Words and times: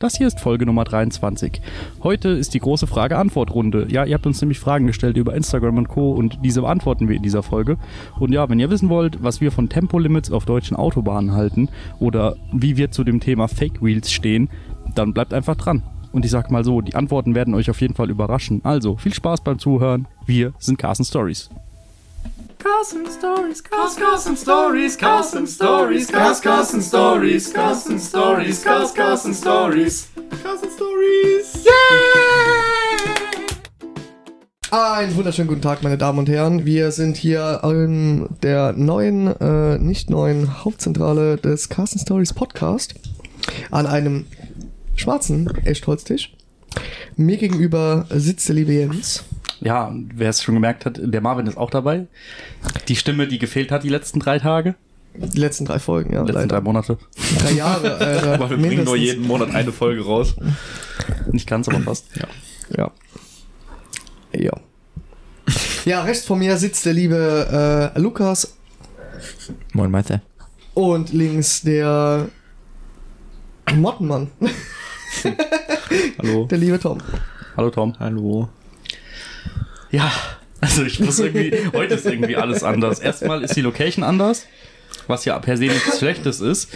Das 0.00 0.16
hier 0.16 0.28
ist 0.28 0.40
Folge 0.40 0.64
Nummer 0.64 0.84
23. 0.84 1.60
Heute 2.02 2.30
ist 2.30 2.54
die 2.54 2.58
große 2.58 2.86
Frage-Antwort-Runde. 2.86 3.86
Ja, 3.90 4.06
ihr 4.06 4.14
habt 4.14 4.24
uns 4.24 4.40
nämlich 4.40 4.58
Fragen 4.58 4.86
gestellt 4.86 5.18
über 5.18 5.34
Instagram 5.34 5.76
und 5.76 5.88
Co. 5.88 6.12
und 6.12 6.38
diese 6.42 6.62
beantworten 6.62 7.06
wir 7.06 7.16
in 7.16 7.22
dieser 7.22 7.42
Folge. 7.42 7.76
Und 8.18 8.32
ja, 8.32 8.48
wenn 8.48 8.58
ihr 8.58 8.70
wissen 8.70 8.88
wollt, 8.88 9.22
was 9.22 9.42
wir 9.42 9.52
von 9.52 9.68
Tempolimits 9.68 10.32
auf 10.32 10.46
deutschen 10.46 10.74
Autobahnen 10.74 11.32
halten 11.32 11.68
oder 11.98 12.36
wie 12.50 12.78
wir 12.78 12.90
zu 12.90 13.04
dem 13.04 13.20
Thema 13.20 13.46
Fake 13.46 13.82
Wheels 13.82 14.10
stehen, 14.10 14.48
dann 14.94 15.12
bleibt 15.12 15.34
einfach 15.34 15.56
dran. 15.56 15.82
Und 16.12 16.24
ich 16.24 16.30
sag 16.30 16.50
mal 16.50 16.64
so, 16.64 16.80
die 16.80 16.94
Antworten 16.94 17.34
werden 17.34 17.52
euch 17.52 17.68
auf 17.68 17.82
jeden 17.82 17.94
Fall 17.94 18.08
überraschen. 18.08 18.62
Also, 18.64 18.96
viel 18.96 19.12
Spaß 19.12 19.42
beim 19.42 19.58
Zuhören. 19.58 20.08
Wir 20.24 20.54
sind 20.58 20.78
Carsten 20.78 21.04
Stories. 21.04 21.50
Carson 22.62 23.06
Stories, 23.06 23.62
Cars, 23.62 23.96
Carson 23.96 24.36
Stories, 24.36 24.94
Carson 24.94 25.46
Stories, 25.46 26.08
Cars, 26.08 26.40
Carson 26.42 26.82
Stories, 26.82 27.50
Carson 27.54 27.98
Stories, 27.98 28.62
Cars, 28.62 28.92
Carson 28.92 29.32
Stories, 29.32 30.08
Carson 30.42 30.68
Stories. 30.70 31.64
Einen 34.70 35.16
wunderschönen 35.16 35.48
guten 35.48 35.62
Tag, 35.62 35.82
meine 35.82 35.96
Damen 35.96 36.18
und 36.18 36.28
Herren. 36.28 36.66
Wir 36.66 36.92
sind 36.92 37.16
hier 37.16 37.62
in 37.64 38.28
der 38.42 38.74
neuen, 38.74 39.28
äh, 39.40 39.78
nicht 39.78 40.10
neuen 40.10 40.62
Hauptzentrale 40.62 41.38
des 41.38 41.70
Carsten 41.70 41.98
Stories 41.98 42.34
Podcast 42.34 42.94
an 43.70 43.86
einem 43.86 44.26
schwarzen 44.96 45.50
Echtholztisch. 45.64 46.36
Mir 47.16 47.38
gegenüber 47.38 48.04
sitzt 48.10 48.48
der 48.48 48.56
liebe 48.56 48.72
Jens. 48.72 49.24
Ja, 49.60 49.92
wer 50.14 50.30
es 50.30 50.42
schon 50.42 50.54
gemerkt 50.54 50.86
hat, 50.86 51.00
der 51.02 51.20
Marvin 51.20 51.46
ist 51.46 51.56
auch 51.58 51.70
dabei. 51.70 52.06
Die 52.88 52.96
Stimme, 52.96 53.26
die 53.28 53.38
gefehlt 53.38 53.70
hat 53.70 53.82
die 53.84 53.88
letzten 53.90 54.18
drei 54.20 54.38
Tage, 54.38 54.74
Die 55.14 55.38
letzten 55.38 55.64
drei 55.66 55.78
Folgen, 55.78 56.12
ja. 56.14 56.24
die 56.24 56.32
letzten 56.32 56.48
drei 56.48 56.56
leider. 56.56 56.64
Monate. 56.64 56.98
drei 57.40 57.52
Jahre. 57.52 57.98
Äh, 58.00 58.38
Weil 58.40 58.50
wir 58.50 58.56
bringen 58.56 58.60
nur 58.84 58.94
mindestens. 58.96 59.00
jeden 59.00 59.26
Monat 59.26 59.54
eine 59.54 59.72
Folge 59.72 60.02
raus. 60.04 60.34
Nicht 61.32 61.46
ganz, 61.48 61.68
aber 61.68 61.80
fast. 61.80 62.06
Ja. 62.16 62.26
Ja. 62.76 62.90
Ja. 64.32 64.52
Ja, 65.84 66.02
rechts 66.04 66.24
von 66.26 66.38
mir 66.38 66.56
sitzt 66.56 66.86
der 66.86 66.92
liebe 66.92 67.92
äh, 67.94 67.98
Lukas 68.00 68.56
Moin, 69.72 69.90
Meister. 69.90 70.22
und 70.74 71.12
links 71.12 71.62
der 71.62 72.28
Mottenmann, 73.74 74.30
Hallo. 76.18 76.44
der 76.50 76.58
liebe 76.58 76.78
Tom. 76.78 76.98
Hallo 77.56 77.70
Tom. 77.70 77.94
Hallo. 77.98 78.48
Ja, 79.90 80.12
also 80.60 80.82
ich 80.82 81.00
muss 81.00 81.18
irgendwie, 81.18 81.52
heute 81.72 81.94
ist 81.94 82.06
irgendwie 82.06 82.36
alles 82.36 82.62
anders. 82.62 82.98
Erstmal 83.00 83.42
ist 83.42 83.56
die 83.56 83.62
Location 83.62 84.04
anders, 84.04 84.46
was 85.06 85.24
ja 85.24 85.38
per 85.38 85.56
se 85.56 85.64
nichts 85.64 85.98
Schlechtes 85.98 86.40
ist. 86.40 86.68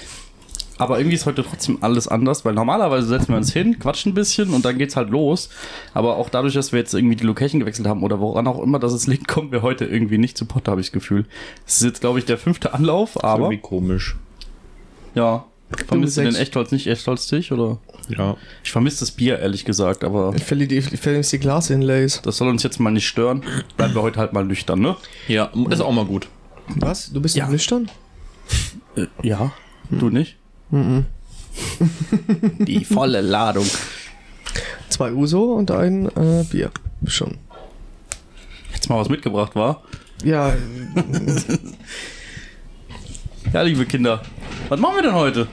Aber 0.77 0.99
irgendwie 0.99 1.15
ist 1.15 1.25
heute 1.25 1.45
trotzdem 1.45 1.79
alles 1.83 2.09
anders, 2.09 2.45
weil 2.45 2.53
normalerweise 2.55 3.07
setzen 3.07 3.29
wir 3.29 3.37
uns 3.37 3.53
hin, 3.53 3.79
quatschen 3.79 4.11
ein 4.11 4.15
bisschen 4.15 4.51
und 4.51 4.65
dann 4.65 4.77
geht's 4.77 4.97
halt 4.97 5.09
los. 5.11 5.49
Aber 5.93 6.17
auch 6.17 6.29
dadurch, 6.29 6.55
dass 6.55 6.73
wir 6.73 6.81
jetzt 6.81 6.95
irgendwie 6.95 7.15
die 7.15 7.25
Location 7.25 7.61
gewechselt 7.61 7.87
haben 7.87 8.03
oder 8.03 8.19
woran 8.19 8.49
auch 8.49 8.61
immer, 8.61 8.81
dass 8.81 8.93
es 8.93 9.07
liegt, 9.07 9.29
kommen 9.29 9.53
wir 9.53 9.63
heute 9.63 9.85
irgendwie 9.85 10.19
nicht 10.19 10.37
zu 10.37 10.47
Potter, 10.47 10.73
habe 10.73 10.81
ich 10.81 10.89
das 10.89 10.93
Gefühl. 10.93 11.27
Es 11.65 11.77
ist 11.77 11.85
jetzt, 11.85 12.01
glaube 12.01 12.19
ich, 12.19 12.25
der 12.25 12.39
fünfte 12.39 12.75
Anlauf, 12.75 13.23
aber 13.23 13.45
Irgendwie 13.45 13.59
komisch. 13.63 14.17
ja. 15.15 15.45
Vermisst 15.87 16.17
du 16.17 16.23
den 16.23 16.33
sechs. 16.33 16.43
Echtholz 16.43 16.71
nicht 16.73 16.87
Echtholz-Dich 16.87 17.53
oder? 17.53 17.79
Ja. 18.09 18.37
Ich 18.63 18.71
vermisse 18.73 19.01
das 19.01 19.11
Bier, 19.13 19.39
ehrlich 19.39 19.65
gesagt, 19.65 20.05
aber 20.05 20.33
Ich 20.37 20.45
verliere 20.45 20.69
die, 20.69 20.77
ich 20.79 21.01
verliere 21.01 21.23
die 21.25 21.39
Glas-Inlays. 21.39 22.21
das 22.23 22.37
soll 22.37 22.49
uns 22.49 22.63
jetzt 22.63 22.79
mal 22.81 22.91
nicht 22.91 23.07
stören. 23.09 23.43
Bleiben 23.77 23.95
wir 23.95 24.03
heute 24.03 24.21
halt 24.21 24.33
mal 24.33 24.45
nüchtern, 24.45 24.81
ne? 24.81 24.97
Ja, 25.29 25.51
ist 25.71 25.81
auch 25.81 25.93
mal 25.93 26.05
gut. 26.05 26.29
Was? 26.69 27.13
Du 27.13 27.21
bist 27.21 27.37
Ja. 27.37 27.49
nüchtern? 27.49 27.91
Äh, 28.97 29.07
ja, 29.23 29.53
du 29.91 30.11
nicht? 30.11 30.37
Die 32.59 32.85
volle 32.85 33.21
Ladung. 33.21 33.67
Zwei 34.89 35.13
Uso 35.13 35.55
und 35.55 35.71
ein 35.71 36.07
äh, 36.17 36.45
Bier. 36.51 36.71
Schon. 37.07 37.39
Jetzt 38.73 38.89
mal 38.89 38.99
was 38.99 39.09
mitgebracht 39.09 39.55
war. 39.55 39.83
Ja, 40.25 40.53
Ja, 43.53 43.63
liebe 43.63 43.85
Kinder, 43.87 44.23
was 44.69 44.81
machen 44.81 44.97
wir 44.97 45.03
denn 45.03 45.15
heute? 45.15 45.47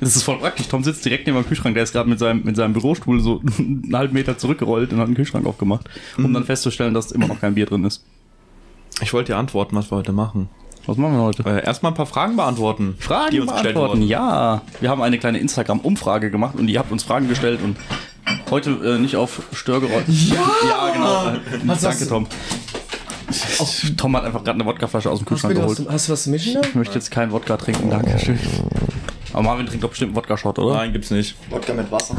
Das 0.00 0.14
ist 0.14 0.22
voll 0.24 0.38
praktisch. 0.38 0.68
Tom 0.68 0.82
sitzt 0.84 1.04
direkt 1.04 1.26
neben 1.26 1.38
dem 1.40 1.46
Kühlschrank. 1.46 1.74
Der 1.74 1.82
ist 1.84 1.92
gerade 1.92 2.08
mit 2.08 2.18
seinem, 2.18 2.42
mit 2.44 2.56
seinem 2.56 2.72
Bürostuhl 2.72 3.20
so 3.20 3.40
einen 3.58 3.90
halben 3.94 4.14
Meter 4.14 4.36
zurückgerollt 4.38 4.92
und 4.92 4.98
hat 5.00 5.08
den 5.08 5.14
Kühlschrank 5.14 5.46
aufgemacht, 5.46 5.88
um 6.18 6.32
dann 6.34 6.44
festzustellen, 6.44 6.94
dass 6.94 7.12
immer 7.12 7.26
noch 7.28 7.40
kein 7.40 7.54
Bier 7.54 7.66
drin 7.66 7.84
ist. 7.84 8.04
Ich 9.02 9.12
wollte 9.12 9.32
dir 9.32 9.38
antworten, 9.38 9.76
was 9.76 9.90
wir 9.90 9.96
heute 9.98 10.12
machen. 10.12 10.48
Was 10.86 10.96
machen 10.96 11.14
wir 11.14 11.22
heute? 11.22 11.42
Äh, 11.44 11.64
erstmal 11.66 11.92
ein 11.92 11.96
paar 11.96 12.06
Fragen 12.06 12.36
beantworten. 12.36 12.94
Fragen 12.98 13.30
die 13.32 13.40
uns 13.40 13.50
gestellt 13.52 13.74
beantworten. 13.74 14.00
wurden. 14.02 14.08
Ja, 14.08 14.62
wir 14.80 14.88
haben 14.88 15.02
eine 15.02 15.18
kleine 15.18 15.38
Instagram-Umfrage 15.38 16.30
gemacht 16.30 16.54
und 16.56 16.68
ihr 16.68 16.78
habt 16.78 16.92
uns 16.92 17.02
Fragen 17.02 17.28
gestellt 17.28 17.60
und 17.62 17.76
heute 18.50 18.70
äh, 18.84 18.98
nicht 18.98 19.16
auf 19.16 19.42
Störgeräusch. 19.52 20.04
Ja, 20.08 20.46
ja 20.68 20.92
genau. 20.92 21.28
Äh, 21.30 21.58
danke, 21.66 21.86
hast 21.86 22.00
du- 22.02 22.06
Tom. 22.06 22.26
Tom 23.96 24.16
hat 24.16 24.24
einfach 24.24 24.44
gerade 24.44 24.60
eine 24.60 24.64
Wodkaflasche 24.66 25.10
aus 25.10 25.18
dem 25.18 25.24
hast, 25.24 25.28
Kühlschrank 25.28 25.54
du, 25.54 25.60
geholt. 25.60 25.78
hast, 25.78 25.86
du, 25.88 25.92
hast 25.92 26.08
was 26.10 26.22
zu 26.24 26.30
mischen? 26.30 26.60
Ich 26.62 26.74
möchte 26.76 26.94
jetzt 26.94 27.10
keinen 27.10 27.32
Wodka 27.32 27.56
trinken, 27.56 27.90
danke 27.90 28.16
schön. 28.18 28.38
Aber 29.32 29.42
Marvin 29.42 29.66
trinkt 29.66 29.84
doch 29.84 29.90
bestimmt 29.90 30.10
einen 30.10 30.16
Wodka-Shot, 30.16 30.58
oder? 30.58 30.74
Nein, 30.76 30.92
gibt's 30.92 31.10
nicht. 31.10 31.34
Wodka 31.50 31.74
mit 31.74 31.90
Wasser. 31.90 32.16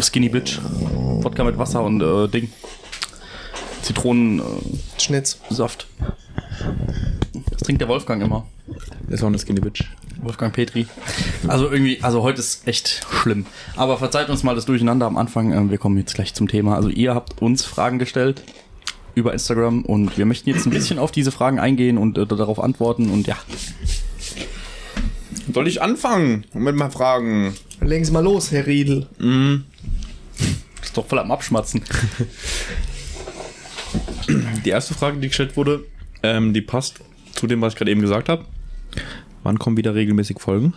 Skinny 0.00 0.28
Bitch. 0.28 0.60
Wodka 0.62 1.44
mit 1.44 1.58
Wasser 1.58 1.82
und 1.82 2.00
äh, 2.00 2.28
Ding. 2.28 2.50
Zitronensaft. 3.82 5.02
Schnitz. 5.02 5.40
Saft. 5.50 5.86
das 7.50 7.60
trinkt 7.62 7.80
der 7.80 7.88
Wolfgang 7.88 8.22
immer. 8.22 8.46
Ist 9.08 9.22
auch 9.22 9.28
eine 9.28 9.38
Skinny 9.38 9.60
Bitch. 9.60 9.84
Wolfgang 10.22 10.52
Petri. 10.52 10.86
Also 11.46 11.70
irgendwie, 11.70 11.98
also 12.02 12.22
heute 12.22 12.40
ist 12.40 12.66
echt 12.66 13.06
schlimm. 13.22 13.46
Aber 13.76 13.98
verzeiht 13.98 14.28
uns 14.28 14.42
mal 14.42 14.54
das 14.54 14.66
Durcheinander 14.66 15.06
am 15.06 15.16
Anfang. 15.16 15.52
Ähm, 15.52 15.70
Wir 15.70 15.78
kommen 15.78 15.96
jetzt 15.96 16.14
gleich 16.14 16.34
zum 16.34 16.48
Thema. 16.48 16.74
Also 16.76 16.88
ihr 16.88 17.14
habt 17.14 17.40
uns 17.40 17.64
Fragen 17.64 17.98
gestellt 17.98 18.42
über 19.14 19.32
Instagram 19.32 19.82
und 19.84 20.16
wir 20.18 20.26
möchten 20.26 20.50
jetzt 20.50 20.66
ein 20.66 20.70
bisschen 20.70 20.98
auf 20.98 21.10
diese 21.10 21.32
Fragen 21.32 21.58
eingehen 21.58 21.98
und 21.98 22.18
äh, 22.18 22.26
darauf 22.26 22.60
antworten 22.60 23.10
und 23.10 23.26
ja. 23.26 23.36
Soll 25.52 25.68
ich 25.68 25.80
anfangen 25.80 26.44
mit 26.52 26.76
mal 26.76 26.90
Fragen? 26.90 27.54
Legen 27.80 28.04
Sie 28.04 28.12
mal 28.12 28.22
los, 28.22 28.52
Herr 28.52 28.66
Riedel. 28.66 29.06
Ist 30.82 30.96
doch 30.96 31.06
voll 31.06 31.18
am 31.18 31.30
Abschmatzen. 31.30 31.82
Die 34.64 34.70
erste 34.70 34.94
Frage, 34.94 35.18
die 35.18 35.28
gestellt 35.28 35.56
wurde, 35.56 35.84
ähm, 36.22 36.52
die 36.52 36.60
passt 36.60 37.00
zu 37.32 37.46
dem, 37.46 37.62
was 37.62 37.72
ich 37.72 37.78
gerade 37.78 37.90
eben 37.90 38.02
gesagt 38.02 38.28
habe. 38.28 38.44
Wann 39.42 39.58
kommen 39.58 39.78
wieder 39.78 39.94
regelmäßig 39.94 40.38
Folgen? 40.40 40.74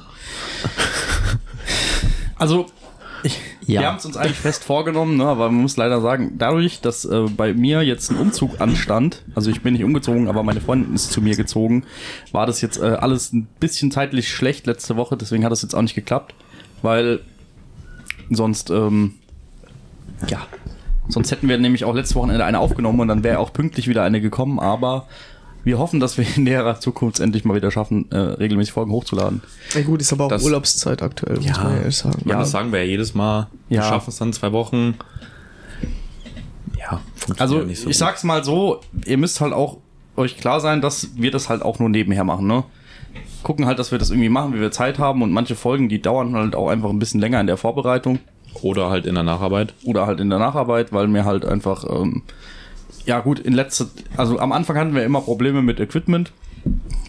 Also, 2.36 2.68
ich, 3.24 3.40
wir 3.66 3.86
haben 3.86 3.98
es 3.98 4.06
uns 4.06 4.18
eigentlich 4.18 4.38
fest 4.38 4.64
vorgenommen, 4.64 5.18
ne, 5.18 5.26
aber 5.26 5.50
man 5.50 5.62
muss 5.62 5.78
leider 5.78 6.02
sagen, 6.02 6.34
dadurch, 6.38 6.82
dass 6.82 7.06
äh, 7.06 7.26
bei 7.36 7.54
mir 7.54 7.82
jetzt 7.82 8.12
ein 8.12 8.18
Umzug 8.18 8.62
anstand, 8.62 9.24
also 9.36 9.52
ich 9.52 9.62
bin 9.62 9.74
nicht 9.74 9.84
umgezogen, 9.84 10.28
aber 10.28 10.44
meine 10.44 10.62
Freundin 10.62 10.94
ist 10.94 11.12
zu 11.12 11.22
mir 11.22 11.36
gezogen, 11.36 11.84
war 12.32 12.46
das 12.46 12.62
jetzt 12.62 12.78
äh, 12.78 12.86
alles 12.86 13.34
ein 13.34 13.48
bisschen 13.60 13.92
zeitlich 13.92 14.30
schlecht 14.30 14.68
letzte 14.68 14.96
Woche, 14.96 15.18
deswegen 15.18 15.44
hat 15.44 15.52
das 15.52 15.62
jetzt 15.62 15.74
auch 15.74 15.82
nicht 15.82 15.96
geklappt, 15.96 16.34
weil 16.82 17.20
sonst, 18.30 18.70
ähm, 18.70 19.16
ja, 20.28 20.46
sonst 21.08 21.32
hätten 21.32 21.50
wir 21.50 21.58
nämlich 21.58 21.86
auch 21.86 21.96
letzte 21.96 22.16
Wochenende 22.16 22.46
eine 22.46 22.60
aufgenommen 22.60 23.00
und 23.00 23.08
dann 23.08 23.24
wäre 23.24 23.40
auch 23.40 23.54
pünktlich 23.54 23.88
wieder 23.88 24.04
eine 24.04 24.22
gekommen, 24.22 24.60
aber 24.60 25.08
wir 25.64 25.78
hoffen, 25.80 26.00
dass 26.00 26.18
wir 26.18 26.26
in 26.36 26.44
näherer 26.44 26.80
Zukunft 26.80 27.20
endlich 27.20 27.46
mal 27.46 27.56
wieder 27.56 27.72
schaffen, 27.72 28.10
äh, 28.12 28.18
regelmäßig 28.18 28.74
Folgen 28.74 28.92
hochzuladen. 28.92 29.42
Ja 29.76 29.82
gut, 29.84 30.02
ist 30.02 30.12
aber 30.14 30.26
auch 30.26 30.30
Das- 30.30 30.44
Urlaubszeit 30.44 31.02
aktuell, 31.02 31.38
muss 31.38 31.46
Ja. 31.46 31.64
man 31.64 31.78
ehrlich 31.78 31.98
sagen. 31.98 32.22
Ja, 32.26 32.32
Ja. 32.34 32.40
das 32.40 32.52
sagen 32.52 32.72
wir 32.72 32.80
ja 32.84 32.86
jedes 32.86 33.14
Mal. 33.14 33.48
Ja. 33.70 33.82
Wir 33.82 33.84
schaffen 33.84 34.10
es 34.10 34.18
dann 34.18 34.34
zwei 34.34 34.52
Wochen. 34.52 34.96
Ja, 36.80 37.00
funktioniert 37.16 37.42
Also 37.42 37.58
nicht 37.60 37.78
so 37.78 37.82
ich 37.84 37.88
gut. 37.88 37.96
sag's 37.96 38.24
mal 38.24 38.44
so, 38.44 38.82
ihr 39.06 39.18
müsst 39.18 39.40
halt 39.42 39.54
auch 39.54 39.78
euch 40.18 40.38
klar 40.38 40.60
sein, 40.60 40.82
dass 40.82 41.10
wir 41.16 41.32
das 41.32 41.48
halt 41.50 41.62
auch 41.62 41.80
nur 41.80 41.90
nebenher 41.90 42.24
machen, 42.24 42.48
ne? 42.48 42.64
Gucken 43.44 43.66
halt, 43.66 43.80
dass 43.80 43.92
wir 43.92 43.98
das 43.98 44.10
irgendwie 44.10 44.30
machen, 44.30 44.54
wie 44.54 44.60
wir 44.60 44.72
Zeit 44.72 45.00
haben 45.00 45.22
und 45.22 45.32
manche 45.32 45.56
Folgen, 45.56 45.90
die 45.90 46.02
dauern 46.02 46.36
halt 46.36 46.56
auch 46.56 46.70
einfach 46.70 46.90
ein 46.90 47.00
bisschen 47.00 47.20
länger 47.20 47.40
in 47.40 47.48
der 47.48 47.58
Vorbereitung 47.58 48.20
Oder 48.62 48.90
halt 48.90 49.06
in 49.06 49.16
der 49.16 49.24
Nacharbeit. 49.24 49.74
oder 49.84 50.06
halt 50.08 50.20
in 50.20 50.30
der 50.30 50.40
Nacharbeit, 50.40 50.92
weil 50.94 51.08
mir 51.08 51.26
halt 51.26 51.46
einfach, 51.46 51.86
ähm, 51.90 52.24
ja 53.06 53.20
gut, 53.20 53.40
in 53.40 53.54
letzter, 53.54 53.88
also 54.18 54.40
am 54.40 54.52
Anfang 54.52 54.78
hatten 54.78 54.96
wir 54.96 55.04
immer 55.04 55.22
Probleme 55.22 55.62
mit 55.62 55.80
Equipment, 55.80 56.32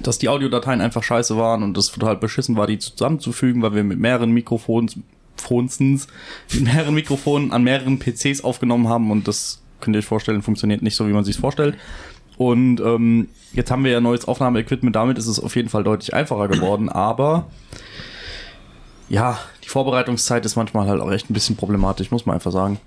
dass 0.03 0.19
die 0.19 0.29
Audiodateien 0.29 0.81
einfach 0.81 1.03
scheiße 1.03 1.37
waren 1.37 1.63
und 1.63 1.77
das 1.77 1.93
total 1.93 2.17
beschissen 2.17 2.57
war, 2.57 2.67
die 2.67 2.79
zusammenzufügen, 2.79 3.63
weil 3.63 3.75
wir 3.75 3.85
mit 3.85 3.99
mehreren 3.99 4.33
Mikrofons, 4.33 4.97
Phonsens, 5.37 6.07
mit 6.53 6.63
mehreren 6.65 6.95
Mikrofonen 6.95 7.53
an 7.53 7.63
mehreren 7.63 7.99
PCs 7.99 8.45
aufgenommen 8.45 8.89
haben 8.89 9.11
und 9.11 9.29
das 9.29 9.61
könnt 9.81 9.97
ihr 9.97 9.99
euch 9.99 10.07
vorstellen, 10.07 10.43
funktioniert 10.43 10.83
nicht 10.83 10.97
so, 10.97 11.09
wie 11.09 11.13
man 11.13 11.25
sich 11.25 11.37
vorstellt. 11.37 11.77
Und 12.39 12.81
ähm, 12.81 13.29
jetzt 13.53 13.71
haben 13.71 13.85
wir 13.85 13.93
ja 13.93 14.01
neues 14.01 14.27
Aufnahmeequipment, 14.27 14.97
damit 14.97 15.19
ist 15.19 15.27
es 15.27 15.39
auf 15.39 15.55
jeden 15.57 15.69
Fall 15.69 15.85
deutlich 15.85 16.15
einfacher 16.15 16.49
geworden, 16.49 16.89
aber 16.89 17.47
ja, 19.09 19.39
die 19.63 19.69
Vorbereitungszeit 19.69 20.45
ist 20.47 20.57
manchmal 20.57 20.89
halt 20.89 21.01
auch 21.01 21.11
echt 21.11 21.29
ein 21.29 21.35
bisschen 21.35 21.57
problematisch, 21.57 22.11
muss 22.11 22.25
man 22.25 22.35
einfach 22.35 22.53
sagen. 22.53 22.81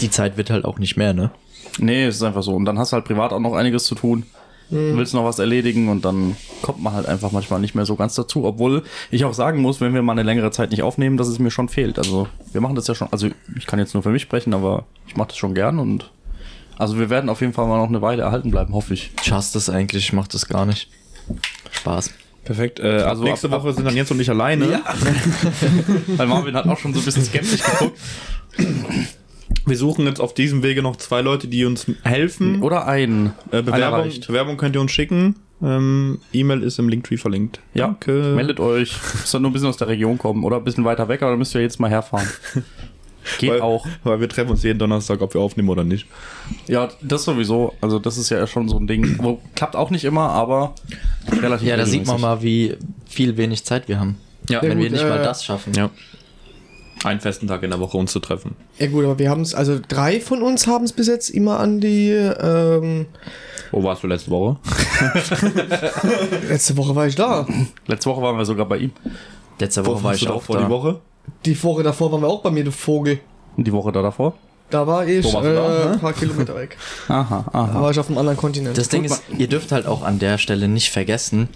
Die 0.00 0.10
Zeit 0.10 0.36
wird 0.36 0.50
halt 0.50 0.64
auch 0.64 0.78
nicht 0.78 0.96
mehr, 0.96 1.14
ne? 1.14 1.30
Nee, 1.78 2.04
es 2.06 2.16
ist 2.16 2.22
einfach 2.22 2.42
so. 2.42 2.54
Und 2.54 2.64
dann 2.64 2.78
hast 2.78 2.92
du 2.92 2.94
halt 2.96 3.04
privat 3.04 3.32
auch 3.32 3.40
noch 3.40 3.54
einiges 3.54 3.84
zu 3.84 3.94
tun. 3.94 4.24
willst 4.70 5.14
noch 5.14 5.24
was 5.24 5.38
erledigen 5.38 5.88
und 5.88 6.04
dann 6.04 6.36
kommt 6.60 6.82
man 6.82 6.92
halt 6.92 7.06
einfach 7.06 7.32
manchmal 7.32 7.58
nicht 7.58 7.74
mehr 7.74 7.86
so 7.86 7.96
ganz 7.96 8.14
dazu. 8.16 8.44
Obwohl 8.44 8.82
ich 9.10 9.24
auch 9.24 9.32
sagen 9.32 9.62
muss, 9.62 9.80
wenn 9.80 9.94
wir 9.94 10.02
mal 10.02 10.12
eine 10.12 10.24
längere 10.24 10.50
Zeit 10.50 10.70
nicht 10.72 10.82
aufnehmen, 10.82 11.16
dass 11.16 11.26
es 11.28 11.38
mir 11.38 11.50
schon 11.50 11.70
fehlt. 11.70 11.96
Also 11.98 12.28
wir 12.52 12.60
machen 12.60 12.74
das 12.74 12.86
ja 12.86 12.94
schon, 12.94 13.08
also 13.10 13.28
ich 13.56 13.64
kann 13.66 13.78
jetzt 13.78 13.94
nur 13.94 14.02
für 14.02 14.10
mich 14.10 14.20
sprechen, 14.20 14.52
aber 14.52 14.84
ich 15.06 15.16
mache 15.16 15.28
das 15.28 15.38
schon 15.38 15.54
gern 15.54 15.78
und 15.78 16.10
also 16.76 16.98
wir 16.98 17.08
werden 17.08 17.30
auf 17.30 17.40
jeden 17.40 17.54
Fall 17.54 17.66
mal 17.66 17.78
noch 17.78 17.88
eine 17.88 18.02
Weile 18.02 18.22
erhalten 18.24 18.50
bleiben, 18.50 18.74
hoffe 18.74 18.92
ich. 18.92 19.10
Ich 19.24 19.32
hasse 19.32 19.54
das 19.54 19.70
eigentlich, 19.70 20.04
ich 20.04 20.12
mach 20.12 20.28
das 20.28 20.46
gar 20.48 20.66
nicht. 20.66 20.90
Spaß. 21.70 22.10
Perfekt. 22.44 22.78
Äh, 22.78 22.88
also 23.02 23.22
nächste 23.24 23.50
ab- 23.50 23.62
Woche 23.62 23.72
sind 23.72 23.84
dann 23.86 23.96
Jens 23.96 24.10
und 24.10 24.20
ich 24.20 24.28
alleine. 24.28 24.80
Weil 26.16 26.26
Marvin 26.26 26.54
hat 26.54 26.66
auch 26.66 26.78
schon 26.78 26.92
so 26.92 27.00
ein 27.00 27.04
bisschen 27.06 27.24
skeptisch 27.24 27.62
geguckt. 27.62 27.98
Wir 29.66 29.76
suchen 29.76 30.06
jetzt 30.06 30.20
auf 30.20 30.34
diesem 30.34 30.62
Wege 30.62 30.82
noch 30.82 30.96
zwei 30.96 31.20
Leute, 31.20 31.48
die 31.48 31.64
uns 31.64 31.86
helfen. 32.02 32.62
Oder 32.62 32.86
ein. 32.86 33.32
Äh, 33.50 33.62
Bewerbung. 33.62 34.10
Bewerbung 34.26 34.56
könnt 34.56 34.74
ihr 34.76 34.80
uns 34.80 34.92
schicken. 34.92 35.36
Ähm, 35.62 36.20
E-Mail 36.32 36.62
ist 36.62 36.78
im 36.78 36.88
Linktree 36.88 37.16
verlinkt. 37.16 37.60
Ja, 37.74 37.86
Danke. 37.86 38.32
meldet 38.36 38.60
euch. 38.60 38.96
Müsst 39.14 39.34
ihr 39.34 39.40
nur 39.40 39.50
ein 39.50 39.52
bisschen 39.52 39.68
aus 39.68 39.76
der 39.76 39.88
Region 39.88 40.16
kommen 40.16 40.44
oder 40.44 40.56
ein 40.58 40.64
bisschen 40.64 40.84
weiter 40.84 41.08
weg, 41.08 41.22
aber 41.22 41.32
dann 41.32 41.38
müsst 41.38 41.54
ihr 41.54 41.60
jetzt 41.60 41.80
mal 41.80 41.90
herfahren. 41.90 42.28
Geht 43.38 43.50
weil, 43.50 43.60
auch. 43.60 43.86
Weil 44.04 44.20
wir 44.20 44.28
treffen 44.28 44.50
uns 44.52 44.62
jeden 44.62 44.78
Donnerstag, 44.78 45.20
ob 45.20 45.34
wir 45.34 45.40
aufnehmen 45.40 45.68
oder 45.68 45.84
nicht. 45.84 46.06
Ja, 46.66 46.88
das 47.02 47.24
sowieso. 47.24 47.74
Also 47.80 47.98
das 47.98 48.16
ist 48.16 48.30
ja 48.30 48.46
schon 48.46 48.68
so 48.68 48.78
ein 48.78 48.86
Ding. 48.86 49.18
Wo, 49.18 49.40
klappt 49.54 49.76
auch 49.76 49.90
nicht 49.90 50.04
immer, 50.04 50.30
aber 50.30 50.74
relativ 51.42 51.68
Ja, 51.68 51.76
da 51.76 51.84
sieht 51.84 52.06
man 52.06 52.20
mal, 52.20 52.42
wie 52.42 52.76
viel 53.06 53.36
wenig 53.36 53.64
Zeit 53.64 53.88
wir 53.88 54.00
haben. 54.00 54.16
Ja. 54.48 54.62
Wenn 54.62 54.70
Ja, 54.70 54.78
wir 54.78 54.84
gut, 54.84 54.92
nicht 54.92 55.08
mal 55.08 55.20
äh, 55.20 55.24
das 55.24 55.44
schaffen. 55.44 55.74
Ja. 55.74 55.90
Einen 57.04 57.20
festen 57.20 57.46
Tag 57.46 57.62
in 57.62 57.70
der 57.70 57.78
Woche 57.80 57.96
uns 57.96 58.12
zu 58.12 58.18
treffen. 58.20 58.56
Ja 58.78 58.88
gut, 58.88 59.04
aber 59.04 59.18
wir 59.18 59.30
haben 59.30 59.42
es, 59.42 59.54
also 59.54 59.78
drei 59.86 60.20
von 60.20 60.42
uns 60.42 60.66
haben 60.66 60.84
es 60.84 60.92
bis 60.92 61.06
jetzt 61.06 61.30
immer 61.30 61.60
an 61.60 61.80
die, 61.80 62.10
ähm, 62.10 63.06
Wo 63.70 63.82
warst 63.84 64.02
du 64.02 64.06
letzte 64.08 64.30
Woche? 64.30 64.56
letzte 66.48 66.76
Woche 66.76 66.94
war 66.94 67.06
ich 67.06 67.14
da. 67.14 67.46
Letzte 67.86 68.10
Woche 68.10 68.22
waren 68.22 68.36
wir 68.36 68.44
sogar 68.44 68.66
bei 68.66 68.78
ihm. 68.78 68.92
Letzte 69.58 69.84
Woche 69.86 69.96
war 69.96 70.10
warst 70.10 70.22
ich 70.22 70.28
auch 70.28 70.42
vor 70.42 70.56
da. 70.58 70.64
die 70.64 70.70
Woche? 70.70 71.00
Die 71.44 71.62
Woche 71.62 71.82
davor 71.82 72.10
waren 72.12 72.22
wir 72.22 72.28
auch 72.28 72.42
bei 72.42 72.50
mir, 72.50 72.64
du 72.64 72.72
Vogel. 72.72 73.20
Und 73.56 73.66
die 73.66 73.72
Woche 73.72 73.92
da 73.92 74.02
davor. 74.02 74.34
Da 74.70 74.86
war 74.86 75.06
ich 75.06 75.24
Wo 75.24 75.40
du 75.40 75.54
da? 75.54 75.84
äh, 75.84 75.92
ein 75.92 75.98
paar 76.00 76.12
Kilometer 76.12 76.54
weg. 76.54 76.76
Aha, 77.08 77.44
Da 77.52 77.58
aha. 77.58 77.80
war 77.82 77.90
ich 77.90 77.98
auf 77.98 78.08
einem 78.08 78.18
anderen 78.18 78.36
Kontinent. 78.36 78.76
Das 78.76 78.88
Ding 78.88 79.04
ist, 79.04 79.22
ihr 79.36 79.48
dürft 79.48 79.72
halt 79.72 79.86
auch 79.86 80.02
an 80.02 80.18
der 80.18 80.36
Stelle 80.38 80.68
nicht 80.68 80.90
vergessen, 80.90 81.48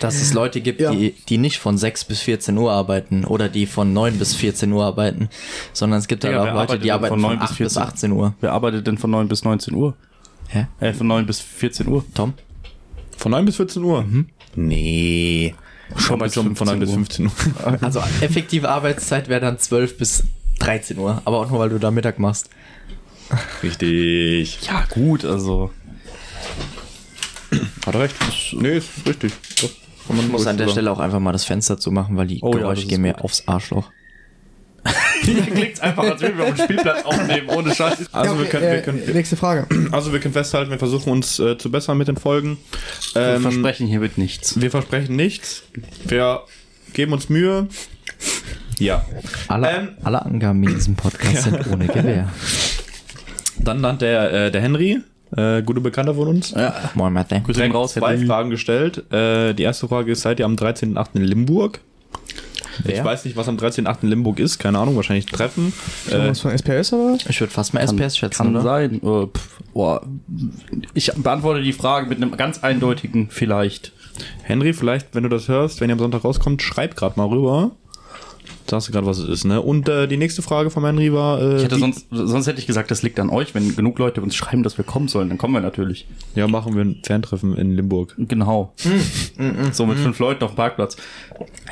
dass 0.00 0.16
es 0.20 0.32
Leute 0.34 0.60
gibt, 0.60 0.80
Ja. 0.80 0.90
die, 0.92 1.14
die 1.28 1.38
nicht 1.38 1.58
von 1.58 1.78
6 1.78 2.04
bis 2.04 2.20
14 2.20 2.56
Uhr 2.56 2.70
arbeiten 2.70 3.24
oder 3.24 3.48
die 3.48 3.66
von 3.66 3.92
9 3.92 4.18
bis 4.18 4.34
14 4.34 4.70
Uhr 4.72 4.84
arbeiten, 4.84 5.28
sondern 5.72 5.98
es 5.98 6.08
gibt 6.08 6.24
halt 6.24 6.34
Digga, 6.34 6.52
auch 6.52 6.54
Leute, 6.68 6.78
die 6.78 6.92
arbeiten 6.92 7.14
von 7.14 7.20
von 7.20 7.30
9 7.30 7.38
bis 7.38 7.50
8 7.50 7.58
bis 7.58 7.72
14? 7.74 7.82
18 7.82 8.12
Uhr. 8.12 8.34
Wer 8.40 8.52
arbeitet 8.52 8.86
denn 8.86 8.98
von 8.98 9.10
9 9.10 9.28
bis 9.28 9.44
19 9.44 9.74
Uhr? 9.74 9.94
Hä? 10.48 10.66
Äh, 10.80 10.92
von 10.92 11.06
9 11.06 11.26
bis 11.26 11.40
14 11.40 11.86
Uhr. 11.88 12.04
Tom? 12.14 12.34
Von 13.16 13.32
9 13.32 13.44
bis 13.44 13.56
14 13.56 13.82
Uhr? 13.82 14.04
Nee. 14.54 15.54
Schon 15.96 16.18
bei 16.18 16.26
bis 16.26 16.34
schon 16.34 16.54
von 16.56 16.66
9 16.66 16.80
bis 16.80 16.90
15 16.92 17.28
15 17.30 17.64
Uhr. 17.66 17.78
Also 17.82 18.00
effektive 18.20 18.68
Arbeitszeit 18.68 19.28
wäre 19.28 19.40
dann 19.40 19.58
12 19.58 19.98
bis 19.98 20.24
13 20.60 20.98
Uhr, 20.98 21.22
aber 21.24 21.38
auch 21.38 21.50
nur, 21.50 21.58
weil 21.58 21.70
du 21.70 21.78
da 21.78 21.90
Mittag 21.90 22.18
machst. 22.18 22.50
Richtig. 23.62 24.60
Ja, 24.66 24.84
gut, 24.90 25.24
also. 25.24 25.70
Hat 27.90 27.96
er 27.96 28.00
recht. 28.02 28.14
Nee, 28.52 28.76
ist 28.76 28.88
richtig. 29.04 29.32
Doch, 29.60 29.68
kann 30.06 30.16
man 30.16 30.26
Ich 30.26 30.30
muss 30.30 30.46
an 30.46 30.56
der 30.56 30.66
so 30.68 30.72
Stelle 30.74 30.92
auch 30.92 31.00
einfach 31.00 31.18
mal 31.18 31.32
das 31.32 31.44
Fenster 31.44 31.76
zu 31.76 31.90
machen, 31.90 32.16
weil 32.16 32.28
die 32.28 32.38
Oh 32.40 32.52
ja, 32.52 32.58
Geräusche 32.60 32.74
das 32.76 32.84
ist 32.84 32.88
gehen 32.90 33.02
mir 33.02 33.24
aufs 33.24 33.48
Arschloch. 33.48 33.90
Hier 35.22 35.42
klingt's 35.42 35.80
einfach, 35.80 36.04
als 36.04 36.20
würden 36.22 36.38
wir 36.38 36.44
auf 36.44 36.54
dem 36.54 36.64
Spielplatz 36.64 37.04
aufnehmen, 37.04 37.48
ohne 37.48 37.74
Scheiß. 37.74 38.08
Also, 38.12 38.34
Ja, 38.34 38.38
wir 38.38 38.46
okay, 38.46 38.50
können, 38.50 38.64
äh, 38.66 38.72
wir 38.74 38.82
können, 38.82 39.02
nächste 39.12 39.36
Frage. 39.36 39.66
also 39.90 40.12
wir 40.12 40.20
können 40.20 40.32
festhalten, 40.34 40.70
wir 40.70 40.78
versuchen 40.78 41.10
uns 41.10 41.40
äh, 41.40 41.58
zu 41.58 41.68
bessern 41.72 41.98
mit 41.98 42.06
den 42.06 42.16
Folgen. 42.16 42.58
Wir 43.14 43.22
Ähm, 43.34 43.42
versprechen 43.42 43.88
hiermit 43.88 44.18
nichts. 44.18 44.60
wir 44.60 44.70
versprechen 44.70 45.16
nichts. 45.16 45.64
Wir 46.04 46.42
geben 46.92 47.12
uns 47.12 47.28
Mühe. 47.28 47.66
Ja. 48.78 49.04
Alle, 49.48 49.68
Ähm. 49.68 49.88
alle 50.04 50.24
Angaben 50.24 50.62
in 50.62 50.74
diesem 50.76 50.94
Podcast 50.94 51.42
sind 51.42 51.66
ohne 51.66 51.88
Gewähr. 51.88 52.28
Dann 53.58 53.84
hat 53.84 54.00
der, 54.00 54.32
äh, 54.32 54.50
der 54.52 54.60
Henry, 54.62 55.00
äh, 55.36 55.62
gute 55.62 55.80
Bekannter 55.80 56.14
von 56.14 56.28
uns, 56.28 56.50
Ja. 56.50 56.74
Moin, 56.94 57.12
Mathe. 57.12 57.40
Grüße 57.44 57.60
gehen 57.60 57.72
raus, 57.72 57.94
zwei. 57.94 58.18
Fragen 58.18 58.50
gestellt. 58.50 59.10
Äh, 59.12 59.54
die 59.54 59.62
erste 59.62 59.88
Frage 59.88 60.12
ist, 60.12 60.22
seid 60.22 60.38
ihr 60.40 60.46
am 60.46 60.54
13.8. 60.56 61.08
in 61.14 61.24
Limburg? 61.24 61.80
Ich 62.84 62.94
Wer? 62.94 63.04
weiß 63.04 63.24
nicht, 63.26 63.36
was 63.36 63.46
am 63.48 63.56
13.8. 63.56 63.98
in 64.04 64.08
Limburg 64.08 64.38
ist, 64.38 64.58
keine 64.58 64.78
Ahnung, 64.78 64.96
wahrscheinlich 64.96 65.26
Treffen. 65.26 65.72
Äh, 66.10 66.28
was 66.30 66.40
von 66.40 66.50
SPS 66.50 66.92
oder 66.94 67.12
was? 67.14 67.26
Ich 67.28 67.38
würde 67.40 67.52
fast 67.52 67.74
mal 67.74 67.84
Kann, 67.84 67.98
SPS 67.98 68.16
schätzen, 68.16 68.36
kann 68.38 68.56
oder? 68.56 68.62
sein. 68.62 68.94
Äh, 69.02 69.26
pff, 69.26 69.60
boah. 69.74 70.00
Ich 70.94 71.12
beantworte 71.14 71.62
die 71.62 71.72
Frage 71.74 72.08
mit 72.08 72.16
einem 72.18 72.36
ganz 72.36 72.62
eindeutigen 72.64 73.28
vielleicht. 73.30 73.92
Henry, 74.42 74.72
vielleicht, 74.72 75.14
wenn 75.14 75.22
du 75.24 75.28
das 75.28 75.48
hörst, 75.48 75.80
wenn 75.80 75.90
ihr 75.90 75.94
am 75.94 75.98
Sonntag 75.98 76.24
rauskommt, 76.24 76.62
schreib 76.62 76.96
gerade 76.96 77.18
mal 77.18 77.26
rüber. 77.28 77.72
Sagst 78.68 78.88
du 78.88 78.92
gerade, 78.92 79.06
was 79.06 79.18
es 79.18 79.28
ist, 79.28 79.44
ne? 79.44 79.60
Und 79.60 79.88
äh, 79.88 80.06
die 80.06 80.16
nächste 80.16 80.42
Frage 80.42 80.70
von 80.70 80.84
Henry 80.84 81.12
war. 81.12 81.40
Äh, 81.40 81.56
Ich 81.56 81.64
hätte 81.64 81.78
sonst, 81.78 82.06
sonst 82.10 82.46
hätte 82.46 82.60
ich 82.60 82.66
gesagt, 82.66 82.90
das 82.90 83.02
liegt 83.02 83.18
an 83.18 83.28
euch. 83.30 83.54
Wenn 83.54 83.74
genug 83.74 83.98
Leute 83.98 84.20
uns 84.20 84.34
schreiben, 84.36 84.62
dass 84.62 84.78
wir 84.78 84.84
kommen 84.84 85.08
sollen, 85.08 85.28
dann 85.28 85.38
kommen 85.38 85.54
wir 85.54 85.60
natürlich. 85.60 86.06
Ja, 86.34 86.46
machen 86.46 86.74
wir 86.76 86.82
ein 86.84 87.02
Fantreffen 87.04 87.56
in 87.56 87.74
Limburg. 87.74 88.14
Genau. 88.16 88.72
so 89.72 89.86
mit 89.86 89.98
fünf 89.98 90.18
Leuten 90.18 90.44
auf 90.44 90.52
dem 90.52 90.56
Parkplatz. 90.56 90.96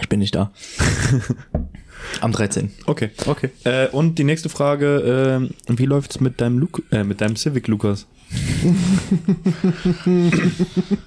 Ich 0.01 0.09
bin 0.09 0.19
nicht 0.19 0.35
da. 0.35 0.51
Am 2.21 2.33
13. 2.33 2.71
Okay. 2.87 3.11
Okay. 3.27 3.51
Äh, 3.65 3.89
und 3.89 4.19
die 4.19 4.25
nächste 4.25 4.49
Frage, 4.49 5.49
äh, 5.69 5.79
wie 5.79 5.87
läuft's 5.87 6.21
mit 6.21 6.41
deinem 6.41 6.69
äh, 6.91 7.05
mit 7.05 7.21
deinem 7.21 7.37
Civic, 7.37 7.69
Lukas? 7.69 8.07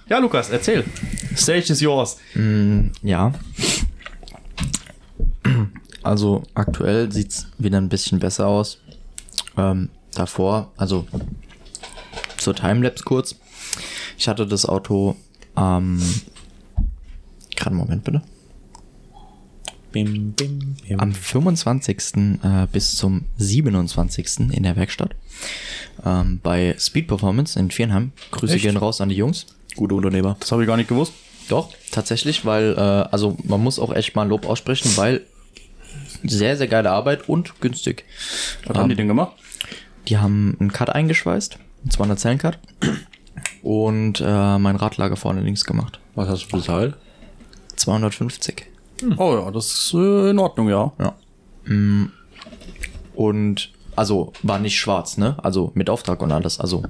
Ja, 0.10 0.18
Lukas, 0.20 0.50
erzähl. 0.50 0.84
Stage 1.36 1.72
is 1.72 1.82
yours. 1.82 2.18
Ja. 3.04 3.34
Also 6.04 6.42
aktuell 6.56 7.12
sieht's 7.12 7.46
wieder 7.60 7.78
ein 7.78 7.88
bisschen 7.88 8.18
besser 8.18 8.48
aus. 8.48 8.80
Ähm, 9.56 9.90
davor, 10.16 10.72
also 10.76 11.06
zur 12.38 12.56
Timelapse 12.56 13.04
kurz. 13.04 13.36
Ich 14.18 14.28
hatte 14.28 14.48
das 14.48 14.66
Auto 14.66 15.16
am 15.54 16.02
gerade 17.56 17.70
einen 17.70 17.78
Moment 17.78 18.04
bitte. 18.04 18.22
Bim, 19.92 20.32
bim, 20.32 20.76
bim. 20.88 21.00
Am 21.00 21.14
25. 21.14 21.98
Äh, 22.44 22.68
bis 22.72 22.96
zum 22.96 23.26
27. 23.38 24.52
in 24.52 24.64
der 24.64 24.76
Werkstatt. 24.76 25.16
Ähm, 26.06 26.40
bei 26.42 26.76
Speed 26.80 27.08
Performance 27.08 27.60
in 27.60 27.72
Vierenheim. 27.72 28.14
Grüße 28.32 28.56
Echt? 28.56 28.64
gehen 28.64 28.78
raus 28.78 29.02
an 29.02 29.10
die 29.10 29.16
Jungs. 29.16 29.48
Gute 29.76 29.96
Unternehmer. 29.96 30.38
Das 30.40 30.52
habe 30.52 30.64
ich 30.64 30.68
gar 30.68 30.78
nicht 30.78 30.90
gewusst. 30.90 31.14
Doch, 31.50 31.70
tatsächlich, 31.92 32.46
weil, 32.46 32.74
äh, 32.78 32.80
also 32.80 33.36
man 33.44 33.62
muss 33.62 33.80
auch 33.80 33.94
echt 33.94 34.16
mal 34.16 34.28
Lob 34.28 34.46
aussprechen, 34.46 34.96
weil 34.96 35.26
sehr, 36.24 36.58
sehr 36.58 36.68
geile 36.68 36.92
Arbeit 36.92 37.28
und 37.30 37.60
günstig. 37.62 38.06
Was 38.66 38.78
haben 38.78 38.90
die 38.90 38.96
denn 38.96 39.08
gemacht? 39.08 39.34
Die 40.08 40.18
haben 40.18 40.58
einen 40.60 40.72
Cut 40.72 40.90
eingeschweißt, 40.90 41.58
einen 41.84 41.92
200 41.92 42.20
Zellen 42.20 42.38
Cut 42.38 42.60
und 43.62 44.22
äh, 44.22 44.58
mein 44.58 44.76
Radlager 44.76 45.16
vorne 45.16 45.42
links 45.42 45.66
gemacht. 45.66 46.00
Was 46.16 46.28
hast 46.28 46.48
du 46.48 46.58
bezahlt? 46.58 46.98
250. 47.76 48.66
Oh 49.18 49.36
ja, 49.36 49.52
das 49.52 49.68
ist 49.68 49.94
äh, 49.94 50.30
in 50.30 50.40
Ordnung, 50.40 50.70
ja. 50.70 50.92
Ja. 51.00 51.16
Mm. 51.66 52.12
Und 53.16 53.72
also 53.96 54.34
war 54.44 54.60
nicht 54.60 54.80
schwarz, 54.80 55.18
ne? 55.18 55.38
Also 55.44 55.72
mit 55.76 55.90
Auftrag 55.90 56.22
und 56.22 56.32
alles. 56.32 56.60
Also 56.60 56.84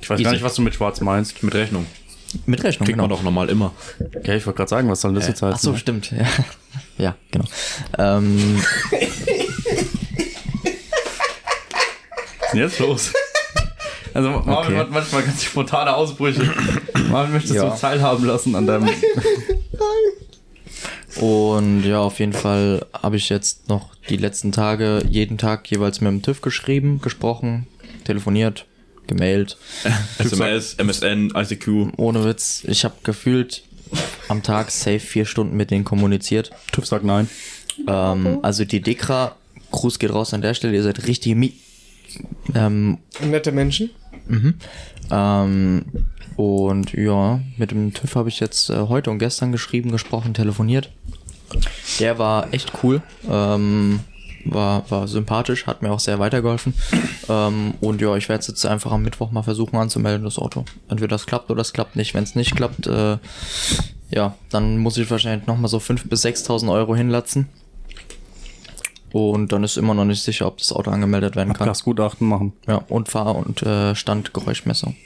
Ich 0.00 0.08
weiß 0.08 0.18
Easy. 0.18 0.24
gar 0.24 0.32
nicht, 0.32 0.42
was 0.42 0.54
du 0.54 0.62
mit 0.62 0.74
Schwarz 0.74 1.00
meinst. 1.00 1.42
Mit 1.42 1.54
Rechnung. 1.54 1.86
mit 2.46 2.62
Rechnung, 2.64 2.86
Kriegt 2.86 2.96
genau. 2.98 3.04
man 3.04 3.10
doch 3.10 3.22
normal 3.22 3.48
immer. 3.48 3.72
Okay, 4.16 4.36
ich 4.36 4.46
wollte 4.46 4.58
gerade 4.58 4.70
sagen, 4.70 4.88
was 4.88 5.00
soll 5.00 5.14
das 5.14 5.28
jetzt 5.28 5.42
heißen? 5.42 5.54
Ach 5.54 5.58
so, 5.58 5.72
ne? 5.72 5.78
stimmt. 5.78 6.10
Ja, 6.10 6.26
ja 6.98 7.16
genau. 7.30 7.44
Ähm, 7.98 8.62
Was 12.40 12.46
ist 12.46 12.52
denn 12.52 12.60
jetzt 12.60 12.78
los? 12.78 13.12
Also 14.14 14.30
Marvin 14.30 14.52
Okay. 14.54 14.76
hat 14.78 14.90
manchmal 14.90 15.22
ganz 15.22 15.44
spontane 15.44 15.94
Ausbrüche. 15.94 16.42
Marvin 17.10 17.32
möchtest 17.34 17.54
Ja. 17.54 17.68
du 17.70 17.78
teilhaben 17.78 18.24
lassen 18.26 18.54
an 18.54 18.66
deinem... 18.66 18.88
Und 21.20 21.82
ja, 21.84 21.98
auf 22.00 22.18
jeden 22.20 22.32
Fall 22.32 22.86
habe 22.92 23.16
ich 23.16 23.28
jetzt 23.28 23.68
noch 23.68 23.90
die 24.08 24.16
letzten 24.16 24.52
Tage 24.52 25.02
jeden 25.08 25.36
Tag 25.36 25.68
jeweils 25.70 26.00
mit 26.00 26.10
dem 26.12 26.22
TÜV 26.22 26.40
geschrieben, 26.42 27.00
gesprochen, 27.00 27.66
telefoniert, 28.04 28.66
gemailt. 29.08 29.56
SMS, 30.18 30.74
MSN, 30.78 31.32
ICQ. 31.34 31.92
Ohne 31.96 32.24
Witz, 32.24 32.62
ich 32.68 32.84
habe 32.84 32.94
gefühlt 33.02 33.62
am 34.28 34.42
Tag 34.42 34.70
safe 34.70 35.00
vier 35.00 35.24
Stunden 35.24 35.56
mit 35.56 35.70
denen 35.70 35.84
kommuniziert. 35.84 36.50
TÜV 36.72 36.86
sagt 36.86 37.04
nein. 37.04 37.28
Ähm, 37.86 38.38
also 38.42 38.64
die 38.64 38.80
Dekra, 38.80 39.36
Gruß 39.70 39.98
geht 39.98 40.12
raus 40.12 40.34
an 40.34 40.42
der 40.42 40.54
Stelle, 40.54 40.74
ihr 40.74 40.82
seid 40.82 41.06
richtig 41.06 41.34
mi 41.34 41.54
ähm, 42.54 42.98
Nette 43.20 43.52
Menschen. 43.52 43.90
ähm, 45.10 45.84
und 46.36 46.92
ja, 46.92 47.40
mit 47.56 47.70
dem 47.70 47.92
TÜV 47.92 48.14
habe 48.14 48.28
ich 48.28 48.40
jetzt 48.40 48.70
äh, 48.70 48.76
heute 48.88 49.10
und 49.10 49.18
gestern 49.18 49.52
geschrieben, 49.52 49.90
gesprochen, 49.90 50.34
telefoniert. 50.34 50.90
Der 51.98 52.18
war 52.18 52.52
echt 52.52 52.72
cool. 52.82 53.02
Ähm, 53.28 54.00
war, 54.44 54.90
war 54.90 55.08
sympathisch, 55.08 55.66
hat 55.66 55.82
mir 55.82 55.90
auch 55.90 56.00
sehr 56.00 56.18
weitergeholfen. 56.18 56.74
ähm, 57.28 57.74
und 57.80 58.00
ja, 58.00 58.16
ich 58.16 58.28
werde 58.28 58.40
es 58.40 58.48
jetzt 58.48 58.64
einfach 58.66 58.92
am 58.92 59.02
Mittwoch 59.02 59.30
mal 59.30 59.42
versuchen 59.42 59.76
anzumelden, 59.76 60.24
das 60.24 60.38
Auto. 60.38 60.64
Entweder 60.88 61.08
das 61.08 61.26
klappt 61.26 61.50
oder 61.50 61.60
es 61.60 61.72
klappt 61.72 61.96
nicht. 61.96 62.14
Wenn 62.14 62.24
es 62.24 62.34
nicht 62.34 62.54
klappt, 62.54 62.86
äh, 62.86 63.18
ja, 64.10 64.34
dann 64.50 64.78
muss 64.78 64.96
ich 64.96 65.10
wahrscheinlich 65.10 65.46
nochmal 65.46 65.68
so 65.68 65.78
5.000 65.78 66.08
bis 66.08 66.24
6.000 66.24 66.72
Euro 66.72 66.96
hinlatzen. 66.96 67.48
Und 69.12 69.52
dann 69.52 69.64
ist 69.64 69.76
immer 69.76 69.94
noch 69.94 70.04
nicht 70.04 70.22
sicher, 70.22 70.46
ob 70.46 70.58
das 70.58 70.72
Auto 70.72 70.90
angemeldet 70.90 71.34
werden 71.34 71.54
kann. 71.54 71.68
Abgasgutachten 71.68 72.28
machen. 72.28 72.52
Ja, 72.66 72.76
und 72.88 73.08
Fahr- 73.08 73.36
und 73.36 73.62
äh, 73.62 73.94
Standgeräuschmessung. 73.94 74.96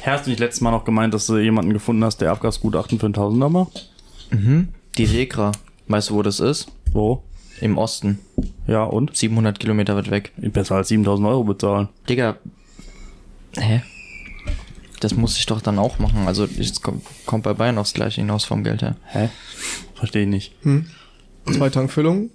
Herr, 0.00 0.14
hast 0.14 0.26
du 0.26 0.30
nicht 0.30 0.40
letztes 0.40 0.60
Mal 0.60 0.70
noch 0.70 0.84
gemeint, 0.84 1.12
dass 1.12 1.26
du 1.26 1.36
jemanden 1.36 1.72
gefunden 1.72 2.04
hast, 2.04 2.20
der 2.20 2.30
Abgasgutachten 2.30 2.98
für 2.98 3.06
einen 3.06 3.14
Tausender 3.14 3.48
macht? 3.48 3.90
Die 4.96 5.04
Regra, 5.04 5.52
weißt 5.88 6.10
du, 6.10 6.14
wo 6.14 6.22
das 6.22 6.40
ist? 6.40 6.68
Wo? 6.92 7.22
Im 7.60 7.78
Osten. 7.78 8.18
Ja, 8.66 8.84
und? 8.84 9.16
700 9.16 9.58
Kilometer 9.58 9.96
weit 9.96 10.10
weg. 10.10 10.32
Besser 10.36 10.76
als 10.76 10.88
7000 10.88 11.28
Euro 11.28 11.44
bezahlen. 11.44 11.88
Digga. 12.08 12.36
Hä? 13.56 13.82
Das 15.04 15.14
muss 15.16 15.36
ich 15.36 15.44
doch 15.44 15.60
dann 15.60 15.78
auch 15.78 15.98
machen. 15.98 16.26
Also, 16.26 16.44
es 16.44 16.80
kommt, 16.80 17.04
kommt 17.26 17.44
bei 17.44 17.52
Bayern 17.52 17.76
aufs 17.76 17.92
Gleiche 17.92 18.22
hinaus 18.22 18.46
vom 18.46 18.64
Geld 18.64 18.80
her. 18.80 18.96
Hä? 19.04 19.28
Verstehe 19.94 20.22
ich 20.22 20.28
nicht. 20.28 20.54
Zwei 21.44 21.68
Tankfüllungen. 21.68 22.30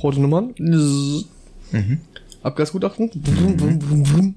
Rote 0.00 0.20
Nummern. 0.20 0.54
Abgasgutachten. 2.44 3.10
Vrum, 3.10 3.80
vrum, 3.80 4.06
vrum. 4.06 4.34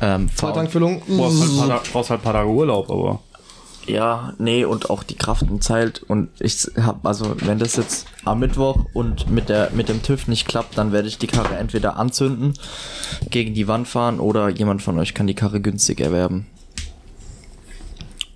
Ähm, 0.00 0.30
Zwei 0.34 0.52
Tankfüllungen. 0.52 1.02
Halt, 1.06 1.92
brauchst 1.92 2.08
halt 2.08 2.20
ein 2.20 2.24
paar 2.24 2.32
Tage 2.32 2.48
Urlaub, 2.48 2.90
aber. 2.90 3.20
Ja, 3.86 4.32
nee, 4.38 4.64
und 4.64 4.90
auch 4.90 5.02
die 5.04 5.14
Kraft 5.14 5.42
und 5.42 5.62
Zeit. 5.62 6.02
Und 6.02 6.28
ich 6.40 6.66
hab, 6.80 7.06
also, 7.06 7.36
wenn 7.42 7.58
das 7.58 7.76
jetzt 7.76 8.06
am 8.24 8.40
Mittwoch 8.40 8.84
und 8.94 9.30
mit 9.30 9.48
der, 9.48 9.70
mit 9.72 9.88
dem 9.88 10.02
TÜV 10.02 10.26
nicht 10.26 10.48
klappt, 10.48 10.76
dann 10.76 10.90
werde 10.92 11.06
ich 11.08 11.18
die 11.18 11.28
Karre 11.28 11.56
entweder 11.56 11.96
anzünden, 11.96 12.54
gegen 13.30 13.54
die 13.54 13.68
Wand 13.68 13.86
fahren 13.86 14.18
oder 14.18 14.48
jemand 14.48 14.82
von 14.82 14.98
euch 14.98 15.14
kann 15.14 15.26
die 15.28 15.34
Karre 15.34 15.60
günstig 15.60 16.00
erwerben. 16.00 16.46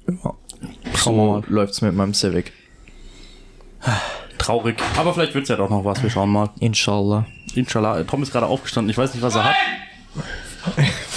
Ja. 0.07 0.35
Schauen 0.95 1.17
wir 1.17 1.23
So 1.25 1.41
mal. 1.41 1.43
läuft's 1.49 1.83
mit 1.83 1.95
meinem 1.95 2.15
Civic. 2.15 2.53
Traurig. 4.39 4.77
Aber 4.97 5.13
vielleicht 5.15 5.35
wird's 5.35 5.49
ja 5.49 5.57
doch 5.57 5.71
noch 5.71 5.85
was. 5.85 6.03
Wir 6.03 6.11
schauen 6.11 6.31
mal. 6.31 6.51
Inshallah. 6.61 7.27
Inshallah. 7.55 8.05
Tom 8.05 8.23
ist 8.23 8.31
gerade 8.33 8.47
aufgestanden. 8.47 8.91
Ich 8.91 8.99
weiß 8.99 9.15
nicht, 9.15 9.23
was 9.23 9.35
er 9.35 9.45
hat. 9.45 9.57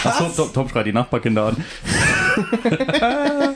Achso, 0.04 0.30
Tom, 0.30 0.54
Tom 0.54 0.70
schreit 0.70 0.86
die 0.88 0.94
Nachbarkinder 0.94 1.48
an. 1.48 1.64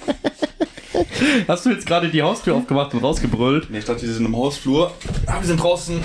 Hast 1.47 1.65
du 1.65 1.69
jetzt 1.69 1.85
gerade 1.85 2.09
die 2.09 2.21
Haustür 2.21 2.55
aufgemacht 2.55 2.93
und 2.93 3.03
rausgebrüllt? 3.03 3.69
Nee, 3.69 3.79
ich 3.79 3.85
dachte, 3.85 4.05
die 4.05 4.11
sind 4.11 4.25
im 4.25 4.35
Hausflur. 4.35 4.91
Ah, 5.25 5.39
wir 5.39 5.47
sind 5.47 5.61
draußen. 5.61 5.99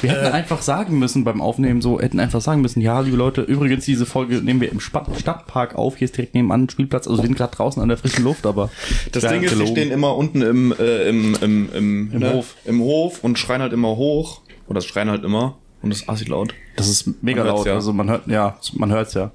Wir 0.00 0.10
hätten 0.12 0.32
einfach 0.32 0.62
sagen 0.62 0.98
müssen 0.98 1.24
beim 1.24 1.40
Aufnehmen 1.40 1.80
so, 1.82 2.00
hätten 2.00 2.20
einfach 2.20 2.40
sagen 2.40 2.60
müssen, 2.60 2.80
ja, 2.80 3.00
liebe 3.00 3.16
Leute, 3.16 3.42
übrigens, 3.42 3.84
diese 3.84 4.06
Folge 4.06 4.36
nehmen 4.36 4.60
wir 4.60 4.70
im 4.70 4.80
Spa 4.80 5.04
Stadtpark 5.18 5.74
auf, 5.74 5.96
hier 5.96 6.04
ist 6.04 6.16
direkt 6.16 6.34
nebenan 6.34 6.64
ein 6.64 6.70
Spielplatz, 6.70 7.08
also 7.08 7.22
wir 7.22 7.26
sind 7.26 7.36
gerade 7.36 7.54
draußen 7.54 7.82
an 7.82 7.88
der 7.88 7.98
frischen 7.98 8.22
Luft, 8.24 8.46
aber 8.46 8.70
Das 9.10 9.24
Ding 9.24 9.42
ist, 9.42 9.50
die 9.50 9.56
gelogen. 9.56 9.72
stehen 9.72 9.90
immer 9.90 10.16
unten 10.16 10.42
im, 10.42 10.72
äh, 10.78 11.08
im, 11.08 11.34
im, 11.42 11.72
im, 11.74 12.12
Im 12.12 12.18
ne? 12.20 12.32
Hof. 12.32 12.54
im 12.64 12.80
Hof 12.80 13.24
und 13.24 13.38
schreien 13.38 13.60
halt 13.60 13.72
immer 13.72 13.96
hoch. 13.96 14.40
Oder 14.68 14.80
schreien 14.82 15.10
halt 15.10 15.24
immer. 15.24 15.56
Und 15.82 15.90
das 15.90 16.02
ist 16.02 16.08
assi 16.08 16.24
laut. 16.26 16.54
das 16.76 16.88
ist 16.88 17.22
mega 17.22 17.42
laut, 17.42 17.66
ja. 17.66 17.74
also 17.74 17.92
man 17.92 18.08
hört, 18.10 18.26
ja, 18.26 18.56
man 18.74 18.90
hört's 18.90 19.14
ja. 19.14 19.30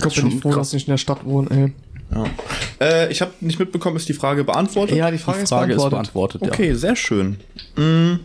Gott, 0.00 0.14
bin 0.14 0.28
ich 0.28 0.40
froh, 0.40 0.52
dass 0.52 0.68
ich 0.68 0.74
nicht 0.74 0.88
in 0.88 0.92
der 0.92 0.98
Stadt 0.98 1.24
wohne, 1.24 1.50
ey. 1.50 1.72
Ja. 2.14 2.24
Äh, 2.80 3.12
ich 3.12 3.20
habe 3.20 3.32
nicht 3.40 3.58
mitbekommen, 3.58 3.96
ist 3.96 4.08
die 4.08 4.14
Frage 4.14 4.44
beantwortet? 4.44 4.96
Ja, 4.96 5.10
die 5.10 5.18
Frage, 5.18 5.40
Die 5.40 5.46
Frage 5.46 5.72
ist 5.72 5.82
ist 5.82 5.90
beantwortet. 5.90 6.40
beantwortet, 6.40 6.42
Okay, 6.42 6.74
sehr 6.74 6.96
schön. 6.96 7.36
Mm. 7.76 8.20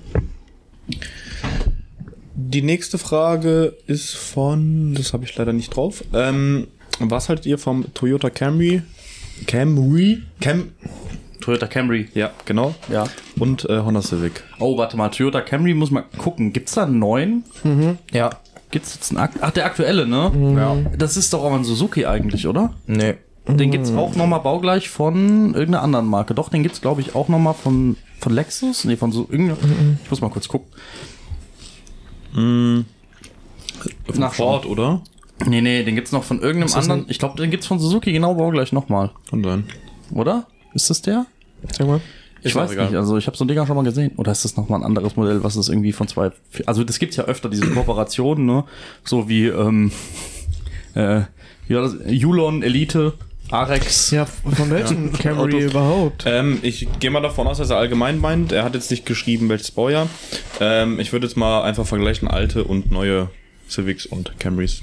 Die 2.36 2.62
nächste 2.62 2.98
Frage 2.98 3.76
ist 3.88 4.16
von, 4.16 4.94
das 4.96 5.14
habe 5.14 5.24
ich 5.26 5.36
leider 5.36 5.54
nicht 5.54 5.76
drauf. 5.76 6.04
Ähm, 6.14 6.68
was 7.00 7.30
haltet 7.30 7.46
ihr 7.46 7.58
vom 7.58 7.94
Toyota 7.94 8.30
Camry? 8.30 8.82
Camry? 9.48 10.22
Cam 10.42 10.72
Toyota 11.42 11.68
Camry. 11.68 12.08
ja, 12.14 12.32
genau. 12.46 12.74
Ja. 12.90 13.06
Und 13.38 13.70
äh, 13.70 13.80
Honda 13.82 14.02
Civic. 14.02 14.44
Oh, 14.60 14.78
warte 14.78 14.96
mal, 14.96 15.10
Toyota 15.10 15.42
Camry 15.42 15.74
muss 15.74 15.92
mal 15.92 16.06
gucken. 16.18 16.54
Gibt's 16.54 16.74
da 16.76 16.84
einen 16.84 17.00
neuen? 17.00 17.44
Ja. 18.14 18.30
Gibt's 18.72 18.96
jetzt 18.96 19.12
einen 19.12 19.20
Akt 19.20 19.38
Ach, 19.42 19.52
der 19.52 19.66
aktuelle, 19.66 20.08
ne? 20.08 20.32
Ja. 20.56 20.78
Das 20.98 21.18
ist 21.18 21.34
doch 21.34 21.44
auch 21.44 21.54
ein 21.54 21.64
Suzuki 21.64 22.06
eigentlich, 22.06 22.48
oder? 22.48 22.74
Nee. 22.88 23.16
Den 23.48 23.72
gibt's 23.72 23.92
auch 23.92 24.16
nochmal 24.16 24.40
baugleich 24.40 24.90
von 24.90 25.54
irgendeiner 25.54 25.82
anderen 25.82 26.08
Marke. 26.08 26.34
Doch, 26.34 26.50
den 26.50 26.64
gibt's 26.64 26.82
glaube 26.82 27.02
ich 27.02 27.14
auch 27.16 27.28
nochmal 27.28 27.54
von 27.54 27.98
von 28.20 28.34
Lexus, 28.34 28.86
nee, 28.86 28.96
von 28.96 29.12
so 29.12 29.28
irgendeiner. 29.30 29.58
Ich 30.04 30.10
muss 30.10 30.22
mal 30.22 30.30
kurz 30.30 30.48
gucken. 30.48 30.68
Von 32.34 32.86
Nachschauen. 34.16 34.32
Ford, 34.32 34.66
oder? 34.66 35.02
Nee, 35.46 35.62
nee, 35.62 35.84
den 35.84 35.96
gibt's 35.96 36.12
noch 36.12 36.24
von 36.24 36.40
irgendeinem 36.42 36.74
anderen. 36.74 37.06
Ich 37.10 37.20
glaube, 37.20 37.36
den 37.38 37.52
gibt's 37.52 37.68
von 37.68 37.80
Suzuki 37.80 38.12
genau 38.14 38.36
baugleich 38.36 38.72
nochmal, 38.72 39.12
Kann 39.30 39.44
sein. 39.44 39.66
oder? 40.12 40.48
Ist 40.74 40.90
das 40.90 41.02
der? 41.02 41.26
Sag 41.72 41.88
mal. 41.88 42.02
Ich 42.42 42.50
Ist 42.50 42.56
weiß 42.56 42.72
nicht, 42.72 42.96
also 42.96 43.18
ich 43.18 43.28
habe 43.28 43.38
so 43.38 43.46
ein 43.46 43.48
Dinger 43.48 43.66
schon 43.66 43.76
mal 43.76 43.84
gesehen. 43.84 44.12
Oder 44.18 44.32
ist 44.34 44.44
das 44.44 44.58
nochmal 44.58 44.82
ein 44.82 44.86
anderes 44.86 45.16
Modell, 45.16 45.44
was 45.44 45.56
ist 45.56 45.70
irgendwie 45.70 45.94
von 45.94 46.08
zwei. 46.08 46.32
Also 46.66 46.84
das 46.84 47.00
gibt's 47.00 47.16
ja 47.16 47.24
öfter, 47.24 47.50
diese 47.50 47.70
Kooperationen, 47.70 48.46
ne? 48.46 48.66
So 49.06 49.30
wie, 49.30 49.48
ähm, 49.48 49.92
äh, 50.94 51.22
wie 51.68 51.76
war 51.76 51.84
das? 51.84 51.96
Yulon, 52.08 52.62
Elite, 52.62 53.14
Arex. 53.54 54.12
Ja, 54.12 54.26
von 54.26 54.70
welchen 54.72 55.14
Camry 55.20 55.56
Autos. 55.56 55.72
überhaupt? 55.72 56.24
Ähm, 56.26 56.60
ich 56.64 56.88
gehe 57.00 57.12
mal 57.12 57.22
davon 57.22 57.48
aus, 57.48 57.60
dass 57.60 57.70
er 57.70 57.78
allgemein 57.78 58.20
meint. 58.20 58.52
Er 58.52 58.64
hat 58.64 58.74
jetzt 58.74 58.90
nicht 58.92 59.06
geschrieben, 59.06 59.48
welches 59.50 59.72
Baujahr. 59.72 60.08
Ähm, 60.60 61.00
ich 61.00 61.14
würde 61.14 61.28
jetzt 61.28 61.38
mal 61.38 61.62
einfach 61.64 61.86
vergleichen 61.86 62.28
alte 62.28 62.64
und 62.64 62.92
neue 62.92 63.30
Civics 63.70 64.06
und 64.06 64.40
Camrys 64.40 64.82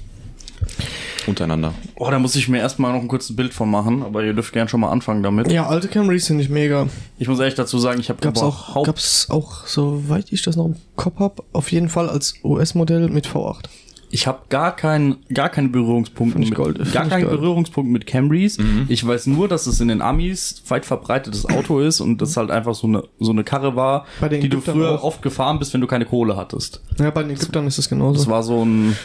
untereinander. 1.26 1.74
Oh, 1.96 2.10
da 2.10 2.18
muss 2.18 2.34
ich 2.36 2.48
mir 2.48 2.58
erstmal 2.58 2.92
noch 2.92 3.00
ein 3.00 3.08
kurzes 3.08 3.34
Bild 3.34 3.52
von 3.52 3.70
machen, 3.70 4.02
aber 4.02 4.22
ihr 4.24 4.34
dürft 4.34 4.52
gern 4.52 4.68
schon 4.68 4.80
mal 4.80 4.90
anfangen 4.90 5.22
damit. 5.22 5.50
Ja, 5.50 5.66
alte 5.66 5.88
Camrys 5.88 6.26
finde 6.26 6.42
ich 6.44 6.50
mega. 6.50 6.86
Ich 7.18 7.28
muss 7.28 7.38
ehrlich 7.38 7.54
dazu 7.54 7.78
sagen, 7.78 8.00
ich 8.00 8.08
habe 8.08 8.20
Gab's 8.20 8.40
auch, 8.40 8.68
überhaupt 8.68 8.86
gab's 8.86 9.26
auch, 9.30 9.66
soweit 9.66 10.32
ich 10.32 10.42
das 10.42 10.56
noch 10.56 10.66
im 10.66 10.76
Kopf 10.96 11.18
hab, 11.18 11.42
auf 11.52 11.72
jeden 11.72 11.88
Fall 11.88 12.08
als 12.08 12.34
US-Modell 12.44 13.08
mit 13.08 13.26
V8. 13.26 13.64
Ich 14.12 14.26
habe 14.26 14.40
gar 14.48 14.74
keinen, 14.74 15.18
gar 15.32 15.48
keine 15.48 15.68
Berührungspunkte 15.68 16.34
Find 16.34 16.44
ich 16.44 16.50
mit, 16.50 16.56
gold, 16.58 16.92
gar 16.92 17.06
keinen. 17.06 17.28
Berührungspunkt 17.30 17.90
mit 17.92 18.06
Camrys. 18.06 18.58
Ich 18.88 19.06
weiß 19.06 19.28
nur, 19.28 19.46
dass 19.46 19.66
es 19.68 19.80
in 19.80 19.86
den 19.88 20.02
Amis 20.02 20.62
weit 20.68 20.84
verbreitetes 20.84 21.46
Auto 21.46 21.78
ist 21.80 22.00
und 22.00 22.20
das 22.20 22.36
halt 22.36 22.50
einfach 22.50 22.74
so 22.74 22.88
eine 22.88 23.04
so 23.20 23.30
eine 23.30 23.44
Karre 23.44 23.76
war, 23.76 24.06
Bei 24.20 24.28
den 24.28 24.40
die 24.40 24.48
du 24.48 24.60
früher 24.60 24.98
auch. 24.98 25.04
oft 25.04 25.22
gefahren 25.22 25.58
bist, 25.60 25.72
wenn 25.74 25.80
du 25.80 25.86
keine 25.86 26.06
Kohle 26.06 26.36
hattest. 26.36 26.82
Ja, 26.98 27.10
bei 27.10 27.22
den 27.22 27.30
Ägyptern 27.32 27.66
ist 27.68 27.78
es 27.78 27.88
genauso. 27.88 28.18
Das 28.18 28.28
war 28.28 28.42
so 28.42 28.64
ein, 28.64 28.96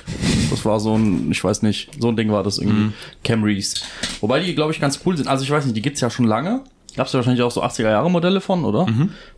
das 0.50 0.65
war 0.65 0.79
so 0.79 0.97
ein, 0.97 1.31
ich 1.31 1.43
weiß 1.43 1.62
nicht, 1.62 1.91
so 2.00 2.07
ein 2.09 2.15
Ding 2.15 2.31
war 2.31 2.41
das 2.43 2.57
irgendwie. 2.57 2.91
Camrys. 3.24 3.83
Wobei 4.21 4.39
die, 4.39 4.55
glaube 4.55 4.71
ich, 4.71 4.79
ganz 4.81 5.00
cool 5.05 5.15
sind. 5.15 5.27
Also 5.27 5.43
ich 5.43 5.51
weiß 5.51 5.65
nicht, 5.65 5.77
die 5.77 5.81
gibt's 5.83 6.01
ja 6.01 6.09
schon 6.09 6.25
lange. 6.25 6.62
Gab's 6.95 7.11
ja 7.13 7.17
wahrscheinlich 7.17 7.43
auch 7.43 7.51
so 7.51 7.63
80er 7.63 7.89
Jahre 7.89 8.09
Modelle 8.09 8.41
von, 8.41 8.63
oder? 8.65 8.87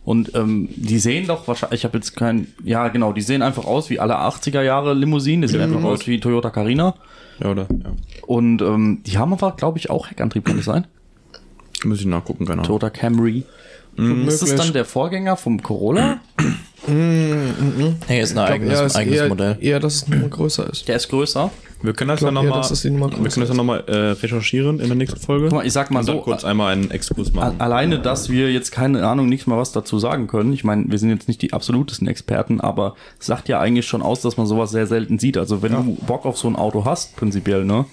Und 0.04 0.34
ähm, 0.34 0.68
die 0.76 0.98
sehen 0.98 1.26
doch 1.26 1.48
wahrscheinlich, 1.48 1.80
ich 1.80 1.84
habe 1.84 1.98
jetzt 1.98 2.16
kein, 2.16 2.48
ja 2.64 2.88
genau, 2.88 3.12
die 3.12 3.20
sehen 3.20 3.42
einfach 3.42 3.64
aus 3.64 3.90
wie 3.90 3.98
alle 3.98 4.18
80er 4.18 4.62
Jahre 4.62 4.94
Limousinen. 4.94 5.42
Die 5.42 5.48
sehen 5.48 5.60
einfach 5.60 5.82
aus 5.82 6.06
wie 6.06 6.20
Toyota 6.20 6.50
Carina. 6.50 6.94
Ja, 7.40 7.50
oder? 7.50 7.66
Ja. 7.70 7.92
Und 8.26 8.62
ähm, 8.62 9.02
die 9.04 9.18
haben 9.18 9.32
aber, 9.32 9.52
glaube 9.52 9.78
ich, 9.78 9.90
auch 9.90 10.10
Heckantrieb, 10.10 10.44
kann 10.44 10.56
das 10.56 10.66
sein? 10.66 10.86
Muss 11.84 12.00
ich 12.00 12.06
nachgucken, 12.06 12.48
Ahnung. 12.50 12.64
Toyota 12.64 12.90
Camry. 12.90 13.44
Ist 13.96 14.42
das 14.42 14.54
dann 14.54 14.72
der 14.72 14.84
Vorgänger 14.84 15.36
vom 15.36 15.60
Corolla? 15.62 16.20
Nee, 16.86 18.20
ist 18.20 18.32
ein 18.32 18.38
eigenes, 18.38 18.78
ja, 18.78 18.86
ist 18.86 18.96
eigenes 18.96 19.20
eher, 19.20 19.28
Modell. 19.28 19.56
eher, 19.60 19.80
dass 19.80 19.96
es 19.96 20.08
nochmal 20.08 20.28
größer 20.28 20.70
ist. 20.70 20.88
Der 20.88 20.96
ist 20.96 21.08
größer. 21.08 21.50
Wir 21.80 21.92
können 21.92 22.08
das 22.08 22.18
glaub 22.18 22.34
ja 22.34 22.42
nochmal 22.42 22.68
wir 22.68 23.30
können 23.30 23.40
das 23.40 23.48
ja 23.48 23.54
noch 23.54 23.64
mal, 23.64 23.84
äh, 23.86 24.10
recherchieren 24.10 24.80
in 24.80 24.88
der 24.88 24.96
nächsten 24.96 25.20
Folge. 25.20 25.46
Guck 25.48 25.58
mal, 25.58 25.66
ich 25.66 25.72
sag 25.72 25.90
mal 25.92 26.02
so, 26.02 26.20
kurz 26.20 26.44
einmal 26.44 26.72
einen 26.72 26.90
Exkurs 26.90 27.32
machen. 27.32 27.60
Alleine, 27.60 28.00
dass 28.00 28.30
wir 28.30 28.50
jetzt 28.52 28.72
keine 28.72 29.06
Ahnung, 29.06 29.28
nicht 29.28 29.46
mal 29.46 29.58
was 29.58 29.70
dazu 29.70 29.98
sagen 29.98 30.26
können. 30.26 30.52
Ich 30.52 30.64
meine, 30.64 30.86
wir 30.88 30.98
sind 30.98 31.10
jetzt 31.10 31.28
nicht 31.28 31.40
die 31.40 31.52
absolutesten 31.52 32.08
Experten, 32.08 32.60
aber 32.60 32.96
es 33.20 33.26
sagt 33.26 33.48
ja 33.48 33.60
eigentlich 33.60 33.86
schon 33.86 34.02
aus, 34.02 34.22
dass 34.22 34.36
man 34.36 34.46
sowas 34.46 34.70
sehr 34.72 34.86
selten 34.86 35.18
sieht. 35.20 35.36
Also 35.36 35.62
wenn 35.62 35.72
du 35.72 35.96
Bock 36.06 36.26
auf 36.26 36.36
so 36.36 36.48
ein 36.48 36.56
Auto 36.56 36.84
hast, 36.84 37.14
prinzipiell, 37.16 37.64
ne? 37.64 37.84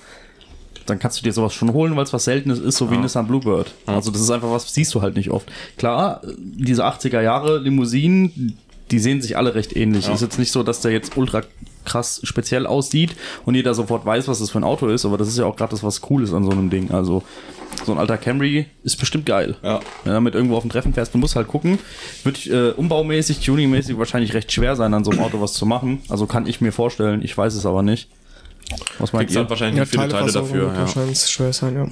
Dann 0.88 1.00
kannst 1.00 1.20
du 1.20 1.24
dir 1.24 1.34
sowas 1.34 1.54
schon 1.54 1.74
holen, 1.74 1.96
weil 1.96 2.04
es 2.04 2.14
was 2.14 2.26
Seltenes 2.26 2.60
ist, 2.60 2.78
so 2.78 2.92
wie 2.92 2.98
Nissan 2.98 3.26
Bluebird. 3.26 3.74
Also 3.88 4.12
das 4.12 4.22
ist 4.22 4.30
einfach 4.30 4.52
was, 4.52 4.72
siehst 4.72 4.94
du 4.94 5.02
halt 5.02 5.16
nicht 5.16 5.32
oft. 5.32 5.52
Klar, 5.78 6.22
diese 6.38 6.86
80er 6.86 7.22
Jahre 7.22 7.58
Limousinen, 7.58 8.58
die 8.92 9.00
sehen 9.00 9.22
sich 9.22 9.38
alle 9.38 9.56
recht 9.56 9.76
ähnlich. 9.76 10.08
Ist 10.08 10.22
jetzt 10.22 10.40
nicht 10.40 10.52
so, 10.52 10.64
dass 10.64 10.82
der 10.82 10.92
jetzt 10.92 11.18
ultra 11.18 11.42
krass 11.86 12.20
speziell 12.24 12.66
aussieht 12.66 13.16
und 13.46 13.56
jeder 13.56 13.74
sofort 13.74 14.06
weiß, 14.06 14.28
was 14.28 14.40
das 14.40 14.50
für 14.50 14.60
ein 14.60 14.64
Auto 14.64 14.88
ist, 14.88 15.06
aber 15.06 15.18
das 15.18 15.28
ist 15.28 15.38
ja 15.38 15.46
auch 15.46 15.56
gerade 15.56 15.72
das, 15.72 15.84
was 15.84 16.02
cool 16.10 16.24
ist 16.24 16.34
an 16.34 16.44
so 16.44 16.52
einem 16.52 16.70
Ding. 16.70 16.92
Also 16.92 17.24
so 17.86 17.92
ein 17.92 17.98
alter 18.00 18.18
Camry 18.18 18.66
ist 18.84 18.98
bestimmt 18.98 19.26
geil. 19.26 19.56
Ja. 19.62 19.80
Wenn 20.04 20.12
du 20.12 20.12
damit 20.12 20.36
irgendwo 20.36 20.56
auf 20.58 20.64
dem 20.64 20.72
Treffen 20.72 20.94
fährst, 20.94 21.14
du 21.14 21.18
musst 21.18 21.36
halt 21.36 21.48
gucken. 21.48 21.78
Wird 22.24 22.48
äh, 22.48 22.72
umbaumäßig, 22.72 23.40
tuningmäßig 23.40 23.98
wahrscheinlich 23.98 24.34
recht 24.34 24.52
schwer 24.52 24.76
sein, 24.76 24.94
an 24.94 25.04
so 25.04 25.12
einem 25.12 25.22
Auto 25.22 25.42
was 25.42 25.54
zu 25.54 25.66
machen. 25.66 26.02
Also 26.10 26.26
kann 26.26 26.48
ich 26.48 26.62
mir 26.62 26.72
vorstellen, 26.72 27.22
ich 27.22 27.38
weiß 27.38 27.54
es 27.54 27.66
aber 27.66 27.84
nicht. 27.84 28.10
Was 28.98 29.14
meint 29.14 29.28
Kriegst 29.28 29.38
halt 29.38 29.48
ihr? 29.48 29.50
wahrscheinlich 29.50 29.80
nicht 29.80 29.92
viele 29.92 30.08
Teile 30.08 30.32
dafür. 30.32 30.74
Ja. 30.74 30.80
wahrscheinlich 30.80 31.20
schwer 31.20 31.54
sein, 31.54 31.76
ja. 31.76 31.86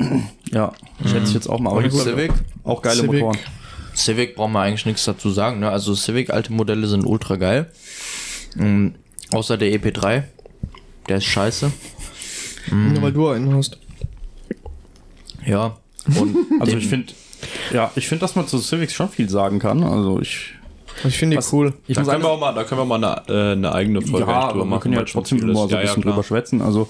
Ja, 0.51 0.73
schätze 1.07 1.27
ich 1.27 1.33
jetzt 1.33 1.47
auch 1.47 1.59
mal. 1.59 1.71
Aber 1.71 1.83
gut, 1.83 2.01
Civic? 2.01 2.31
auch 2.63 2.81
geile 2.81 3.01
Civic. 3.01 3.21
Motoren. 3.21 3.37
Civic 3.95 4.35
brauchen 4.35 4.53
wir 4.53 4.61
eigentlich 4.61 4.85
nichts 4.85 5.05
dazu 5.05 5.29
sagen. 5.29 5.59
Ne? 5.59 5.69
Also 5.69 5.93
Civic, 5.95 6.29
alte 6.31 6.51
Modelle 6.53 6.87
sind 6.87 7.05
ultra 7.05 7.35
geil. 7.35 7.71
Ähm, 8.59 8.95
außer 9.31 9.57
der 9.57 9.71
EP3. 9.73 10.23
Der 11.09 11.17
ist 11.17 11.25
scheiße. 11.25 11.71
Nur 12.71 13.01
weil 13.01 13.11
du 13.11 13.27
einen 13.29 13.53
hast. 13.55 13.77
Ja. 15.45 15.77
Und 16.17 16.35
Also 16.59 16.77
ich 16.77 16.87
finde, 16.87 17.13
ja, 17.73 17.91
ich 17.95 18.07
finde, 18.07 18.21
dass 18.21 18.35
man 18.35 18.47
zu 18.47 18.59
Civics 18.59 18.93
schon 18.93 19.09
viel 19.09 19.29
sagen 19.29 19.59
kann. 19.59 19.83
Also 19.83 20.19
ich, 20.21 20.53
Ich 21.05 21.17
finde 21.17 21.35
die 21.35 21.37
Was- 21.39 21.51
cool. 21.51 21.73
ich 21.87 21.95
Da 21.95 22.01
muss 22.01 22.09
können, 22.11 22.23
wir 22.23 22.29
auch 22.29 22.39
mal, 22.39 22.53
da 22.53 22.63
können 22.63 22.81
wir 22.81 22.85
mal 22.85 23.03
eine, 23.03 23.21
äh, 23.27 23.51
eine 23.53 23.73
eigene 23.73 24.01
Folge 24.01 24.29
ja, 24.31 24.39
aber 24.49 24.63
wir 24.65 24.79
können 24.79 24.93
ja 24.95 25.03
trotzdem 25.03 25.39
immer 25.39 25.67
so 25.67 25.75
ein 25.75 25.81
bisschen 25.81 26.01
klar. 26.01 26.13
drüber 26.13 26.23
schwätzen. 26.23 26.61
Also 26.61 26.89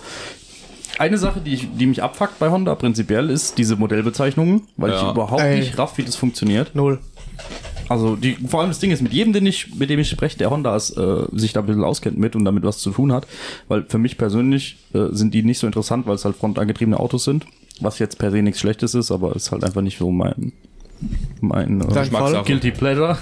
eine 1.00 1.18
Sache, 1.18 1.40
die, 1.42 1.54
ich, 1.54 1.68
die 1.78 1.86
mich 1.86 2.02
abfuckt 2.04 2.40
bei 2.40 2.50
Honda 2.50 2.76
prinzipiell, 2.76 3.30
ist 3.30 3.58
diese 3.58 3.76
Modellbezeichnungen, 3.76 4.62
weil 4.78 4.92
ich 4.92 5.02
Ja. 5.02 5.12
überhaupt 5.12 5.42
Ey. 5.42 5.60
nicht 5.60 5.78
raff, 5.78 5.98
wie 5.98 6.04
das 6.04 6.16
funktioniert. 6.16 6.76
Null. 6.76 7.00
Also 7.90 8.16
die, 8.16 8.36
vor 8.48 8.62
allem 8.62 8.70
das 8.70 8.80
Ding 8.80 8.92
ist, 8.92 9.02
mit 9.02 9.14
jedem, 9.14 9.34
den 9.34 9.46
ich, 9.46 9.76
mit 9.76 9.90
dem 9.90 10.00
ich 10.00 10.10
spreche, 10.10 10.38
der 10.38 10.50
Honda 10.50 10.76
ist, 10.76 10.98
äh, 10.98 11.26
sich 11.34 11.52
da 11.54 11.60
ein 11.60 11.66
bisschen 11.66 11.84
auskennt 11.84 12.18
mit 12.18 12.36
und 12.36 12.46
damit 12.46 12.64
was 12.64 12.78
zu 12.80 12.92
tun 12.92 13.12
hat, 13.12 13.28
weil 13.68 13.84
für 13.88 13.98
mich 13.98 14.18
persönlich 14.18 14.78
äh, 14.94 15.08
sind 15.12 15.34
die 15.34 15.44
nicht 15.44 15.60
so 15.60 15.68
interessant, 15.68 16.08
weil 16.08 16.16
es 16.16 16.24
halt 16.26 16.36
frontangetriebene 16.38 17.00
Autos 17.00 17.26
sind, 17.26 17.46
was 17.82 18.00
jetzt 18.00 18.18
per 18.20 18.32
se 18.32 18.42
nichts 18.42 18.62
Schlechtes 18.62 18.96
ist, 18.96 19.12
aber 19.12 19.36
ist 19.36 19.52
halt 19.52 19.64
einfach 19.64 19.82
nicht 19.82 19.98
so 19.98 20.12
mein 20.12 20.54
mein 21.42 21.82
äh. 21.82 22.44
Guilty 22.46 22.72
Pleasure. 22.72 23.18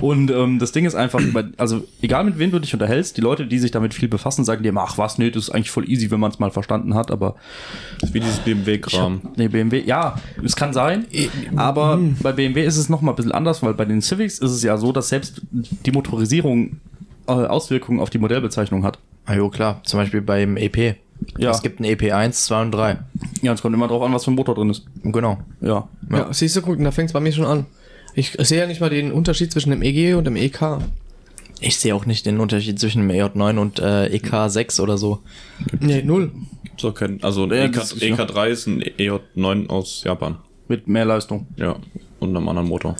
Und 0.00 0.30
ähm, 0.30 0.58
das 0.58 0.72
Ding 0.72 0.84
ist 0.84 0.94
einfach, 0.94 1.20
also 1.56 1.84
egal 2.02 2.24
mit 2.24 2.38
wem 2.38 2.50
du 2.50 2.58
dich 2.58 2.72
unterhältst, 2.72 3.16
die 3.16 3.20
Leute, 3.20 3.46
die 3.46 3.58
sich 3.58 3.70
damit 3.70 3.94
viel 3.94 4.08
befassen, 4.08 4.44
sagen 4.44 4.62
dir 4.62 4.70
immer, 4.70 4.84
ach 4.84 4.98
was, 4.98 5.18
nee, 5.18 5.30
das 5.30 5.44
ist 5.44 5.50
eigentlich 5.50 5.70
voll 5.70 5.88
easy, 5.88 6.10
wenn 6.10 6.20
man 6.20 6.30
es 6.30 6.38
mal 6.38 6.50
verstanden 6.50 6.94
hat, 6.94 7.10
aber 7.10 7.36
Das 8.00 8.10
ist 8.10 8.14
wie 8.14 8.20
dieses 8.20 8.38
BMW-Kram. 8.40 9.20
Nee, 9.36 9.48
BMW, 9.48 9.82
ja, 9.84 10.16
es 10.44 10.56
kann 10.56 10.72
sein, 10.72 11.06
aber 11.56 11.98
bei 12.22 12.32
BMW 12.32 12.64
ist 12.64 12.76
es 12.76 12.88
noch 12.88 13.00
mal 13.00 13.12
ein 13.12 13.16
bisschen 13.16 13.32
anders, 13.32 13.62
weil 13.62 13.74
bei 13.74 13.84
den 13.84 14.02
Civics 14.02 14.38
ist 14.38 14.50
es 14.50 14.62
ja 14.62 14.76
so, 14.76 14.92
dass 14.92 15.08
selbst 15.08 15.42
die 15.50 15.92
Motorisierung 15.92 16.80
äh, 17.26 17.32
Auswirkungen 17.32 18.00
auf 18.00 18.10
die 18.10 18.18
Modellbezeichnung 18.18 18.84
hat. 18.84 18.98
Ah 19.24 19.34
jo, 19.34 19.48
klar. 19.48 19.80
Zum 19.84 20.00
Beispiel 20.00 20.20
beim 20.20 20.56
EP. 20.56 20.96
Ja. 21.38 21.50
Es 21.50 21.62
gibt 21.62 21.80
ein 21.80 21.84
EP 21.84 22.12
1, 22.12 22.44
2 22.46 22.62
und 22.62 22.70
3. 22.72 22.98
Ja, 23.42 23.52
es 23.52 23.62
kommt 23.62 23.74
immer 23.74 23.88
drauf 23.88 24.02
an, 24.02 24.12
was 24.12 24.24
für 24.24 24.30
ein 24.30 24.34
Motor 24.34 24.54
drin 24.54 24.70
ist. 24.70 24.84
Genau. 25.02 25.38
Ja. 25.60 25.88
Ja, 26.10 26.32
siehst 26.32 26.56
du, 26.56 26.62
guck, 26.62 26.82
da 26.82 26.90
fängt 26.90 27.08
es 27.10 27.12
bei 27.12 27.20
mir 27.20 27.32
schon 27.32 27.44
an. 27.46 27.66
Ich 28.14 28.32
sehe 28.38 28.60
ja 28.60 28.66
nicht 28.66 28.80
mal 28.80 28.90
den 28.90 29.10
Unterschied 29.12 29.50
zwischen 29.52 29.70
dem 29.70 29.82
EG 29.82 30.14
und 30.14 30.24
dem 30.24 30.36
EK. 30.36 30.78
Ich 31.60 31.78
sehe 31.78 31.94
auch 31.94 32.06
nicht 32.06 32.26
den 32.26 32.40
Unterschied 32.40 32.78
zwischen 32.80 33.06
dem 33.06 33.10
EJ9 33.16 33.58
und 33.58 33.78
äh, 33.78 34.06
EK6 34.16 34.80
oder 34.80 34.98
so. 34.98 35.20
Nee, 35.80 36.02
null. 36.02 36.32
So 36.76 36.92
kein, 36.92 37.22
also 37.22 37.44
ein 37.44 37.50
Ja, 37.50 37.64
EK, 37.64 37.72
das 37.74 37.92
ist- 37.92 38.02
EK3 38.02 38.46
ist 38.48 38.66
ein 38.66 38.82
EJ9 38.82 39.68
aus 39.68 40.02
Japan. 40.04 40.36
Mit 40.68 40.88
mehr 40.88 41.04
Leistung. 41.04 41.46
Ja. 41.56 41.76
Und 42.18 42.36
einem 42.36 42.48
anderen 42.48 42.68
Motor. 42.68 42.96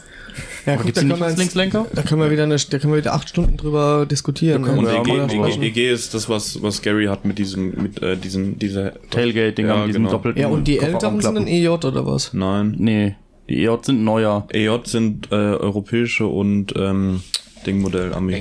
Ja, 0.66 0.76
guck, 0.76 0.92
da, 0.94 1.00
können 1.00 1.18
wir 1.18 1.28
jetzt, 1.28 1.38
Linkslenker? 1.38 1.86
da 1.92 2.02
können 2.02 2.20
wir 2.20 2.30
wieder 2.30 2.44
eine, 2.44 2.56
da 2.56 2.78
können 2.78 2.92
wir 2.92 2.98
wieder 2.98 3.14
acht 3.14 3.28
Stunden 3.28 3.56
drüber 3.56 4.06
diskutieren. 4.06 4.64
Und 4.64 4.86
EG, 4.86 5.66
EG, 5.66 5.90
ist 5.90 6.14
das, 6.14 6.28
was, 6.28 6.62
was 6.62 6.82
Gary 6.82 7.06
hat 7.06 7.24
mit 7.24 7.38
diesem, 7.38 7.82
mit 7.82 8.00
äh, 8.02 8.16
diesen, 8.16 8.58
dieser 8.58 8.94
Tailgate-Dinger 9.10 9.68
Ja, 9.68 9.76
mit 9.80 9.88
diesem 9.88 10.02
genau. 10.02 10.12
doppelten 10.12 10.40
ja, 10.40 10.48
und 10.48 10.68
die 10.68 10.78
älteren 10.78 11.20
sind 11.20 11.36
ein. 11.36 11.46
EJ 11.46 11.68
oder 11.68 12.06
was? 12.06 12.32
Nein. 12.32 12.76
Nee, 12.78 13.16
die 13.48 13.64
EJ 13.64 13.78
sind 13.82 14.04
neuer. 14.04 14.46
EJ 14.50 14.84
sind 14.84 15.32
äh, 15.32 15.34
europäische 15.34 16.26
und 16.26 16.74
ähm, 16.76 17.22
Dingmodell 17.66 18.14
Ami. 18.14 18.40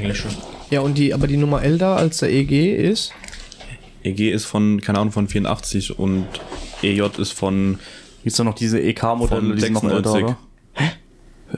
Ja, 0.69 0.81
und 0.81 0.97
die, 0.97 1.13
aber 1.13 1.27
die 1.27 1.37
Nummer 1.37 1.63
älter 1.63 1.97
als 1.97 2.19
der 2.19 2.31
EG 2.31 2.75
ist? 2.75 3.13
EG 4.03 4.31
ist 4.31 4.45
von, 4.45 4.81
keine 4.81 4.99
Ahnung, 4.99 5.11
von 5.11 5.27
84 5.27 5.97
und 5.97 6.27
EJ 6.81 7.19
ist 7.19 7.33
von 7.33 7.79
Gibt's 8.23 8.37
da 8.37 8.43
noch 8.43 8.53
diese 8.53 8.79
EK-Modelle, 8.79 9.41
Von 9.41 9.55
die 9.55 9.61
sind 9.61 9.73
noch 9.73 9.83
älter, 9.83 10.11
96. 10.11 10.23
oder? 10.23 10.37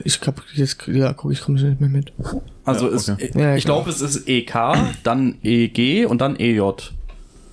Ich 0.03 0.19
glaube, 0.21 0.41
jetzt, 0.53 0.87
ja, 0.87 1.13
guck, 1.13 1.31
ich 1.31 1.41
komme 1.41 1.61
nicht 1.61 1.79
mehr 1.79 1.89
mit. 1.89 2.11
Also 2.65 2.89
Ja, 2.89 2.95
es, 2.95 3.09
okay. 3.09 3.31
Ja, 3.35 3.55
ich 3.55 3.65
klar. 3.65 3.77
glaube, 3.77 3.89
es 3.89 4.01
ist 4.01 4.27
EK, 4.27 4.53
dann 5.03 5.37
EG 5.43 6.05
und 6.05 6.19
dann 6.21 6.35
EJ. 6.37 6.59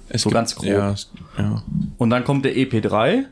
es 0.08 0.22
So 0.22 0.28
gibt- 0.30 0.34
ganz 0.34 0.54
grob. 0.54 0.66
Ja, 0.66 0.90
es- 0.92 1.10
ja. 1.38 1.62
Und 1.98 2.10
dann 2.10 2.24
kommt 2.24 2.44
der 2.44 2.56
EP3 2.56 3.24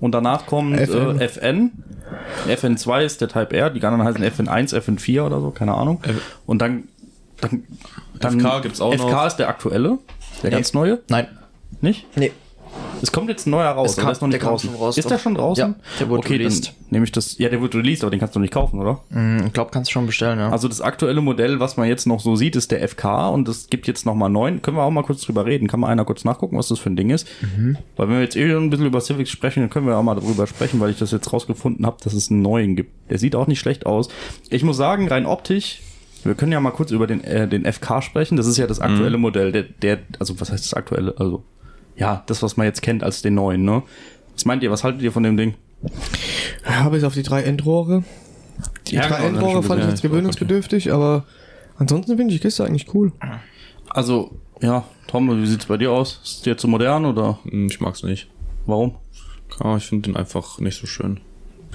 und 0.00 0.12
danach 0.12 0.46
kommt 0.46 0.78
FN. 0.78 1.20
Äh, 1.20 1.24
FN. 1.24 1.70
FN2 2.48 3.02
ist 3.04 3.20
der 3.20 3.28
Type 3.28 3.56
R, 3.56 3.70
die 3.70 3.82
anderen 3.84 4.04
heißen 4.04 4.22
FN1, 4.24 4.74
FN4 4.74 5.22
oder 5.26 5.40
so, 5.40 5.50
keine 5.50 5.74
Ahnung. 5.74 6.00
Und 6.46 6.60
dann, 6.62 6.84
dann, 7.40 7.64
dann 8.20 8.40
FK 8.40 8.60
gibt's 8.60 8.80
auch 8.80 8.92
FK 8.94 9.10
noch. 9.10 9.26
ist 9.26 9.36
der 9.36 9.48
aktuelle, 9.48 9.98
der 10.42 10.50
Nee. 10.50 10.56
ganz 10.56 10.72
neue, 10.74 11.00
Nein. 11.08 11.26
nicht? 11.80 12.06
Nee. 12.16 12.32
Es 13.02 13.12
kommt 13.12 13.28
jetzt 13.28 13.46
ein 13.46 13.50
neuer 13.50 13.70
raus, 13.70 13.90
Es 13.92 13.96
kam- 13.96 14.10
ist 14.10 14.20
noch 14.22 14.28
nicht 14.28 14.42
draußen. 14.42 14.70
schon 14.70 14.78
raus, 14.78 14.96
ist 14.98 15.10
der 15.10 15.18
schon 15.18 15.34
draußen? 15.34 15.74
Ja, 15.74 15.74
der 16.00 16.08
wurde 16.08 16.20
okay, 16.20 16.34
released. 16.36 16.66
dann 16.68 16.74
nehme 16.90 17.04
ich 17.04 17.12
das. 17.12 17.36
Ja, 17.38 17.48
der 17.48 17.60
wird 17.60 17.74
released, 17.74 18.02
aber 18.04 18.10
den 18.10 18.20
kannst 18.20 18.34
du 18.34 18.40
nicht 18.40 18.52
kaufen, 18.52 18.80
oder? 18.80 19.00
Hm, 19.10 19.44
Ich 19.46 19.52
glaube, 19.52 19.70
kannst 19.70 19.90
du 19.90 19.92
schon 19.92 20.06
bestellen, 20.06 20.38
ja. 20.38 20.50
Also 20.50 20.68
das 20.68 20.80
aktuelle 20.80 21.20
Modell, 21.20 21.60
was 21.60 21.76
man 21.76 21.88
jetzt 21.88 22.06
noch 22.06 22.20
so 22.20 22.36
sieht, 22.36 22.56
ist 22.56 22.70
der 22.70 22.82
FK 22.88 23.28
und 23.28 23.48
es 23.48 23.68
gibt 23.68 23.86
jetzt 23.86 24.06
noch 24.06 24.14
mal 24.14 24.28
neun. 24.28 24.62
Können 24.62 24.76
wir 24.76 24.82
auch 24.82 24.90
mal 24.90 25.02
kurz 25.02 25.22
drüber 25.22 25.44
reden? 25.46 25.68
Kann 25.68 25.80
mal 25.80 25.88
einer 25.88 26.04
kurz 26.04 26.24
nachgucken, 26.24 26.56
was 26.56 26.68
das 26.68 26.78
für 26.78 26.90
ein 26.90 26.96
Ding 26.96 27.10
ist? 27.10 27.26
Weil 27.96 28.08
wenn 28.08 28.14
wir 28.16 28.22
jetzt 28.22 28.36
eh 28.36 28.50
ein 28.54 28.70
bisschen 28.70 28.86
über 28.86 29.00
Civics 29.00 29.30
sprechen, 29.30 29.60
dann 29.60 29.70
können 29.70 29.86
wir 29.86 29.96
auch 29.96 30.02
mal 30.02 30.14
darüber 30.14 30.46
sprechen, 30.46 30.80
weil 30.80 30.90
ich 30.90 30.98
das 30.98 31.10
jetzt 31.10 31.32
rausgefunden 31.32 31.84
habe, 31.86 31.96
dass 32.02 32.12
es 32.14 32.30
einen 32.30 32.42
neuen 32.42 32.76
gibt. 32.76 32.92
Der 33.10 33.18
sieht 33.18 33.34
auch 33.36 33.46
nicht 33.46 33.60
schlecht 33.60 33.86
aus. 33.86 34.08
Ich 34.50 34.62
muss 34.62 34.76
sagen, 34.76 35.08
rein 35.08 35.26
optisch, 35.26 35.80
wir 36.24 36.34
können 36.34 36.50
ja 36.52 36.60
mal 36.60 36.70
kurz 36.72 36.90
über 36.90 37.06
den, 37.06 37.22
äh, 37.22 37.46
den 37.46 37.64
FK 37.70 38.00
sprechen. 38.02 38.36
Das 38.36 38.46
ist 38.46 38.56
ja 38.56 38.66
das 38.66 38.80
aktuelle 38.80 39.16
Modell. 39.18 39.52
Der, 39.52 39.62
der, 39.62 39.98
also 40.18 40.40
was 40.40 40.50
heißt 40.50 40.64
das 40.64 40.74
aktuelle? 40.74 41.14
Also 41.18 41.44
ja, 41.96 42.22
das, 42.26 42.42
was 42.42 42.56
man 42.56 42.66
jetzt 42.66 42.82
kennt 42.82 43.02
als 43.02 43.22
den 43.22 43.34
neuen, 43.34 43.64
ne? 43.64 43.82
Was 44.34 44.44
meint 44.44 44.62
ihr? 44.62 44.70
Was 44.70 44.84
haltet 44.84 45.02
ihr 45.02 45.12
von 45.12 45.22
dem 45.22 45.36
Ding? 45.36 45.54
Ja, 46.68 46.88
bis 46.88 47.04
auf 47.04 47.14
die 47.14 47.22
drei 47.22 47.42
Endrohre. 47.42 48.04
Die 48.88 48.96
Ja, 48.96 49.02
drei 49.08 49.16
genau, 49.18 49.28
Endrohre 49.28 49.52
schon 49.54 49.62
fand 49.64 49.82
ich 49.82 49.88
jetzt 49.88 50.02
gewöhnungsbedürftig, 50.02 50.92
aber 50.92 51.24
ansonsten 51.78 52.16
finde 52.16 52.34
ich 52.34 52.40
die 52.40 52.46
Kiste 52.46 52.64
eigentlich 52.64 52.92
cool. 52.94 53.12
Also, 53.90 54.32
ja, 54.60 54.84
Tom, 55.06 55.42
wie 55.42 55.46
sieht's 55.46 55.66
bei 55.66 55.76
dir 55.76 55.92
aus? 55.92 56.20
Ist 56.24 56.46
dir 56.46 56.56
zu 56.56 56.68
modern 56.68 57.04
oder 57.06 57.38
Hm, 57.44 57.66
Ich 57.70 57.80
mag's 57.80 58.02
nicht. 58.02 58.28
warum? 58.66 58.94
Ja, 59.62 59.76
ich 59.76 59.86
finde 59.86 60.08
den 60.10 60.16
einfach 60.16 60.58
nicht 60.58 60.78
so 60.80 60.86
schön. 60.86 61.20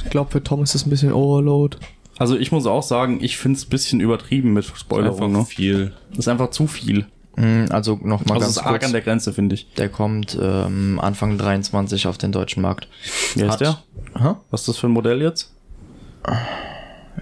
Ich 0.04 0.10
glaube, 0.10 0.32
für 0.32 0.44
Tom 0.44 0.62
ist 0.64 0.76
das 0.76 0.86
ein 0.86 0.90
bisschen 0.90 1.14
Overload. 1.14 1.78
Also 2.18 2.38
ich 2.38 2.52
muss 2.52 2.66
auch 2.68 2.84
sagen, 2.84 3.20
ich 3.24 3.38
find's 3.38 3.66
ein 3.66 3.70
bisschen 3.70 4.00
übertrieben 4.02 4.54
mit 4.54 4.66
Einfach 4.66 4.78
Spoilerung. 4.78 5.32
Ne? 5.32 5.46
viel. 5.46 5.94
Das 6.10 6.20
ist 6.20 6.28
einfach 6.28 6.50
zu 6.52 6.68
viel. 6.68 7.06
Hm, 7.38 7.68
also 7.70 8.00
noch 8.04 8.26
mal 8.26 8.36
Also 8.36 8.40
es 8.40 8.40
ganz 8.40 8.50
ist 8.52 8.58
arg 8.60 8.70
kurz. 8.72 8.86
an 8.86 8.92
der 8.92 9.02
Grenze, 9.02 9.34
finde 9.34 9.56
ich. 9.56 9.74
Der 9.76 9.90
kommt 9.90 10.38
ähm, 10.42 11.00
Anfang 11.02 11.38
23 11.38 12.08
auf 12.08 12.18
den 12.18 12.32
deutschen 12.32 12.62
Markt. 12.62 12.88
Wer 13.36 13.46
ist 13.48 13.54
Hat- 13.54 13.62
der? 13.62 13.78
Hä? 14.20 14.34
Was 14.50 14.62
ist 14.62 14.68
das 14.70 14.78
für 14.78 14.88
ein 14.88 14.92
Modell 14.92 15.22
jetzt? 15.22 15.54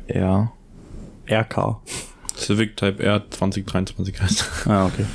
Ja. 0.07 0.51
RK. 1.29 1.77
Civic 2.37 2.77
Type 2.77 3.03
R 3.03 3.21
2023 3.29 4.21
heißt. 4.21 4.45
Ah, 4.67 4.85
okay. 4.87 5.05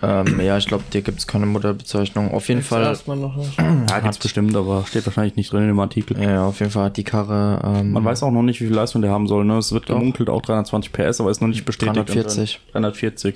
Ähm, 0.00 0.40
ja, 0.40 0.56
ich 0.58 0.66
glaube, 0.66 0.84
dir 0.92 1.02
gibt's 1.02 1.26
keine 1.26 1.46
Modellbezeichnung. 1.46 2.32
Auf 2.32 2.48
jeden 2.48 2.62
Fall. 2.62 2.82
Erstmal 2.84 3.16
noch. 3.16 3.36
Ja, 3.88 4.00
gibt's 4.00 4.18
bestimmt, 4.18 4.54
aber 4.54 4.84
steht 4.86 5.04
wahrscheinlich 5.06 5.34
nicht 5.36 5.50
drin 5.52 5.62
in 5.62 5.68
dem 5.68 5.80
Artikel. 5.80 6.20
Ja, 6.22 6.44
auf 6.46 6.60
jeden 6.60 6.70
Fall 6.70 6.84
hat 6.84 6.96
die 6.96 7.04
Karre 7.04 7.60
ähm, 7.64 7.92
Man 7.92 8.04
weiß 8.04 8.22
auch 8.22 8.30
noch 8.30 8.42
nicht, 8.42 8.60
wie 8.60 8.66
viel 8.66 8.74
Leistung 8.76 9.02
der 9.02 9.10
haben 9.10 9.26
soll. 9.26 9.44
Ne? 9.44 9.56
Es 9.58 9.72
wird 9.72 9.86
gemunkelt 9.86 10.28
auch 10.28 10.42
320 10.42 10.92
PS, 10.92 11.20
aber 11.20 11.30
ist 11.30 11.40
noch 11.40 11.48
nicht 11.48 11.64
bestätigt. 11.64 11.96
340. 11.96 12.60
340. 12.72 13.34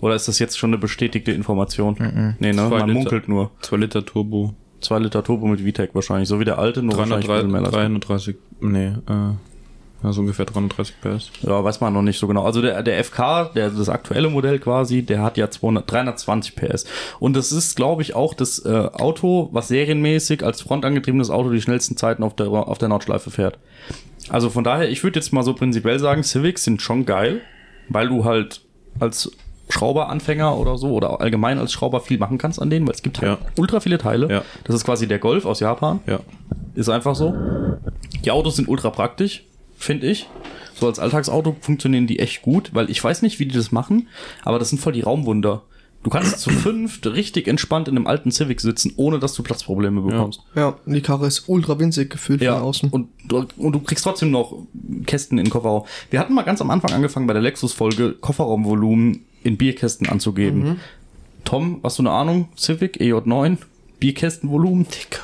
Oder 0.00 0.14
ist 0.14 0.28
das 0.28 0.38
jetzt 0.38 0.58
schon 0.58 0.70
eine 0.70 0.78
bestätigte 0.78 1.32
Information? 1.32 2.36
Nee, 2.38 2.52
ne? 2.52 2.54
Zwei 2.54 2.78
Man 2.78 2.88
Liter. 2.88 2.92
munkelt 3.00 3.28
nur. 3.28 3.50
2 3.60 3.76
Liter 3.76 4.04
Turbo. 4.04 4.54
2 4.80 4.98
Liter 4.98 5.22
Turbo 5.22 5.46
mit 5.46 5.60
VTEC 5.60 5.94
wahrscheinlich. 5.94 6.28
So 6.28 6.40
wie 6.40 6.44
der 6.44 6.58
alte, 6.58 6.82
nur 6.82 6.96
wahrscheinlich 6.96 7.28
ein 7.28 7.36
bisschen 7.36 7.52
mehr 7.52 7.62
330, 7.62 8.34
Leistung. 8.60 8.60
330, 8.60 9.06
nee, 9.06 9.12
äh, 9.12 9.34
ja, 10.02 10.12
so 10.12 10.22
ungefähr 10.22 10.46
330 10.46 10.94
PS. 11.02 11.30
Ja, 11.42 11.62
weiß 11.62 11.80
man 11.82 11.92
noch 11.92 12.00
nicht 12.00 12.18
so 12.18 12.26
genau. 12.26 12.44
Also 12.44 12.62
der, 12.62 12.82
der 12.82 13.04
FK, 13.04 13.50
der, 13.54 13.68
das 13.68 13.90
aktuelle 13.90 14.30
Modell 14.30 14.58
quasi, 14.58 15.02
der 15.02 15.22
hat 15.22 15.36
ja 15.36 15.50
200, 15.50 15.90
320 15.90 16.56
PS. 16.56 16.86
Und 17.18 17.36
das 17.36 17.52
ist, 17.52 17.76
glaube 17.76 18.00
ich, 18.00 18.14
auch 18.14 18.32
das 18.32 18.64
äh, 18.64 18.70
Auto, 18.70 19.50
was 19.52 19.68
serienmäßig 19.68 20.42
als 20.42 20.62
frontangetriebenes 20.62 21.28
Auto 21.28 21.50
die 21.50 21.60
schnellsten 21.60 21.98
Zeiten 21.98 22.22
auf 22.22 22.34
der, 22.34 22.48
auf 22.48 22.78
der 22.78 22.88
Nordschleife 22.88 23.30
fährt. 23.30 23.58
Also 24.30 24.48
von 24.48 24.64
daher, 24.64 24.88
ich 24.88 25.02
würde 25.04 25.18
jetzt 25.18 25.32
mal 25.32 25.42
so 25.42 25.52
prinzipiell 25.52 25.98
sagen, 25.98 26.22
Civics 26.22 26.64
sind 26.64 26.80
schon 26.80 27.04
geil, 27.04 27.42
weil 27.88 28.08
du 28.08 28.24
halt 28.24 28.62
als 28.98 29.30
Schrauberanfänger 29.70 30.56
oder 30.56 30.76
so 30.78 30.92
oder 30.92 31.20
allgemein 31.20 31.58
als 31.58 31.72
Schrauber 31.72 32.00
viel 32.00 32.18
machen 32.18 32.38
kannst 32.38 32.60
an 32.60 32.70
denen, 32.70 32.86
weil 32.86 32.94
es 32.94 33.02
gibt 33.02 33.20
halt 33.20 33.38
Ja. 33.40 33.46
ultra 33.56 33.80
viele 33.80 33.98
Teile. 33.98 34.28
Ja. 34.30 34.42
Das 34.64 34.76
ist 34.76 34.84
quasi 34.84 35.06
der 35.08 35.18
Golf 35.18 35.44
aus 35.46 35.60
Japan. 35.60 36.00
Ja. 36.06 36.20
Ist 36.74 36.88
einfach 36.88 37.14
so. 37.14 37.34
Die 38.24 38.30
Autos 38.30 38.56
sind 38.56 38.68
ultra 38.68 38.90
praktisch, 38.90 39.44
finde 39.76 40.06
ich. 40.06 40.28
So 40.74 40.86
als 40.86 40.98
Alltagsauto 40.98 41.56
funktionieren 41.60 42.06
die 42.06 42.18
echt 42.20 42.42
gut, 42.42 42.70
weil 42.74 42.90
ich 42.90 43.02
weiß 43.02 43.22
nicht, 43.22 43.38
wie 43.38 43.46
die 43.46 43.54
das 43.56 43.70
machen, 43.72 44.08
aber 44.44 44.58
das 44.58 44.70
sind 44.70 44.78
voll 44.80 44.92
die 44.92 45.02
Raumwunder. 45.02 45.62
Du 46.02 46.08
kannst 46.08 46.40
zu 46.40 46.48
fünft 46.48 47.06
richtig 47.06 47.46
entspannt 47.46 47.86
in 47.86 47.96
einem 47.96 48.06
alten 48.06 48.32
Civic 48.32 48.62
sitzen, 48.62 48.94
ohne 48.96 49.18
dass 49.18 49.34
du 49.34 49.42
Platzprobleme 49.42 50.00
bekommst. 50.00 50.40
Ja, 50.54 50.78
und 50.86 50.94
die 50.94 51.02
Karre 51.02 51.26
ist 51.26 51.44
ultra 51.48 51.78
winzig 51.78 52.08
gefühlt 52.08 52.40
Ja, 52.40 52.54
von 52.54 52.62
außen. 52.62 52.88
und 52.90 53.08
du, 53.28 53.44
und 53.58 53.72
du 53.72 53.80
kriegst 53.80 54.04
trotzdem 54.04 54.30
noch 54.30 54.54
Kästen 55.04 55.36
in 55.36 55.44
den 55.44 55.50
Kofferraum. 55.50 55.84
Wir 56.10 56.18
hatten 56.20 56.32
mal 56.32 56.42
ganz 56.42 56.62
am 56.62 56.70
Anfang 56.70 56.92
angefangen 56.92 57.26
bei 57.26 57.34
der 57.34 57.42
Lexus-Folge 57.42 58.14
Kofferraumvolumen 58.18 59.26
in 59.42 59.58
Bierkästen 59.58 60.08
anzugeben. 60.08 60.80
Tom, 61.44 61.80
hast 61.82 61.98
du 61.98 62.02
eine 62.02 62.12
Ahnung? 62.12 62.48
Civic, 62.56 62.98
EJ9, 62.98 63.58
Bierkästenvolumen? 63.98 64.86
Dicker. 64.88 65.20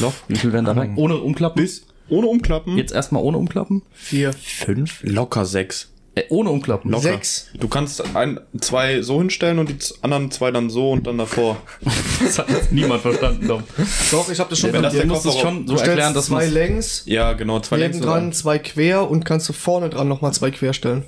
Doch, 0.00 0.14
wie 0.28 0.36
viel 0.36 0.52
werden 0.54 0.64
da 0.64 0.72
rein? 0.72 0.94
Ohne 0.96 1.16
Umklappen? 1.18 1.60
Bis 1.62 1.86
ohne 2.08 2.26
Umklappen. 2.26 2.76
Jetzt 2.78 2.92
erstmal 2.92 3.22
ohne 3.22 3.36
Umklappen? 3.38 3.82
Vier. 3.92 4.32
fünf. 4.32 5.02
locker 5.04 5.44
6. 5.44 5.91
Äh, 6.14 6.24
ohne 6.28 6.50
Umklappen. 6.50 6.90
Locker. 6.90 7.02
Sechs. 7.04 7.48
Du 7.54 7.68
kannst 7.68 8.02
ein, 8.14 8.38
zwei 8.60 9.00
so 9.00 9.18
hinstellen 9.18 9.58
und 9.58 9.70
die 9.70 9.78
anderen 10.02 10.30
zwei 10.30 10.50
dann 10.50 10.68
so 10.68 10.90
und 10.90 11.06
dann 11.06 11.18
davor. 11.18 11.56
Das 12.22 12.38
hat 12.38 12.50
jetzt 12.50 12.70
niemand 12.70 13.00
verstanden. 13.02 13.48
Dom. 13.48 13.64
Doch, 14.10 14.30
ich 14.30 14.38
habe 14.38 14.50
das 14.50 14.58
schon 14.58 14.72
Wenn 14.72 14.82
das 14.82 14.92
der 14.92 15.02
Du 15.02 15.08
musst 15.08 15.26
es 15.26 15.38
schon 15.38 15.66
so 15.66 15.76
erklären, 15.76 16.14
dass 16.14 16.26
zwei 16.26 16.46
längs, 16.46 17.02
Ja, 17.06 17.32
genau, 17.32 17.60
zwei 17.60 17.78
neben 17.78 17.94
längs 17.94 18.04
dran 18.04 18.32
zwei 18.32 18.58
quer 18.58 19.10
und 19.10 19.24
kannst 19.24 19.48
du 19.48 19.52
vorne 19.52 19.90
dran 19.90 20.06
nochmal 20.08 20.32
zwei 20.32 20.50
quer 20.50 20.72
stellen. 20.72 21.04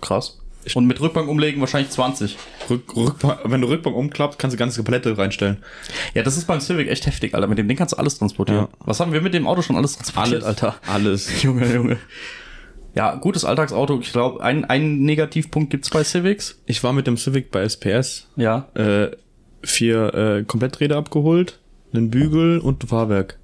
krass. 0.00 0.38
Und 0.74 0.86
mit 0.86 0.98
Rückbank 1.00 1.28
umlegen 1.28 1.60
wahrscheinlich 1.60 1.90
20. 1.90 2.38
Rück, 2.70 2.96
Rückbank, 2.96 3.40
wenn 3.44 3.60
du 3.60 3.68
Rückbank 3.68 3.94
umklappst, 3.96 4.38
kannst 4.38 4.54
du 4.54 4.58
ganze 4.58 4.82
Palette 4.82 5.16
reinstellen. 5.18 5.58
Ja, 6.14 6.22
das 6.22 6.38
ist 6.38 6.46
beim 6.46 6.60
Civic 6.60 6.88
echt 6.88 7.04
heftig, 7.06 7.34
Alter. 7.34 7.46
Mit 7.48 7.58
dem 7.58 7.68
Ding 7.68 7.76
kannst 7.76 7.92
du 7.92 7.98
alles 7.98 8.18
transportieren. 8.18 8.62
Ja. 8.62 8.68
Was 8.80 8.98
haben 9.00 9.12
wir 9.12 9.20
mit 9.20 9.34
dem 9.34 9.46
Auto 9.46 9.60
schon 9.60 9.76
alles 9.76 9.96
transportiert, 9.96 10.42
Alter? 10.42 10.76
Alles. 10.86 11.42
Junge, 11.42 11.70
Junge. 11.72 11.98
Ja, 12.94 13.16
gutes 13.16 13.44
Alltagsauto. 13.44 13.98
Ich 14.00 14.12
glaube, 14.12 14.42
ein, 14.42 14.64
einen 14.64 15.02
Negativpunkt 15.02 15.70
gibt's 15.70 15.90
bei 15.90 16.04
Civics. 16.04 16.60
Ich 16.66 16.82
war 16.84 16.92
mit 16.92 17.06
dem 17.06 17.16
Civic 17.16 17.50
bei 17.50 17.62
SPS, 17.62 18.28
Ja. 18.36 18.68
äh, 18.74 19.08
vier 19.62 20.14
äh, 20.14 20.44
Kompletträder 20.44 20.96
abgeholt, 20.96 21.58
einen 21.92 22.10
Bügel 22.10 22.58
und 22.60 22.84
ein 22.84 22.86
Fahrwerk. 22.86 23.38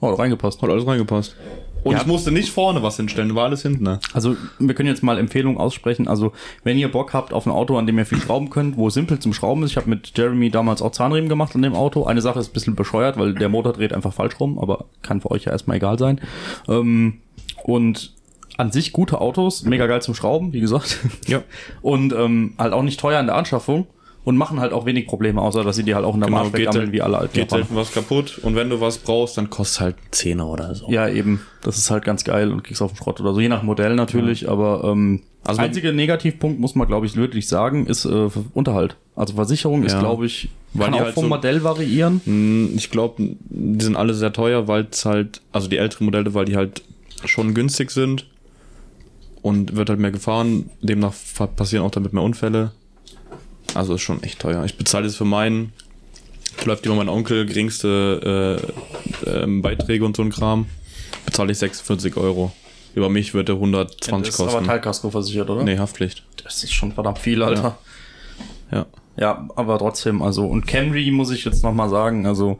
Oh, 0.00 0.10
hat 0.10 0.18
reingepasst. 0.18 0.60
Hat 0.60 0.70
alles 0.70 0.86
reingepasst. 0.86 1.36
Und 1.84 1.92
Ja. 1.92 2.00
ich 2.00 2.06
musste 2.06 2.32
nicht 2.32 2.50
vorne 2.50 2.82
was 2.82 2.96
hinstellen, 2.96 3.36
war 3.36 3.44
alles 3.44 3.62
hinten. 3.62 3.84
Ne? 3.84 4.00
Also, 4.12 4.36
wir 4.58 4.74
können 4.74 4.88
jetzt 4.88 5.04
mal 5.04 5.18
Empfehlungen 5.18 5.56
aussprechen. 5.58 6.08
Also, 6.08 6.32
wenn 6.64 6.76
ihr 6.76 6.90
Bock 6.90 7.12
habt 7.14 7.32
auf 7.32 7.46
ein 7.46 7.52
Auto, 7.52 7.78
an 7.78 7.86
dem 7.86 7.96
ihr 7.96 8.06
viel 8.06 8.20
schrauben 8.20 8.50
könnt, 8.50 8.76
wo 8.76 8.90
simpel 8.90 9.20
zum 9.20 9.32
Schrauben 9.32 9.62
ist. 9.62 9.70
Ich 9.70 9.76
habe 9.76 9.88
mit 9.88 10.12
Jeremy 10.18 10.50
damals 10.50 10.82
auch 10.82 10.90
Zahnriemen 10.90 11.28
gemacht 11.28 11.54
an 11.54 11.62
dem 11.62 11.74
Auto. 11.76 12.04
Eine 12.04 12.22
Sache 12.22 12.40
ist 12.40 12.50
ein 12.50 12.52
bisschen 12.54 12.74
bescheuert, 12.74 13.18
weil 13.18 13.34
der 13.34 13.48
Motor 13.48 13.72
dreht 13.74 13.92
einfach 13.92 14.12
falsch 14.12 14.40
rum, 14.40 14.58
aber 14.58 14.86
kann 15.02 15.20
für 15.20 15.30
euch 15.30 15.44
ja 15.44 15.52
erstmal 15.52 15.76
egal 15.76 15.96
sein. 15.96 16.20
Ähm, 16.68 17.18
und 17.62 18.15
an 18.56 18.72
sich 18.72 18.92
gute 18.92 19.20
Autos, 19.20 19.62
mega 19.64 19.86
geil 19.86 20.02
zum 20.02 20.14
Schrauben, 20.14 20.52
wie 20.52 20.60
gesagt. 20.60 20.98
Ja. 21.26 21.42
Und 21.82 22.12
ähm, 22.12 22.54
halt 22.58 22.72
auch 22.72 22.82
nicht 22.82 22.98
teuer 23.00 23.20
in 23.20 23.26
der 23.26 23.36
Anschaffung 23.36 23.86
und 24.24 24.36
machen 24.36 24.58
halt 24.60 24.72
auch 24.72 24.86
wenig 24.86 25.06
Probleme, 25.06 25.40
außer 25.40 25.62
dass 25.62 25.76
sie 25.76 25.82
die 25.84 25.94
halt 25.94 26.04
auch 26.04 26.14
in 26.14 26.20
der 26.20 26.28
Genau, 26.28 26.42
Marsch 26.42 26.52
weggammeln, 26.52 26.90
wie 26.92 27.00
alle 27.02 27.18
alten 27.18 27.32
geht 27.34 27.42
Japaner. 27.52 27.62
selten 27.64 27.76
was 27.76 27.92
kaputt. 27.92 28.38
Und 28.42 28.56
wenn 28.56 28.70
du 28.70 28.80
was 28.80 28.98
brauchst, 28.98 29.36
dann 29.38 29.50
kostet 29.50 29.80
halt 29.80 29.96
10 30.10 30.40
oder 30.40 30.74
so. 30.74 30.90
Ja, 30.90 31.08
eben. 31.08 31.42
Das 31.62 31.78
ist 31.78 31.90
halt 31.90 32.04
ganz 32.04 32.24
geil 32.24 32.50
und 32.50 32.64
kriegst 32.64 32.82
auf 32.82 32.92
den 32.92 32.96
Schrott 32.96 33.20
oder 33.20 33.34
so, 33.34 33.40
je 33.40 33.48
nach 33.48 33.62
Modell 33.62 33.94
natürlich, 33.94 34.48
aber 34.48 34.82
ähm, 34.84 35.22
Also- 35.44 35.60
einziger 35.62 35.92
Negativpunkt, 35.92 36.58
muss 36.58 36.74
man 36.74 36.88
glaube 36.88 37.06
ich 37.06 37.14
wirklich 37.16 37.46
sagen, 37.48 37.86
ist 37.86 38.04
äh, 38.04 38.28
Unterhalt. 38.54 38.96
Also 39.14 39.34
Versicherung 39.34 39.84
ist 39.84 39.92
Ja. 39.92 40.00
glaube 40.00 40.26
ich, 40.26 40.48
Weil 40.74 40.86
kann 40.86 40.94
auch 40.94 41.00
halt 41.00 41.14
vom 41.14 41.24
so- 41.24 41.28
Modell 41.28 41.62
variieren. 41.62 42.20
Hm, 42.24 42.70
Ich 42.76 42.90
glaube, 42.90 43.14
die 43.48 43.84
sind 43.84 43.96
alle 43.96 44.12
sehr 44.14 44.32
teuer, 44.32 44.66
weil 44.66 44.88
es 44.90 45.04
halt, 45.04 45.40
also 45.52 45.68
die 45.68 45.76
älteren 45.78 46.04
Modelle, 46.06 46.34
weil 46.34 46.46
die 46.46 46.56
halt 46.56 46.82
schon 47.24 47.54
günstig 47.54 47.90
sind 47.92 48.26
und 49.46 49.76
wird 49.76 49.90
halt 49.90 50.00
mehr 50.00 50.10
gefahren. 50.10 50.70
Demnach 50.80 51.14
passieren 51.54 51.84
auch 51.84 51.92
damit 51.92 52.12
mehr 52.12 52.24
Unfälle. 52.24 52.72
Also 53.74 53.94
ist 53.94 54.00
schon 54.00 54.20
echt 54.24 54.40
teuer. 54.40 54.64
Ich 54.64 54.76
bezahle 54.76 55.06
jetzt 55.06 55.14
für 55.14 55.24
meinen, 55.24 55.72
läuft 56.64 56.84
immer 56.84 56.96
mein 56.96 57.08
Onkel, 57.08 57.46
geringste 57.46 58.60
äh, 59.24 59.30
ähm, 59.30 59.62
Beiträge 59.62 60.04
und 60.04 60.16
so 60.16 60.22
ein 60.24 60.30
Kram, 60.30 60.66
bezahle 61.26 61.52
ich 61.52 61.58
46 61.58 62.16
Euro. 62.16 62.50
Über 62.96 63.08
mich 63.08 63.34
wird 63.34 63.48
er 63.48 63.54
120 63.54 64.28
ist 64.28 64.40
aber 64.40 64.50
kosten. 64.50 64.66
Teilkasko 64.66 65.10
versichert, 65.10 65.48
oder? 65.48 65.62
Nee, 65.62 65.78
Haftpflicht. 65.78 66.24
Das 66.42 66.64
ist 66.64 66.72
schon 66.72 66.90
verdammt 66.90 67.20
viel, 67.20 67.40
Alter. 67.40 67.78
Ja. 68.72 68.86
Ja, 69.16 69.48
aber 69.54 69.78
trotzdem, 69.78 70.22
also, 70.22 70.44
und 70.44 70.66
Camry 70.66 71.10
muss 71.12 71.30
ich 71.30 71.44
jetzt 71.44 71.62
nochmal 71.62 71.88
sagen, 71.88 72.26
also, 72.26 72.58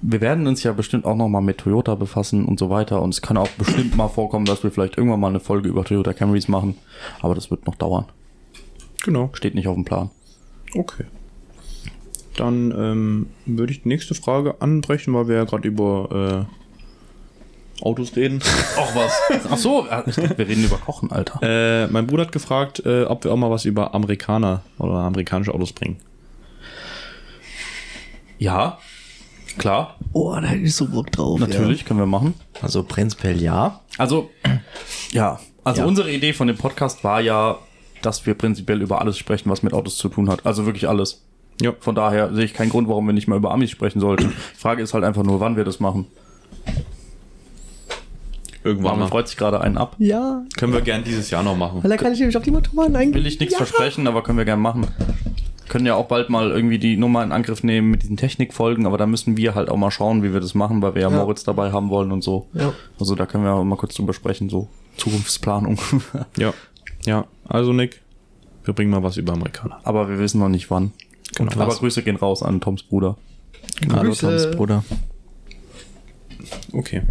wir 0.00 0.20
werden 0.20 0.46
uns 0.46 0.62
ja 0.62 0.72
bestimmt 0.72 1.04
auch 1.04 1.16
nochmal 1.16 1.42
mit 1.42 1.58
Toyota 1.58 1.94
befassen 1.94 2.44
und 2.44 2.58
so 2.58 2.70
weiter. 2.70 3.02
Und 3.02 3.14
es 3.14 3.22
kann 3.22 3.36
auch 3.36 3.48
bestimmt 3.58 3.96
mal 3.96 4.08
vorkommen, 4.08 4.44
dass 4.44 4.62
wir 4.62 4.70
vielleicht 4.70 4.96
irgendwann 4.96 5.20
mal 5.20 5.28
eine 5.28 5.40
Folge 5.40 5.68
über 5.68 5.84
Toyota 5.84 6.12
Camrys 6.12 6.48
machen. 6.48 6.76
Aber 7.20 7.34
das 7.34 7.50
wird 7.50 7.66
noch 7.66 7.74
dauern. 7.74 8.06
Genau. 9.04 9.30
Steht 9.32 9.54
nicht 9.54 9.68
auf 9.68 9.74
dem 9.74 9.84
Plan. 9.84 10.10
Okay. 10.74 11.04
Dann 12.36 12.72
ähm, 12.76 13.26
würde 13.46 13.72
ich 13.72 13.82
die 13.82 13.88
nächste 13.88 14.14
Frage 14.14 14.60
anbrechen, 14.60 15.12
weil 15.14 15.26
wir 15.28 15.36
ja 15.36 15.44
gerade 15.44 15.66
über 15.66 16.46
äh, 16.46 17.84
Autos 17.84 18.14
reden. 18.14 18.40
Ach 18.76 18.94
was. 18.94 19.20
Ach 19.50 19.56
so, 19.56 19.86
wir 19.86 20.48
reden 20.48 20.64
über 20.64 20.76
Kochen, 20.76 21.10
Alter. 21.10 21.40
äh, 21.42 21.86
mein 21.88 22.06
Bruder 22.06 22.24
hat 22.24 22.32
gefragt, 22.32 22.82
äh, 22.84 23.04
ob 23.04 23.24
wir 23.24 23.32
auch 23.32 23.36
mal 23.36 23.50
was 23.50 23.64
über 23.64 23.94
Amerikaner 23.94 24.62
oder 24.78 24.94
amerikanische 24.94 25.52
Autos 25.52 25.72
bringen. 25.72 25.96
Ja, 28.38 28.78
klar, 29.58 29.96
Oh, 30.12 30.32
da 30.34 30.42
hätte 30.46 30.62
ich 30.62 30.74
so 30.74 30.86
Bock 30.88 31.10
drauf. 31.12 31.38
natürlich, 31.38 31.84
können 31.84 32.00
wir 32.00 32.06
machen. 32.06 32.34
Also 32.62 32.82
prinzipiell 32.82 33.40
ja. 33.42 33.80
Also, 33.98 34.30
ja, 35.12 35.38
also 35.64 35.82
Ja. 35.82 35.86
unsere 35.86 36.10
Idee 36.10 36.32
von 36.32 36.46
dem 36.48 36.56
Podcast 36.56 37.04
war 37.04 37.20
ja, 37.20 37.58
dass 38.02 38.24
wir 38.26 38.34
prinzipiell 38.34 38.80
über 38.80 39.00
alles 39.00 39.18
sprechen, 39.18 39.50
was 39.50 39.62
mit 39.62 39.72
Autos 39.74 39.96
zu 39.96 40.08
tun 40.08 40.30
hat. 40.30 40.46
Also 40.46 40.64
wirklich 40.66 40.88
alles. 40.88 41.22
Ja. 41.60 41.72
Von 41.80 41.94
daher 41.96 42.32
sehe 42.32 42.44
ich 42.44 42.54
keinen 42.54 42.70
Grund, 42.70 42.88
warum 42.88 43.06
wir 43.06 43.12
nicht 43.12 43.26
mal 43.28 43.36
über 43.36 43.50
Amis 43.50 43.70
sprechen 43.70 44.00
sollten. 44.00 44.28
Die 44.54 44.58
Frage 44.58 44.82
ist 44.82 44.94
halt 44.94 45.02
einfach 45.04 45.24
nur, 45.24 45.40
wann 45.40 45.56
wir 45.56 45.64
das 45.64 45.80
machen. 45.80 46.06
Irgendwann 48.64 48.98
mal. 48.98 49.08
freut 49.08 49.28
sich 49.28 49.36
gerade 49.36 49.60
einen 49.60 49.78
ab. 49.78 49.94
Ja, 49.98 50.42
Können 50.56 50.72
wir 50.72 50.80
gern 50.80 51.02
dieses 51.04 51.30
Jahr 51.30 51.42
noch 51.42 51.56
machen. 51.56 51.82
weil 51.82 51.90
da 51.90 51.96
kann 51.96 52.12
ich 52.12 52.18
nämlich 52.18 52.36
auf 52.36 52.42
die 52.42 52.50
Motoren 52.50 52.94
eingehen. 52.96 53.14
Will 53.14 53.26
ich 53.26 53.38
nichts 53.40 53.52
ja. 53.54 53.58
versprechen, 53.58 54.06
aber 54.06 54.22
können 54.22 54.38
wir 54.38 54.44
gerne 54.44 54.60
machen. 54.62 54.86
Können 55.68 55.86
ja 55.86 55.94
auch 55.94 56.06
bald 56.06 56.30
mal 56.30 56.50
irgendwie 56.50 56.78
die 56.78 56.96
Nummer 56.96 57.22
in 57.22 57.30
Angriff 57.32 57.62
nehmen 57.62 57.90
mit 57.90 58.02
diesen 58.02 58.16
Technikfolgen, 58.16 58.86
aber 58.86 58.96
da 58.96 59.06
müssen 59.06 59.36
wir 59.36 59.54
halt 59.54 59.68
auch 59.68 59.76
mal 59.76 59.90
schauen, 59.90 60.22
wie 60.22 60.32
wir 60.32 60.40
das 60.40 60.54
machen, 60.54 60.80
weil 60.82 60.94
wir 60.94 61.02
ja, 61.02 61.10
Ja. 61.10 61.16
Moritz 61.16 61.44
dabei 61.44 61.72
haben 61.72 61.90
wollen 61.90 62.10
und 62.12 62.22
so. 62.24 62.46
Ja. 62.54 62.72
Also 62.98 63.14
da 63.14 63.26
können 63.26 63.44
wir 63.44 63.52
auch 63.52 63.64
mal 63.64 63.76
kurz 63.76 63.94
drüber 63.94 64.12
sprechen, 64.14 64.48
so 64.48 64.68
Zukunftsplanung. 64.96 65.78
Ja. 66.38 66.54
Ja. 67.04 67.26
Also 67.46 67.72
Nick, 67.72 68.00
wir 68.64 68.74
bringen 68.74 68.90
mal 68.90 69.02
was 69.02 69.16
über 69.16 69.32
Amerikaner. 69.34 69.80
aber 69.84 70.08
wir 70.08 70.18
wissen 70.18 70.40
noch 70.40 70.48
nicht 70.48 70.70
wann. 70.70 70.92
Genau. 71.36 71.52
Aber 71.60 71.74
Grüße 71.74 72.02
gehen 72.02 72.16
raus 72.16 72.42
an 72.42 72.60
Toms 72.60 72.82
Bruder. 72.82 73.16
Hallo 73.92 74.08
Grüße. 74.10 74.26
Toms 74.26 74.56
Bruder. 74.56 74.84
Okay. 76.72 77.02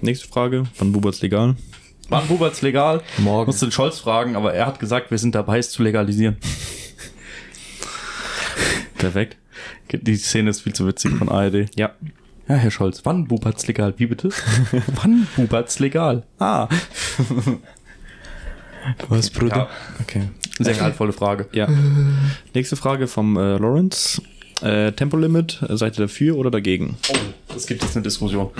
Nächste 0.00 0.28
Frage. 0.28 0.64
Wann 0.78 0.92
Bubert's 0.92 1.20
legal? 1.22 1.56
Wann 2.08 2.26
Bubert's 2.26 2.62
legal? 2.62 3.02
Morgen. 3.18 3.46
Musst 3.48 3.60
den 3.62 3.70
Scholz 3.72 3.98
fragen, 3.98 4.36
aber 4.36 4.54
er 4.54 4.66
hat 4.66 4.80
gesagt, 4.80 5.10
wir 5.10 5.18
sind 5.18 5.34
dabei, 5.34 5.58
es 5.58 5.70
zu 5.70 5.82
legalisieren. 5.82 6.38
Perfekt. 8.98 9.36
Die 9.92 10.16
Szene 10.16 10.50
ist 10.50 10.62
viel 10.62 10.72
zu 10.74 10.86
witzig 10.86 11.12
von 11.16 11.28
ARD. 11.28 11.66
Ja. 11.76 11.90
Ja, 12.48 12.54
Herr 12.54 12.70
Scholz, 12.70 13.02
wann 13.04 13.26
Bubert's 13.28 13.66
legal? 13.66 13.92
Wie 13.98 14.06
bitte? 14.06 14.30
wann 15.02 15.26
Bubert's 15.36 15.78
legal? 15.80 16.24
Ah, 16.38 16.66
Was, 19.08 19.28
Bruder? 19.30 19.56
ja, 19.56 19.68
Okay. 20.00 20.22
sehr 20.58 20.74
gehaltvolle 20.74 21.12
Frage. 21.12 21.46
Ja. 21.52 21.68
Nächste 22.54 22.76
Frage 22.76 23.06
vom 23.06 23.36
äh, 23.36 23.58
Lawrence. 23.58 24.22
Äh, 24.62 24.92
Tempolimit, 24.92 25.60
äh, 25.68 25.76
seid 25.76 25.98
ihr 25.98 26.06
dafür 26.06 26.36
oder 26.36 26.50
dagegen? 26.50 26.96
Oh, 27.10 27.54
es 27.54 27.66
gibt 27.66 27.82
jetzt 27.82 27.94
eine 27.96 28.02
Diskussion. 28.02 28.50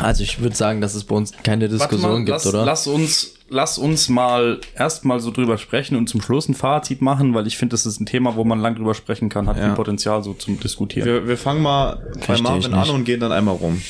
Also 0.00 0.22
ich 0.24 0.40
würde 0.40 0.56
sagen, 0.56 0.80
dass 0.80 0.94
es 0.94 1.04
bei 1.04 1.14
uns 1.14 1.32
keine 1.44 1.68
Diskussion 1.68 2.24
gibt, 2.26 2.30
lass, 2.30 2.46
oder? 2.46 2.64
Lass 2.66 2.86
uns, 2.88 3.34
lass 3.52 3.78
uns 3.78 4.08
mal 4.08 4.60
erstmal 4.76 5.20
so 5.20 5.30
drüber 5.30 5.58
sprechen 5.58 5.96
und 5.96 6.08
zum 6.08 6.20
Schluss 6.22 6.48
ein 6.48 6.54
Fazit 6.54 7.02
machen, 7.02 7.34
weil 7.34 7.46
ich 7.46 7.56
finde, 7.58 7.74
das 7.74 7.86
ist 7.86 8.00
ein 8.00 8.06
Thema, 8.06 8.34
wo 8.34 8.44
man 8.44 8.58
lang 8.60 8.74
drüber 8.74 8.94
sprechen 8.94 9.28
kann, 9.28 9.46
hat 9.46 9.58
Ja. 9.58 9.66
viel 9.66 9.74
Potenzial 9.74 10.24
so 10.24 10.32
zum 10.34 10.58
Diskutieren. 10.58 11.06
Wir, 11.06 11.28
wir 11.28 11.36
fangen 11.36 11.62
mal 11.62 11.96
bei 12.14 12.20
Versteh 12.20 12.34
ich 12.34 12.42
Marvin 12.68 12.74
an 12.74 12.90
und 12.90 13.04
gehen 13.04 13.20
dann 13.20 13.30
einmal 13.32 13.54
rum. 13.54 13.80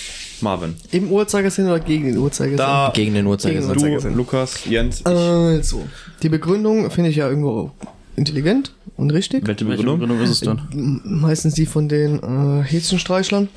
Marvin. 0.40 0.75
Im 0.90 1.11
Uhrzeigersinn 1.12 1.66
oder 1.66 1.79
gegen 1.79 2.05
den 2.07 2.18
Uhrzeigersinn? 2.18 2.59
Da 2.59 2.90
Gegen 2.92 3.14
den 3.14 3.27
Uhrzeigersinn. 3.27 3.75
Gegen 3.77 4.01
du. 4.01 4.09
Lukas, 4.09 4.64
Jens, 4.64 5.01
ich. 5.01 5.07
Also, 5.07 5.85
die 6.22 6.29
Begründung 6.29 6.90
finde 6.90 7.11
ich 7.11 7.16
ja 7.16 7.29
irgendwo 7.29 7.70
intelligent 8.16 8.72
und 8.96 9.12
richtig. 9.12 9.46
Welche 9.46 9.66
Welche 9.68 9.83
Begründung? 9.85 10.01
Begründung 10.01 10.25
ist 10.25 10.31
es 10.31 10.40
denn? 10.40 10.61
M- 10.72 11.01
Meistens 11.05 11.55
die 11.55 11.64
von 11.66 11.88
den 11.88 12.18
äh, 12.18 12.62
Häschenstreichlern. 12.64 13.48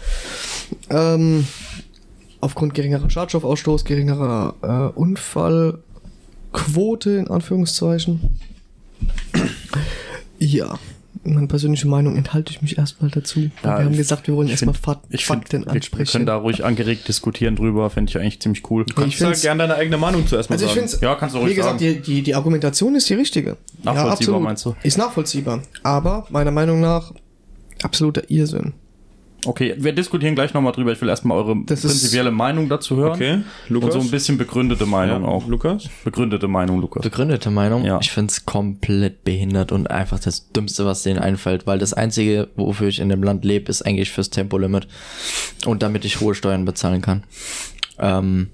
Ähm, 0.91 1.47
aufgrund 2.39 2.75
geringerer 2.75 3.09
Schadstoffausstoß, 3.09 3.83
geringerer 3.85 4.53
äh, 4.95 4.99
Unfallquote, 6.55 7.09
in 7.11 7.27
Anführungszeichen. 7.27 8.39
Ja, 10.39 10.77
meine 11.23 11.47
persönliche 11.47 11.87
Meinung 11.87 12.15
enthalte 12.17 12.51
ich 12.51 12.61
mich 12.61 12.77
erstmal 12.77 13.09
dazu. 13.09 13.39
Ja, 13.63 13.79
wir 13.79 13.85
haben 13.85 13.95
gesagt, 13.97 14.27
wir 14.27 14.35
wollen 14.35 14.47
erstmal 14.49 14.73
find- 14.75 14.85
Fak 14.85 14.99
Ich 15.09 15.25
finde, 15.25 15.39
Fakten 15.41 15.51
wir, 15.53 15.59
wir 15.59 15.65
können 15.65 15.75
ansprechen. 15.77 16.25
da 16.25 16.35
ruhig 16.35 16.63
angeregt 16.65 17.07
diskutieren 17.07 17.55
drüber, 17.55 17.89
fände 17.89 18.09
ich 18.09 18.17
eigentlich 18.17 18.39
ziemlich 18.41 18.69
cool. 18.69 18.85
ich 18.87 18.95
Kannst 18.95 19.19
du 19.19 19.25
find's- 19.25 19.41
gerne 19.41 19.63
deine 19.63 19.75
eigene 19.75 19.97
Meinung 19.97 20.27
zuerst 20.27 20.49
mal 20.49 20.55
also 20.55 20.65
ich 20.65 20.71
sagen. 20.73 20.87
finde 20.87 21.05
Ja, 21.05 21.15
kannst 21.15 21.35
du 21.35 21.39
ruhig 21.39 21.51
Wie 21.51 21.55
gesagt, 21.55 21.79
sagen. 21.79 21.93
die, 21.95 22.01
die, 22.01 22.21
die 22.21 22.35
Argumentation 22.35 22.95
ist 22.95 23.09
die 23.09 23.15
richtige. 23.15 23.57
Nachvollziehbar, 23.83 24.39
meinst 24.39 24.65
du? 24.65 24.75
Ist 24.83 24.97
nachvollziehbar. 24.97 25.61
Aber 25.83 26.27
meiner 26.29 26.51
Meinung 26.51 26.79
nach 26.79 27.13
absoluter 27.81 28.29
Irrsinn. 28.29 28.73
Okay, 29.45 29.75
wir 29.77 29.93
diskutieren 29.93 30.35
gleich 30.35 30.53
nochmal 30.53 30.73
drüber. 30.73 30.91
Ich 30.91 31.01
will 31.01 31.09
erstmal 31.09 31.37
eure 31.37 31.55
Das 31.65 31.83
ist- 31.83 31.91
prinzipielle 31.91 32.31
Meinung 32.31 32.69
dazu 32.69 32.95
hören. 32.97 33.13
Okay, 33.13 33.33
Und 33.33 33.45
Lukas. 33.69 33.93
so 33.93 33.99
ein 33.99 34.09
bisschen 34.09 34.37
begründete 34.37 34.85
Meinung 34.85 35.23
ja, 35.23 35.27
auch. 35.27 35.47
Lukas? 35.47 35.89
Begründete 36.03 36.47
Meinung, 36.47 36.81
Lukas. 36.81 37.03
Begründete 37.03 37.51
Meinung, 37.51 37.85
Ja. 37.85 37.99
ich 38.01 38.11
finde 38.11 38.31
es 38.31 38.45
komplett 38.45 39.23
behindert 39.23 39.71
und 39.71 39.89
einfach 39.91 40.19
das 40.19 40.51
Dümmste, 40.51 40.85
was 40.85 41.03
denen 41.03 41.19
einfällt, 41.19 41.67
weil 41.67 41.79
das 41.79 41.93
Einzige, 41.93 42.49
wofür 42.55 42.87
ich 42.87 42.99
in 42.99 43.09
dem 43.09 43.23
Land 43.23 43.45
lebe, 43.45 43.69
ist 43.69 43.81
eigentlich 43.83 44.11
fürs 44.11 44.29
Tempolimit 44.29 44.87
und 45.65 45.83
damit 45.83 46.05
ich 46.05 46.19
hohe 46.21 46.35
Steuern 46.35 46.65
bezahlen 46.65 47.01
kann. 47.01 47.23
Ähm, 47.99 48.49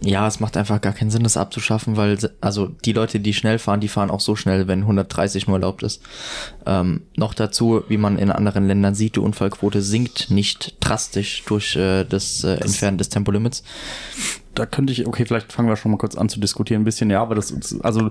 ja, 0.00 0.26
es 0.26 0.40
macht 0.40 0.56
einfach 0.56 0.80
gar 0.80 0.92
keinen 0.92 1.10
Sinn, 1.10 1.22
das 1.22 1.36
abzuschaffen, 1.36 1.96
weil, 1.96 2.18
also 2.40 2.68
die 2.84 2.92
Leute, 2.92 3.18
die 3.18 3.34
schnell 3.34 3.58
fahren, 3.58 3.80
die 3.80 3.88
fahren 3.88 4.10
auch 4.10 4.20
so 4.20 4.36
schnell, 4.36 4.68
wenn 4.68 4.80
130 4.80 5.46
nur 5.46 5.56
erlaubt 5.56 5.82
ist. 5.82 6.02
Ähm, 6.66 7.02
noch 7.16 7.34
dazu, 7.34 7.82
wie 7.88 7.96
man 7.96 8.18
in 8.18 8.30
anderen 8.30 8.66
Ländern 8.66 8.94
sieht, 8.94 9.16
die 9.16 9.20
Unfallquote 9.20 9.82
sinkt 9.82 10.30
nicht 10.30 10.76
drastisch 10.80 11.44
durch 11.46 11.76
äh, 11.76 12.04
das 12.04 12.44
äh, 12.44 12.54
Entfernen 12.56 12.98
des 12.98 13.08
Tempolimits. 13.08 13.64
da 14.54 14.66
könnte 14.66 14.92
ich, 14.92 15.06
okay, 15.06 15.24
vielleicht 15.24 15.52
fangen 15.52 15.68
wir 15.68 15.76
schon 15.76 15.92
mal 15.92 15.98
kurz 15.98 16.14
an 16.14 16.28
zu 16.28 16.40
diskutieren, 16.40 16.82
ein 16.82 16.84
bisschen, 16.84 17.10
ja, 17.10 17.22
aber 17.22 17.34
das, 17.34 17.80
also 17.80 18.10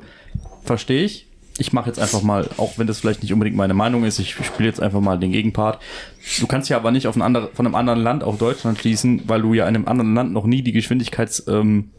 verstehe 0.64 1.04
ich. 1.04 1.28
Ich 1.58 1.72
mache 1.72 1.88
jetzt 1.88 2.00
einfach 2.00 2.22
mal, 2.22 2.50
auch 2.58 2.78
wenn 2.78 2.86
das 2.86 3.00
vielleicht 3.00 3.22
nicht 3.24 3.32
unbedingt 3.32 3.56
meine 3.56 3.74
Meinung 3.74 4.04
ist, 4.04 4.20
ich 4.20 4.34
spiele 4.34 4.68
jetzt 4.68 4.82
einfach 4.82 5.00
mal 5.00 5.18
den 5.18 5.32
Gegenpart. 5.32 5.82
Du 6.40 6.48
kannst 6.48 6.70
ja 6.70 6.76
aber 6.76 6.92
nicht 6.92 7.08
auf 7.08 7.16
ein 7.16 7.22
andere, 7.22 7.50
von 7.54 7.66
einem 7.66 7.76
anderen 7.76 8.02
Land 8.02 8.24
auf 8.24 8.38
Deutschland 8.38 8.78
schließen, 8.78 9.22
weil 9.28 9.42
du 9.42 9.54
ja 9.54 9.68
in 9.68 9.76
einem 9.76 9.88
anderen 9.88 10.14
Land 10.16 10.34
noch 10.34 10.46
nie 10.46 10.62
die 10.62 10.74
Geschwindigkeits, 10.74 11.48
ähm, 11.48 11.92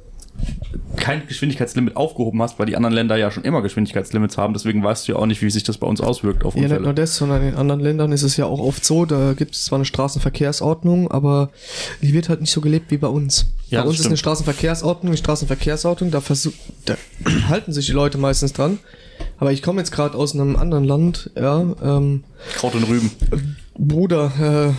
kein 0.96 1.26
Geschwindigkeitslimit 1.26 1.96
aufgehoben 1.96 2.40
hast, 2.42 2.58
weil 2.58 2.66
die 2.66 2.76
anderen 2.76 2.94
Länder 2.94 3.16
ja 3.16 3.30
schon 3.30 3.44
immer 3.44 3.62
Geschwindigkeitslimits 3.62 4.38
haben. 4.38 4.54
Deswegen 4.54 4.82
weißt 4.82 5.06
du 5.06 5.12
ja 5.12 5.18
auch 5.18 5.26
nicht, 5.26 5.42
wie 5.42 5.50
sich 5.50 5.62
das 5.62 5.78
bei 5.78 5.86
uns 5.86 6.00
auswirkt 6.00 6.44
auf 6.44 6.54
Ja, 6.54 6.62
nicht 6.62 6.70
nur 6.70 6.78
Unfälle. 6.78 6.94
das, 6.94 7.16
sondern 7.16 7.42
in 7.46 7.54
anderen 7.54 7.80
Ländern 7.80 8.12
ist 8.12 8.22
es 8.22 8.36
ja 8.36 8.46
auch 8.46 8.60
oft 8.60 8.84
so, 8.84 9.04
da 9.04 9.34
gibt 9.34 9.54
es 9.54 9.64
zwar 9.66 9.76
eine 9.78 9.84
Straßenverkehrsordnung, 9.84 11.10
aber 11.10 11.50
die 12.02 12.12
wird 12.12 12.28
halt 12.28 12.40
nicht 12.40 12.50
so 12.50 12.60
gelebt 12.60 12.90
wie 12.90 12.96
bei 12.96 13.08
uns. 13.08 13.46
Ja, 13.68 13.82
bei 13.82 13.88
uns 13.88 13.96
ist 14.00 14.06
eine 14.06 14.16
stimmt. 14.16 14.20
Straßenverkehrsordnung, 14.20 15.10
eine 15.10 15.16
Straßenverkehrsordnung, 15.18 16.10
da, 16.10 16.20
versuch, 16.20 16.52
da 16.84 16.96
halten 17.48 17.72
sich 17.72 17.86
die 17.86 17.92
Leute 17.92 18.18
meistens 18.18 18.52
dran. 18.52 18.78
Aber 19.38 19.52
ich 19.52 19.62
komme 19.62 19.80
jetzt 19.80 19.92
gerade 19.92 20.16
aus 20.16 20.34
einem 20.34 20.56
anderen 20.56 20.84
Land, 20.84 21.30
ja, 21.36 21.60
ähm, 21.82 22.24
Kraut 22.54 22.74
und 22.74 22.84
Rüben. 22.84 23.10
Bruder, 23.78 24.32
äh, 24.40 24.72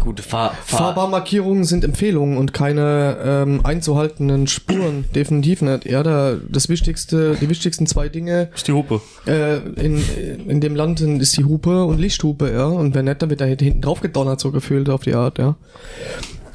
Gute 0.00 0.22
Fahr 0.22 0.54
Fahrbahnmarkierungen 0.64 1.64
sind 1.64 1.84
Empfehlungen 1.84 2.38
und 2.38 2.52
keine 2.52 3.18
ähm, 3.22 3.60
einzuhaltenden 3.64 4.46
Spuren, 4.46 5.04
definitiv 5.14 5.62
nicht. 5.62 5.84
Ja, 5.84 6.02
da, 6.02 6.36
das 6.48 6.68
wichtigste, 6.68 7.36
die 7.40 7.48
wichtigsten 7.48 7.86
zwei 7.86 8.08
Dinge 8.08 8.48
ist 8.54 8.66
die 8.66 8.72
Hupe. 8.72 9.00
äh, 9.26 9.58
in, 9.58 10.02
in 10.48 10.60
dem 10.60 10.74
Land 10.74 11.00
ist 11.00 11.36
die 11.36 11.44
Hupe 11.44 11.84
und 11.84 11.98
Lichthupe, 11.98 12.50
ja. 12.52 12.66
Und 12.66 12.94
wenn 12.94 13.04
nicht, 13.04 13.20
dann 13.22 13.30
wird 13.30 13.40
da 13.40 13.44
hinten 13.44 13.82
drauf 13.82 14.00
gedonnert, 14.00 14.40
so 14.40 14.50
gefühlt 14.50 14.88
auf 14.88 15.02
die 15.02 15.14
Art, 15.14 15.38
ja. 15.38 15.56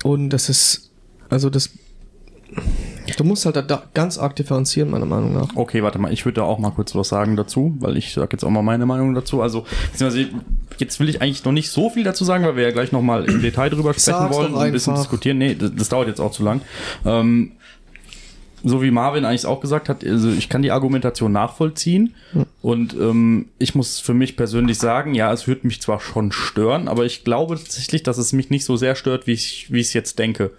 Und 0.04 0.30
das 0.30 0.50
ist, 0.50 0.92
also 1.30 1.50
das, 1.50 1.70
du 3.18 3.24
musst 3.24 3.46
halt 3.46 3.56
da, 3.56 3.84
ganz 3.94 4.18
arg 4.18 4.36
differenzieren, 4.36 4.90
meiner 4.90 5.06
Meinung 5.06 5.34
nach. 5.34 5.56
Okay, 5.56 5.84
warte 5.84 6.00
mal, 6.00 6.12
ich 6.12 6.26
würde 6.26 6.42
da 6.42 6.44
auch 6.44 6.60
mal 6.60 6.72
kurz 6.72 6.96
was 6.96 7.10
sagen 7.10 7.36
dazu, 7.36 7.76
weil 7.80 7.98
ich 7.98 8.14
sage 8.14 8.30
jetzt 8.34 8.44
auch 8.44 8.50
mal 8.50 8.62
meine 8.62 8.86
Meinung 8.86 9.14
dazu. 9.14 9.42
Also, 9.42 9.66
jetzt 10.78 11.00
will 11.00 11.10
ich 11.10 11.22
eigentlich 11.22 11.44
noch 11.46 11.52
nicht 11.52 11.70
so 11.70 11.90
viel 11.90 12.04
dazu 12.04 12.26
sagen, 12.26 12.44
weil 12.46 12.56
wir 12.56 12.64
ja 12.64 12.72
gleich 12.72 12.92
nochmal 12.92 13.26
im 13.26 13.42
Detail 13.42 13.70
drüber 13.70 13.94
sprechen 13.94 14.20
Sag's 14.20 14.36
wollen 14.36 14.54
und 14.54 14.62
ein 14.62 14.72
bisschen 14.72 14.96
diskutieren. 14.96 15.38
Nee, 15.38 15.56
das, 15.56 15.72
das 15.76 15.90
dauert 15.90 16.08
jetzt 16.08 16.20
auch 16.20 16.32
zu 16.32 16.44
lang. 16.44 16.62
Ähm, 17.06 17.54
so 18.68 18.82
wie 18.82 18.90
Marvin 18.90 19.26
eigentlich 19.26 19.46
auch 19.46 19.62
gesagt 19.62 19.90
hat, 19.90 20.04
also 20.04 20.32
ich 20.32 20.50
kann 20.50 20.64
die 20.64 20.72
Argumentation 20.72 21.32
nachvollziehen 21.32 22.16
und 22.64 22.96
ähm, 22.96 23.50
ich 23.60 23.76
muss 23.76 24.00
für 24.00 24.16
mich 24.16 24.36
persönlich 24.36 24.80
sagen, 24.80 25.14
ja, 25.14 25.32
es 25.32 25.48
würde 25.48 25.68
mich 25.68 25.84
zwar 25.84 26.00
schon 26.00 26.32
stören, 26.32 26.88
aber 26.88 27.06
ich 27.06 27.24
glaube 27.24 27.58
tatsächlich, 27.58 28.02
dass 28.02 28.18
es 28.18 28.34
mich 28.34 28.50
nicht 28.50 28.66
so 28.66 28.76
sehr 28.76 28.96
stört, 28.96 29.28
wie 29.28 29.34
ich 29.34 29.72
wie 29.72 29.82
ich 29.82 29.88
es 29.88 29.94
jetzt 29.94 30.18
denke. 30.18 30.52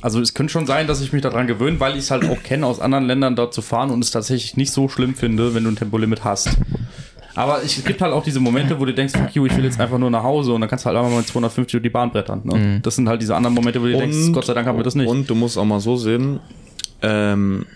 Also 0.00 0.20
es 0.20 0.34
könnte 0.34 0.52
schon 0.52 0.66
sein, 0.66 0.86
dass 0.86 1.00
ich 1.00 1.12
mich 1.12 1.22
daran 1.22 1.46
gewöhne, 1.46 1.80
weil 1.80 1.92
ich 1.92 2.00
es 2.00 2.10
halt 2.10 2.24
auch 2.24 2.42
kenne, 2.42 2.66
aus 2.66 2.80
anderen 2.80 3.06
Ländern 3.06 3.34
dort 3.34 3.52
zu 3.52 3.62
fahren 3.62 3.90
und 3.90 4.02
es 4.02 4.10
tatsächlich 4.10 4.56
nicht 4.56 4.70
so 4.70 4.88
schlimm 4.88 5.14
finde, 5.14 5.54
wenn 5.54 5.64
du 5.64 5.70
ein 5.70 5.76
Tempolimit 5.76 6.22
hast. 6.24 6.50
Aber 7.34 7.62
ich, 7.62 7.78
es 7.78 7.84
gibt 7.84 8.00
halt 8.00 8.12
auch 8.12 8.24
diese 8.24 8.40
Momente, 8.40 8.80
wo 8.80 8.84
du 8.84 8.92
denkst, 8.92 9.14
fuck 9.14 9.34
you, 9.34 9.46
ich 9.46 9.56
will 9.56 9.64
jetzt 9.64 9.80
einfach 9.80 9.98
nur 9.98 10.10
nach 10.10 10.22
Hause 10.22 10.52
und 10.52 10.60
dann 10.60 10.68
kannst 10.68 10.84
du 10.84 10.86
halt 10.88 10.98
einfach 10.98 11.10
mal 11.10 11.18
mit 11.18 11.28
250 11.28 11.72
durch 11.72 11.82
die 11.82 11.90
Bahn 11.90 12.10
brettern. 12.10 12.42
Ne? 12.44 12.80
Das 12.82 12.96
sind 12.96 13.08
halt 13.08 13.22
diese 13.22 13.36
anderen 13.36 13.54
Momente, 13.54 13.80
wo 13.80 13.86
du 13.86 13.96
denkst, 13.96 14.32
Gott 14.32 14.46
sei 14.46 14.54
Dank 14.54 14.66
haben 14.66 14.76
wir 14.76 14.82
das 14.82 14.94
nicht. 14.94 15.08
Und 15.08 15.30
du 15.30 15.34
musst 15.34 15.56
auch 15.56 15.64
mal 15.64 15.80
so 15.80 15.96
sehen, 15.96 16.40
ähm, 17.02 17.66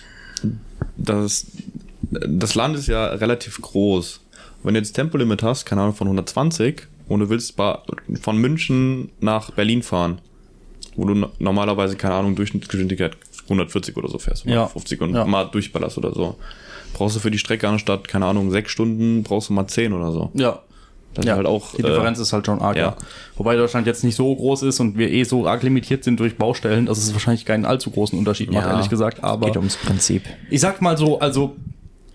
das, 0.96 1.46
das 2.10 2.54
Land 2.54 2.76
ist 2.76 2.88
ja 2.88 3.06
relativ 3.06 3.60
groß. 3.60 4.20
Wenn 4.64 4.74
du 4.74 4.80
jetzt 4.80 4.92
Tempolimit 4.92 5.42
hast, 5.42 5.64
keine 5.64 5.82
Ahnung, 5.82 5.94
von 5.94 6.06
120 6.06 6.82
und 7.08 7.20
du 7.20 7.28
willst 7.28 7.54
von 8.20 8.38
München 8.38 9.10
nach 9.20 9.50
Berlin 9.52 9.82
fahren, 9.82 10.18
wo 10.96 11.04
du 11.06 11.14
no- 11.14 11.30
normalerweise, 11.38 11.96
keine 11.96 12.14
Ahnung, 12.14 12.34
Durchschnittsgeschwindigkeit 12.36 13.16
140 13.44 13.96
oder 13.96 14.08
so 14.08 14.18
fährst, 14.18 14.44
Ja. 14.44 14.52
150 14.66 15.00
und 15.00 15.14
Ja. 15.14 15.24
mal 15.24 15.44
durchballerst 15.44 15.98
oder 15.98 16.12
so. 16.14 16.36
Brauchst 16.94 17.16
du 17.16 17.20
für 17.20 17.30
die 17.30 17.38
Strecke 17.38 17.68
anstatt, 17.68 18.06
keine 18.08 18.26
Ahnung, 18.26 18.50
sechs 18.50 18.70
Stunden, 18.70 19.22
brauchst 19.22 19.48
du 19.48 19.52
mal 19.54 19.66
zehn 19.66 19.92
oder 19.92 20.12
so. 20.12 20.30
ja. 20.34 20.60
Das 21.14 21.26
ja, 21.26 21.36
halt 21.36 21.44
auch, 21.46 21.72
die 21.74 21.82
Differenz 21.82 22.18
äh, 22.18 22.22
ist 22.22 22.32
halt 22.32 22.46
schon 22.46 22.62
arg. 22.62 22.74
ja. 22.74 22.82
Ja. 22.82 22.96
Wobei 23.36 23.54
Deutschland 23.54 23.86
jetzt 23.86 24.02
nicht 24.02 24.16
so 24.16 24.34
groß 24.34 24.62
ist 24.62 24.80
und 24.80 24.96
wir 24.96 25.10
eh 25.10 25.24
so 25.24 25.46
arg 25.46 25.62
limitiert 25.62 26.04
sind 26.04 26.18
durch 26.18 26.38
Baustellen, 26.38 26.86
dass 26.86 26.96
es 26.96 27.12
wahrscheinlich 27.12 27.44
keinen 27.44 27.66
allzu 27.66 27.90
großen 27.90 28.18
Unterschied 28.18 28.50
macht, 28.50 28.64
Ja, 28.64 28.72
ehrlich 28.72 28.88
gesagt. 28.88 29.22
Aber 29.22 29.44
Geht 29.48 29.58
ums 29.58 29.76
Prinzip. 29.76 30.22
ich 30.48 30.62
sag 30.62 30.80
mal 30.80 30.96
so, 30.96 31.18
also 31.20 31.54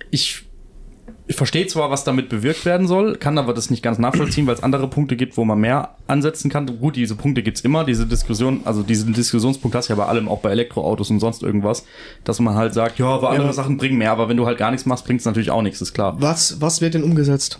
ich, 0.09 0.45
ich 1.29 1.35
verstehe 1.35 1.67
zwar, 1.67 1.91
was 1.91 2.05
damit 2.05 2.29
bewirkt 2.29 2.65
werden 2.65 2.87
soll, 2.87 3.17
kann 3.17 3.37
aber 3.37 3.53
das 3.53 3.69
nicht 3.69 3.83
ganz 3.83 3.97
nachvollziehen, 3.97 4.47
weil 4.47 4.55
es 4.55 4.63
andere 4.63 4.87
Punkte 4.87 5.17
gibt, 5.17 5.35
wo 5.35 5.43
man 5.43 5.59
mehr 5.59 5.95
ansetzen 6.07 6.49
kann. 6.49 6.79
Gut, 6.79 6.95
diese 6.95 7.15
Punkte 7.15 7.43
gibt's 7.43 7.61
immer, 7.61 7.83
diese 7.83 8.05
Diskussion, 8.05 8.61
also 8.63 8.81
diesen 8.81 9.13
Diskussionspunkt 9.13 9.75
hast 9.75 9.89
du 9.89 9.93
ja 9.93 9.97
bei 9.97 10.05
allem, 10.05 10.29
auch 10.29 10.39
bei 10.39 10.51
Elektroautos 10.51 11.09
und 11.09 11.19
sonst 11.19 11.43
irgendwas, 11.43 11.83
dass 12.23 12.39
man 12.39 12.55
halt 12.55 12.73
sagt, 12.73 12.97
ja, 12.97 13.07
aber 13.07 13.31
andere 13.31 13.47
Ja. 13.47 13.53
Sachen 13.53 13.77
bringen 13.77 13.97
mehr, 13.97 14.11
aber 14.11 14.29
wenn 14.29 14.37
du 14.37 14.45
halt 14.45 14.57
gar 14.57 14.71
nichts 14.71 14.85
machst, 14.85 15.05
bringt's 15.05 15.25
natürlich 15.25 15.51
auch 15.51 15.61
nichts, 15.61 15.81
ist 15.81 15.93
klar. 15.93 16.15
Was, 16.19 16.61
was 16.61 16.79
wird 16.79 16.93
denn 16.93 17.03
umgesetzt? 17.03 17.59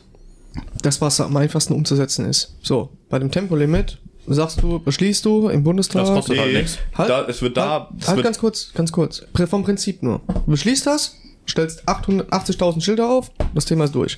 Das, 0.82 1.01
was 1.01 1.19
am 1.19 1.36
einfachsten 1.36 1.73
umzusetzen 1.73 2.25
ist. 2.25 2.56
So, 2.62 2.89
bei 3.10 3.19
dem 3.19 3.32
Tempolimit 3.32 3.99
sagst 4.27 4.62
du, 4.62 4.80
beschließt 4.80 5.25
du 5.25 5.49
im 5.49 5.63
Bundestag. 5.63 6.03
Das 6.03 6.10
kostet 6.13 6.39
halt 6.39 6.53
nichts. 6.53 6.77
Halt, 6.95 7.10
da, 7.10 7.25
es 7.25 7.41
wird 7.41 7.58
da, 7.58 7.69
halt, 7.69 8.01
es 8.01 8.08
halt 8.08 8.17
wird, 8.17 8.25
ganz 8.25 8.39
kurz, 8.39 8.71
ganz 8.73 8.91
kurz. 8.91 9.23
Vom 9.49 9.63
Prinzip 9.63 10.03
nur. 10.03 10.21
Du 10.27 10.51
beschließt 10.51 10.86
das, 10.88 11.15
stellst 11.49 11.88
880.000 11.88 12.81
Schilder 12.81 13.10
auf, 13.10 13.31
das 13.55 13.65
Thema 13.65 13.86
ist 13.86 13.95
durch. 13.95 14.17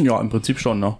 Ja, 0.00 0.20
im 0.20 0.28
Prinzip 0.30 0.58
schon, 0.58 0.80
ne? 0.80 0.96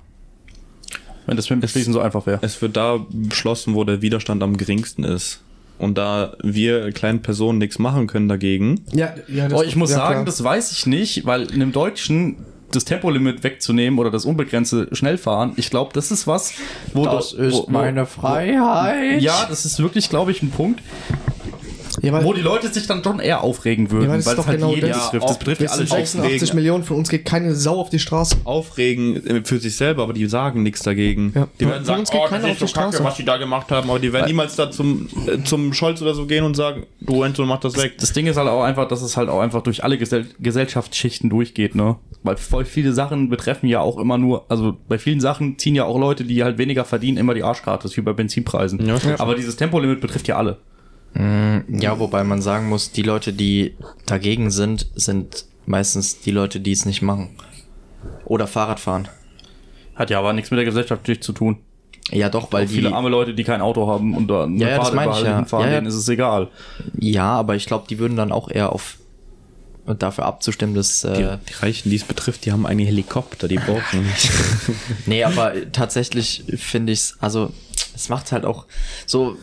Wenn 1.26 1.36
das 1.36 1.48
mit 1.48 1.56
dem 1.58 1.60
Beschließen 1.62 1.92
so 1.92 2.00
einfach 2.00 2.26
wäre. 2.26 2.38
Es 2.42 2.60
wird 2.60 2.76
da 2.76 2.98
beschlossen, 3.10 3.74
wo 3.74 3.84
der 3.84 4.02
Widerstand 4.02 4.42
am 4.42 4.56
geringsten 4.56 5.04
ist. 5.04 5.40
Und 5.78 5.98
da 5.98 6.36
wir 6.42 6.92
kleinen 6.92 7.22
Personen 7.22 7.58
nichts 7.58 7.78
machen 7.78 8.06
können 8.06 8.28
dagegen, 8.28 8.82
Ja, 8.92 9.14
ja, 9.26 9.48
Oh, 9.52 9.62
ich 9.62 9.74
muss 9.74 9.90
ja, 9.90 9.96
sagen, 9.96 10.12
klar. 10.16 10.24
das 10.26 10.44
weiß 10.44 10.70
ich 10.72 10.86
nicht, 10.86 11.26
weil 11.26 11.42
in 11.44 11.54
einem 11.62 11.72
Deutschen 11.72 12.36
das 12.70 12.84
Tempolimit 12.84 13.42
wegzunehmen 13.42 13.98
oder 13.98 14.10
das 14.10 14.24
unbegrenzte 14.24 14.88
Schnellfahren, 14.92 15.52
ich 15.56 15.70
glaube, 15.70 15.92
das 15.94 16.10
ist 16.10 16.26
was, 16.26 16.52
wo 16.92 17.04
Das 17.04 17.30
do- 17.30 17.36
ist 17.38 17.54
wo, 17.54 17.66
wo, 17.66 17.70
meine 17.70 18.04
Freiheit. 18.06 19.20
Ja, 19.22 19.46
das 19.48 19.64
ist 19.64 19.78
wirklich, 19.80 20.10
glaube 20.10 20.30
ich, 20.30 20.42
ein 20.42 20.50
Punkt, 20.50 20.80
ja, 22.04 22.24
wo 22.24 22.32
die 22.32 22.40
Leute 22.40 22.68
sich 22.72 22.86
dann 22.86 23.02
schon 23.02 23.20
eher 23.20 23.42
aufregen 23.42 23.90
würden, 23.90 24.04
Ja, 24.04 24.10
weil 24.10 24.18
das 24.18 24.26
es 24.28 24.34
doch 24.36 24.46
halt 24.46 24.58
genau 24.58 24.74
jeden 24.74 24.88
das. 24.88 25.10
betrifft. 25.10 25.22
Ja, 25.22 25.28
Das 25.28 25.38
betrifft 25.38 25.60
ja 25.62 25.68
alle 25.70 25.78
sind 25.86 25.92
auch. 25.92 25.96
86 25.96 26.34
aufregen. 26.42 26.54
Millionen, 26.56 26.84
von 26.84 26.96
uns 26.98 27.08
geht 27.08 27.24
keine 27.24 27.54
Sau 27.54 27.80
auf 27.80 27.90
die 27.90 27.98
Straße. 27.98 28.36
aufregen 28.44 29.26
äh, 29.26 29.42
für 29.44 29.58
sich 29.58 29.76
selber, 29.76 30.02
aber 30.04 30.12
die 30.12 30.26
sagen 30.26 30.62
nichts 30.62 30.82
dagegen. 30.82 31.32
Ja. 31.34 31.48
Die 31.60 31.66
werden 31.66 31.84
sagen, 31.84 32.04
oh, 32.12 32.26
das 32.30 32.42
auf 32.44 32.50
ist 32.50 32.60
die 32.62 32.66
so 32.66 32.72
kacke, 32.74 33.04
was 33.04 33.16
die 33.16 33.24
da 33.24 33.36
gemacht 33.36 33.70
haben, 33.70 33.90
aber 33.90 33.98
die 33.98 34.12
werden 34.12 34.26
niemals 34.26 34.56
da 34.56 34.70
zum, 34.70 35.08
äh, 35.26 35.42
zum 35.44 35.72
Scholz 35.72 36.00
oder 36.02 36.14
so 36.14 36.26
gehen 36.26 36.44
und 36.44 36.54
sagen, 36.54 36.84
du 37.00 37.22
Enzo, 37.22 37.44
mach 37.46 37.60
das 37.60 37.76
weg. 37.76 37.94
Das 37.98 38.12
Ding 38.12 38.26
ist 38.26 38.36
halt 38.36 38.48
auch 38.48 38.62
einfach, 38.62 38.86
dass 38.88 39.02
es 39.02 39.16
halt 39.16 39.28
auch 39.28 39.40
einfach 39.40 39.62
durch 39.62 39.82
alle 39.84 39.98
Gesell 39.98 40.26
Gesellschaftsschichten 40.40 41.30
durchgeht, 41.30 41.74
ne? 41.74 41.96
Weil 42.22 42.36
voll 42.36 42.64
viele 42.64 42.92
Sachen 42.92 43.28
betreffen 43.28 43.68
ja 43.68 43.80
auch 43.80 43.98
immer 43.98 44.18
nur, 44.18 44.46
also 44.48 44.76
bei 44.88 44.98
vielen 44.98 45.20
Sachen 45.20 45.58
ziehen 45.58 45.74
ja 45.74 45.84
auch 45.84 45.98
Leute, 45.98 46.24
die 46.24 46.42
halt 46.42 46.58
weniger 46.58 46.84
verdienen, 46.84 47.18
immer 47.18 47.34
die 47.34 47.42
Arschkarte, 47.42 47.82
das 47.84 47.92
ist 47.92 47.96
wie 47.96 48.02
bei 48.02 48.12
Benzinpreisen. 48.12 48.84
Ja. 48.86 48.96
Aber 49.18 49.34
dieses 49.34 49.56
Tempolimit 49.56 50.00
betrifft 50.00 50.26
ja 50.28 50.36
alle. 50.36 50.58
Ja, 51.16 51.98
wobei 52.00 52.24
man 52.24 52.42
sagen 52.42 52.68
muss, 52.68 52.90
die 52.90 53.03
Leute, 53.03 53.33
die 53.33 53.77
dagegen 54.07 54.50
sind, 54.50 54.88
sind 54.96 55.44
meistens 55.66 56.20
die 56.20 56.33
Leute, 56.33 56.59
die 56.61 56.72
es 56.72 56.87
nicht 56.87 57.03
machen. 57.03 57.31
Oder 58.24 58.46
Fahrrad 58.46 58.81
fahren. 58.81 59.09
Hat 59.94 60.11
ja 60.11 60.18
aber 60.18 60.33
nichts 60.33 60.50
mit 60.50 60.59
der 60.59 60.64
Gesellschaft 60.64 61.07
durch 61.07 61.22
zu 61.22 61.33
tun. 61.33 61.59
Ja, 62.11 62.29
doch, 62.29 62.53
weil 62.53 62.62
Weil 62.62 62.68
viele 62.68 62.88
die. 62.88 62.94
arme 62.94 63.09
Leute, 63.09 63.33
die 63.33 63.44
kein 63.44 63.61
Auto 63.61 63.87
haben 63.87 64.14
und 64.16 64.27
da 64.29 64.44
eine 64.44 64.57
Ja, 64.59 64.70
ja, 64.70 64.79
das 64.79 64.92
meine 64.92 65.12
ich 65.12 65.22
ja. 65.22 65.37
hinfahren, 65.37 65.66
Ja, 65.66 65.72
ja. 65.72 65.79
denen 65.81 65.87
ist 65.87 65.94
es 65.94 66.09
egal. 66.09 66.48
Ja, 66.98 67.33
aber 67.38 67.55
ich 67.55 67.66
glaube, 67.66 67.87
die 67.88 67.98
würden 67.98 68.16
dann 68.16 68.33
auch 68.33 68.50
eher 68.50 68.72
auf 68.72 68.98
dafür 69.87 70.24
abzustimmen, 70.27 70.74
dass. 70.74 71.03
Die, 71.03 71.07
Äh, 71.09 71.38
die 71.48 71.53
Reichen, 71.55 71.90
die 71.90 71.96
es 71.96 72.05
betrifft, 72.05 72.44
die 72.44 72.53
haben 72.53 72.66
einen 72.66 72.81
Helikopter, 72.85 73.48
die 73.48 73.57
brauchen 73.57 74.03
nicht. 74.07 74.31
nee, 75.07 75.22
aber 75.24 75.53
tatsächlich 75.72 76.44
finde 76.57 76.92
ich's, 76.92 77.16
also 77.20 77.53
es 77.94 78.09
macht 78.09 78.33
halt 78.33 78.44
auch 78.44 78.66
so, 79.07 79.37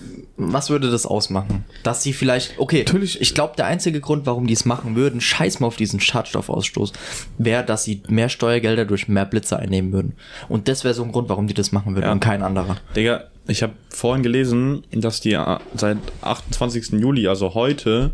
was 0.54 0.70
würde 0.70 0.90
das 0.90 1.06
ausmachen? 1.06 1.66
Dass 1.84 2.04
sie 2.04 2.14
vielleicht, 2.14 2.58
okay, 2.58 2.80
Natürlich. 2.80 3.22
ich 3.22 3.34
glaube, 3.34 3.54
der 3.58 3.66
einzige 3.68 4.00
Grund, 4.02 4.26
warum 4.26 4.48
die 4.48 4.54
es 4.54 4.66
machen 4.66 4.96
würden, 4.96 5.22
scheiß 5.22 5.60
mal 5.60 5.68
auf 5.68 5.76
diesen 5.76 6.00
Schadstoffausstoß, 6.00 6.94
wäre, 7.38 7.64
dass 7.64 7.84
sie 7.84 8.02
mehr 8.08 8.30
Steuergelder 8.30 8.86
durch 8.86 9.08
mehr 9.08 9.26
Blitze 9.26 9.58
einnehmen 9.60 9.92
würden. 9.94 10.14
Und 10.50 10.68
das 10.68 10.84
wäre 10.84 10.94
so 10.94 11.04
ein 11.04 11.12
Grund, 11.12 11.30
warum 11.30 11.48
die 11.48 11.54
das 11.54 11.72
machen 11.72 11.96
würden 11.96 12.06
Ja. 12.06 12.12
und 12.12 12.20
kein 12.20 12.42
anderer. 12.44 12.78
Digga, 12.96 13.26
ich 13.48 13.64
habe 13.64 13.74
vorhin 13.90 14.24
gelesen, 14.24 14.84
dass 14.92 15.20
die 15.20 15.34
äh, 15.34 15.58
seit 15.76 15.98
28. 16.22 16.90
Juli, 17.00 17.28
also 17.28 17.54
heute, 17.54 18.12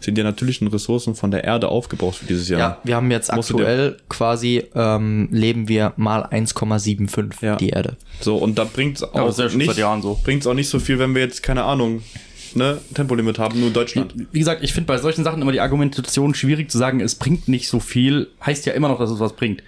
sind 0.00 0.16
die 0.16 0.22
natürlichen 0.22 0.68
Ressourcen 0.68 1.14
von 1.14 1.30
der 1.30 1.44
Erde 1.44 1.68
aufgebraucht 1.68 2.16
für 2.16 2.26
dieses 2.26 2.48
Jahr. 2.48 2.60
Ja, 2.60 2.78
wir 2.84 2.96
haben 2.96 3.10
jetzt 3.10 3.34
Musst 3.34 3.50
aktuell 3.50 3.96
quasi, 4.08 4.64
ähm, 4.74 5.28
leben 5.30 5.68
wir 5.68 5.92
mal 5.96 6.24
1,75 6.24 7.42
Ja. 7.42 7.56
die 7.56 7.70
Erde. 7.70 7.96
So, 8.20 8.36
und 8.36 8.58
da 8.58 8.64
bringt's 8.64 9.02
Aber 9.02 9.24
auch 9.24 9.38
ja 9.38 9.48
schon 9.48 9.58
nicht, 9.58 9.68
seit 9.68 9.78
Jahren 9.78 10.02
so. 10.02 10.18
bringt's 10.22 10.46
auch 10.46 10.54
nicht 10.54 10.68
so 10.68 10.78
viel, 10.78 10.98
wenn 10.98 11.14
wir 11.14 11.22
jetzt, 11.22 11.42
keine 11.42 11.64
Ahnung, 11.64 12.02
ne, 12.54 12.78
Tempolimit 12.94 13.38
haben, 13.38 13.58
nur 13.58 13.68
in 13.68 13.74
Deutschland. 13.74 14.14
Wie, 14.16 14.26
wie 14.32 14.38
gesagt, 14.38 14.62
ich 14.62 14.72
finde 14.72 14.86
bei 14.86 14.98
solchen 14.98 15.24
Sachen 15.24 15.42
immer 15.42 15.52
die 15.52 15.60
Argumentation 15.60 16.34
schwierig 16.34 16.70
zu 16.70 16.78
sagen, 16.78 17.00
es 17.00 17.14
bringt 17.14 17.48
nicht 17.48 17.68
so 17.68 17.80
viel, 17.80 18.28
heißt 18.44 18.66
ja 18.66 18.72
immer 18.74 18.88
noch, 18.88 18.98
dass 18.98 19.10
es 19.10 19.20
was 19.20 19.34
bringt. 19.34 19.62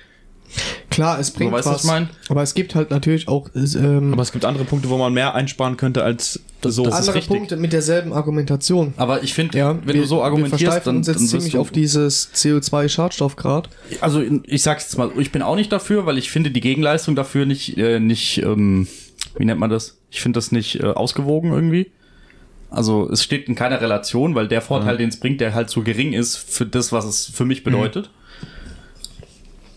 Klar, 0.90 1.20
es 1.20 1.30
bringt 1.30 1.52
weißt 1.52 1.66
was 1.66 1.74
was, 1.74 1.84
ich 1.84 1.90
mein? 1.90 2.08
aber 2.28 2.42
es 2.42 2.54
gibt 2.54 2.74
halt 2.74 2.90
natürlich 2.90 3.28
auch 3.28 3.48
ähm, 3.54 4.12
Aber 4.12 4.22
es 4.22 4.32
gibt 4.32 4.44
andere 4.44 4.64
Punkte, 4.64 4.90
wo 4.90 4.98
man 4.98 5.12
mehr 5.12 5.34
einsparen 5.34 5.76
könnte 5.76 6.02
als 6.02 6.40
so. 6.62 6.84
das 6.84 6.94
ist 6.94 7.00
andere 7.00 7.14
richtig. 7.16 7.36
Punkte 7.36 7.56
mit 7.56 7.72
derselben 7.72 8.12
Argumentation. 8.12 8.92
Aber 8.96 9.22
ich 9.22 9.32
finde, 9.32 9.56
Ja, 9.56 9.78
wenn 9.84 9.94
wir, 9.94 10.02
du 10.02 10.06
so 10.06 10.22
argumentierst, 10.22 10.62
versteifen 10.64 10.86
dann, 10.86 10.96
uns 10.96 11.06
jetzt 11.06 11.20
dann 11.20 11.28
ziemlich 11.28 11.56
auf 11.56 11.70
dieses 11.70 12.30
CO2-Schadstoffgrad. 12.34 13.68
Also 14.00 14.22
ich 14.44 14.62
sag's 14.62 14.84
jetzt 14.84 14.98
mal, 14.98 15.10
ich 15.18 15.32
bin 15.32 15.42
auch 15.42 15.56
nicht 15.56 15.72
dafür, 15.72 16.06
weil 16.06 16.18
ich 16.18 16.30
finde 16.30 16.50
die 16.50 16.60
Gegenleistung 16.60 17.14
dafür 17.14 17.46
nicht, 17.46 17.78
äh, 17.78 18.00
nicht, 18.00 18.42
ähm, 18.42 18.88
wie 19.36 19.44
nennt 19.44 19.60
man 19.60 19.70
das? 19.70 19.98
Ich 20.10 20.20
finde 20.20 20.38
das 20.38 20.52
nicht 20.52 20.80
äh, 20.80 20.86
ausgewogen 20.86 21.52
irgendwie. 21.52 21.90
Also 22.70 23.08
es 23.10 23.24
steht 23.24 23.48
in 23.48 23.54
keiner 23.54 23.80
Relation, 23.80 24.34
weil 24.34 24.46
der 24.46 24.60
Vorteil, 24.60 24.96
den 24.96 25.08
es 25.08 25.18
bringt, 25.18 25.40
der 25.40 25.54
halt 25.54 25.70
so 25.70 25.82
gering 25.82 26.12
ist 26.12 26.36
für 26.36 26.66
das, 26.66 26.92
was 26.92 27.04
es 27.04 27.26
für 27.26 27.44
mich 27.44 27.64
bedeutet. 27.64 28.10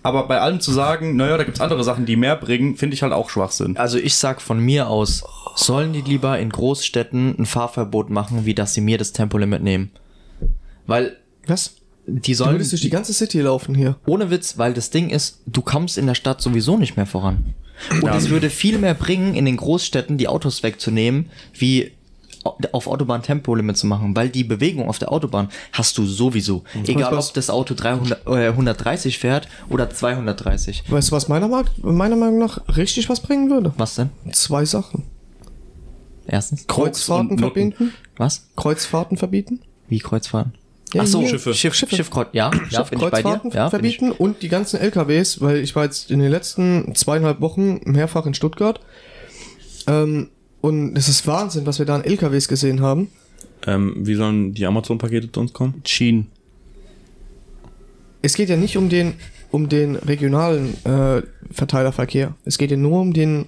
Aber 0.04 0.28
bei 0.28 0.40
allem 0.42 0.60
zu 0.60 0.72
sagen, 0.72 1.16
naja, 1.16 1.38
da 1.38 1.44
gibt's 1.46 1.62
andere 1.62 1.84
Sachen, 1.84 2.06
die 2.06 2.18
mehr 2.18 2.36
bringen, 2.36 2.76
finde 2.76 2.94
ich 2.94 3.04
halt 3.04 3.14
auch 3.14 3.30
Schwachsinn. 3.30 3.78
Also 3.78 3.98
ich 3.98 4.16
sag 4.16 4.42
von 4.42 4.60
mir 4.60 4.90
aus, 4.90 5.24
sollen 5.56 5.94
die 5.94 6.02
lieber 6.02 6.38
in 6.40 6.50
Großstädten 6.50 7.36
ein 7.40 7.46
Fahrverbot 7.46 8.10
machen, 8.10 8.46
wie 8.46 8.54
dass 8.54 8.74
sie 8.74 8.82
mir 8.82 8.98
das 8.98 9.14
Tempolimit 9.14 9.64
nehmen. 9.64 9.92
Weil 10.86 11.18
Was? 11.48 11.76
die 12.06 12.34
Du 12.34 12.38
sollen, 12.38 12.56
würdest 12.56 12.74
durch 12.74 12.82
die 12.82 12.90
ganze 12.90 13.14
City 13.14 13.40
laufen 13.40 13.76
hier. 13.76 13.96
ohne 14.06 14.30
Witz, 14.30 14.58
weil 14.58 14.74
das 14.74 14.90
Ding 14.90 15.10
ist, 15.10 15.42
du 15.46 15.62
kommst 15.62 15.98
in 15.98 16.06
der 16.06 16.16
Stadt 16.16 16.42
sowieso 16.42 16.78
nicht 16.78 16.98
mehr 16.98 17.06
voran. 17.06 17.54
Und 18.02 18.14
es 18.14 18.30
würde 18.30 18.50
viel 18.50 18.78
mehr 18.78 18.94
bringen, 18.94 19.36
in 19.36 19.46
den 19.46 19.58
Großstädten 19.58 20.18
die 20.18 20.28
Autos 20.28 20.64
wegzunehmen, 20.64 21.30
wie 21.54 21.92
auf 22.44 22.88
Autobahn 22.88 23.22
Tempolimit 23.24 23.78
zu 23.78 23.88
machen, 23.88 24.16
weil 24.16 24.30
die 24.30 24.44
Bewegung 24.44 24.90
auf 24.90 25.00
der 25.00 25.12
Autobahn 25.12 25.50
hast 25.72 25.98
du 25.98 26.06
sowieso. 26.06 26.64
Egal, 26.86 27.16
was? 27.16 27.30
ob 27.30 27.34
das 27.36 27.50
Auto 27.50 27.74
300, 27.74 28.28
äh, 28.28 28.48
130 28.50 29.18
fährt 29.18 29.48
oder 29.70 29.90
230. 29.90 30.84
Weißt 30.90 31.12
du, 31.12 31.16
was 31.16 31.28
meiner, 31.28 31.48
meiner 31.82 32.16
Meinung 32.16 32.40
nach 32.40 32.60
richtig 32.76 33.10
was 33.10 33.20
bringen 33.22 33.50
würde? 33.50 33.74
Was 33.78 33.96
denn? 33.96 34.10
Zwei 34.32 34.66
Sachen. 34.66 35.04
Erstens? 36.28 36.68
Kreuzfahrten 36.68 37.38
verbieten. 37.38 37.94
Was? 38.18 38.48
Kreuzfahrten 38.56 39.18
verbieten. 39.18 39.60
Wie 39.88 40.00
Kreuzfahren? 40.00 40.54
Ja, 40.94 41.02
Ach 41.04 41.08
so, 41.08 41.20
hier. 41.22 41.30
Schiffe. 41.30 41.54
Schiff, 41.54 41.74
Schiffe. 41.74 41.96
Schiffkreuz, 41.96 42.28
ja, 42.34 42.52
ja, 42.70 42.84
bin 42.84 43.00
ich 43.00 43.10
bei 43.10 43.22
dir. 43.22 43.30
Schiffkreuzfahrten 43.32 43.52
Ja, 43.52 43.70
bin 43.70 43.86
ich. 43.86 43.98
verbieten 43.98 44.12
und 44.12 44.42
die 44.42 44.48
ganzen 44.50 44.80
LKWs, 44.80 45.42
weil 45.42 45.58
ich 45.58 45.76
war 45.76 45.86
jetzt 45.86 46.12
in 46.12 46.20
den 46.20 46.30
letzten 46.30 46.94
zweieinhalb 46.96 47.42
Wochen 47.42 47.82
mehrfach 47.86 48.26
in 48.26 48.34
Stuttgart. 48.36 48.80
Ähm, 49.88 50.30
und 50.64 50.98
es 50.98 51.10
ist 51.10 51.28
Wahnsinn, 51.28 51.66
was 51.66 51.78
wir 51.78 51.86
da 51.86 51.96
an 51.96 52.06
LKWs 52.06 52.48
gesehen 52.48 52.80
haben. 52.82 53.10
Ähm, 53.68 53.96
wie 53.98 54.16
sollen 54.16 54.54
die 54.54 54.66
Amazon-Pakete 54.66 55.30
zu 55.30 55.42
uns 55.42 55.52
kommen? 55.52 55.82
Schienen. 55.86 56.32
Es 58.22 58.36
geht 58.36 58.48
ja 58.48 58.56
nicht 58.56 58.78
um 58.78 58.88
den, 58.88 59.16
um 59.52 59.68
den 59.68 59.98
regionalen 59.98 60.74
äh, 60.86 61.22
Verteilerverkehr. 61.52 62.34
Es 62.46 62.58
geht 62.58 62.72
ja 62.72 62.78
nur 62.78 63.02
um 63.02 63.14
den 63.14 63.46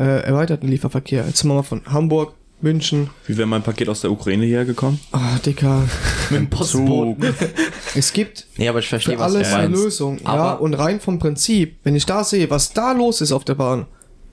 äh, 0.00 0.22
erweiterten 0.24 0.66
Lieferverkehr. 0.66 1.24
Jetzt 1.26 1.38
sind 1.38 1.50
wir 1.50 1.54
mal 1.54 1.62
von 1.62 1.82
Hamburg, 1.86 2.34
München. 2.60 3.10
Wie 3.26 3.36
wäre 3.36 3.46
mein 3.46 3.62
Paket 3.62 3.88
aus 3.88 4.00
der 4.00 4.10
Ukraine 4.10 4.46
hierher 4.46 4.64
gekommen? 4.64 4.98
Ah, 5.12 5.38
Dicker. 5.44 5.84
Mit 6.30 6.40
dem 6.40 6.50
Postboten. 6.50 7.34
Es 7.94 8.12
gibt 8.12 8.46
Nee, 8.56 8.68
aber 8.68 8.80
ich 8.80 8.88
verstehe, 8.88 9.14
für 9.14 9.20
was 9.20 9.34
alles 9.34 9.50
du 9.50 9.56
eine. 9.56 9.68
Lösung. 9.76 10.18
ja, 10.18 10.26
Aber 10.26 10.60
und 10.60 10.74
rein 10.74 10.98
vom 10.98 11.18
Prinzip, 11.20 11.76
wenn 11.84 11.94
ich 11.94 12.04
da 12.06 12.24
sehe, 12.24 12.50
was 12.50 12.72
da 12.72 12.92
los 12.92 13.20
ist 13.20 13.30
auf 13.32 13.44
der 13.44 13.54
Bahn, 13.54 13.86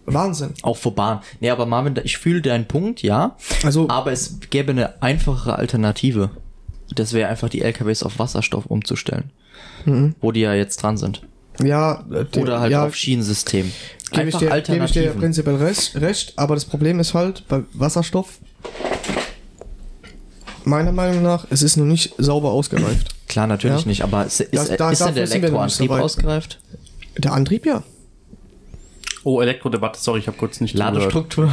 Wahnsinn. 0.06 0.54
auch 0.64 0.78
vor 0.78 0.96
Bahn. 0.96 1.22
Nee, 1.40 1.50
aber 1.50 1.66
Marvin, 1.66 2.00
ich 2.04 2.18
fühle 2.18 2.42
deinen 2.42 2.66
Punkt, 2.68 3.02
ja. 3.04 3.36
Also- 3.64 3.88
aber 3.90 4.12
es 4.12 4.40
gäbe 4.50 4.72
eine 4.72 5.02
einfachere 5.02 5.58
Alternative. 5.58 6.32
Das 6.96 7.14
wäre 7.14 7.30
einfach 7.30 7.50
die 7.50 7.62
LKWs 7.62 8.04
auf 8.04 8.20
Wasserstoff 8.20 8.66
umzustellen. 8.66 9.32
Wo 10.22 10.32
die 10.32 10.42
ja 10.42 10.54
jetzt 10.54 10.78
dran 10.84 10.98
sind. 10.98 11.22
Ja, 11.64 12.04
äh, 12.12 12.26
die- 12.26 12.40
Oder 12.40 12.60
halt 12.62 12.72
ja, 12.72 12.86
auf 12.86 12.96
Schienensystem. 12.96 13.72
Gebe 14.12 14.30
ich, 14.30 14.36
dir, 14.38 14.62
gebe 14.62 14.86
ich 14.86 14.92
dir 14.92 15.10
prinzipiell 15.12 15.56
recht, 15.56 15.96
recht, 16.00 16.34
aber 16.38 16.56
das 16.56 16.66
Problem 16.66 17.00
ist 17.00 17.14
halt 17.14 17.48
bei 17.48 17.64
Wasserstoff, 17.74 18.40
meiner 20.66 20.92
Meinung 20.92 21.22
nach, 21.24 21.46
es 21.50 21.62
ist 21.62 21.78
noch 21.78 21.86
nicht 21.86 22.14
sauber 22.18 22.52
ausgereift. 22.52 23.16
Klar, 23.28 23.48
natürlich 23.48 23.82
Ja. 23.82 23.88
nicht, 23.88 24.02
aber 24.04 24.26
ist, 24.26 24.40
ist, 24.42 24.54
Das- 24.54 24.78
da- 24.78 24.92
ist 24.92 25.04
denn 25.04 25.16
der 25.16 25.24
Elektroantrieb 25.24 25.92
ausgereift? 25.92 26.60
Der 27.18 27.34
Antrieb 27.34 27.66
ja. 27.66 27.84
Oh, 29.24 29.42
Elektrodebatte, 29.42 30.00
sorry, 30.00 30.20
ich 30.20 30.28
habe 30.28 30.38
kurz 30.38 30.60
nicht 30.60 30.74
zugehört. 30.74 30.96
Ladestruktur. 30.96 31.52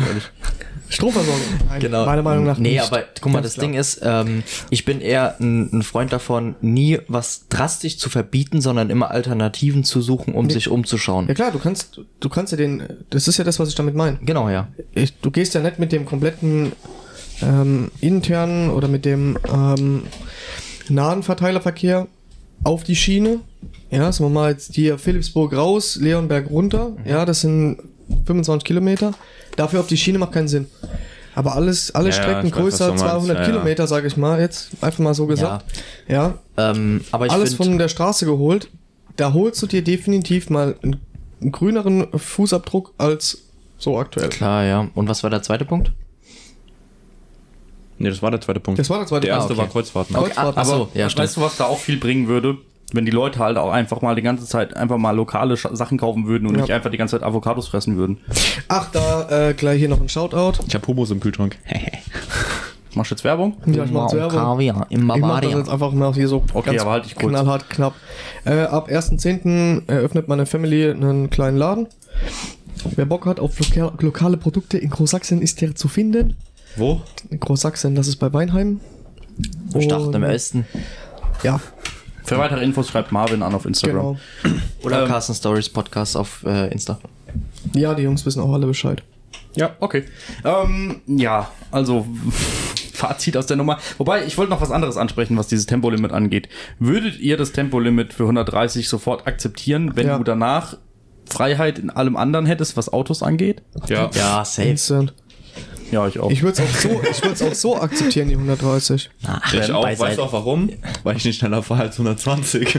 Stromversorgung. 0.88 1.40
Nein, 1.68 1.80
Genau. 1.80 2.04
Meiner 2.04 2.22
Meinung 2.22 2.44
nach 2.44 2.58
Nee, 2.58 2.70
nicht. 2.72 2.82
aber 2.82 3.04
guck 3.20 3.32
mal, 3.32 3.38
Ganz 3.40 3.46
das 3.46 3.54
klar. 3.54 3.66
Ding 3.66 3.74
ist, 3.78 4.00
ähm, 4.02 4.42
ich 4.70 4.84
bin 4.84 5.00
eher 5.00 5.36
ein, 5.38 5.70
ein 5.72 5.82
Freund 5.82 6.12
davon, 6.12 6.56
nie 6.60 6.98
was 7.06 7.46
drastisch 7.48 7.96
zu 7.98 8.10
verbieten, 8.10 8.60
sondern 8.60 8.90
immer 8.90 9.12
Alternativen 9.12 9.84
zu 9.84 10.00
suchen, 10.02 10.34
um 10.34 10.50
sich 10.50 10.68
umzuschauen. 10.68 11.28
Ja 11.28 11.34
klar, 11.34 11.52
du 11.52 11.60
kannst, 11.60 12.00
du 12.18 12.28
kannst 12.28 12.50
ja 12.52 12.56
den, 12.56 12.82
das 13.10 13.28
ist 13.28 13.36
ja 13.36 13.44
das, 13.44 13.60
was 13.60 13.68
ich 13.68 13.76
damit 13.76 13.94
meine. 13.94 14.18
Genau, 14.22 14.48
ja. 14.48 14.68
Ich, 14.92 15.14
du 15.20 15.30
gehst 15.30 15.54
ja 15.54 15.60
nicht 15.60 15.78
mit 15.78 15.92
dem 15.92 16.06
kompletten 16.06 16.72
ähm, 17.40 17.90
internen 18.00 18.70
oder 18.70 18.88
mit 18.88 19.04
dem 19.04 19.38
ähm, 19.52 20.02
nahen 20.88 21.22
Verteilerverkehr 21.22 22.08
auf 22.64 22.84
die 22.84 22.96
Schiene. 22.96 23.40
Ja, 23.90 24.10
sagen 24.12 24.30
wir 24.30 24.40
mal 24.40 24.50
jetzt 24.52 24.74
hier 24.74 24.98
Philipsburg 24.98 25.52
raus, 25.54 25.96
Leonberg 25.96 26.48
runter. 26.50 26.92
Ja, 27.04 27.24
das 27.24 27.40
sind 27.40 27.78
25 28.26 28.64
Kilometer. 28.64 29.12
Dafür 29.56 29.80
auf 29.80 29.86
die 29.88 29.96
Schiene 29.96 30.18
macht 30.18 30.32
keinen 30.32 30.48
Sinn. 30.48 30.66
Aber 31.34 31.54
alles, 31.54 31.94
alle 31.94 32.10
Ja, 32.10 32.16
ja, 32.16 32.22
Strecken 32.22 32.50
weiß, 32.50 32.58
größer 32.58 32.88
meinst. 32.88 33.04
200 33.04 33.36
Ja, 33.36 33.42
ja. 33.42 33.48
Kilometer, 33.48 33.86
sage 33.86 34.06
ich 34.06 34.16
mal, 34.16 34.40
jetzt 34.40 34.70
einfach 34.80 34.98
mal 35.00 35.14
so 35.14 35.26
gesagt. 35.26 35.64
Ja, 36.08 36.34
Ähm, 36.56 37.02
aber 37.12 37.26
ich 37.26 37.32
alles 37.32 37.54
von 37.54 37.78
der 37.78 37.88
Straße 37.88 38.26
geholt. 38.26 38.68
Da 39.16 39.32
holst 39.32 39.62
du 39.62 39.66
dir 39.66 39.82
definitiv 39.82 40.50
mal 40.50 40.76
einen 40.82 41.52
grüneren 41.52 42.06
Fußabdruck 42.16 42.94
als 42.98 43.42
so 43.78 43.98
aktuell. 43.98 44.28
klar, 44.28 44.64
ja. 44.64 44.88
Und 44.94 45.08
was 45.08 45.22
war 45.22 45.30
der 45.30 45.42
zweite 45.42 45.64
Punkt? 45.64 45.92
Nee, 48.00 48.08
das 48.08 48.22
war 48.22 48.30
der 48.30 48.40
zweite 48.40 48.60
Punkt. 48.60 48.80
Das 48.80 48.88
war 48.90 48.98
der 48.98 49.06
zweite 49.06 49.26
Der 49.26 49.36
erste 49.36 49.48
Punkt. 49.54 49.58
war 49.58 49.68
Kreuzfahrten. 49.68 50.16
Okay. 50.16 50.32
Ah, 50.36 50.52
ach 50.56 50.64
so, 50.64 50.74
Aber 50.74 50.88
ja, 50.94 51.06
weißt 51.14 51.36
du, 51.36 51.40
was 51.42 51.56
da 51.58 51.66
auch 51.66 51.78
viel 51.78 51.98
bringen 51.98 52.26
würde? 52.28 52.56
Wenn 52.92 53.04
die 53.04 53.10
Leute 53.12 53.38
halt 53.38 53.56
auch 53.56 53.70
einfach 53.70 54.00
mal 54.00 54.16
die 54.16 54.22
ganze 54.22 54.46
Zeit 54.46 54.76
einfach 54.76 54.96
mal 54.98 55.12
lokale 55.14 55.56
Sch 55.56 55.68
Sachen 55.72 55.96
kaufen 55.98 56.26
würden 56.26 56.48
und 56.48 56.54
Ja. 56.56 56.62
nicht 56.62 56.72
einfach 56.72 56.90
die 56.90 56.96
ganze 56.96 57.16
Zeit 57.18 57.22
Avocados 57.26 57.68
fressen 57.68 57.96
würden. 57.96 58.18
Ach, 58.68 58.90
da 58.90 59.50
äh, 59.50 59.54
gleich 59.54 59.78
hier 59.78 59.88
noch 59.88 60.00
ein 60.00 60.08
Shoutout. 60.08 60.64
Ich 60.66 60.74
habe 60.74 60.86
Hummus 60.86 61.10
im 61.12 61.20
Kühlschrank. 61.20 61.56
Machst 62.94 63.10
du 63.12 63.14
jetzt 63.14 63.22
Werbung? 63.22 63.56
Ja, 63.66 63.84
ich 63.84 63.90
mach 63.92 64.12
Werbung. 64.12 64.30
Kaviar 64.38 64.86
im 64.90 64.98
Ich 65.00 65.04
mach 65.06 65.14
das 65.14 65.20
Bavaria. 65.22 65.58
jetzt 65.58 65.68
einfach 65.70 65.92
mal 65.92 66.12
hier 66.12 66.26
so 66.26 66.42
Okay, 66.54 66.76
aber 66.80 66.90
halt 66.90 67.04
dich 67.04 67.14
kurz. 67.14 67.28
knallhart 67.30 67.70
knapp. 67.70 67.94
Äh, 68.44 68.62
ab 68.62 68.88
1.10. 68.88 69.88
eröffnet 69.88 70.26
meine 70.26 70.46
Family 70.46 70.90
einen 70.90 71.30
kleinen 71.30 71.56
Laden. 71.58 71.86
Wer 72.96 73.04
Bock 73.04 73.26
hat 73.26 73.38
auf 73.38 73.56
loka 73.60 73.92
lokale 74.00 74.36
Produkte 74.38 74.78
in 74.78 74.90
Großsachsen 74.90 75.40
ist 75.42 75.60
der 75.60 75.76
zu 75.76 75.86
finden. 75.86 76.34
Wo? 76.76 77.02
Großsachsen, 77.38 77.94
das 77.94 78.08
ist 78.08 78.16
bei 78.16 78.32
Weinheim. 78.32 78.80
Ich 79.74 79.88
dachte 79.88 80.04
im 80.16 80.22
Und- 80.22 80.24
Osten. 80.24 80.66
Ja, 81.42 81.60
Für 82.24 82.38
weitere 82.38 82.62
Infos 82.62 82.88
schreibt 82.88 83.10
Marvin 83.12 83.42
an 83.42 83.54
auf 83.54 83.64
Instagram. 83.64 84.18
genau. 84.42 84.56
Oder 84.84 85.02
Ähm, 85.02 85.08
Carsten 85.08 85.34
Stories 85.34 85.68
Podcast 85.68 86.16
auf 86.16 86.44
äh, 86.46 86.70
Insta. 86.70 86.98
Ja, 87.74 87.94
die 87.94 88.02
Jungs 88.02 88.24
wissen 88.26 88.40
auch 88.40 88.52
alle 88.52 88.66
Bescheid. 88.66 89.02
Ja, 89.56 89.74
okay. 89.80 90.04
Ähm, 90.44 91.00
ja, 91.06 91.50
also 91.72 92.06
Fazit 92.92 93.36
aus 93.36 93.46
der 93.46 93.56
Nummer. 93.56 93.78
Wobei, 93.98 94.26
ich 94.26 94.36
wollte 94.38 94.50
noch 94.50 94.60
was 94.60 94.70
anderes 94.70 94.96
ansprechen, 94.96 95.36
was 95.38 95.48
dieses 95.48 95.66
Tempolimit 95.66 96.12
angeht. 96.12 96.48
Würdet 96.78 97.18
ihr 97.18 97.36
das 97.36 97.52
Tempolimit 97.52 98.12
für 98.12 98.24
130 98.24 98.88
sofort 98.88 99.26
akzeptieren, 99.26 99.92
wenn 99.96 100.06
Ja. 100.08 100.18
du 100.18 100.24
danach 100.24 100.76
Freiheit 101.28 101.78
in 101.78 101.90
allem 101.90 102.16
anderen 102.16 102.46
hättest, 102.46 102.76
was 102.76 102.92
Autos 102.92 103.22
angeht? 103.22 103.62
Ja. 103.88 104.10
Ja, 104.14 104.44
safe. 104.44 104.68
Instant. 104.68 105.14
Ja, 105.90 106.06
ich 106.06 106.18
auch. 106.18 106.30
Ich 106.30 106.42
würde 106.42 106.62
es 106.62 106.68
auch, 106.68 106.80
so, 106.80 107.00
ich 107.10 107.24
würd's 107.24 107.42
auch 107.42 107.54
so 107.54 107.80
akzeptieren, 107.80 108.28
die 108.28 108.34
130. 108.34 109.10
Ach, 109.26 109.52
Ich 109.54 109.72
auch. 109.72 109.82
beiseite. 109.82 110.00
Weißt 110.10 110.18
du 110.18 110.22
auch 110.22 110.32
warum? 110.32 110.70
Weil 111.02 111.16
ich 111.16 111.24
nicht 111.24 111.38
schneller 111.38 111.62
fahre 111.62 111.82
als 111.82 111.94
120. 111.98 112.78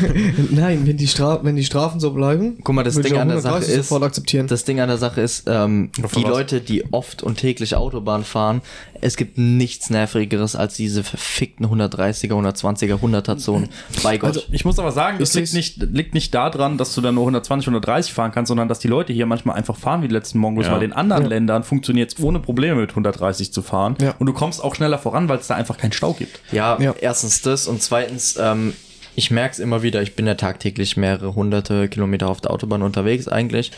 Nein, 0.50 0.86
wenn 0.86 0.96
die, 0.96 1.06
Stra 1.08 1.40
wenn 1.42 1.56
die 1.56 1.64
Strafen 1.64 2.00
so 2.00 2.12
bleiben, 2.12 2.58
Guck 2.62 2.74
mal, 2.74 2.82
das 2.82 2.94
Ding 3.00 3.16
an 3.16 3.28
der 3.28 3.40
Sache 3.40 3.54
130 3.56 3.78
ist, 3.80 3.88
sofort 3.88 4.02
akzeptieren. 4.04 4.46
das 4.46 4.64
Ding 4.64 4.80
an 4.80 4.88
der 4.88 4.98
Sache 4.98 5.20
ist, 5.20 5.44
ähm, 5.46 5.90
die 5.96 6.02
was? 6.02 6.12
Leute, 6.22 6.60
die 6.60 6.92
oft 6.92 7.22
und 7.22 7.38
täglich 7.38 7.74
Autobahn 7.76 8.24
fahren, 8.24 8.62
es 9.00 9.16
gibt 9.16 9.36
nichts 9.38 9.90
nervigeres 9.90 10.56
als 10.56 10.74
diese 10.74 11.04
verfickten 11.04 11.66
130er, 11.66 12.32
120er, 12.32 12.94
100er 12.98 13.36
Zonen. 13.36 13.68
Bei 14.02 14.16
Gott. 14.16 14.28
Also, 14.28 14.42
Ich 14.52 14.64
muss 14.64 14.78
aber 14.78 14.92
sagen, 14.92 15.18
das 15.18 15.34
liegt 15.34 15.52
nicht, 15.52 15.76
liegt 15.92 16.14
nicht 16.14 16.34
daran, 16.34 16.78
dass 16.78 16.94
du 16.94 17.00
dann 17.02 17.14
nur 17.14 17.24
120, 17.24 17.66
130 17.68 18.12
fahren 18.14 18.32
kannst, 18.32 18.48
sondern 18.48 18.68
dass 18.68 18.78
die 18.78 18.88
Leute 18.88 19.12
hier 19.12 19.26
manchmal 19.26 19.56
einfach 19.56 19.76
fahren 19.76 20.02
wie 20.02 20.08
die 20.08 20.14
letzten 20.14 20.38
Mongos, 20.38 20.66
Ja. 20.66 20.72
weil 20.72 20.82
in 20.82 20.92
anderen 20.92 21.24
Ja. 21.24 21.28
Ländern 21.28 21.62
funktioniert 21.62 22.12
es 22.16 22.22
ohne 22.24 22.40
Probleme 22.46 22.80
mit 22.80 22.90
130 22.90 23.52
zu 23.52 23.60
fahren. 23.60 23.96
Ja. 24.00 24.14
Und 24.18 24.26
du 24.26 24.32
kommst 24.32 24.64
auch 24.64 24.74
schneller 24.74 24.98
voran, 24.98 25.28
weil 25.28 25.38
es 25.38 25.46
da 25.48 25.54
einfach 25.56 25.76
keinen 25.76 25.92
Stau 25.92 26.14
gibt. 26.14 26.40
Ja, 26.52 26.80
Ja. 26.80 26.94
erstens 26.98 27.42
das 27.42 27.66
und 27.66 27.82
zweitens, 27.82 28.38
ähm, 28.40 28.72
ich 29.18 29.30
merke 29.30 29.52
es 29.54 29.58
immer 29.60 29.82
wieder, 29.82 30.02
ich 30.02 30.14
bin 30.14 30.26
ja 30.26 30.34
tagtäglich 30.34 30.98
mehrere 30.98 31.34
hunderte 31.34 31.88
Kilometer 31.88 32.28
auf 32.28 32.42
der 32.42 32.50
Autobahn 32.50 32.82
unterwegs 32.82 33.28
eigentlich. 33.28 33.72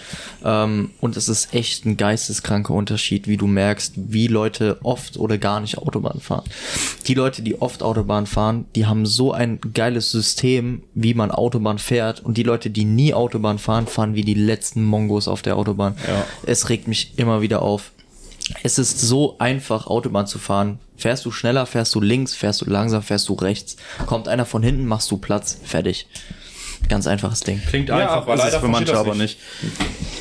Ähm, 0.45 0.91
und 1.01 1.17
es 1.17 1.29
ist 1.29 1.55
echt 1.55 1.87
ein 1.87 1.97
geisteskranker 1.97 2.75
Unterschied, 2.75 3.29
wie 3.29 3.37
du 3.37 3.47
merkst, 3.47 3.93
wie 3.97 4.27
Leute 4.27 4.79
oft 4.83 5.17
oder 5.17 5.39
gar 5.39 5.61
nicht 5.61 5.79
Autobahn 5.79 6.19
fahren. 6.21 6.43
Die 7.07 7.15
Leute, 7.15 7.43
die 7.43 7.63
oft 7.63 7.85
Autobahn 7.85 8.27
fahren, 8.27 8.67
die 8.75 8.87
haben 8.87 9.07
so 9.07 9.31
ein 9.33 9.61
geiles 9.75 10.11
System, 10.11 10.83
wie 10.95 11.15
man 11.15 11.31
Autobahn 11.31 11.79
fährt. 11.79 12.19
Und 12.25 12.37
die 12.37 12.43
Leute, 12.43 12.69
die 12.71 12.85
nie 12.85 13.15
Autobahn 13.15 13.61
fahren, 13.61 13.87
fahren 13.87 14.17
wie 14.17 14.25
die 14.25 14.35
letzten 14.35 14.83
Mongos 14.83 15.29
auf 15.29 15.43
der 15.43 15.57
Autobahn. 15.57 15.95
Ja. 16.09 16.25
Es 16.47 16.69
regt 16.69 16.89
mich 16.89 17.13
immer 17.17 17.41
wieder 17.43 17.63
auf. 17.63 17.93
Es 18.63 18.79
ist 18.79 19.01
so 19.01 19.37
einfach, 19.39 19.87
Autobahn 19.87 20.27
zu 20.27 20.39
fahren. 20.39 20.79
Fährst 20.97 21.25
du 21.25 21.31
schneller, 21.31 21.67
fährst 21.67 21.95
du 21.95 22.01
links, 22.01 22.35
fährst 22.35 22.61
du 22.61 22.65
langsam, 22.71 23.03
fährst 23.03 23.29
du 23.29 23.35
rechts. 23.35 23.77
Kommt 24.07 24.27
einer 24.29 24.47
von 24.47 24.63
hinten, 24.63 24.87
machst 24.87 25.11
du 25.11 25.17
Platz. 25.19 25.59
Fertig. 25.65 26.07
Ganz 26.89 27.07
einfaches 27.07 27.41
Ding. 27.41 27.61
Klingt 27.69 27.89
Ja, 27.89 27.97
einfach, 27.97 28.17
aber 28.23 28.35
ist 28.35 28.41
leider 28.45 28.61
für 28.61 28.69
manche 28.69 28.97
aber 28.97 29.15
nicht. 29.15 29.39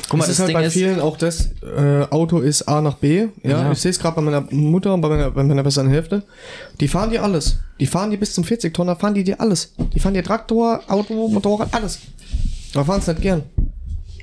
Guck 0.08 0.18
mal, 0.18 0.26
das 0.26 0.26
das, 0.26 0.28
ist 0.34 0.38
halt 0.40 0.48
Ding 0.48 0.56
bei 0.56 0.64
ist, 0.64 0.72
vielen 0.72 1.00
auch 1.00 1.16
das, 1.16 1.50
äh, 1.62 2.06
Auto 2.10 2.40
ist 2.40 2.62
A 2.62 2.80
nach 2.80 2.94
B. 2.94 3.28
Ja, 3.42 3.62
Ja. 3.62 3.72
ich 3.72 3.78
sehe 3.78 3.90
es 3.90 3.98
gerade 3.98 4.16
bei 4.16 4.22
meiner 4.22 4.40
Mutter 4.50 4.92
und 4.92 5.00
bei 5.00 5.08
meiner, 5.08 5.30
bei 5.30 5.44
meiner 5.44 5.62
besseren 5.62 5.88
Hälfte. 5.88 6.22
Die 6.80 6.88
fahren 6.88 7.10
dir 7.10 7.22
alles. 7.22 7.58
Die 7.78 7.86
fahren 7.86 8.10
dir 8.10 8.18
bis 8.18 8.34
zum 8.34 8.44
40 8.44 8.74
Tonner, 8.74 8.96
fahren 8.96 9.14
die 9.14 9.24
dir 9.24 9.40
alles. 9.40 9.72
Die 9.94 10.00
fahren 10.00 10.14
dir 10.14 10.24
Traktor, 10.24 10.82
Auto, 10.88 11.28
Motorrad, 11.28 11.68
alles. 11.72 12.00
Aber 12.74 12.84
fahren 12.84 13.00
es 13.00 13.06
nicht 13.06 13.22
gern. 13.22 13.42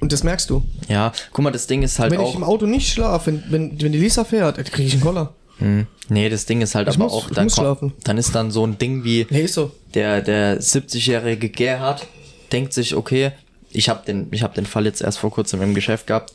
Und 0.01 0.11
das 0.11 0.23
merkst 0.23 0.49
du. 0.49 0.63
ja, 0.89 1.11
guck 1.31 1.43
mal, 1.43 1.51
das 1.51 1.67
Ding 1.67 1.81
ist 1.83 1.99
halt 1.99 2.11
wenn 2.11 2.19
auch. 2.19 2.29
ich 2.29 2.35
im 2.35 2.43
Auto 2.43 2.65
nicht 2.65 2.91
schlafe, 2.91 3.27
wenn, 3.31 3.43
wenn, 3.49 3.81
wenn 3.81 3.91
die 3.91 3.97
Lisa 3.99 4.23
fährt, 4.25 4.57
kriege 4.71 4.87
ich 4.87 4.93
einen 4.93 5.01
Koller. 5.03 5.33
Hm. 5.59 5.87
Nee, 6.09 6.27
das 6.29 6.45
Ding 6.45 6.61
ist 6.61 6.75
halt 6.75 6.89
Ich 6.89 6.95
aber 6.95 7.05
muss- 7.05 7.13
auch, 7.13 7.29
ich 7.29 7.33
dann, 7.35 7.45
muss 7.45 7.55
kommt- 7.55 7.65
schlafen. 7.65 7.93
dann 8.03 8.17
ist 8.17 8.35
dann 8.35 8.51
so 8.51 8.65
ein 8.67 8.77
Ding 8.77 9.03
wie 9.05 9.25
Nee, 9.29 9.41
ist 9.43 9.53
so. 9.53 9.71
der, 9.93 10.21
der 10.21 10.59
70-jährige 10.61 11.49
Gerhard 11.49 12.05
denkt 12.51 12.73
sich, 12.73 12.93
okay, 12.95 13.31
ich 13.71 13.87
habe 13.89 14.05
den, 14.05 14.27
ich 14.31 14.43
hab 14.43 14.53
den 14.53 14.65
Fall 14.65 14.85
jetzt 14.85 15.01
erst 15.01 15.17
vor 15.19 15.31
kurzem 15.31 15.61
im 15.61 15.73
Geschäft 15.73 16.07
gehabt. 16.07 16.33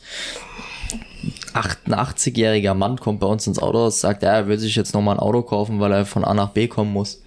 88-jähriger 1.53 2.73
Mann 2.73 2.97
kommt 2.99 3.19
bei 3.19 3.27
uns 3.27 3.45
ins 3.47 3.59
Auto, 3.59 3.89
sagt, 3.89 4.23
ja, 4.23 4.29
er 4.33 4.47
will 4.47 4.57
sich 4.59 4.75
jetzt 4.75 4.93
nochmal 4.93 5.15
ein 5.15 5.19
Auto 5.19 5.41
kaufen, 5.41 5.79
weil 5.79 5.91
er 5.91 6.05
von 6.05 6.23
A 6.23 6.33
nach 6.33 6.49
B 6.49 6.67
kommen 6.67 6.91
muss. 6.91 7.21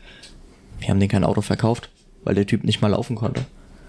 Wir 0.81 0.89
haben 0.89 1.01
den 1.01 1.09
kein 1.09 1.25
Auto 1.25 1.41
verkauft, 1.41 1.89
weil 2.25 2.35
der 2.35 2.47
Typ 2.47 2.65
nicht 2.65 2.81
mal 2.83 2.89
laufen 2.89 3.17
konnte. 3.17 3.45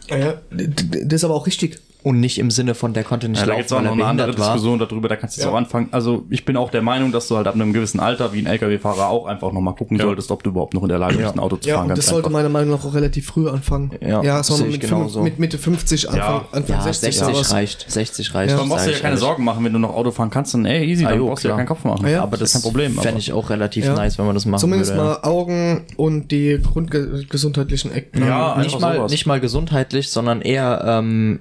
Ja, 0.10 0.34
d- 0.52 0.68
d- 0.68 1.06
das 1.06 1.22
ist 1.22 1.24
aber 1.24 1.34
auch 1.36 1.48
richtig. 1.48 1.80
Und 2.06 2.20
nicht 2.20 2.38
im 2.38 2.52
Sinne 2.52 2.76
von, 2.76 2.94
der 2.94 3.04
konnte 3.04 3.28
nicht 3.28 3.40
Ja, 3.40 3.46
da 3.48 3.54
laufen, 3.54 3.58
gibt 3.62 3.72
es 3.72 3.76
auch 3.76 3.82
noch 3.82 3.94
eine 3.94 4.06
andere 4.06 4.28
war. 4.38 4.54
Diskussion 4.54 4.78
darüber, 4.78 5.10
da 5.10 5.16
kannst 5.16 5.38
du 5.38 5.42
jetzt 5.42 5.48
Ja. 5.48 5.52
auch 5.52 5.58
anfangen. 5.58 5.88
Also 5.92 6.24
ich 6.30 6.46
bin 6.46 6.56
auch 6.56 6.70
der 6.70 6.84
Meinung, 6.84 7.12
dass 7.12 7.28
du 7.28 7.36
halt 7.36 7.48
ab 7.48 7.56
einem 7.56 7.74
gewissen 7.74 8.00
Alter 8.00 8.32
wie 8.32 8.40
ein 8.40 8.46
LKW-Fahrer 8.46 9.10
auch 9.10 9.26
einfach 9.26 9.52
nochmal 9.52 9.74
gucken 9.74 9.98
solltest, 9.98 10.30
ob 10.30 10.44
du 10.44 10.52
überhaupt 10.52 10.76
noch 10.76 10.84
in 10.84 10.90
der 10.90 11.00
Lage 11.00 11.18
bist, 11.18 11.34
ein 11.34 11.40
Auto 11.40 11.56
zu 11.58 11.68
Ja, 11.68 11.78
fahren. 11.78 11.90
und 11.90 11.98
das 11.98 12.06
sollte 12.06 12.30
meiner 12.30 12.50
Meinung 12.50 12.76
nach 12.76 12.86
auch 12.86 12.94
relativ 12.94 13.26
früh 13.26 13.50
anfangen. 13.50 13.90
Ja, 14.02 14.22
ja 14.22 14.44
so 14.44 14.64
mit, 14.64 14.80
genauso. 14.82 15.14
fünf- 15.22 15.24
mit 15.32 15.40
Mitte 15.40 15.58
50, 15.58 16.08
Anfang, 16.08 16.22
Ja. 16.22 16.46
Anfang 16.52 16.76
Ja, 16.76 16.82
60 16.84 17.16
60 17.18 17.36
sowas. 17.38 17.52
reicht. 17.54 17.86
60 17.92 18.36
reicht. 18.36 18.52
Ja. 18.52 18.58
Dann 18.60 18.70
brauchst 18.70 18.86
du 18.86 18.90
dir 18.92 18.96
ich 18.98 19.02
keine 19.02 19.14
ehrlich. 19.14 19.20
Sorgen 19.26 19.44
machen, 19.44 19.66
wenn 19.66 19.74
du 19.74 19.80
noch 19.80 19.96
Auto 19.96 20.12
fahren 20.12 20.30
kannst, 20.30 20.54
dann 20.54 20.66
ey, 20.66 20.86
easy, 20.86 21.06
Ah, 21.06 21.10
dann 21.10 21.18
jo, 21.18 21.26
brauchst 21.30 21.44
du 21.44 21.48
dir 21.48 21.54
klar. 21.56 21.58
keinen 21.58 21.68
Kopf 21.68 21.84
machen. 21.86 22.08
Ja. 22.08 22.22
Aber 22.22 22.38
das 22.38 22.50
ist 22.50 22.54
kein 22.54 22.62
Problem. 22.62 22.94
fände 23.00 23.20
ich 23.20 23.34
auch 23.34 23.50
relativ 23.50 23.84
Ja. 23.86 23.96
nice, 23.96 24.20
wenn 24.20 24.28
man 24.28 24.36
das 24.36 24.46
machen 24.46 24.60
Zumindest 24.62 24.92
würde. 24.92 25.04
mal 25.04 25.20
Augen 25.24 25.86
und 25.98 26.30
die 26.30 26.60
grundgesundheitlichen 26.62 27.92
Ecken. 27.92 28.24
Ja, 28.26 28.58
nicht 28.58 28.66
einfach 28.76 28.80
mal, 28.80 28.96
sowas. 28.98 29.12
nicht 29.12 29.26
mal 29.26 29.40
gesundheitlich, 29.40 30.10
sondern 30.12 30.42
eher 30.42 30.84
ähm, 30.86 31.40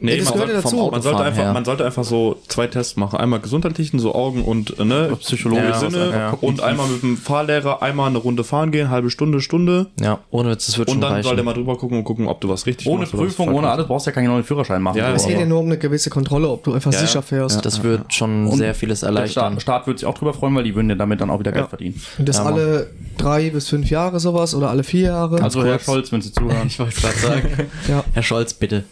Nee, 0.00 0.16
das 0.18 0.26
man, 0.26 0.34
gehört 0.34 0.48
ja 0.50 0.60
soll- 0.62 0.62
dazu. 0.78 0.90
man, 0.92 1.02
sollte 1.02 1.22
einfach, 1.24 1.42
her. 1.42 1.52
man 1.52 1.64
sollte 1.64 1.84
einfach 1.84 2.04
so 2.04 2.38
zwei 2.46 2.68
Tests 2.68 2.96
machen. 2.96 3.18
Einmal 3.18 3.40
gesundheitlichen, 3.40 3.98
so 3.98 4.14
Augen 4.14 4.44
und 4.44 4.78
äh, 4.78 4.84
ne, 4.84 5.16
psychologische 5.18 5.68
Ja, 5.68 5.78
Sinne. 5.90 6.10
ja. 6.12 6.30
Und 6.40 6.60
einmal 6.62 6.86
mit 6.88 7.02
dem 7.02 7.16
Fahrlehrer 7.16 7.82
einmal 7.82 8.08
eine 8.08 8.18
Runde 8.18 8.44
fahren 8.44 8.70
gehen, 8.70 8.90
halbe 8.90 9.10
Stunde, 9.10 9.40
Stunde. 9.40 9.86
ja, 10.00 10.20
ohne 10.30 10.50
Witz, 10.50 10.66
das 10.66 10.78
wird 10.78 10.88
Und 10.88 10.94
schon 10.94 11.00
dann 11.00 11.12
reichen. 11.14 11.24
soll 11.26 11.34
der 11.34 11.44
mal 11.44 11.52
drüber 11.54 11.76
gucken 11.76 11.98
und 11.98 12.04
gucken, 12.04 12.28
ob 12.28 12.40
du 12.40 12.48
was 12.48 12.64
richtig 12.66 12.86
Ohne 12.86 13.00
machst 13.00 13.12
was 13.12 13.20
Prüfung, 13.20 13.52
ohne 13.52 13.68
alles 13.68 13.88
brauchst 13.88 14.06
du 14.06 14.10
ja 14.10 14.14
keinen 14.14 14.28
neuen 14.28 14.44
Führerschein 14.44 14.80
machen. 14.82 14.98
Ja, 14.98 15.12
Es 15.12 15.26
geht 15.26 15.38
ja 15.40 15.46
nur 15.46 15.58
um 15.58 15.66
eine 15.66 15.78
gewisse 15.78 16.10
Kontrolle, 16.10 16.48
ob 16.48 16.62
du 16.62 16.72
einfach 16.72 16.92
Ja, 16.92 16.98
sicher 17.00 17.14
ja. 17.16 17.22
fährst. 17.22 17.64
das 17.66 17.82
wird 17.82 18.14
schon 18.14 18.46
Und 18.46 18.58
sehr 18.58 18.74
vieles 18.76 19.00
der 19.00 19.08
erleichtern. 19.08 19.54
Staat, 19.54 19.62
Staat 19.62 19.86
wird 19.88 19.98
sich 19.98 20.06
auch 20.06 20.14
drüber 20.14 20.32
freuen, 20.32 20.54
weil 20.54 20.62
die 20.64 20.76
würden 20.76 20.88
ja 20.90 20.94
damit 20.96 21.20
dann 21.20 21.28
auch 21.30 21.40
wieder 21.40 21.50
Geld 21.50 21.64
Ja. 21.64 21.68
verdienen. 21.68 22.00
Und 22.18 22.28
das 22.28 22.36
Ja, 22.36 22.44
alle 22.44 22.86
drei 23.18 23.50
bis 23.50 23.68
fünf 23.68 23.90
Jahre 23.90 24.20
sowas 24.20 24.54
oder 24.54 24.70
alle 24.70 24.84
vier 24.84 25.02
Jahre. 25.08 25.42
Also 25.42 25.64
Herr. 25.64 25.80
Scholz, 25.80 26.12
wenn 26.12 26.22
Sie 26.22 26.32
zuhören, 26.32 26.66
Ich 26.68 26.78
wollte 26.78 27.00
gerade 27.00 27.18
sagen. 27.18 27.48
ja. 27.88 28.04
Herr 28.12 28.22
Scholz, 28.22 28.54
bitte. 28.54 28.84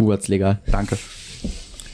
Buat's 0.00 0.28
legal. 0.28 0.58
danke. 0.66 0.96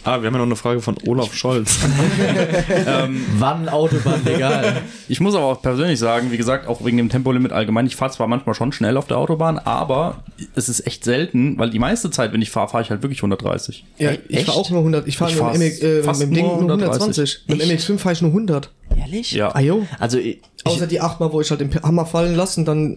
Ah, 0.06 0.22
wir 0.22 0.28
haben 0.28 0.34
ja 0.34 0.38
noch 0.38 0.44
eine 0.46 0.54
Frage 0.54 0.80
von 0.80 0.96
Olaf 1.04 1.34
Scholz. 1.34 1.78
Wann 3.38 3.68
Autobahn 3.68 4.24
legal? 4.24 4.82
Ich 5.08 5.18
muss 5.18 5.34
aber 5.34 5.46
auch 5.46 5.60
persönlich 5.60 5.98
sagen, 5.98 6.30
wie 6.30 6.36
gesagt, 6.36 6.68
auch 6.68 6.84
wegen 6.84 6.96
dem 6.96 7.08
Tempolimit 7.08 7.50
allgemein, 7.50 7.86
ich 7.86 7.96
fahre 7.96 8.12
zwar 8.12 8.28
manchmal 8.28 8.54
schon 8.54 8.70
schnell 8.70 8.96
auf 8.96 9.08
der 9.08 9.18
Autobahn, 9.18 9.58
aber 9.58 10.22
es 10.54 10.68
ist 10.68 10.86
echt 10.86 11.02
selten, 11.02 11.58
weil 11.58 11.70
die 11.70 11.80
meiste 11.80 12.10
Zeit, 12.10 12.32
wenn 12.32 12.40
ich 12.40 12.50
fahre, 12.50 12.68
fahre 12.68 12.84
ich 12.84 12.90
halt 12.90 13.02
wirklich 13.02 13.18
130. 13.18 13.84
ja, 13.98 14.12
ich 14.12 14.36
echt? 14.36 14.46
fahre 14.46 14.58
auch 14.58 14.70
nur 14.70 14.78
100. 14.78 15.08
Ich 15.08 15.16
fahre 15.16 15.32
mit, 15.32 15.42
dem 15.42 15.60
MX, 15.60 15.80
äh, 15.80 16.02
mit 16.06 16.20
dem 16.20 16.34
Ding 16.34 16.46
nur 16.46 16.62
nur 16.62 16.70
130. 16.72 17.40
120. 17.42 17.44
Mit 17.48 17.62
dem 17.62 17.70
MX5 17.76 17.98
fahre 17.98 18.12
ich 18.12 18.22
nur 18.22 18.30
100. 18.30 18.70
Ehrlich? 18.96 19.32
Ja. 19.32 19.54
Ah, 19.56 19.60
jo. 19.60 19.84
Also, 19.98 20.18
ich, 20.18 20.38
Außer 20.64 20.86
die 20.86 21.00
achtmal, 21.00 21.32
wo 21.32 21.40
ich 21.40 21.50
halt 21.50 21.60
den 21.60 21.74
Hammer 21.82 22.06
fallen 22.06 22.34
lasse 22.36 22.60
und 22.60 22.66
dann 22.66 22.96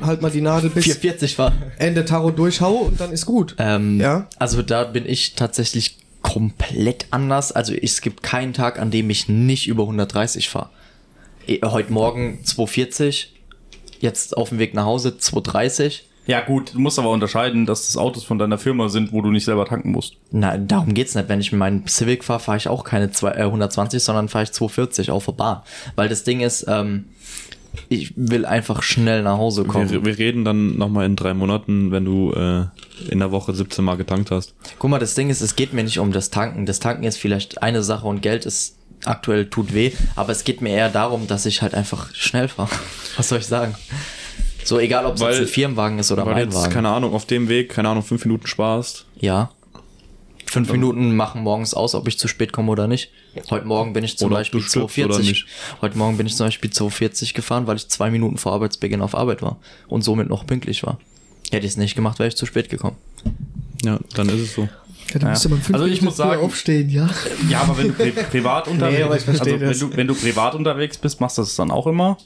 halt 0.00 0.22
mal 0.22 0.30
die 0.30 0.40
Nadel 0.40 0.70
bis 0.70 0.84
440 0.84 1.38
war. 1.38 1.52
Ende 1.78 2.04
Tarot 2.04 2.38
durchhau 2.38 2.72
und 2.74 3.00
dann 3.00 3.10
ist 3.12 3.26
gut. 3.26 3.54
Ähm, 3.58 4.00
Ja. 4.00 4.28
Also 4.38 4.62
da 4.62 4.84
bin 4.84 5.06
ich 5.06 5.34
tatsächlich 5.34 5.98
komplett 6.22 7.06
anders. 7.10 7.52
Also 7.52 7.72
es 7.72 8.00
gibt 8.00 8.22
keinen 8.22 8.52
Tag, 8.52 8.78
an 8.78 8.90
dem 8.90 9.10
ich 9.10 9.28
nicht 9.28 9.66
über 9.68 9.84
130 9.84 10.48
fahre. 10.48 10.70
Heute 11.64 11.92
Morgen 11.92 12.40
240, 12.44 13.32
jetzt 14.00 14.36
auf 14.36 14.48
dem 14.48 14.58
Weg 14.58 14.74
nach 14.74 14.84
Hause 14.84 15.18
230. 15.18 16.08
Ja 16.26 16.40
gut, 16.40 16.74
du 16.74 16.80
musst 16.80 16.98
aber 16.98 17.10
unterscheiden, 17.10 17.66
dass 17.66 17.86
das 17.86 17.96
Autos 17.96 18.24
von 18.24 18.38
deiner 18.38 18.58
Firma 18.58 18.88
sind, 18.88 19.12
wo 19.12 19.22
du 19.22 19.30
nicht 19.30 19.44
selber 19.44 19.64
tanken 19.64 19.92
musst. 19.92 20.14
Na, 20.32 20.56
darum 20.56 20.92
geht's 20.92 21.14
nicht. 21.14 21.28
Wenn 21.28 21.40
ich 21.40 21.52
mit 21.52 21.60
meinem 21.60 21.86
Civic 21.86 22.24
fahre, 22.24 22.40
fahre 22.40 22.58
ich 22.58 22.66
auch 22.66 22.82
keine 22.82 23.12
zwei, 23.12 23.30
äh, 23.30 23.44
120, 23.44 24.02
sondern 24.02 24.28
fahre 24.28 24.42
ich 24.42 24.52
240 24.52 25.12
auf 25.12 25.26
der 25.26 25.32
Bahn. 25.32 25.62
Weil 25.94 26.08
das 26.08 26.24
Ding 26.24 26.40
ist, 26.40 26.66
ähm, 26.68 27.04
ich 27.88 28.12
will 28.16 28.44
einfach 28.44 28.82
schnell 28.82 29.22
nach 29.22 29.38
Hause 29.38 29.64
kommen. 29.64 29.90
wir, 29.90 30.04
wir 30.04 30.18
reden 30.18 30.44
dann 30.44 30.76
nochmal 30.78 31.06
in 31.06 31.16
drei 31.16 31.34
Monaten, 31.34 31.90
wenn 31.90 32.04
du 32.04 32.32
äh, 32.32 32.64
in 33.10 33.18
der 33.18 33.30
Woche 33.32 33.54
17 33.54 33.84
Mal 33.84 33.96
getankt 33.96 34.30
hast. 34.30 34.54
Guck 34.78 34.90
mal, 34.90 34.98
das 34.98 35.14
Ding 35.14 35.30
ist, 35.30 35.40
es 35.40 35.56
geht 35.56 35.72
mir 35.72 35.84
nicht 35.84 35.98
um 35.98 36.12
das 36.12 36.30
Tanken. 36.30 36.66
Das 36.66 36.80
Tanken 36.80 37.04
ist 37.04 37.16
vielleicht 37.18 37.62
eine 37.62 37.82
Sache 37.82 38.06
und 38.06 38.22
Geld 38.22 38.46
ist 38.46 38.76
aktuell 39.04 39.46
tut 39.50 39.74
weh, 39.74 39.92
aber 40.16 40.32
es 40.32 40.44
geht 40.44 40.62
mir 40.62 40.70
eher 40.70 40.88
darum, 40.88 41.26
dass 41.26 41.46
ich 41.46 41.62
halt 41.62 41.74
einfach 41.74 42.12
schnell 42.14 42.48
fahre. 42.48 42.70
Was 43.16 43.28
soll 43.28 43.38
ich 43.38 43.46
sagen? 43.46 43.74
So 44.64 44.80
egal, 44.80 45.06
ob 45.06 45.14
es 45.14 45.20
Weil- 45.20 45.32
jetzt 45.34 45.42
ein 45.42 45.46
Firmenwagen 45.48 45.98
ist 45.98 46.10
oder 46.10 46.26
Weil 46.26 46.34
mein 46.34 46.44
jetzt, 46.46 46.56
Wagen. 46.56 46.72
keine 46.72 46.88
Ahnung, 46.88 47.14
auf 47.14 47.24
dem 47.26 47.48
Weg, 47.48 47.68
keine 47.68 47.88
Ahnung, 47.90 48.02
fünf 48.02 48.24
Minuten 48.24 48.46
sparst. 48.48 49.04
Ja. 49.20 49.50
Fünf 50.48 50.70
Minuten 50.70 51.16
machen 51.16 51.42
morgens 51.42 51.74
aus, 51.74 51.94
ob 51.94 52.06
ich 52.08 52.18
zu 52.18 52.28
spät 52.28 52.52
komme 52.52 52.70
oder 52.70 52.86
nicht. 52.86 53.10
Heute 53.50 53.66
Morgen 53.66 53.92
bin 53.92 54.04
ich 54.04 54.16
zum 54.16 54.28
Oder 54.28 54.36
Beispiel 54.38 54.60
du 54.60 54.66
stirbst 54.66 54.94
240. 54.94 55.18
oder 55.20 55.28
nicht. 55.28 55.46
Heute 55.82 55.98
Morgen 55.98 56.16
bin 56.16 56.26
ich 56.26 56.36
zum 56.36 56.46
Beispiel 56.46 56.70
240 56.70 57.34
gefahren, 57.34 57.66
weil 57.66 57.76
ich 57.76 57.88
zwei 57.88 58.10
Minuten 58.10 58.38
vor 58.38 58.52
Arbeitsbeginn 58.52 59.00
auf 59.02 59.14
Arbeit 59.14 59.42
war 59.42 59.58
und 59.88 60.02
somit 60.02 60.28
noch 60.28 60.46
pünktlich 60.46 60.82
war. 60.84 60.98
Hätte 61.50 61.66
ich 61.66 61.72
es 61.72 61.76
nicht 61.76 61.94
gemacht, 61.96 62.18
wäre 62.18 62.28
ich 62.28 62.36
zu 62.36 62.46
spät 62.46 62.68
gekommen. 62.70 62.96
Ja, 63.84 63.98
dann 64.14 64.28
ist 64.28 64.40
es 64.40 64.54
so. 64.54 64.62
Ja, 65.14 65.20
Ja. 65.20 65.28
Also 65.72 65.86
ich 65.86 66.02
muss 66.02 66.16
sagen- 66.16 66.40
aufstehen, 66.40 66.90
ja. 66.90 67.08
Ja, 67.48 67.60
aber 67.62 67.78
wenn 67.78 67.88
du 67.88 67.92
pri 67.94 68.10
privat 68.30 68.66
unterwegs 68.68 69.24
verstehe 69.24 69.54
also 69.54 69.60
wenn 69.60 69.90
du, 69.90 69.96
wenn 69.96 70.06
du 70.08 70.14
privat 70.14 70.54
unterwegs 70.54 70.98
bist, 70.98 71.20
machst 71.20 71.38
du 71.38 71.42
das 71.42 71.54
dann 71.56 71.70
auch 71.70 71.86
immer? 71.86 72.18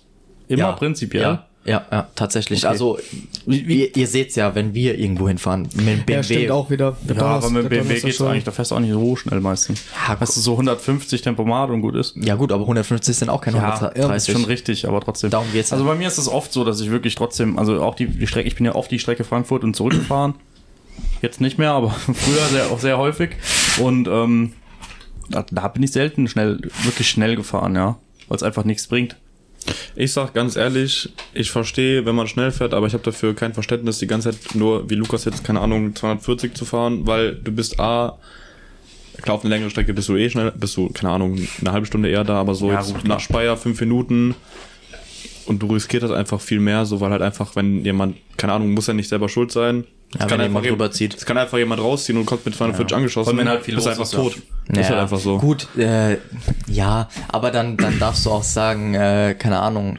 Immer 0.49 0.73
prinzipiell? 0.75 1.23
Ja, 1.23 1.47
ja, 1.65 1.85
ja 1.91 2.09
tatsächlich. 2.15 2.61
Okay. 2.61 2.69
Also, 2.69 2.99
ihr, 3.47 3.95
ihr 3.97 4.07
seht's 4.07 4.35
ja, 4.37 4.55
wenn 4.55 4.73
wir 4.75 4.99
irgendwo 4.99 5.29
hinfahren, 5.29 5.63
mit 5.75 5.77
dem 5.77 5.85
BMW. 6.05 6.13
Ja, 6.15 6.23
stimmt 6.23 6.51
auch 6.51 6.71
wieder. 6.71 6.97
Der 7.03 7.17
Ja, 7.17 7.23
aber 7.23 7.31
Donnerstag- 7.47 7.51
mit 7.53 7.57
dem 7.57 7.63
der 7.63 7.69
BMW 7.69 7.83
Donnerstag 7.89 8.07
geht's 8.07 8.17
schon. 8.17 8.29
eigentlich, 8.29 8.45
da 8.45 8.51
fährst 8.53 8.71
du 8.71 8.75
auch 8.77 8.81
nicht 8.81 8.93
so 8.93 9.17
schnell 9.17 9.41
meistens. 9.41 9.83
Ja, 10.09 10.19
Hast 10.21 10.37
du 10.37 10.41
so 10.41 10.53
150 10.53 11.23
Tempomat 11.23 11.71
und 11.71 11.83
gut 11.83 11.95
ist. 11.97 12.17
Ja 12.17 12.35
gut, 12.35 12.51
aber 12.53 12.63
150 12.63 13.17
sind 13.17 13.29
auch 13.29 13.41
keine 13.41 13.59
Ja, 13.59 13.75
130. 13.75 14.03
ja, 14.03 14.15
ist 14.15 14.31
schon 14.31 14.45
richtig, 14.45 14.89
aber 14.89 15.01
trotzdem. 15.01 15.31
Darum 15.31 15.47
geht's 15.53 15.73
Also 15.73 15.85
ja. 15.85 15.91
bei 15.93 15.97
mir 15.99 16.09
ist 16.09 16.19
es 16.19 16.29
oft 16.29 16.53
so, 16.53 16.65
dass 16.65 16.81
ich 16.81 16.91
wirklich 16.91 17.15
trotzdem, 17.15 17.59
also 17.59 17.83
auch 17.83 17.95
die, 17.95 18.07
die 18.07 18.27
Strecke, 18.27 18.49
ich 18.49 18.55
bin 18.57 18.65
ja 18.67 18.75
oft 18.75 18.91
die 18.91 18.99
Strecke 18.99 19.25
Frankfurt 19.25 19.63
und 19.65 19.75
zurückgefahren. 19.77 20.35
Jetzt 21.23 21.41
nicht 21.41 21.59
mehr, 21.59 21.73
aber 21.73 21.91
früher 22.15 22.47
sehr, 22.51 22.67
auch 22.71 22.79
sehr 22.79 22.97
häufig. 22.99 23.31
Und 23.79 24.09
ähm, 24.09 24.53
da, 25.29 25.45
da 25.51 25.69
bin 25.69 25.83
ich 25.83 25.93
selten 25.93 26.27
schnell, 26.29 26.59
wirklich 26.83 27.09
schnell 27.11 27.37
gefahren, 27.37 27.75
ja. 27.77 27.99
Weil 28.29 28.37
es 28.37 28.43
einfach 28.43 28.65
nichts 28.65 28.87
bringt. 28.87 29.17
Ich 29.95 30.13
sag 30.13 30.33
ganz 30.35 30.57
ehrlich, 30.57 31.13
ich 31.35 31.51
verstehe, 31.51 32.07
wenn 32.07 32.15
man 32.15 32.27
schnell 32.27 32.51
fährt, 32.51 32.75
aber 32.75 32.87
ich 32.87 32.95
habe 32.95 33.05
dafür 33.05 33.35
kein 33.35 33.55
Verständnis, 33.55 33.99
die 33.99 34.07
ganze 34.07 34.31
Zeit 34.31 34.55
nur, 34.55 34.89
wie 34.89 34.95
Lukas 34.95 35.25
jetzt, 35.25 35.45
keine 35.45 35.61
Ahnung, 35.61 35.95
240 35.95 36.55
zu 36.55 36.65
fahren, 36.65 37.07
weil 37.07 37.35
du 37.35 37.53
bist 37.53 37.79
A, 37.79 38.19
klar, 39.21 39.37
auf 39.37 39.45
eine 39.45 39.53
längere 39.55 39.71
Strecke 39.71 39.93
bist 39.93 40.09
du 40.09 40.17
eh 40.17 40.31
schnell, 40.31 40.53
bist 40.53 40.77
du, 40.77 40.89
keine 40.89 41.13
Ahnung, 41.13 41.39
eine 41.61 41.73
halbe 41.73 41.87
Stunde 41.87 42.09
eher 42.09 42.25
da, 42.25 42.41
aber 42.41 42.55
so 42.55 42.71
Ja, 42.71 42.81
jetzt 42.81 42.95
gut, 42.95 43.05
nach 43.05 43.21
Speyer 43.21 43.57
fünf 43.57 43.81
Minuten 43.81 44.35
und 45.47 45.61
du 45.63 45.67
riskierst 45.67 46.05
das 46.05 46.13
einfach 46.13 46.41
viel 46.41 46.61
mehr, 46.61 46.87
so, 46.87 47.01
weil 47.01 47.11
halt 47.11 47.23
einfach, 47.23 47.57
wenn 47.57 47.85
jemand, 47.85 48.17
keine 48.37 48.55
Ahnung, 48.55 48.73
muss 48.73 48.87
ja 48.87 48.95
nicht 48.95 49.09
selber 49.09 49.29
schuld 49.29 49.53
sein. 49.53 49.85
Ja, 50.19 50.25
Es 50.27 50.31
wenn 50.33 50.41
einfach 50.41 50.43
jemand 50.43 50.65
jem- 50.65 50.75
rüberzieht. 50.75 51.15
Es 51.15 51.25
kann 51.25 51.39
einfach 51.39 51.59
jemand 51.59 51.81
rausziehen 51.81 52.19
und 52.19 52.27
kommt 52.27 52.45
mit 52.45 52.55
240 52.57 52.97
angeschossen. 52.97 53.25
Vor 53.27 53.31
allem, 53.33 53.39
wenn 53.39 53.49
halt 53.49 53.65
viel 53.65 53.77
einfach 53.77 54.03
ist, 54.03 54.13
ja. 54.13 54.19
tot. 54.19 54.37
Das 54.69 54.79
ist 54.87 54.91
halt 54.91 55.01
einfach 55.01 55.19
so. 55.21 55.39
Gut, 55.39 55.69
äh, 55.77 56.17
ja, 56.67 57.09
aber 57.29 57.51
dann, 57.53 57.77
dann 57.77 57.99
darfst 58.01 58.27
du 58.27 58.31
auch 58.31 58.43
sagen, 58.43 58.95
äh, 58.95 59.37
keine 59.39 59.61
Ahnung, 59.61 59.99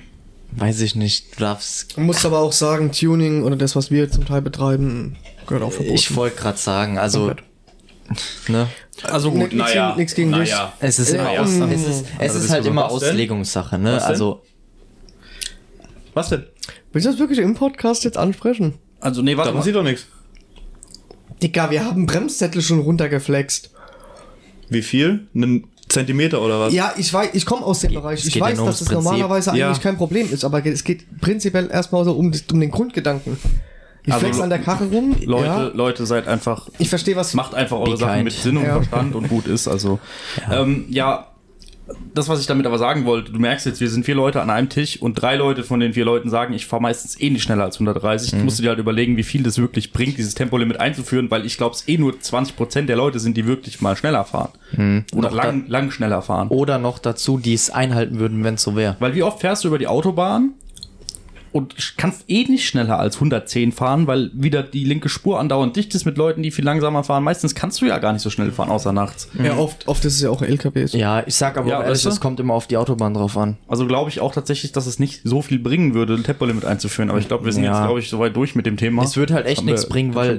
weiß 0.52 0.82
ich 0.82 0.96
nicht, 0.96 1.36
du 1.38 1.40
darfst. 1.42 1.96
Man 1.98 2.08
muss 2.08 2.26
aber 2.26 2.40
auch 2.40 2.52
sagen, 2.52 2.92
Tuning 2.92 3.44
oder 3.44 3.56
das, 3.56 3.76
was 3.78 3.90
wir 3.90 4.12
zum 4.12 4.26
Teil 4.26 4.42
betreiben, 4.42 5.16
gehört 5.48 5.64
auch 5.64 5.72
verboten. 5.72 5.96
Ich 5.96 6.14
wollte 6.16 6.36
gerade 6.36 6.58
sagen, 6.58 6.98
also, 6.98 7.34
ne? 8.50 8.68
Also 9.04 9.32
gut, 9.32 9.50
gegen- 9.52 9.96
nix 9.96 10.14
gegen 10.14 10.34
dich. 10.34 10.54
Es 10.82 11.00
ist, 11.00 11.14
Ja, 11.14 11.32
immer, 11.32 11.68
mm. 11.68 11.72
es 11.72 11.82
ist, 11.88 12.06
es 12.20 12.20
Also 12.20 12.40
ist 12.40 12.50
halt 12.52 12.66
du 12.66 12.70
immer? 12.70 12.92
Auslegungssache, 12.92 13.78
ne? 13.80 14.04
Also, 14.04 14.42
Was 16.14 16.28
denn? 16.30 16.46
Willst 16.92 17.08
du 17.08 17.12
das 17.12 17.20
wirklich 17.20 17.40
im 17.40 17.56
Podcast 17.56 18.04
jetzt 18.04 18.18
ansprechen? 18.18 18.74
Also 19.02 19.22
nee, 19.22 19.32
Da 19.32 19.40
warte 19.40 19.52
mal. 19.52 19.58
passiert 19.60 19.76
doch 19.76 19.84
nichts. 19.84 20.06
Digga, 21.42 21.72
wir 21.72 21.84
haben 21.86 22.06
Bremszettel 22.06 22.62
schon 22.62 22.80
runtergeflext. 22.80 23.72
Wie 24.70 24.82
viel? 24.82 25.28
Einen 25.36 25.68
Zentimeter 25.90 26.42
oder 26.42 26.60
was? 26.60 26.74
Ja, 26.74 26.94
ich 26.98 27.12
weiß, 27.14 27.32
ich 27.34 27.46
komme 27.46 27.66
aus 27.66 27.80
dem 27.82 27.94
Bereich. 27.94 28.26
Ich 28.26 28.36
ja 28.36 28.42
weiß, 28.42 28.58
nur 28.58 28.68
dass 28.68 28.80
es 28.82 28.88
Prinzip. 28.88 29.04
normalerweise 29.04 29.58
Ja. 29.58 29.68
eigentlich 29.68 29.82
kein 29.84 29.98
Problem 29.98 30.32
ist, 30.32 30.46
aber 30.46 30.66
es 30.66 30.84
geht 30.84 31.20
prinzipiell 31.20 31.70
erstmal 31.72 32.06
so 32.06 32.14
um, 32.14 32.32
das- 32.32 32.44
um 32.52 32.60
den 32.60 32.72
Grundgedanken. 32.72 33.38
Ich 34.04 34.14
Also, 34.14 34.26
flex 34.26 34.40
an 34.40 34.50
der 34.50 34.60
Karre 34.60 34.86
rum. 34.86 35.16
Leute, 35.26 35.46
ja, 35.46 35.62
Leute, 35.74 36.06
seid 36.08 36.28
einfach 36.28 36.70
ich 36.80 36.90
verstehe, 36.90 37.16
was 37.16 37.34
macht 37.36 37.54
einfach 37.54 37.78
eure 37.78 37.98
Sachen 37.98 38.14
kind. 38.14 38.24
mit 38.24 38.34
Sinn 38.34 38.58
und 38.58 38.64
Ja. 38.64 38.74
Verstand 38.76 39.14
und 39.14 39.28
gut 39.30 39.46
ist. 39.48 39.68
Also 39.68 40.00
ja. 40.50 40.62
Ähm, 40.62 40.86
ja, 40.90 41.28
das, 42.14 42.30
was 42.30 42.40
ich 42.40 42.48
damit 42.48 42.66
aber 42.66 42.78
sagen 42.78 43.06
wollte, 43.06 43.32
du 43.32 43.40
merkst 43.40 43.66
jetzt, 43.66 43.82
wir 43.82 43.90
sind 43.90 44.06
vier 44.06 44.16
Leute 44.16 44.42
an 44.42 44.50
einem 44.50 44.70
Tisch 44.70 45.02
und 45.02 45.16
drei 45.16 45.36
Leute 45.36 45.64
von 45.64 45.80
den 45.80 45.94
vier 45.94 46.06
Leuten 46.06 46.30
sagen, 46.30 46.54
ich 46.54 46.66
fahre 46.66 46.82
meistens 46.82 47.20
eh 47.20 47.30
nicht 47.30 47.44
schneller 47.44 47.64
als 47.64 47.76
130. 47.76 48.34
Mhm. 48.34 48.40
Ich 48.40 48.44
musste 48.46 48.62
dir 48.62 48.70
halt 48.70 48.80
überlegen, 48.80 49.18
wie 49.18 49.24
viel 49.24 49.44
das 49.44 49.58
wirklich 49.58 49.92
bringt, 49.92 50.18
dieses 50.18 50.36
Tempolimit 50.36 50.80
einzuführen, 50.80 51.30
weil 51.32 51.46
ich 51.46 51.58
glaube, 51.58 51.76
es 51.76 51.88
eh 51.88 51.98
nur 51.98 52.14
20% 52.14 52.84
der 52.84 52.96
Leute 52.96 53.20
sind, 53.20 53.38
die 53.38 53.46
wirklich 53.46 53.82
mal 53.82 53.96
schneller 53.96 54.26
fahren. 54.26 54.52
Mhm. 54.74 55.06
Oder 55.16 55.32
lang, 55.32 55.68
lang 55.68 55.92
schneller 55.92 56.22
fahren. 56.22 56.50
oder 56.50 56.78
noch 56.78 57.00
dazu, 57.00 57.38
die 57.38 57.54
es 57.54 57.70
einhalten 57.70 58.20
würden, 58.20 58.44
wenn 58.44 58.56
es 58.56 58.64
so 58.64 58.76
wäre. 58.76 58.96
Weil 59.00 59.16
wie 59.16 59.24
oft 59.24 59.40
fährst 59.40 59.64
du 59.64 59.68
über 59.68 59.78
die 59.78 59.88
Autobahn 59.88 60.52
und 61.52 61.76
kannst 61.98 62.26
eh 62.30 62.44
nicht 62.46 62.68
schneller 62.68 63.00
als 63.00 63.16
110 63.16 63.72
fahren, 63.72 64.08
weil 64.08 64.32
wieder 64.34 64.64
die 64.64 64.84
linke 64.84 65.10
Spur 65.10 65.40
andauernd 65.40 65.76
dicht 65.76 65.94
ist 65.96 66.06
mit 66.06 66.18
Leuten, 66.18 66.44
die 66.44 66.52
viel 66.52 66.66
langsamer 66.66 67.04
fahren. 67.04 67.24
Meistens 67.24 67.56
kannst 67.56 67.82
du 67.82 67.86
ja 67.86 67.98
gar 68.00 68.14
nicht 68.14 68.22
so 68.22 68.30
schnell 68.30 68.52
fahren, 68.52 68.70
außer 68.70 68.94
nachts. 68.94 69.30
Ja, 69.44 69.58
oft, 69.58 69.88
oft 69.88 70.04
ist 70.06 70.16
es 70.16 70.22
ja 70.22 70.30
auch 70.30 70.42
LKWs. 70.42 70.94
Ja, 70.94 71.24
ich 71.26 71.36
sag 71.36 71.58
aber 71.58 71.70
Ja, 71.70 71.80
auch 71.80 71.84
ehrlich, 71.84 72.06
es 72.06 72.20
kommt 72.20 72.40
immer 72.40 72.54
auf 72.54 72.68
die 72.68 72.78
Autobahn 72.78 73.14
drauf 73.14 73.38
an. 73.38 73.58
Also 73.68 73.86
glaube 73.88 74.10
ich 74.10 74.20
auch 74.22 74.34
tatsächlich, 74.34 74.72
dass 74.72 74.86
es 74.88 75.00
nicht 75.00 75.22
so 75.24 75.42
viel 75.42 75.60
bringen 75.60 75.94
würde, 75.94 76.14
ein 76.14 76.24
Tempolimit 76.24 76.66
einzuführen. 76.66 77.10
Aber 77.10 77.20
ich 77.20 77.28
glaube, 77.28 77.46
wir 77.46 77.54
sind 77.54 77.64
Ja. 77.64 77.72
jetzt, 77.78 77.86
glaube 77.86 78.00
ich, 78.00 78.10
soweit 78.10 78.36
durch 78.36 78.56
mit 78.56 78.66
dem 78.66 78.78
Thema. 78.78 79.04
Es 79.04 79.18
wird 79.18 79.32
halt 79.32 79.46
echt 79.46 79.64
nichts 79.64 79.88
bringen, 79.88 80.16
weil 80.16 80.38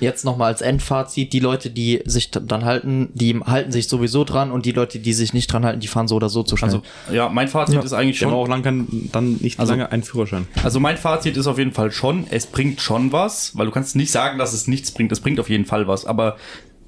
jetzt 0.00 0.24
nochmal 0.24 0.48
als 0.52 0.60
Endfazit, 0.60 1.32
die 1.32 1.40
Leute, 1.40 1.70
die 1.70 2.00
sich 2.04 2.30
dann 2.30 2.64
halten, 2.64 3.10
die 3.14 3.38
halten 3.40 3.72
sich 3.72 3.88
sowieso 3.88 4.24
dran 4.24 4.50
und 4.50 4.66
die 4.66 4.72
Leute, 4.72 4.98
die 4.98 5.12
sich 5.12 5.32
nicht 5.32 5.52
dran 5.52 5.64
halten, 5.64 5.80
die 5.80 5.88
fahren 5.88 6.08
so 6.08 6.16
oder 6.16 6.28
so 6.28 6.42
zu 6.42 6.56
schnell. 6.56 6.70
Also, 6.70 6.82
ja, 7.12 7.28
mein 7.28 7.48
Fazit 7.48 7.82
ist 7.82 7.92
eigentlich 7.92 8.18
schon. 8.18 8.32
auch 8.32 8.48
lang 8.48 8.62
kein, 8.62 9.08
dann 9.12 9.36
nicht 9.40 9.58
Also- 9.60 9.72
lange 9.72 9.90
einen 9.92 10.02
Führerschein. 10.02 10.46
Also 10.62 10.80
mein 10.80 10.96
Fazit 10.96 11.36
ist 11.36 11.46
auf 11.46 11.58
jeden 11.58 11.72
Fall 11.72 11.90
schon, 11.90 12.26
es 12.30 12.46
bringt 12.46 12.80
schon 12.80 13.12
was, 13.12 13.56
weil 13.56 13.66
du 13.66 13.72
kannst 13.72 13.96
nicht 13.96 14.10
sagen, 14.10 14.38
dass 14.38 14.52
es 14.52 14.68
nichts 14.68 14.90
bringt. 14.90 15.10
Es 15.12 15.20
bringt 15.20 15.40
auf 15.40 15.48
jeden 15.48 15.64
Fall 15.64 15.88
was, 15.88 16.04
aber 16.04 16.36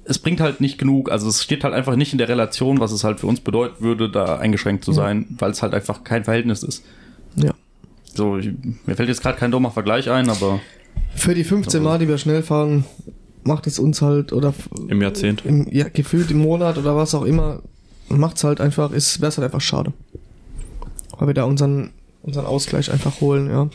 es 0.05 0.19
bringt 0.19 0.39
halt 0.39 0.61
nicht 0.61 0.77
genug. 0.77 1.11
Also 1.11 1.27
es 1.27 1.43
steht 1.43 1.63
halt 1.63 1.73
einfach 1.73 1.95
nicht 1.95 2.11
in 2.11 2.17
der 2.17 2.29
Relation, 2.29 2.79
was 2.79 2.91
es 2.91 3.03
halt 3.03 3.19
für 3.19 3.27
uns 3.27 3.41
bedeuten 3.41 3.83
würde, 3.83 4.09
da 4.09 4.37
eingeschränkt 4.37 4.85
zu 4.85 4.91
sein, 4.93 5.25
weil 5.39 5.51
es 5.51 5.61
halt 5.61 5.73
einfach 5.73 6.03
kein 6.03 6.23
Verhältnis 6.23 6.63
ist. 6.63 6.83
Ja. 7.35 7.53
So, 8.13 8.37
ich, 8.37 8.51
mir 8.85 8.95
fällt 8.95 9.09
jetzt 9.09 9.21
gerade 9.21 9.37
kein 9.37 9.51
dummer 9.51 9.71
Vergleich 9.71 10.09
ein, 10.09 10.29
aber 10.29 10.61
Für 11.15 11.33
die 11.33 11.43
15 11.43 11.83
Mal, 11.83 11.99
die 11.99 12.07
wir 12.07 12.17
schnell 12.17 12.43
fahren, 12.43 12.85
macht 13.43 13.67
es 13.67 13.77
uns 13.79 14.01
halt, 14.01 14.31
oder 14.31 14.53
Im 14.87 15.01
Jahrzehnt. 15.01 15.45
im, 15.45 15.67
ja, 15.71 15.89
gefühlt 15.89 16.31
im 16.31 16.37
Monat 16.37 16.77
oder 16.77 16.95
was 16.95 17.13
auch 17.13 17.23
immer, 17.23 17.61
macht's 18.07 18.43
halt 18.43 18.61
einfach, 18.61 18.91
ist, 18.91 19.21
wäre 19.21 19.31
halt 19.31 19.45
einfach 19.45 19.61
schade. 19.61 19.91
Weil 21.17 21.27
wir 21.27 21.33
da 21.33 21.43
unseren, 21.43 21.91
unseren 22.25 22.45
Ausgleich 22.45 22.91
einfach 22.91 23.21
holen, 23.21 23.49
ja. 23.49 23.69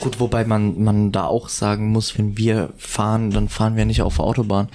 Gut, 0.00 0.20
wobei 0.20 0.44
man, 0.44 0.82
man 0.82 1.12
da 1.12 1.24
auch 1.26 1.48
sagen 1.48 1.90
muss, 1.90 2.16
wenn 2.18 2.36
wir 2.36 2.70
fahren, 2.76 3.30
dann 3.30 3.48
fahren 3.48 3.76
wir 3.76 3.84
nicht 3.84 4.02
auf 4.02 4.16
der 4.16 4.24
Autobahn. 4.24 4.68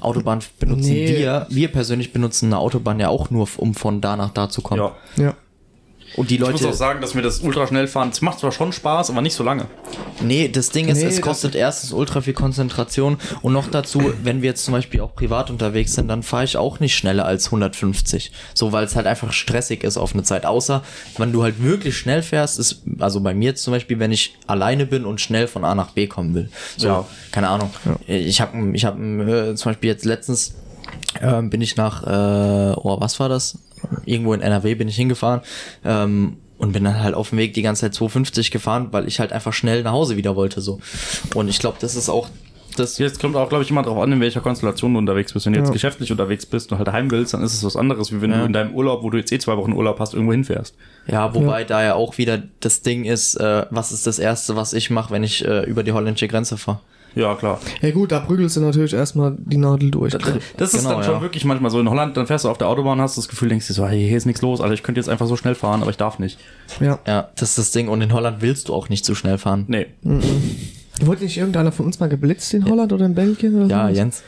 Autobahn 0.00 0.40
benutzen 0.58 0.90
Nee. 0.92 1.08
wir, 1.08 1.46
wir 1.50 1.68
persönlich 1.68 2.12
benutzen 2.12 2.46
eine 2.46 2.58
Autobahn 2.58 3.00
ja 3.00 3.08
auch 3.08 3.30
nur, 3.30 3.48
um 3.56 3.74
von 3.74 4.00
da 4.00 4.16
nach 4.16 4.30
da 4.30 4.48
zu 4.48 4.62
kommen. 4.62 4.80
ja. 4.80 4.94
Ja. 5.22 5.34
Und 6.16 6.30
die 6.30 6.36
Ich 6.36 6.40
muss 6.40 6.52
Leute, 6.52 6.68
auch 6.68 6.72
sagen, 6.72 7.00
dass 7.02 7.14
mir 7.14 7.22
das 7.22 7.40
Ultraschnellfahren, 7.40 8.08
es 8.10 8.22
macht 8.22 8.38
zwar 8.38 8.50
schon 8.50 8.72
Spaß, 8.72 9.10
aber 9.10 9.20
nicht 9.20 9.34
so 9.34 9.44
lange. 9.44 9.66
nee, 10.22 10.48
das 10.48 10.70
Ding 10.70 10.88
ist, 10.88 10.98
Nee, 11.02 11.04
es 11.08 11.20
kostet 11.20 11.54
erstens 11.54 11.92
ultra 11.92 12.22
viel 12.22 12.32
Konzentration 12.32 13.18
und 13.42 13.52
noch 13.52 13.68
dazu, 13.70 14.12
wenn 14.22 14.40
wir 14.40 14.48
jetzt 14.50 14.64
zum 14.64 14.72
Beispiel 14.72 15.00
auch 15.02 15.14
privat 15.14 15.50
unterwegs 15.50 15.94
sind, 15.94 16.08
dann 16.08 16.22
fahre 16.22 16.44
ich 16.44 16.56
auch 16.56 16.80
nicht 16.80 16.96
schneller 16.96 17.26
als 17.26 17.46
150. 17.46 18.32
So, 18.54 18.72
weil 18.72 18.84
es 18.84 18.96
halt 18.96 19.06
einfach 19.06 19.32
stressig 19.32 19.84
ist 19.84 19.98
auf 19.98 20.14
eine 20.14 20.22
Zeit. 20.22 20.46
Außer, 20.46 20.82
wenn 21.18 21.32
du 21.32 21.42
halt 21.42 21.62
wirklich 21.62 21.96
schnell 21.98 22.22
fährst, 22.22 22.58
ist, 22.58 22.82
also 22.98 23.20
bei 23.20 23.34
mir 23.34 23.50
jetzt 23.50 23.62
zum 23.62 23.72
Beispiel, 23.72 23.98
wenn 23.98 24.12
ich 24.12 24.36
alleine 24.46 24.86
bin 24.86 25.04
und 25.04 25.20
schnell 25.20 25.46
von 25.46 25.64
A 25.64 25.74
nach 25.74 25.90
B 25.90 26.06
kommen 26.06 26.34
will. 26.34 26.48
So, 26.78 26.88
Ja. 26.88 27.04
keine 27.30 27.48
Ahnung. 27.48 27.70
Ich 28.06 28.40
habe 28.40 28.56
ich 28.72 28.84
hab, 28.86 28.98
äh, 28.98 29.54
zum 29.54 29.70
Beispiel 29.70 29.90
jetzt 29.90 30.04
letztens 30.06 30.54
ähm, 31.20 31.50
bin 31.50 31.60
ich 31.60 31.76
nach, 31.76 32.02
äh, 32.04 32.74
oh, 32.76 33.00
was 33.00 33.18
war 33.20 33.28
das? 33.28 33.58
Irgendwo 34.04 34.32
in 34.34 34.40
NRW 34.40 34.74
bin 34.74 34.88
ich 34.88 34.96
hingefahren 34.96 35.40
ähm, 35.84 36.36
und 36.58 36.72
bin 36.72 36.84
dann 36.84 37.02
halt 37.02 37.14
auf 37.14 37.30
dem 37.30 37.38
Weg 37.38 37.54
die 37.54 37.62
ganze 37.62 37.82
Zeit 37.82 37.94
250 37.94 38.50
gefahren, 38.50 38.88
weil 38.92 39.06
ich 39.08 39.20
halt 39.20 39.32
einfach 39.32 39.52
schnell 39.52 39.82
nach 39.82 39.92
Hause 39.92 40.16
wieder 40.16 40.36
wollte 40.36 40.60
so. 40.60 40.80
Und 41.34 41.48
ich 41.48 41.58
glaube, 41.58 41.78
das 41.80 41.94
ist 41.96 42.08
auch 42.08 42.28
das. 42.76 42.98
Jetzt 42.98 43.20
kommt 43.20 43.36
auch, 43.36 43.48
glaube 43.48 43.64
ich, 43.64 43.70
immer 43.70 43.82
darauf 43.82 44.02
an, 44.02 44.12
in 44.12 44.20
welcher 44.20 44.40
Konstellation 44.42 44.92
du 44.92 44.98
unterwegs 44.98 45.32
bist. 45.32 45.46
Wenn 45.46 45.54
du 45.54 45.58
jetzt 45.60 45.68
Ja. 45.68 45.72
geschäftlich 45.72 46.10
unterwegs 46.12 46.44
bist 46.46 46.70
und 46.72 46.78
halt 46.78 46.92
heim 46.92 47.10
willst, 47.10 47.32
dann 47.34 47.42
ist 47.42 47.54
es 47.54 47.64
was 47.64 47.74
anderes, 47.76 48.12
wie 48.12 48.20
wenn 48.20 48.30
Ja. 48.30 48.40
du 48.40 48.44
in 48.46 48.52
deinem 48.52 48.74
Urlaub, 48.74 49.02
wo 49.02 49.10
du 49.10 49.16
jetzt 49.18 49.32
eh 49.32 49.38
zwei 49.38 49.56
Wochen 49.56 49.72
Urlaub 49.72 49.98
hast, 49.98 50.12
irgendwo 50.14 50.32
hinfährst. 50.32 50.74
Ja, 51.06 51.34
wobei 51.34 51.64
da 51.64 51.82
ja 51.82 51.94
auch 51.94 52.18
wieder 52.18 52.42
das 52.60 52.82
Ding 52.82 53.04
ist, 53.04 53.34
äh, 53.36 53.64
was 53.70 53.92
ist 53.92 54.06
das 54.06 54.18
Erste, 54.18 54.56
was 54.56 54.72
ich 54.74 54.90
mache, 54.90 55.10
wenn 55.12 55.22
ich 55.24 55.44
äh, 55.44 55.62
über 55.64 55.82
die 55.84 55.92
holländische 55.92 56.28
Grenze 56.28 56.58
fahre? 56.58 56.80
Ja, 57.16 57.34
klar. 57.34 57.58
Ja 57.80 57.90
gut, 57.92 58.12
da 58.12 58.20
prügelst 58.20 58.56
du 58.56 58.60
natürlich 58.60 58.92
erstmal 58.92 59.34
die 59.38 59.56
Nadel 59.56 59.90
durch. 59.90 60.12
Das 60.12 60.74
ist 60.74 60.82
Genau, 60.82 60.96
dann 60.96 61.02
schon 61.04 61.14
ja. 61.14 61.20
wirklich 61.22 61.44
manchmal 61.46 61.70
so. 61.70 61.80
In 61.80 61.88
Holland, 61.88 62.14
dann 62.16 62.26
fährst 62.26 62.44
du 62.44 62.50
auf 62.50 62.58
der 62.58 62.68
Autobahn, 62.68 63.00
hast 63.00 63.16
das 63.16 63.26
Gefühl, 63.28 63.48
denkst 63.48 63.66
du 63.68 63.72
so, 63.72 63.86
hey, 63.86 64.06
hier 64.06 64.16
ist 64.18 64.26
nichts 64.26 64.42
los. 64.42 64.60
Also 64.60 64.74
ich 64.74 64.82
könnte 64.82 65.00
jetzt 65.00 65.08
einfach 65.08 65.26
so 65.26 65.34
schnell 65.34 65.54
fahren, 65.54 65.80
aber 65.80 65.90
ich 65.90 65.96
darf 65.96 66.18
nicht. 66.18 66.38
Ja. 66.78 66.98
Ja, 67.06 67.28
das 67.36 67.48
ist 67.50 67.58
das 67.58 67.70
Ding. 67.70 67.88
Und 67.88 68.02
in 68.02 68.12
Holland 68.12 68.42
willst 68.42 68.68
du 68.68 68.74
auch 68.74 68.90
nicht 68.90 69.04
zu 69.04 69.14
schnell 69.14 69.38
fahren. 69.38 69.64
Nee. 69.66 69.86
Wurde 71.00 71.24
nicht 71.24 71.38
irgendeiner 71.38 71.72
von 71.72 71.86
uns 71.86 72.00
mal 72.00 72.08
geblitzt 72.10 72.52
in 72.54 72.68
Holland 72.68 72.92
oder 72.92 73.06
in 73.06 73.14
Belgien 73.14 73.54
oder 73.64 73.66
Ja, 73.74 73.88
so? 73.88 73.94
Jens. 73.94 74.22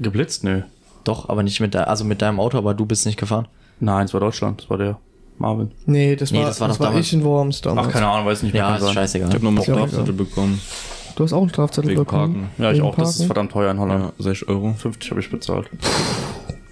Geblitzt? 0.00 0.44
Nö. 0.44 0.62
Doch, 1.04 1.28
aber 1.28 1.42
nicht 1.42 1.58
mit 1.60 1.74
de 1.74 1.80
also 1.82 2.04
mit 2.04 2.22
deinem 2.22 2.38
Auto, 2.38 2.58
aber 2.58 2.74
du 2.74 2.86
bist 2.86 3.06
nicht 3.06 3.18
gefahren. 3.18 3.48
Nein, 3.80 4.04
es 4.06 4.12
war 4.14 4.20
Deutschland. 4.20 4.62
Das 4.62 4.70
war 4.70 4.78
der 4.78 4.98
Marvin. 5.38 5.70
Nee, 5.86 6.14
das 6.16 6.30
Nee, 6.30 6.38
war, 6.38 6.46
das 6.46 6.60
war 6.60 6.68
das 6.68 6.78
war 6.80 6.94
ich 6.96 7.12
in 7.12 7.24
Worms 7.24 7.60
damals. 7.60 7.88
Ach, 7.88 7.92
keine 7.92 8.06
Ahnung, 8.06 8.26
weiß 8.26 8.42
nicht 8.44 8.52
mehr. 8.52 8.62
Ja, 8.62 8.76
ist 8.76 8.82
sein. 8.82 8.94
scheißegal. 8.94 9.28
Ich 9.28 9.34
habe 9.34 9.44
nochmal 9.44 9.62
Ist 9.62 9.68
ja 9.68 9.74
auch 9.74 9.78
Strafzettel 9.88 10.14
egal. 10.14 10.26
bekommen. 10.26 10.60
Du 11.18 11.24
hast 11.24 11.32
auch 11.32 11.40
einen 11.40 11.48
Strafzettel 11.48 11.90
Wegen 11.90 11.98
bekommen. 12.04 12.48
Ja, 12.58 12.70
ich 12.70 12.76
Wegen 12.76 12.86
auch. 12.86 12.94
Das 12.94 13.08
ist 13.10 13.16
Parken? 13.16 13.26
verdammt 13.26 13.50
teuer 13.50 13.72
in 13.72 13.80
Holland. 13.80 14.12
Ja, 14.18 14.22
60 14.22 14.48
Euro. 14.48 14.72
50 14.78 15.10
habe 15.10 15.20
ich 15.20 15.28
bezahlt. 15.28 15.68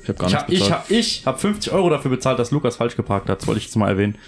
Ich 0.05 0.09
habe 0.09 0.19
gar 0.19 0.29
Ich 0.29 0.35
nichts 0.35 0.43
habe 0.45 0.53
ich 0.53 0.61
bezahlt. 0.61 0.73
hab, 0.85 0.91
ich 0.93 1.27
hab 1.27 1.41
50 1.41 1.73
Euro 1.73 1.91
dafür 1.91 2.13
bezahlt, 2.13 2.39
dass 2.39 2.53
Lukas 2.53 2.77
falsch 2.77 2.95
geparkt 2.95 3.29
hat. 3.29 3.41
Das 3.41 3.49
wollte 3.49 3.59
ich 3.59 3.65
jetzt 3.65 3.75
mal 3.75 3.89
erwähnen. 3.89 4.19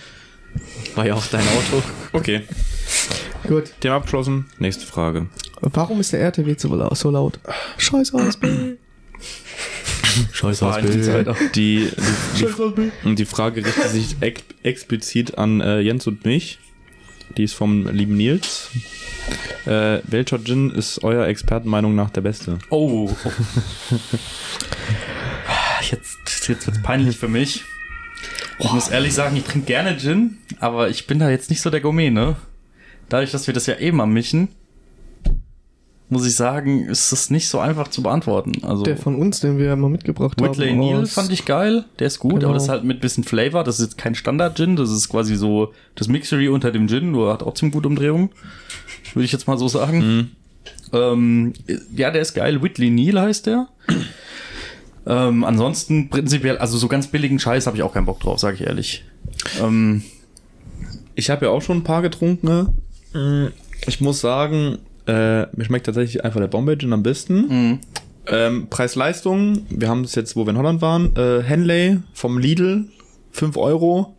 War 0.96 1.06
ja 1.06 1.14
auch 1.14 1.24
dein 1.26 1.42
Auto. 1.42 1.82
Okay, 2.12 2.42
Gut. 3.46 3.72
Thema 3.78 3.94
abgeschlossen. 3.94 4.46
Nächste 4.58 4.86
Frage. 4.86 5.26
Warum 5.60 6.00
ist 6.00 6.12
der 6.12 6.18
RTW 6.20 6.52
so 6.58 6.74
laut? 6.74 6.96
So 6.96 7.10
laut? 7.12 7.38
Scheiß 7.76 8.12
aus, 8.12 8.38
Scheiß 10.32 10.62
Alter. 10.64 11.36
Die, 11.54 11.88
die, 12.36 12.46
die, 13.04 13.14
die 13.14 13.24
Frage 13.24 13.64
richtet 13.64 13.88
sich 13.90 14.16
ex 14.18 14.42
explizit 14.64 15.38
an 15.38 15.60
äh, 15.60 15.78
Jens 15.78 16.08
und 16.08 16.24
mich. 16.24 16.58
Die 17.36 17.44
ist 17.44 17.54
vom 17.54 17.86
lieben 17.86 18.16
Nils. 18.16 18.70
Äh, 19.66 20.00
welcher 20.06 20.42
Gin 20.42 20.70
ist 20.70 21.02
eurer 21.04 21.26
Expertenmeinung 21.28 21.94
nach 21.94 22.10
der 22.10 22.22
beste? 22.22 22.58
Oh. 22.70 23.10
jetzt, 25.90 26.48
jetzt 26.48 26.66
wird's 26.66 26.82
peinlich 26.82 27.16
für 27.16 27.28
mich. 27.28 27.64
Ich 28.58 28.72
muss 28.72 28.88
ehrlich 28.88 29.14
sagen, 29.14 29.36
ich 29.36 29.44
trinke 29.44 29.66
gerne 29.66 29.96
Gin, 29.96 30.38
aber 30.58 30.88
ich 30.88 31.06
bin 31.06 31.18
da 31.18 31.30
jetzt 31.30 31.50
nicht 31.50 31.60
so 31.60 31.70
der 31.70 31.80
Gourmet, 31.80 32.10
ne? 32.10 32.36
Dadurch, 33.08 33.30
dass 33.30 33.46
wir 33.46 33.54
das 33.54 33.66
ja 33.66 33.76
eben 33.78 34.00
am 34.00 34.12
Mischen, 34.12 34.48
muss 36.10 36.26
ich 36.26 36.34
sagen, 36.34 36.86
ist 36.86 37.12
es 37.12 37.30
nicht 37.30 37.48
so 37.48 37.58
einfach 37.60 37.88
zu 37.88 38.02
beantworten. 38.02 38.64
Also 38.64 38.82
Der 38.82 38.96
von 38.96 39.14
uns, 39.14 39.40
den 39.40 39.58
wir 39.58 39.76
mal 39.76 39.90
mitgebracht 39.90 40.40
Whitley 40.40 40.70
haben. 40.70 40.78
Neal 40.78 41.02
aus- 41.02 41.12
fand 41.12 41.30
ich 41.30 41.44
geil, 41.44 41.84
der 41.98 42.06
ist 42.08 42.18
gut, 42.18 42.34
Genau. 42.36 42.46
aber 42.46 42.54
das 42.54 42.64
ist 42.64 42.68
halt 42.70 42.84
mit 42.84 43.00
bisschen 43.00 43.24
Flavor. 43.24 43.62
Das 43.62 43.78
ist 43.78 43.84
jetzt 43.86 43.98
kein 43.98 44.14
Standard-Gin, 44.14 44.74
das 44.76 44.90
ist 44.90 45.08
quasi 45.08 45.36
so 45.36 45.72
das 45.94 46.08
Mixery 46.08 46.48
unter 46.48 46.72
dem 46.72 46.88
Gin, 46.88 47.10
nur 47.12 47.32
hat 47.32 47.42
auch 47.42 47.54
ziemlich 47.54 47.74
gute 47.74 47.88
Umdrehungen. 47.88 48.30
Würde 49.14 49.24
ich 49.24 49.32
jetzt 49.32 49.46
mal 49.46 49.58
so 49.58 49.68
sagen. 49.68 50.30
Ähm, 50.92 51.52
ja, 51.94 52.10
der 52.10 52.22
ist 52.22 52.34
geil. 52.34 52.62
Whitley 52.62 52.90
Neal 52.90 53.20
heißt 53.20 53.46
der. 53.46 53.68
ähm, 55.06 55.44
ansonsten 55.44 56.10
prinzipiell, 56.10 56.58
also 56.58 56.76
so 56.78 56.88
ganz 56.88 57.06
billigen 57.08 57.38
Scheiß 57.38 57.66
habe 57.66 57.76
ich 57.76 57.82
auch 57.82 57.92
keinen 57.94 58.06
Bock 58.06 58.20
drauf, 58.20 58.38
sage 58.38 58.56
ich 58.56 58.62
ehrlich. 58.62 59.04
Ähm, 59.62 60.02
Ich 61.14 61.30
habe 61.30 61.46
ja 61.46 61.50
auch 61.50 61.62
schon 61.62 61.78
ein 61.78 61.84
paar 61.84 62.02
getrunken. 62.02 62.46
ne? 63.14 63.52
Ich 63.86 64.00
muss 64.00 64.20
sagen, 64.20 64.78
äh, 65.06 65.42
mir 65.56 65.64
schmeckt 65.64 65.86
tatsächlich 65.86 66.24
einfach 66.24 66.40
der 66.40 66.48
Bombay 66.48 66.76
Gin 66.76 66.92
am 66.92 67.02
besten. 67.02 67.80
Ähm, 68.30 68.66
Preis-Leistung, 68.68 69.66
wir 69.70 69.88
haben 69.88 70.04
es 70.04 70.14
jetzt, 70.14 70.36
wo 70.36 70.44
wir 70.44 70.50
in 70.50 70.58
Holland 70.58 70.82
waren, 70.82 71.16
äh, 71.16 71.42
Henley 71.42 71.98
vom 72.12 72.38
Lidl, 72.38 72.84
5 73.32 73.56
Euro. 73.56 74.14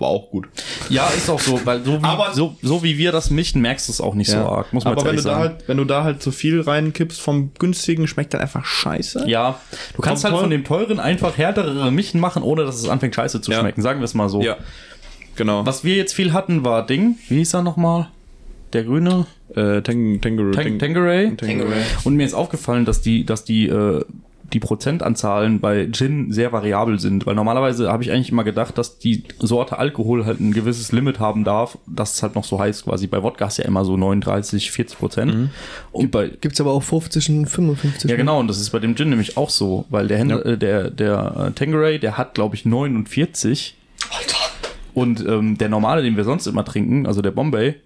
War 0.00 0.08
auch 0.08 0.30
gut. 0.30 0.48
Ja, 0.88 1.08
ist 1.08 1.28
auch 1.28 1.40
so, 1.40 1.60
weil 1.64 1.84
so 1.84 2.00
wie, 2.00 2.04
Aber- 2.04 2.32
so, 2.34 2.56
so 2.62 2.82
wie 2.82 2.98
wir 2.98 3.12
das 3.12 3.30
mischen, 3.30 3.60
merkst 3.62 3.88
du 3.88 3.92
es 3.92 4.00
auch 4.00 4.14
nicht 4.14 4.30
so 4.30 4.38
arg, 4.38 4.72
muss 4.72 4.84
man 4.84 4.92
Aber 4.92 5.02
wenn 5.02 5.04
du, 5.04 5.10
ehrlich 5.10 5.24
da 5.24 5.30
sagen. 5.30 5.40
halt, 5.56 5.68
wenn 5.68 5.76
du 5.76 5.84
da 5.84 6.04
halt 6.04 6.22
zu 6.22 6.30
viel 6.30 6.60
reinkippst 6.60 7.20
vom 7.20 7.50
günstigen, 7.58 8.06
schmeckt 8.08 8.32
dann 8.34 8.40
einfach 8.40 8.64
scheiße. 8.64 9.24
ja, 9.28 9.60
du 9.94 10.02
kannst 10.02 10.22
Vom 10.22 10.32
halt 10.32 10.40
von 10.42 10.50
dem 10.50 10.64
teuren 10.64 11.00
einfach 11.00 11.36
härtere 11.38 11.90
Mischen 11.90 12.20
machen, 12.20 12.42
ohne 12.42 12.64
dass 12.64 12.76
es 12.76 12.88
anfängt 12.88 13.14
scheiße 13.14 13.40
zu 13.40 13.50
Ja. 13.50 13.60
schmecken, 13.60 13.82
sagen 13.82 14.00
wir 14.00 14.04
es 14.04 14.14
mal 14.14 14.28
so. 14.28 14.40
Ja. 14.42 14.56
Genau. 15.36 15.64
Was 15.64 15.84
wir 15.84 15.94
jetzt 15.94 16.14
viel 16.14 16.32
hatten, 16.32 16.64
war 16.64 16.84
Ding, 16.86 17.16
wie 17.28 17.36
hieß 17.38 17.54
er 17.54 17.62
nochmal? 17.62 18.08
Der 18.72 18.84
grüne? 18.84 19.26
Äh, 19.54 19.80
Tang, 19.82 20.20
Tangeroo. 20.20 20.50
Tang 20.50 20.78
Tangeray. 20.78 21.34
Tangeray. 21.36 21.82
Und 22.04 22.16
mir 22.16 22.26
ist 22.26 22.34
aufgefallen, 22.34 22.84
dass 22.84 23.00
die, 23.00 23.24
dass 23.24 23.44
die, 23.44 23.66
äh, 23.68 24.04
die 24.52 24.60
Prozentanzahlen 24.60 25.60
bei 25.60 25.88
Gin 25.90 26.32
sehr 26.32 26.52
variabel 26.52 26.98
sind, 26.98 27.26
weil 27.26 27.34
normalerweise 27.34 27.90
habe 27.90 28.02
ich 28.02 28.10
eigentlich 28.10 28.30
immer 28.30 28.44
gedacht, 28.44 28.78
dass 28.78 28.98
die 28.98 29.24
Sorte 29.38 29.78
Alkohol 29.78 30.24
halt 30.24 30.40
ein 30.40 30.52
gewisses 30.52 30.92
Limit 30.92 31.20
haben 31.20 31.44
darf, 31.44 31.78
dass 31.86 32.14
es 32.14 32.22
halt 32.22 32.34
noch 32.34 32.44
so 32.44 32.58
heißt 32.58 32.84
quasi. 32.84 33.06
Bei 33.06 33.22
Wodka 33.22 33.46
ist 33.46 33.58
ja 33.58 33.64
immer 33.64 33.84
so 33.84 33.96
39, 33.96 34.70
40 34.70 34.98
Prozent. 34.98 35.50
Und 35.92 36.10
bei, 36.10 36.28
Gibt's 36.28 36.60
aber 36.60 36.72
auch 36.72 36.82
50 36.82 37.28
und 37.30 37.46
55. 37.46 38.10
ja 38.10 38.16
genau, 38.16 38.40
und 38.40 38.48
das 38.48 38.60
ist 38.60 38.70
bei 38.70 38.78
dem 38.78 38.96
Gin 38.96 39.10
nämlich 39.10 39.36
auch 39.36 39.50
so, 39.50 39.84
weil 39.90 40.08
der 40.08 40.18
Händler, 40.18 40.44
äh, 40.46 40.58
der, 40.58 40.90
der 40.90 41.48
äh, 41.48 41.52
Tangeray, 41.52 41.98
der 41.98 42.16
hat 42.16 42.34
glaube 42.34 42.56
ich 42.56 42.64
49. 42.64 43.76
Alter. 44.10 44.36
Und 44.94 45.24
ähm, 45.26 45.58
der 45.58 45.68
normale, 45.68 46.02
den 46.02 46.16
wir 46.16 46.24
sonst 46.24 46.46
immer 46.46 46.64
trinken, 46.64 47.06
also 47.06 47.22
der 47.22 47.30
Bombay, 47.30 47.76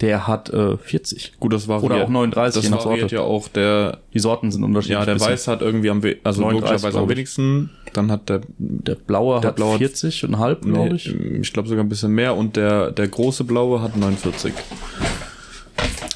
der 0.00 0.26
hat 0.26 0.50
äh, 0.50 0.76
40. 0.76 1.34
Gut, 1.40 1.52
das 1.52 1.68
variiert. 1.68 1.92
Oder 1.92 2.04
auch 2.04 2.08
39, 2.08 2.62
je 2.64 2.68
Das 2.70 2.78
nach 2.78 2.84
variiert 2.86 3.10
Sorte. 3.10 3.14
ja 3.16 3.20
auch 3.22 3.48
der, 3.48 3.98
Die 4.12 4.18
Sorten 4.18 4.50
sind 4.50 4.64
unterschiedlich. 4.64 4.98
ja, 4.98 5.04
der. 5.04 5.20
Weiß 5.20 5.46
hat 5.48 5.62
irgendwie 5.62 5.90
am, 5.90 6.02
we- 6.02 6.16
also 6.24 6.42
39, 6.42 6.70
logischerweise 6.70 6.98
am 6.98 7.08
wenigsten. 7.08 7.70
Dann 7.92 8.10
hat 8.10 8.28
der, 8.28 8.40
Der 8.58 8.96
blaue 8.96 9.40
Der 9.40 9.48
hat 9.50 9.56
blaue 9.56 9.72
hat- 9.74 9.78
40 9.78 10.24
und 10.24 10.38
halb, 10.38 10.62
glaube 10.62 10.88
nee, 10.88 10.94
ich. 10.96 11.14
ich 11.14 11.52
glaube 11.52 11.68
sogar 11.68 11.84
ein 11.84 11.88
bisschen 11.88 12.12
mehr 12.12 12.34
und 12.36 12.56
der, 12.56 12.90
der 12.90 13.06
große 13.08 13.44
blaue 13.44 13.80
hat 13.82 13.96
49. 13.96 14.52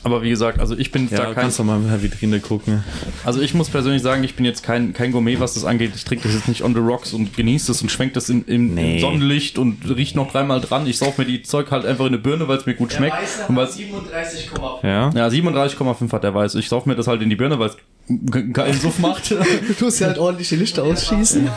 Aber 0.08 0.22
wie 0.22 0.30
gesagt, 0.30 0.58
also 0.58 0.76
ich 0.76 0.90
bin 0.90 1.08
Ja, 1.10 1.18
da 1.18 1.24
kein, 1.26 1.34
kannst 1.34 1.58
du 1.58 1.64
mal 1.64 1.76
in 1.76 1.86
der 1.88 2.02
Vitrine 2.02 2.40
gucken. 2.40 2.82
also 3.24 3.40
ich 3.42 3.52
muss 3.52 3.68
persönlich 3.68 4.00
sagen, 4.00 4.24
ich 4.24 4.34
bin 4.36 4.44
jetzt 4.46 4.62
kein, 4.62 4.94
kein 4.94 5.12
Gourmet, 5.12 5.38
was 5.38 5.52
das 5.54 5.64
angeht. 5.66 5.92
Ich 5.94 6.04
trinke 6.04 6.26
das 6.26 6.34
jetzt 6.34 6.48
nicht 6.48 6.62
on 6.64 6.72
the 6.74 6.80
rocks 6.80 7.12
und 7.12 7.36
genieße 7.36 7.72
es 7.72 7.82
und 7.82 7.90
schwenke 7.90 8.14
das 8.14 8.30
in, 8.30 8.44
im, 8.46 8.74
Nee. 8.74 8.94
im 8.94 9.00
Sonnenlicht 9.00 9.58
und 9.58 9.78
riecht 9.88 10.16
noch 10.16 10.32
dreimal 10.32 10.60
dran. 10.62 10.86
Ich 10.86 10.96
sauf 10.98 11.18
mir 11.18 11.26
die 11.26 11.42
Zeug 11.42 11.70
halt 11.70 11.84
einfach 11.84 12.06
in 12.06 12.14
eine 12.14 12.18
Birne, 12.18 12.48
weil 12.48 12.56
es 12.58 12.64
mir 12.66 12.74
gut 12.74 12.92
schmeckt. 12.92 13.16
Und 13.48 13.56
weil's, 13.56 13.76
37,5. 13.76 14.86
Ja. 14.86 15.10
ja, 15.14 15.26
37,5 15.28 16.10
hat 16.12 16.24
der 16.24 16.34
Weiß. 16.34 16.54
Ich 16.54 16.68
sauf 16.68 16.86
mir 16.86 16.94
das 16.96 17.06
halt 17.06 17.20
in 17.20 17.28
die 17.28 17.36
Birne, 17.36 17.58
weil 17.58 17.68
es 17.68 17.76
einen 18.08 18.52
geilen 18.54 18.80
Suff 18.80 18.98
macht. 18.98 19.30
Du 19.68 19.74
tust 19.74 20.00
ja 20.00 20.06
halt 20.06 20.18
ordentlich 20.18 20.48
die 20.48 20.56
Lichter 20.56 20.84
ausschießen. 20.84 21.48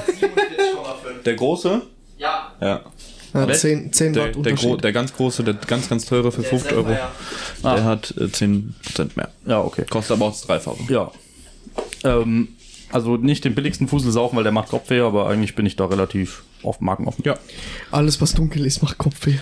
Der 1.25 1.35
große? 1.35 1.81
Ja. 2.17 2.51
Ja. 2.59 2.81
Ja, 3.33 3.47
Welch- 3.47 3.59
10, 3.59 3.93
10 3.93 4.13
Der, 4.13 4.23
Watt 4.23 4.35
der, 4.35 4.41
gro 4.41 4.49
Unterschied. 4.51 4.83
der 4.83 4.91
ganz 4.93 5.13
große, 5.13 5.43
der 5.43 5.53
ganz, 5.53 5.87
ganz 5.89 6.05
teure 6.05 6.31
für 6.31 6.43
50 6.43 6.73
Euro, 6.73 6.95
Ah. 7.63 7.75
der 7.75 7.83
hat 7.85 8.13
äh, 8.17 8.25
10% 8.25 8.71
mehr. 9.15 9.29
ja, 9.45 9.61
okay. 9.61 9.85
Kostet 9.89 10.17
aber 10.17 10.25
auch 10.25 10.31
das 10.31 10.41
Dreifache. 10.41 10.77
Ja. 10.89 11.11
Ähm, 12.03 12.49
also 12.91 13.15
nicht 13.15 13.45
den 13.45 13.55
billigsten 13.55 13.87
Fusel 13.87 14.11
saufen, 14.11 14.35
weil 14.35 14.43
der 14.43 14.51
macht 14.51 14.69
Kopfweh, 14.69 14.99
aber 14.99 15.29
eigentlich 15.29 15.55
bin 15.55 15.65
ich 15.65 15.77
da 15.77 15.85
relativ 15.85 16.43
auf 16.63 16.81
Markenoffen. 16.81 17.23
Ja. 17.25 17.35
Alles, 17.91 18.19
was 18.19 18.33
dunkel 18.33 18.65
ist, 18.65 18.81
macht 18.81 18.97
Kopfweh. 18.97 19.35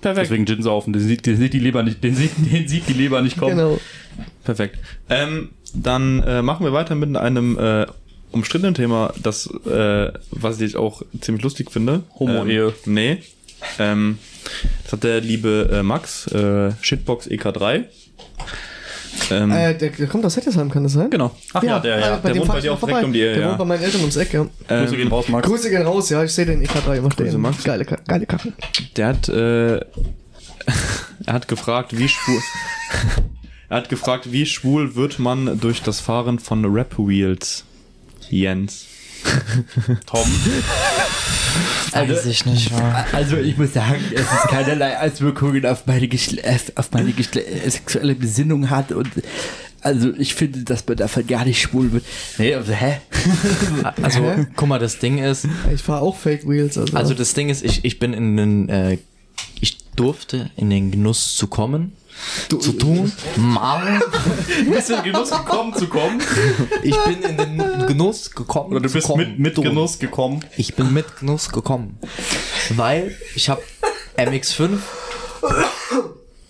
Perfekt. 0.00 0.26
Deswegen 0.26 0.46
Gin 0.46 0.62
saufen, 0.62 0.92
den 0.92 1.02
sieht, 1.02 1.26
den 1.26 1.36
sieht 1.38 1.52
die 1.54 1.58
Leber 1.58 1.82
nicht, 1.82 2.04
den 2.04 2.14
sieht, 2.14 2.32
den 2.52 2.68
sieht 2.68 2.88
die 2.88 2.92
Leber 2.92 3.22
nicht 3.22 3.38
kommen. 3.38 3.56
Genau. 3.56 3.80
Perfekt. 4.44 4.78
Ähm, 5.08 5.50
dann 5.74 6.22
äh, 6.22 6.42
machen 6.42 6.64
wir 6.64 6.72
weiter 6.72 6.94
mit 6.94 7.16
einem 7.16 7.58
äh, 7.58 7.86
umstrittenen 8.32 8.74
Thema, 8.74 9.12
das, 9.22 9.46
äh, 9.66 10.12
was 10.30 10.60
ich 10.60 10.76
auch 10.76 11.02
ziemlich 11.20 11.42
lustig 11.42 11.70
finde. 11.70 12.02
Homo-Ehe. 12.18 12.66
Ähm, 12.86 12.94
nee. 12.94 13.18
Ähm, 13.78 14.18
das 14.84 14.92
hat 14.92 15.04
der 15.04 15.20
liebe 15.20 15.68
äh, 15.72 15.82
Max, 15.82 16.26
äh, 16.28 16.72
Shitbox 16.80 17.28
EK3. 17.28 17.84
Ähm, 19.30 19.50
Äh, 19.50 19.74
der, 19.74 19.90
der 19.90 20.06
kommt 20.06 20.24
aus 20.24 20.36
Hettesheim, 20.36 20.70
kann 20.70 20.84
das 20.84 20.92
sein? 20.92 21.10
genau. 21.10 21.34
Ach 21.52 21.62
ja, 21.62 21.78
der, 21.80 21.98
ja. 21.98 22.16
bei 22.16 22.28
Der 22.28 22.32
dem 22.32 22.40
wohnt 22.40 22.48
bei 22.48 22.58
ich 22.58 22.62
dir 22.64 22.72
auch 22.72 22.80
direkt 22.80 23.04
um 23.04 23.12
die 23.12 23.22
Ecke, 23.22 23.32
Der 23.34 23.42
ja. 23.42 23.48
wohnt 23.48 23.58
bei 23.58 23.64
meinen 23.64 23.82
Eltern 23.82 24.00
ums 24.00 24.16
Eck, 24.16 24.32
ja. 24.32 24.46
Grüße 24.68 24.96
gehen 24.96 25.08
raus, 25.08 25.28
Max. 25.28 25.48
Grüße 25.48 25.70
gehen 25.70 25.82
raus, 25.82 26.10
ja, 26.10 26.22
ich 26.24 26.32
sehe 26.32 26.46
den 26.46 26.64
EK3 26.64 26.98
immer 26.98 27.10
stehen. 27.10 27.26
Grüße, 27.26 27.38
Max. 27.38 27.64
Geile, 27.64 27.84
geile 27.84 28.26
Kaffee. 28.26 28.52
Der 28.96 29.06
hat, 29.08 29.28
äh, 29.28 29.76
er 31.26 31.32
hat 31.32 31.48
gefragt, 31.48 31.98
wie 31.98 32.08
schwul. 32.08 32.40
er 33.68 33.76
hat 33.78 33.88
gefragt, 33.88 34.30
wie 34.32 34.46
schwul 34.46 34.94
wird 34.94 35.18
man 35.18 35.58
durch 35.60 35.82
das 35.82 36.00
Fahren 36.00 36.38
von 36.38 36.64
Rap 36.64 36.96
Wheels? 36.98 37.64
Jens. 38.30 38.86
Tom. 40.06 40.26
Weiß 41.92 42.26
ich 42.26 42.46
nicht. 42.46 42.70
Also 43.12 43.36
ich 43.36 43.56
muss 43.56 43.72
sagen, 43.72 44.00
es 44.14 44.20
ist 44.20 44.48
keinerlei 44.48 44.98
Auswirkungen 45.00 45.66
auf 45.66 45.86
meine, 45.86 46.08
Geschle 46.08 46.42
auf 46.76 46.92
meine 46.92 47.12
Geschle 47.12 47.42
sexuelle 47.68 48.14
Besinnung 48.14 48.70
hat 48.70 48.92
und 48.92 49.08
also 49.80 50.12
ich 50.18 50.34
finde, 50.34 50.64
dass 50.64 50.86
man 50.86 50.96
davon 50.96 51.26
gar 51.26 51.44
nicht 51.44 51.60
schwul 51.60 51.92
wird. 51.92 52.04
Nee, 52.36 52.54
also 52.54 52.72
hä? 52.72 53.00
Also, 54.02 54.20
Hä? 54.20 54.46
guck 54.56 54.68
mal, 54.68 54.78
das 54.78 54.98
Ding 54.98 55.18
ist, 55.18 55.46
Ich 55.72 55.82
fahre 55.82 56.02
auch 56.02 56.16
Fake 56.16 56.48
Wheels. 56.48 56.76
Also, 56.76 56.96
also 56.96 57.14
das 57.14 57.34
Ding 57.34 57.48
ist, 57.48 57.64
ich, 57.64 57.84
ich 57.84 57.98
bin 57.98 58.12
in 58.12 58.36
den, 58.36 58.68
äh, 58.68 58.98
ich 59.60 59.78
durfte 59.94 60.50
in 60.56 60.70
den 60.70 60.90
Genuss 60.90 61.36
zu 61.36 61.46
kommen, 61.46 61.92
zu 62.48 62.72
tun, 62.72 63.12
mal. 63.36 64.00
Du 64.64 64.70
bist 64.72 64.90
in 64.90 64.96
den 64.96 65.04
Genuss 65.12 65.30
gekommen 65.30 65.74
zu 65.74 65.86
kommen. 65.88 66.20
Ich 66.82 66.96
bin 67.04 67.22
in 67.22 67.36
den 67.36 67.86
Genuss 67.86 68.30
gekommen. 68.30 68.70
Oder 68.72 68.80
du 68.80 68.90
bist 68.92 69.06
kommen. 69.06 69.30
mit, 69.30 69.38
mit 69.38 69.56
Du. 69.56 69.62
Genuss 69.62 69.98
gekommen. 69.98 70.44
Ich 70.56 70.74
bin 70.74 70.92
mit 70.92 71.16
Genuss 71.18 71.50
gekommen. 71.50 71.98
Weil 72.70 73.16
ich 73.34 73.48
habe 73.48 73.62
MX5 74.16 74.78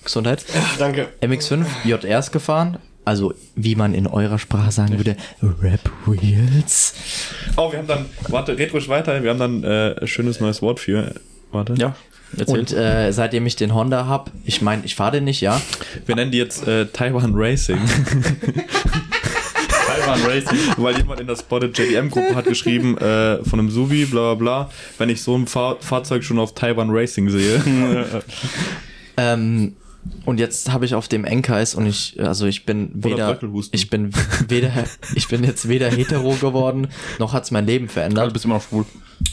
Gesundheit. 0.05 0.45
danke. 0.79 1.09
MX5 1.21 1.64
JRs 1.85 2.31
gefahren. 2.33 2.79
Also, 3.05 3.33
wie 3.55 3.75
man 3.75 3.95
in 3.95 4.07
eurer 4.07 4.39
Sprache 4.39 4.71
sagen 4.71 4.99
würde, 4.99 5.16
Rap 5.43 5.81
Wheels. 6.05 6.93
Oh, 7.57 7.73
wir 7.73 7.79
haben 7.79 7.87
dann, 7.87 8.05
warte, 8.29 8.59
red 8.59 8.75
ruhig 8.75 8.89
weiter, 8.91 9.23
wir 9.23 9.31
haben 9.31 9.39
dann 9.39 9.64
äh, 9.64 9.95
ein 9.99 10.07
schönes 10.07 10.41
neues 10.41 10.61
Wort 10.61 10.79
für. 10.79 11.14
Warte. 11.51 11.73
Ja, 11.79 11.97
erzähl. 12.37 12.59
Und 12.59 12.72
äh, 12.72 13.12
seitdem 13.12 13.47
ich 13.47 13.57
den 13.57 13.74
Honda 13.74 14.07
hab, 14.07 14.31
ich 14.45 14.62
meine, 14.62 14.85
ich 14.85 14.95
fahre 14.95 15.12
den 15.12 15.24
nicht, 15.24 15.41
ja. 15.41 15.61
Wir 16.07 16.14
nennen 16.16 16.31
die 16.31 16.39
jetzt 16.39 16.66
äh, 16.66 16.87
Taiwan 16.87 17.33
Racing, 17.35 17.79
Taiwan 19.87 20.20
Racing. 20.22 20.59
weil 20.76 20.97
jemand 20.97 21.20
in 21.20 21.26
der 21.26 21.37
Spotted 21.37 21.76
JDM-Gruppe 21.79 22.35
hat 22.35 22.45
geschrieben, 22.47 22.97
äh, 22.99 23.43
von 23.45 23.59
einem 23.59 23.70
Suvi, 23.70 24.05
bla 24.07 24.35
bla 24.35 24.64
bla, 24.64 24.70
wenn 24.99 25.09
ich 25.09 25.22
so 25.22 25.37
ein 25.37 25.47
Fahr 25.47 25.76
Fahrzeug 25.81 26.24
schon 26.24 26.39
auf 26.39 26.55
Taiwan 26.55 26.91
Racing 26.91 27.31
sehe. 27.31 27.62
Ähm, 29.20 29.74
und 30.24 30.39
jetzt 30.39 30.70
habe 30.70 30.85
ich 30.85 30.95
auf 30.95 31.09
dem 31.09 31.24
Enkais 31.24 31.74
und 31.74 31.87
ich, 31.87 32.16
also 32.22 32.47
ich 32.47 32.64
bin 32.64 32.91
weder, 32.95 33.37
ich 33.72 33.91
bin 33.91 34.12
weder, 34.49 34.70
ich 35.16 35.26
bin 35.26 35.43
jetzt 35.43 35.68
weder 35.68 35.91
hetero 35.91 36.35
geworden, 36.35 36.87
noch 37.18 37.33
hat's 37.33 37.51
mein 37.51 37.66
Leben 37.66 37.87
Ja, 37.87 37.89
du 37.89 37.93
verändert. 37.95 38.33
bist 38.33 38.45
immer 38.45 38.55
noch 38.55 38.62
schwul. 38.62 38.85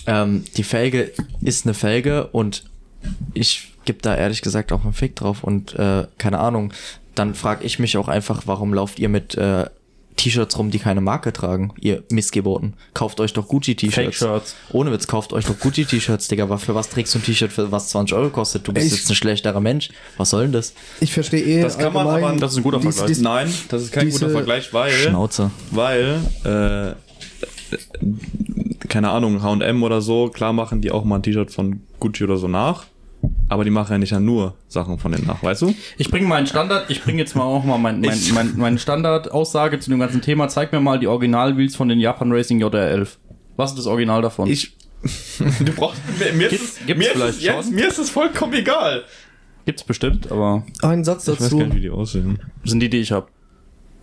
Ähm, 0.07 0.43
die 0.57 0.63
Felge 0.63 1.11
ist 1.41 1.65
eine 1.65 1.75
Felge 1.75 2.27
und 2.27 2.63
ich 3.33 3.71
gebe 3.85 3.99
da 4.01 4.15
ehrlich 4.15 4.41
gesagt 4.41 4.71
auch 4.71 4.83
einen 4.83 4.93
Fick 4.93 5.15
drauf 5.15 5.43
und 5.43 5.73
äh, 5.75 6.07
keine 6.17 6.39
Ahnung. 6.39 6.73
Dann 7.15 7.33
frage 7.35 7.63
ich 7.63 7.79
mich 7.79 7.97
auch 7.97 8.07
einfach, 8.09 8.43
warum 8.45 8.73
lauft 8.73 8.99
ihr 8.99 9.07
mit 9.09 9.35
äh, 9.35 9.65
T-Shirts 10.17 10.57
rum, 10.57 10.71
die 10.71 10.79
keine 10.79 11.01
Marke 11.01 11.31
tragen, 11.33 11.73
ihr 11.79 12.03
Missgeboten. 12.09 12.73
Kauft 12.93 13.19
euch 13.19 13.33
doch 13.33 13.47
Gucci-T-Shirts. 13.49 14.55
Ohne 14.71 14.91
Witz, 14.91 15.07
kauft 15.07 15.33
euch 15.33 15.45
doch 15.45 15.59
Gucci-T-Shirts, 15.59 16.29
Digga. 16.29 16.49
Wa- 16.49 16.57
Für 16.57 16.73
was 16.73 16.89
trägst 16.89 17.13
du 17.13 17.19
ein 17.19 17.23
T-Shirt, 17.23 17.51
für 17.51 17.71
was 17.71 17.89
20 17.89 18.15
Euro 18.17 18.29
kostet? 18.29 18.67
Du 18.67 18.71
bist 18.73 18.87
Ich- 18.87 18.93
jetzt 18.99 19.09
ein 19.09 19.15
schlechterer 19.15 19.59
Mensch. 19.59 19.89
Was 20.17 20.29
soll 20.29 20.43
denn 20.43 20.53
das? 20.53 20.73
Ich 21.01 21.13
verstehe 21.13 21.41
eh 21.43 21.61
Das 21.61 21.77
kann 21.77 21.91
man 21.93 22.07
aber- 22.07 22.33
Das 22.37 22.51
ist 22.53 22.57
ein 22.57 22.63
guter 22.63 22.79
dies- 22.79 22.95
Vergleich. 22.95 23.07
dies- 23.15 23.21
Nein, 23.23 23.53
das 23.69 23.81
ist 23.83 23.91
kein 23.91 24.09
guter 24.09 24.29
Vergleich, 24.29 24.73
weil, 24.73 24.91
Schnauze. 24.91 25.51
weil, 25.71 26.21
äh, 26.43 26.95
keine 28.87 29.09
Ahnung, 29.09 29.41
H&M 29.43 29.83
oder 29.83 30.01
so, 30.01 30.29
klar 30.29 30.53
machen 30.53 30.81
die 30.81 30.91
auch 30.91 31.03
mal 31.03 31.17
ein 31.17 31.23
T-Shirt 31.23 31.51
von 31.51 31.81
Gucci 31.99 32.23
oder 32.23 32.37
so 32.37 32.47
nach, 32.47 32.85
aber 33.49 33.63
die 33.63 33.69
machen 33.69 33.91
ja 33.93 33.97
nicht 33.97 34.11
ja 34.11 34.19
nur 34.19 34.55
Sachen 34.67 34.97
von 34.99 35.11
denen 35.11 35.27
nach, 35.27 35.41
weißt 35.43 35.61
du? 35.63 35.75
Ich 35.97 36.09
bringe 36.09 36.27
meinen 36.27 36.47
Standard, 36.47 36.89
ich 36.89 37.03
bringe 37.03 37.19
jetzt 37.19 37.35
mal 37.35 37.43
auch 37.43 37.63
mal 37.63 37.77
mein, 37.77 38.01
mein, 38.01 38.17
mein, 38.33 38.53
mein 38.57 38.77
Standard-Aussage 38.79 39.79
zu 39.79 39.89
dem 39.89 39.99
ganzen 39.99 40.21
Thema. 40.21 40.47
Zeig 40.47 40.71
mir 40.71 40.79
mal 40.79 40.99
die 40.99 41.07
Original-Wheels 41.07 41.75
von 41.75 41.87
den 41.89 41.99
Japan 41.99 42.31
Racing 42.31 42.61
JR11. 42.63 43.07
Was 43.57 43.71
ist 43.71 43.77
das 43.79 43.85
Original 43.87 44.21
davon? 44.21 44.49
Ich, 44.49 44.75
du 45.63 45.71
brauchst, 45.73 46.01
mir, 46.35 46.49
Gibt's- 46.49 46.63
ist, 46.63 46.79
es- 46.81 46.85
gibt's 46.87 46.97
mir, 46.99 47.05
ist 47.05 47.11
vielleicht 47.13 47.37
es, 47.37 47.43
jetzt, 47.43 47.71
mir 47.71 47.87
ist 47.87 47.99
es 47.99 48.09
vollkommen 48.09 48.53
egal. 48.53 49.03
Gibt's 49.65 49.83
bestimmt, 49.83 50.31
aber 50.31 50.63
Ein 50.81 51.03
Satz 51.03 51.27
Ich 51.27 51.33
weiß 51.33 51.39
dazu. 51.39 51.57
gar 51.59 51.65
nicht, 51.67 51.75
wie 51.77 51.81
die 51.81 51.89
aussehen. 51.89 52.39
sind 52.63 52.79
die, 52.79 52.89
die 52.89 52.97
ich 52.99 53.11
habe. 53.11 53.27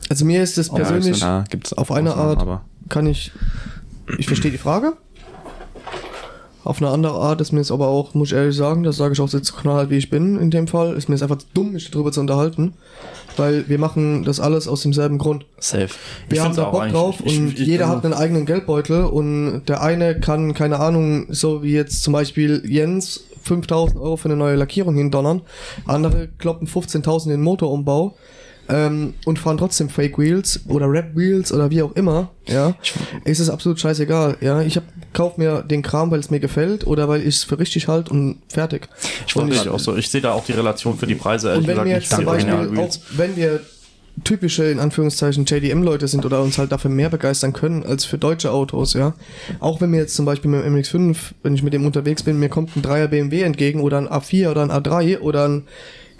Also 0.08 0.24
mir 0.24 0.42
ist 0.42 0.58
es 0.58 0.68
persönlich, 0.68 1.20
ja, 1.20 1.44
gibt's 1.48 1.72
auf 1.72 1.92
eine 1.92 2.14
Art 2.14 2.40
aber 2.40 2.64
kann 2.88 3.06
ich, 3.06 3.30
ich 4.18 4.26
verstehe 4.26 4.50
die 4.50 4.58
Frage. 4.58 4.94
Auf 6.64 6.80
eine 6.80 6.90
andere 6.90 7.14
Art 7.14 7.40
ist 7.40 7.50
mir 7.52 7.58
jetzt 7.58 7.72
aber 7.72 7.88
auch, 7.88 8.14
muss 8.14 8.28
ich 8.28 8.34
ehrlich 8.34 8.56
sagen, 8.56 8.84
das 8.84 8.96
sage 8.96 9.14
ich 9.14 9.20
auch 9.20 9.28
jetzt 9.32 9.56
knallhart, 9.56 9.90
wie 9.90 9.96
ich 9.96 10.10
bin 10.10 10.38
in 10.38 10.50
dem 10.50 10.68
Fall, 10.68 10.94
ist 10.94 11.08
mir 11.08 11.16
jetzt 11.16 11.22
einfach 11.22 11.38
dumm, 11.54 11.72
mich 11.72 11.90
darüber 11.90 12.12
zu 12.12 12.20
unterhalten, 12.20 12.74
weil 13.36 13.68
wir 13.68 13.78
machen 13.78 14.22
das 14.24 14.38
alles 14.38 14.68
aus 14.68 14.82
demselben 14.82 15.18
Grund. 15.18 15.44
Safe. 15.58 15.88
Wir 16.28 16.38
Ich 16.38 16.40
haben 16.40 16.54
da 16.54 16.70
Bock 16.70 16.88
drauf 16.88 17.16
ich- 17.24 17.38
und 17.38 17.58
ich- 17.58 17.66
jeder 17.66 17.88
hat 17.88 18.04
einen 18.04 18.14
eigenen 18.14 18.46
Geldbeutel 18.46 19.04
und 19.04 19.62
der 19.66 19.82
eine 19.82 20.20
kann, 20.20 20.54
keine 20.54 20.78
Ahnung, 20.78 21.26
so 21.30 21.62
wie 21.64 21.72
jetzt 21.72 22.02
zum 22.04 22.12
Beispiel 22.12 22.62
Jens 22.64 23.24
5000 23.42 23.98
Euro 24.00 24.16
für 24.16 24.26
eine 24.28 24.36
neue 24.36 24.54
Lackierung 24.54 24.94
hindonnern, 24.94 25.40
andere 25.86 26.28
kloppen 26.38 26.68
15.000 26.68 27.24
in 27.32 27.40
den 27.40 27.42
Motorumbau 27.42 28.14
ähm, 28.68 29.14
und 29.24 29.38
fahren 29.38 29.58
trotzdem 29.58 29.88
Fake 29.88 30.18
Wheels 30.18 30.60
oder 30.68 30.90
Rap 30.90 31.16
Wheels 31.16 31.52
oder 31.52 31.70
wie 31.70 31.82
auch 31.82 31.92
immer, 31.92 32.30
ja, 32.46 32.74
ist 33.24 33.40
es 33.40 33.50
absolut 33.50 33.80
scheißegal, 33.80 34.36
ja, 34.40 34.62
ich 34.62 34.76
hab, 34.76 34.84
kauf 35.12 35.36
mir 35.36 35.62
den 35.62 35.82
Kram, 35.82 36.10
weil 36.10 36.20
es 36.20 36.30
mir 36.30 36.40
gefällt 36.40 36.86
oder 36.86 37.08
weil 37.08 37.20
ich 37.20 37.36
es 37.36 37.44
für 37.44 37.58
richtig 37.58 37.88
halt 37.88 38.08
und 38.08 38.38
fertig. 38.48 38.88
Ich 39.26 39.36
und 39.36 39.52
ich 39.52 39.68
auch 39.68 39.78
so. 39.78 39.96
Ich 39.96 40.10
sehe 40.10 40.20
da 40.20 40.32
auch 40.32 40.44
die 40.44 40.52
Relation 40.52 40.96
für 40.96 41.06
die 41.06 41.14
Preise. 41.14 41.48
ehrlich 41.48 41.62
und 41.62 41.66
wenn 41.68 41.74
gesagt, 41.74 41.88
wir 41.88 41.94
nicht 41.94 42.10
jetzt 42.10 42.16
zum 42.16 42.24
Beispiel, 42.24 42.78
auch 42.78 42.98
wenn 43.16 43.36
wir 43.36 43.60
typische, 44.24 44.64
in 44.64 44.78
Anführungszeichen, 44.78 45.46
JDM-Leute 45.46 46.06
sind 46.06 46.24
oder 46.24 46.42
uns 46.42 46.58
halt 46.58 46.70
dafür 46.70 46.90
mehr 46.90 47.08
begeistern 47.08 47.52
können 47.52 47.82
als 47.84 48.04
für 48.04 48.18
deutsche 48.18 48.50
Autos, 48.52 48.92
ja. 48.94 49.14
Auch 49.58 49.80
wenn 49.80 49.90
mir 49.90 49.98
jetzt 49.98 50.14
zum 50.14 50.26
Beispiel 50.26 50.50
mit 50.50 50.64
dem 50.64 50.76
MX-5, 50.76 51.16
wenn 51.42 51.54
ich 51.54 51.62
mit 51.62 51.72
dem 51.72 51.86
unterwegs 51.86 52.22
bin, 52.22 52.38
mir 52.38 52.48
kommt 52.48 52.76
ein 52.76 52.82
3er 52.82 53.08
BMW 53.08 53.42
entgegen 53.42 53.80
oder 53.80 53.98
ein 53.98 54.08
A4 54.08 54.50
oder 54.50 54.62
ein 54.62 54.70
A3 54.70 55.20
oder 55.20 55.48
ein, 55.48 55.62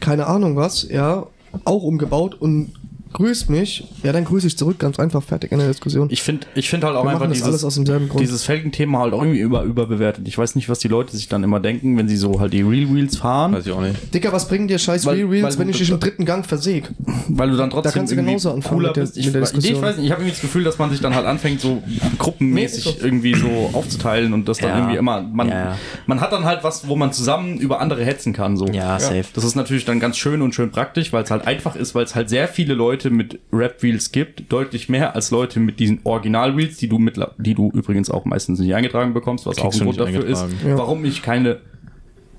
keine 0.01 0.27
Ahnung 0.27 0.57
was, 0.57 0.89
ja, 0.89 1.27
auch 1.65 1.83
umgebaut 1.83 2.35
und 2.35 2.73
grüßt 3.13 3.51
mich, 3.51 3.85
ja, 4.03 4.13
dann 4.13 4.25
grüße 4.25 4.47
ich 4.47 4.57
zurück, 4.57 4.79
ganz 4.79 4.99
einfach, 4.99 5.23
fertig 5.23 5.53
in 5.53 5.59
der 5.59 5.69
Diskussion. 5.69 6.09
Ich 6.11 6.23
finde 6.23 6.47
ich 6.55 6.69
find 6.71 6.85
halt 6.85 6.97
auch 6.97 7.05
Wir 7.05 7.11
einfach 7.11 7.29
dieses, 7.31 7.45
alles 7.45 7.65
aus 7.65 7.75
demselben 7.75 8.09
Grund. 8.09 8.21
dieses 8.23 8.45
Felgenthema 8.45 9.01
halt 9.01 9.13
auch 9.15 9.23
irgendwie 9.23 9.41
über, 9.41 9.63
überbewertet. 9.63 10.27
Ich 10.29 10.37
weiß 10.39 10.55
nicht, 10.55 10.69
was 10.69 10.79
die 10.79 10.89
Leute 10.89 11.17
sich 11.17 11.29
dann 11.29 11.45
immer 11.45 11.61
denken, 11.61 11.97
wenn 11.97 12.09
sie 12.09 12.17
so 12.17 12.41
halt 12.41 12.53
die 12.53 12.63
Real 12.63 12.93
Wheels 12.95 13.17
fahren, 13.19 13.53
Weiß 13.53 13.67
ich 13.67 13.73
auch 13.73 13.81
nicht. 13.81 14.15
Dicker, 14.15 14.33
was 14.33 14.49
bringen 14.49 14.69
dir 14.69 14.79
scheiß 14.79 15.07
Weil- 15.07 15.17
Real 15.17 15.31
Wheels, 15.31 15.45
weil 15.45 15.59
wenn 15.59 15.69
ich 15.69 15.79
dich 15.79 15.91
im 15.91 16.01
dritten 16.01 16.25
Gang 16.25 16.45
versäg? 16.47 16.91
weil 17.29 17.51
du 17.51 17.57
dann 17.57 17.71
trotzdem 17.71 17.93
kannst 17.93 18.13
du 18.13 18.17
irgendwie 18.17 18.31
genauso 18.33 18.59
cooler 18.69 18.89
mit 18.89 18.97
der- 18.97 19.01
bist. 19.03 19.17
Ich, 19.17 19.27
mit 19.27 19.35
der 19.35 19.41
nee, 19.43 19.47
ich 19.47 19.53
Diskussion. 19.53 19.83
weiß 19.83 19.97
nicht, 19.97 20.07
ich 20.07 20.11
habe 20.13 20.23
irgendwie 20.23 20.33
das 20.33 20.41
Gefühl, 20.41 20.65
dass 20.65 20.79
man 20.79 20.91
sich 20.91 21.01
dann 21.01 21.15
halt 21.15 21.27
anfängt, 21.27 21.61
so 21.61 21.83
gruppenmäßig 22.19 22.85
Nee, 22.85 22.91
ist 22.93 22.99
so. 23.01 23.05
irgendwie 23.05 23.35
so 23.35 23.71
aufzuteilen 23.73 24.33
und 24.33 24.49
das 24.49 24.59
dann 24.59 24.71
Ja. 24.71 24.77
irgendwie 24.79 24.97
immer, 24.97 25.23
man, 25.23 25.49
Ja, 25.49 25.55
ja. 25.73 25.79
man 26.07 26.21
hat 26.21 26.33
dann 26.33 26.45
halt 26.45 26.65
was, 26.65 26.89
wo 26.89 26.97
man 26.97 27.13
zusammen 27.13 27.59
über 27.59 27.81
andere 27.81 28.05
hetzen 28.05 28.33
kann, 28.33 28.57
so. 28.57 28.67
Ja, 28.67 28.99
safe. 28.99 29.25
Das 29.35 29.45
ist 29.45 29.55
natürlich 29.55 29.85
dann 29.85 30.01
ganz 30.01 30.17
schön 30.17 30.43
und 30.43 30.55
schön 30.55 30.71
praktisch, 30.71 31.13
weil 31.13 31.25
es 31.25 31.31
halt 31.31 31.47
einfach 31.47 31.77
ist, 31.77 31.95
weil 31.95 32.05
es 32.05 32.15
halt 32.15 32.29
sehr 32.29 32.49
viele 32.49 32.75
Leute 32.75 33.02
mit 33.11 33.41
Rap-Wheels 33.53 34.13
gibt, 34.13 34.53
deutlich 34.53 34.89
mehr 34.89 35.15
als 35.15 35.31
Leute 35.31 35.61
mit 35.61 35.81
diesen 35.81 36.01
Original-Wheels, 36.05 36.77
die 36.77 36.89
du 36.89 36.99
mit, 36.99 37.21
die 37.39 37.55
du 37.55 37.71
übrigens 37.73 38.11
auch 38.11 38.25
meistens 38.25 38.59
nicht 38.61 38.75
eingetragen 38.75 39.15
bekommst, 39.15 39.47
was 39.47 39.59
auch 39.59 39.73
ein 39.73 39.81
Grund 39.81 40.01
dafür 40.01 40.27
ist. 40.27 40.47
Ja. 40.67 40.79
warum 40.79 41.05
ich 41.05 41.23
keine 41.23 41.61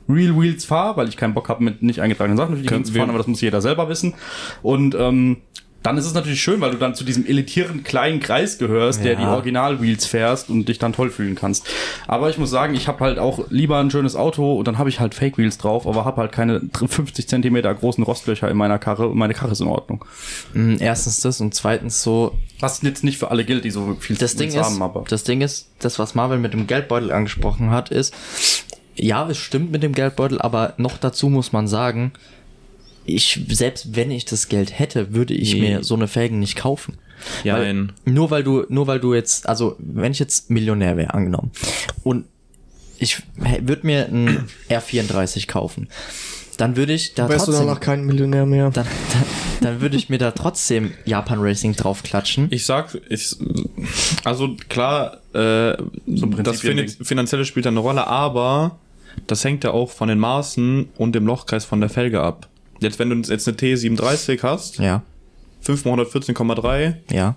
Real 0.10 0.40
Wheels 0.40 0.66
fahre, 0.66 0.98
weil 0.98 1.08
ich 1.08 1.18
keinen 1.18 1.34
Bock 1.34 1.50
habe, 1.50 1.64
mit 1.64 1.82
nicht 1.82 2.02
eingetragenen 2.02 2.38
Sachen 2.38 2.52
durch 2.52 2.64
die 2.64 2.68
Gegend 2.68 2.88
zu 2.88 2.94
fahren, 2.94 3.10
aber 3.10 3.18
das 3.18 3.28
muss 3.28 3.42
jeder 3.42 3.62
selber 3.62 3.88
wissen. 3.90 4.14
Und 4.62 4.96
ähm, 4.96 5.38
dann 5.84 5.98
ist 5.98 6.06
es 6.06 6.14
natürlich 6.14 6.42
schön, 6.42 6.62
weil 6.62 6.72
du 6.72 6.78
dann 6.78 6.96
zu 6.96 7.04
diesem 7.04 7.26
elitären 7.26 7.84
kleinen 7.84 8.20
Kreis 8.20 8.58
gehörst, 8.58 9.04
der 9.04 9.14
Ja. 9.14 9.20
die 9.20 9.26
Original-Wheels 9.26 10.06
fährst 10.06 10.50
und 10.50 10.68
dich 10.70 10.80
dann 10.80 10.94
toll 10.94 11.10
fühlen 11.12 11.36
kannst. 11.36 11.68
Aber 12.08 12.30
ich 12.30 12.38
muss 12.38 12.50
sagen, 12.50 12.74
ich 12.74 12.88
habe 12.88 13.00
halt 13.04 13.20
auch 13.20 13.46
lieber 13.50 13.78
ein 13.80 13.92
schönes 13.92 14.16
Auto 14.16 14.54
und 14.54 14.68
dann 14.68 14.78
habe 14.78 14.90
ich 14.90 15.00
halt 15.00 15.14
Fake-Wheels 15.14 15.58
drauf, 15.58 15.86
aber 15.86 16.06
habe 16.06 16.22
halt 16.22 16.32
keine 16.32 16.62
50 16.74 17.28
Zentimeter 17.28 17.74
großen 17.74 18.04
Rostlöcher 18.04 18.50
in 18.50 18.58
meiner 18.58 18.80
Karre 18.80 19.08
und 19.10 19.18
meine 19.18 19.34
Karre 19.34 19.52
ist 19.52 19.60
in 19.62 19.68
Ordnung. 19.68 20.04
Mm, 20.54 20.76
Erstens 20.80 21.20
das 21.22 21.42
und 21.42 21.54
zweitens 21.54 22.02
so, 22.02 22.38
Was 22.60 22.82
jetzt 22.82 23.04
nicht 23.04 23.18
für 23.18 23.30
alle 23.30 23.44
gilt, 23.44 23.66
die 23.66 23.72
so 23.72 23.96
viel 24.00 24.16
das 24.16 24.36
Ding 24.36 24.54
Wheels 24.54 24.70
ist, 24.70 24.82
aber 24.82 25.04
das 25.10 25.24
Ding 25.26 25.42
ist, 25.42 25.68
das 25.80 26.00
was 26.00 26.16
Marvel 26.16 26.40
mit 26.40 26.54
dem 26.54 26.66
Geldbeutel 26.66 27.12
angesprochen 27.12 27.72
hat, 27.72 27.90
ist, 27.90 28.14
ja, 28.96 29.28
es 29.28 29.38
stimmt 29.38 29.72
mit 29.72 29.84
dem 29.84 29.94
Geldbeutel, 29.94 30.40
aber 30.40 30.74
noch 30.78 30.98
dazu 30.98 31.28
muss 31.30 31.52
man 31.52 31.68
sagen, 31.68 32.14
ich, 33.06 33.40
selbst 33.50 33.96
wenn 33.96 34.12
ich 34.12 34.26
das 34.26 34.48
Geld 34.48 34.78
hätte, 34.78 35.14
würde 35.14 35.34
ich 35.34 35.54
Nee. 35.54 35.60
mir 35.62 35.84
so 35.84 35.96
eine 35.96 36.08
Felgen 36.08 36.40
nicht 36.40 36.56
kaufen. 36.56 36.98
Ja, 37.44 37.56
Weil, 37.58 37.88
nur 38.06 38.32
weil 38.32 38.44
du, 38.44 38.66
nur 38.70 38.88
weil 38.88 39.00
du 39.00 39.14
jetzt, 39.14 39.48
also 39.48 39.76
wenn 39.80 40.12
ich 40.12 40.20
jetzt 40.20 40.50
Millionär 40.50 40.98
wäre, 40.98 41.14
angenommen, 41.14 41.52
und 42.04 42.26
ich 43.00 43.22
würde 43.62 43.86
mir 43.86 44.08
ein 44.08 44.46
R34 44.70 45.48
kaufen, 45.48 45.88
dann 46.58 46.76
würde 46.76 46.94
ich 46.94 47.14
da 47.16 47.30
Wärst 47.30 47.48
du 47.48 47.52
trotzdem, 47.52 47.68
danach 47.68 47.80
kein 47.80 48.06
Millionär 48.06 48.46
mehr? 48.46 48.70
dann, 48.72 48.86
dann, 49.14 49.24
dann 49.62 49.82
würde 49.82 49.96
ich 49.98 50.10
mir 50.10 50.18
da 50.18 50.32
trotzdem 50.32 50.92
Japan 51.06 51.40
Racing 51.42 51.76
draufklatschen. 51.76 52.48
Ich 52.52 52.66
sag, 52.66 52.98
ich, 53.10 53.36
also 54.24 54.56
klar, 54.70 55.18
äh, 55.34 55.76
das 55.76 55.82
Prinzipien- 56.62 56.90
fin 56.90 57.06
Finanzielle 57.06 57.46
spielt 57.46 57.66
da 57.66 57.70
eine 57.70 57.80
Rolle, 57.80 58.06
aber 58.06 58.78
das 59.28 59.44
hängt 59.46 59.64
ja 59.64 59.72
auch 59.72 59.90
von 59.92 60.10
den 60.10 60.20
Maßen 60.20 60.90
und 60.98 61.14
dem 61.16 61.26
Lochkreis 61.26 61.66
von 61.66 61.80
der 61.80 61.90
Felge 61.90 62.22
ab. 62.22 62.50
Jetzt, 62.84 63.00
wenn 63.00 63.10
du 63.10 63.16
jetzt 63.32 63.48
eine 63.48 63.58
T37 63.58 64.44
hast, 64.44 64.78
Ja, 64.78 65.04
5 65.62 65.86
mal 65.86 66.00
114,3, 66.00 66.96
ja, 67.12 67.36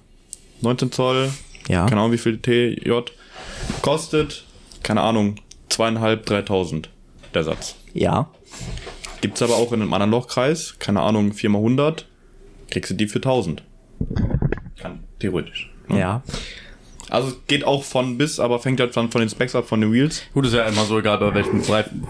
19 0.61 0.92
Zoll, 0.92 1.30
ja. 1.68 1.86
keine 1.86 2.01
Ahnung 2.01 2.12
wie 2.12 2.18
viel 2.18 2.38
TJ, 2.38 2.90
kostet, 3.82 4.44
keine 4.82 5.03
Ahnung, 5.03 5.36
zweieinhalb, 5.68 6.26
3000 6.26 6.90
der 7.34 7.44
Satz. 7.44 7.76
Ja, 7.94 8.28
Gibt's 9.20 9.42
aber 9.42 9.57
auch 9.57 9.72
in 9.72 9.82
einem 9.82 9.92
anderen 9.92 10.11
Lochkreis, 10.11 10.76
keine 10.78 11.01
Ahnung, 11.01 11.32
4 11.32 11.51
mal 11.51 11.59
100, 11.59 12.07
kriegst 12.70 12.90
du 12.90 12.94
die 12.94 13.09
für 13.09 13.18
1000. 13.18 13.62
Kann, 14.78 15.01
theoretisch. 15.18 15.72
ne? 15.88 16.01
ja. 16.01 16.22
Also 17.11 17.28
es 17.28 17.36
geht 17.46 17.64
auch 17.64 17.84
von 17.84 18.18
bis, 18.18 18.40
aber 18.40 18.59
fängt 18.59 18.80
halt 18.80 18.92
von, 18.94 19.11
von 19.11 19.20
den 19.20 19.28
Specs 19.30 19.54
ab, 19.54 19.68
von 19.68 19.80
den 19.80 19.92
Wheels. 19.92 20.22
Gut, 20.34 20.46
ist 20.46 20.54
ja 20.54 20.64
immer 20.64 20.84
so 20.84 20.98
egal, 20.98 21.18
bei 21.18 21.34
welchem 21.34 21.62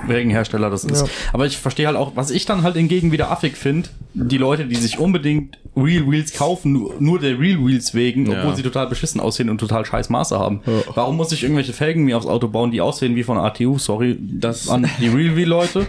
Felgenhersteller 0.07 0.71
das 0.71 0.85
ist. 0.85 1.03
Ja. 1.03 1.09
Aber 1.33 1.47
ich 1.47 1.59
verstehe 1.59 1.87
halt 1.87 1.97
auch, 1.97 2.13
was 2.15 2.31
ich 2.31 2.47
dann 2.47 2.63
halt 2.63 2.77
hingegen 2.77 3.13
wieder 3.13 3.31
affig 3.31 3.57
finde, 3.57 3.89
die 4.15 4.39
Leute, 4.39 4.65
die 4.67 4.77
sich 4.77 4.99
unbedingt 4.99 5.59
Real 5.77 6.11
Wheels 6.11 6.33
kaufen, 6.33 6.73
nur, 6.73 6.95
nur 7.01 7.19
der 7.19 7.39
Real 7.39 7.59
Wheels 7.65 7.93
wegen, 7.95 8.31
Ja. 8.31 8.39
obwohl 8.41 8.57
sie 8.57 8.63
total 8.63 8.87
beschissen 8.87 9.21
aussehen 9.21 9.51
und 9.51 9.59
total 9.59 9.85
scheiß 9.85 10.09
Maße 10.09 10.39
haben. 10.39 10.61
Warum 10.95 11.17
muss 11.17 11.33
ich 11.33 11.43
irgendwelche 11.43 11.73
Felgen 11.75 12.05
mir 12.05 12.17
aufs 12.17 12.27
Auto 12.27 12.49
bauen, 12.49 12.71
die 12.71 12.81
aussehen 12.81 13.15
wie 13.17 13.23
von 13.25 13.37
ATU, 13.39 13.79
sorry, 13.79 14.17
Das- 14.21 14.69
an 14.69 14.89
die 15.01 15.09
Real 15.09 15.37
Wheel 15.37 15.49
Leute? 15.49 15.87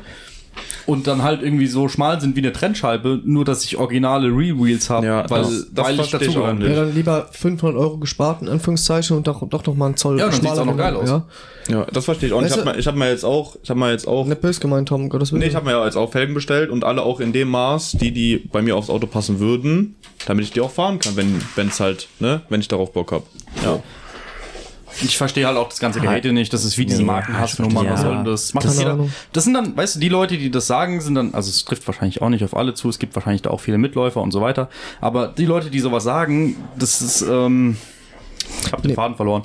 Und 0.85 1.07
dann 1.07 1.21
halt 1.23 1.41
irgendwie 1.41 1.67
so 1.67 1.87
schmal 1.89 2.19
sind 2.21 2.35
wie 2.35 2.39
eine 2.39 2.53
Trennscheibe, 2.53 3.21
nur 3.23 3.43
dass 3.45 3.63
ich 3.65 3.77
originale 3.77 4.27
Real 4.27 4.57
Wheels 4.59 4.89
habe, 4.89 5.05
Ja, 5.05 5.29
weil, 5.29 5.41
das- 5.41 5.67
das 5.73 5.85
weil 5.85 5.95
ich 5.95 6.01
ich 6.01 6.11
dazu 6.11 6.29
auch 6.29 6.33
gehören 6.35 6.57
nicht. 6.59 6.69
Ja, 6.69 6.75
dann 6.75 6.95
lieber 6.95 7.27
500 7.31 7.77
Euro 7.79 7.97
gespart, 7.97 8.41
in 8.41 8.47
Anführungszeichen, 8.49 9.17
und 9.17 9.27
doch, 9.27 9.47
doch 9.49 9.65
noch 9.65 9.75
mal 9.75 9.87
einen 9.87 9.97
Zoll 9.97 10.17
Ja, 10.19 10.25
dann 10.25 10.33
sieht's 10.33 10.45
schmaler 10.45 10.61
auch 10.61 10.65
noch 10.65 10.77
geil 10.77 10.95
aus. 10.95 11.09
Ja. 11.09 11.25
Ja, 11.69 11.85
das 11.91 12.05
verstehe 12.05 12.27
ich 12.29 12.33
auch. 12.33 12.39
nicht. 12.41 12.51
Ich 12.51 12.57
Weißt 12.57 12.65
habe 12.65 12.75
mir, 12.75 12.79
ich 12.79 12.87
hab 12.87 12.95
mir 12.95 13.09
jetzt 13.09 13.25
auch, 13.25 13.57
ich 13.61 13.69
habe 13.69 13.79
mir 13.79 13.91
jetzt 13.91 14.07
auch, 14.07 14.25
Nicht 14.25 14.39
böse 14.39 14.61
gemeint, 14.61 14.87
Tom, 14.87 15.09
Gottes 15.09 15.31
Willen. 15.33 15.41
nee, 15.41 15.47
ich 15.47 15.55
habe 15.55 15.65
mir 15.65 15.71
ja 15.73 15.83
jetzt 15.83 15.97
auch 15.97 16.09
Felgen 16.11 16.33
bestellt 16.33 16.69
und 16.69 16.85
alle 16.85 17.01
auch 17.03 17.19
in 17.19 17.33
dem 17.33 17.49
Maß, 17.49 17.91
die 17.99 18.11
die 18.11 18.37
bei 18.37 18.61
mir 18.61 18.77
aufs 18.77 18.89
Auto 18.89 19.05
passen 19.07 19.39
würden, 19.39 19.95
damit 20.25 20.45
ich 20.45 20.51
die 20.51 20.61
auch 20.61 20.71
fahren 20.71 20.99
kann, 20.99 21.17
wenn 21.17 21.41
wenn's 21.55 21.81
halt, 21.81 22.07
ne, 22.19 22.41
wenn 22.47 22.61
ich 22.61 22.69
darauf 22.69 22.93
Bock 22.93 23.11
hab. 23.11 23.23
Ja. 23.65 23.79
Ich 25.03 25.17
verstehe 25.17 25.45
halt 25.45 25.57
auch 25.57 25.69
das 25.69 25.79
ganze 25.79 25.99
Gehate 25.99 26.33
nicht. 26.33 26.51
Das 26.53 26.63
ist 26.65 26.77
wie 26.77 26.85
diese 26.85 26.99
Nee, 26.99 27.05
Markenhassnummern. 27.05 27.85
ja. 27.85 27.91
Was 27.93 28.01
soll 28.01 28.15
denn 28.15 28.25
das? 28.25 28.53
Macht 28.53 28.65
das, 28.65 28.77
jeder, 28.79 28.97
das 29.33 29.43
sind 29.43 29.53
dann, 29.53 29.75
weißt 29.77 29.95
du, 29.95 29.99
die 29.99 30.09
Leute, 30.09 30.37
die 30.37 30.49
das 30.49 30.67
sagen, 30.67 31.01
sind 31.01 31.15
dann, 31.15 31.33
also 31.33 31.49
es 31.49 31.63
trifft 31.65 31.85
wahrscheinlich 31.87 32.21
auch 32.21 32.29
nicht 32.29 32.43
auf 32.43 32.55
alle 32.55 32.73
zu. 32.73 32.89
Es 32.89 32.99
gibt 32.99 33.15
wahrscheinlich 33.15 33.41
da 33.43 33.49
auch 33.51 33.59
viele 33.61 33.77
Mitläufer 33.77 34.21
und 34.21 34.31
so 34.31 34.41
weiter. 34.41 34.69
Aber 35.01 35.27
die 35.27 35.45
Leute, 35.45 35.69
die 35.69 35.79
sowas 35.79 36.03
sagen, 36.03 36.55
das 36.77 37.01
ist, 37.01 37.21
ähm, 37.21 37.77
ich 38.65 38.71
habe 38.71 38.81
den 38.81 38.89
Nee. 38.89 38.95
Faden 38.95 39.15
verloren. 39.15 39.43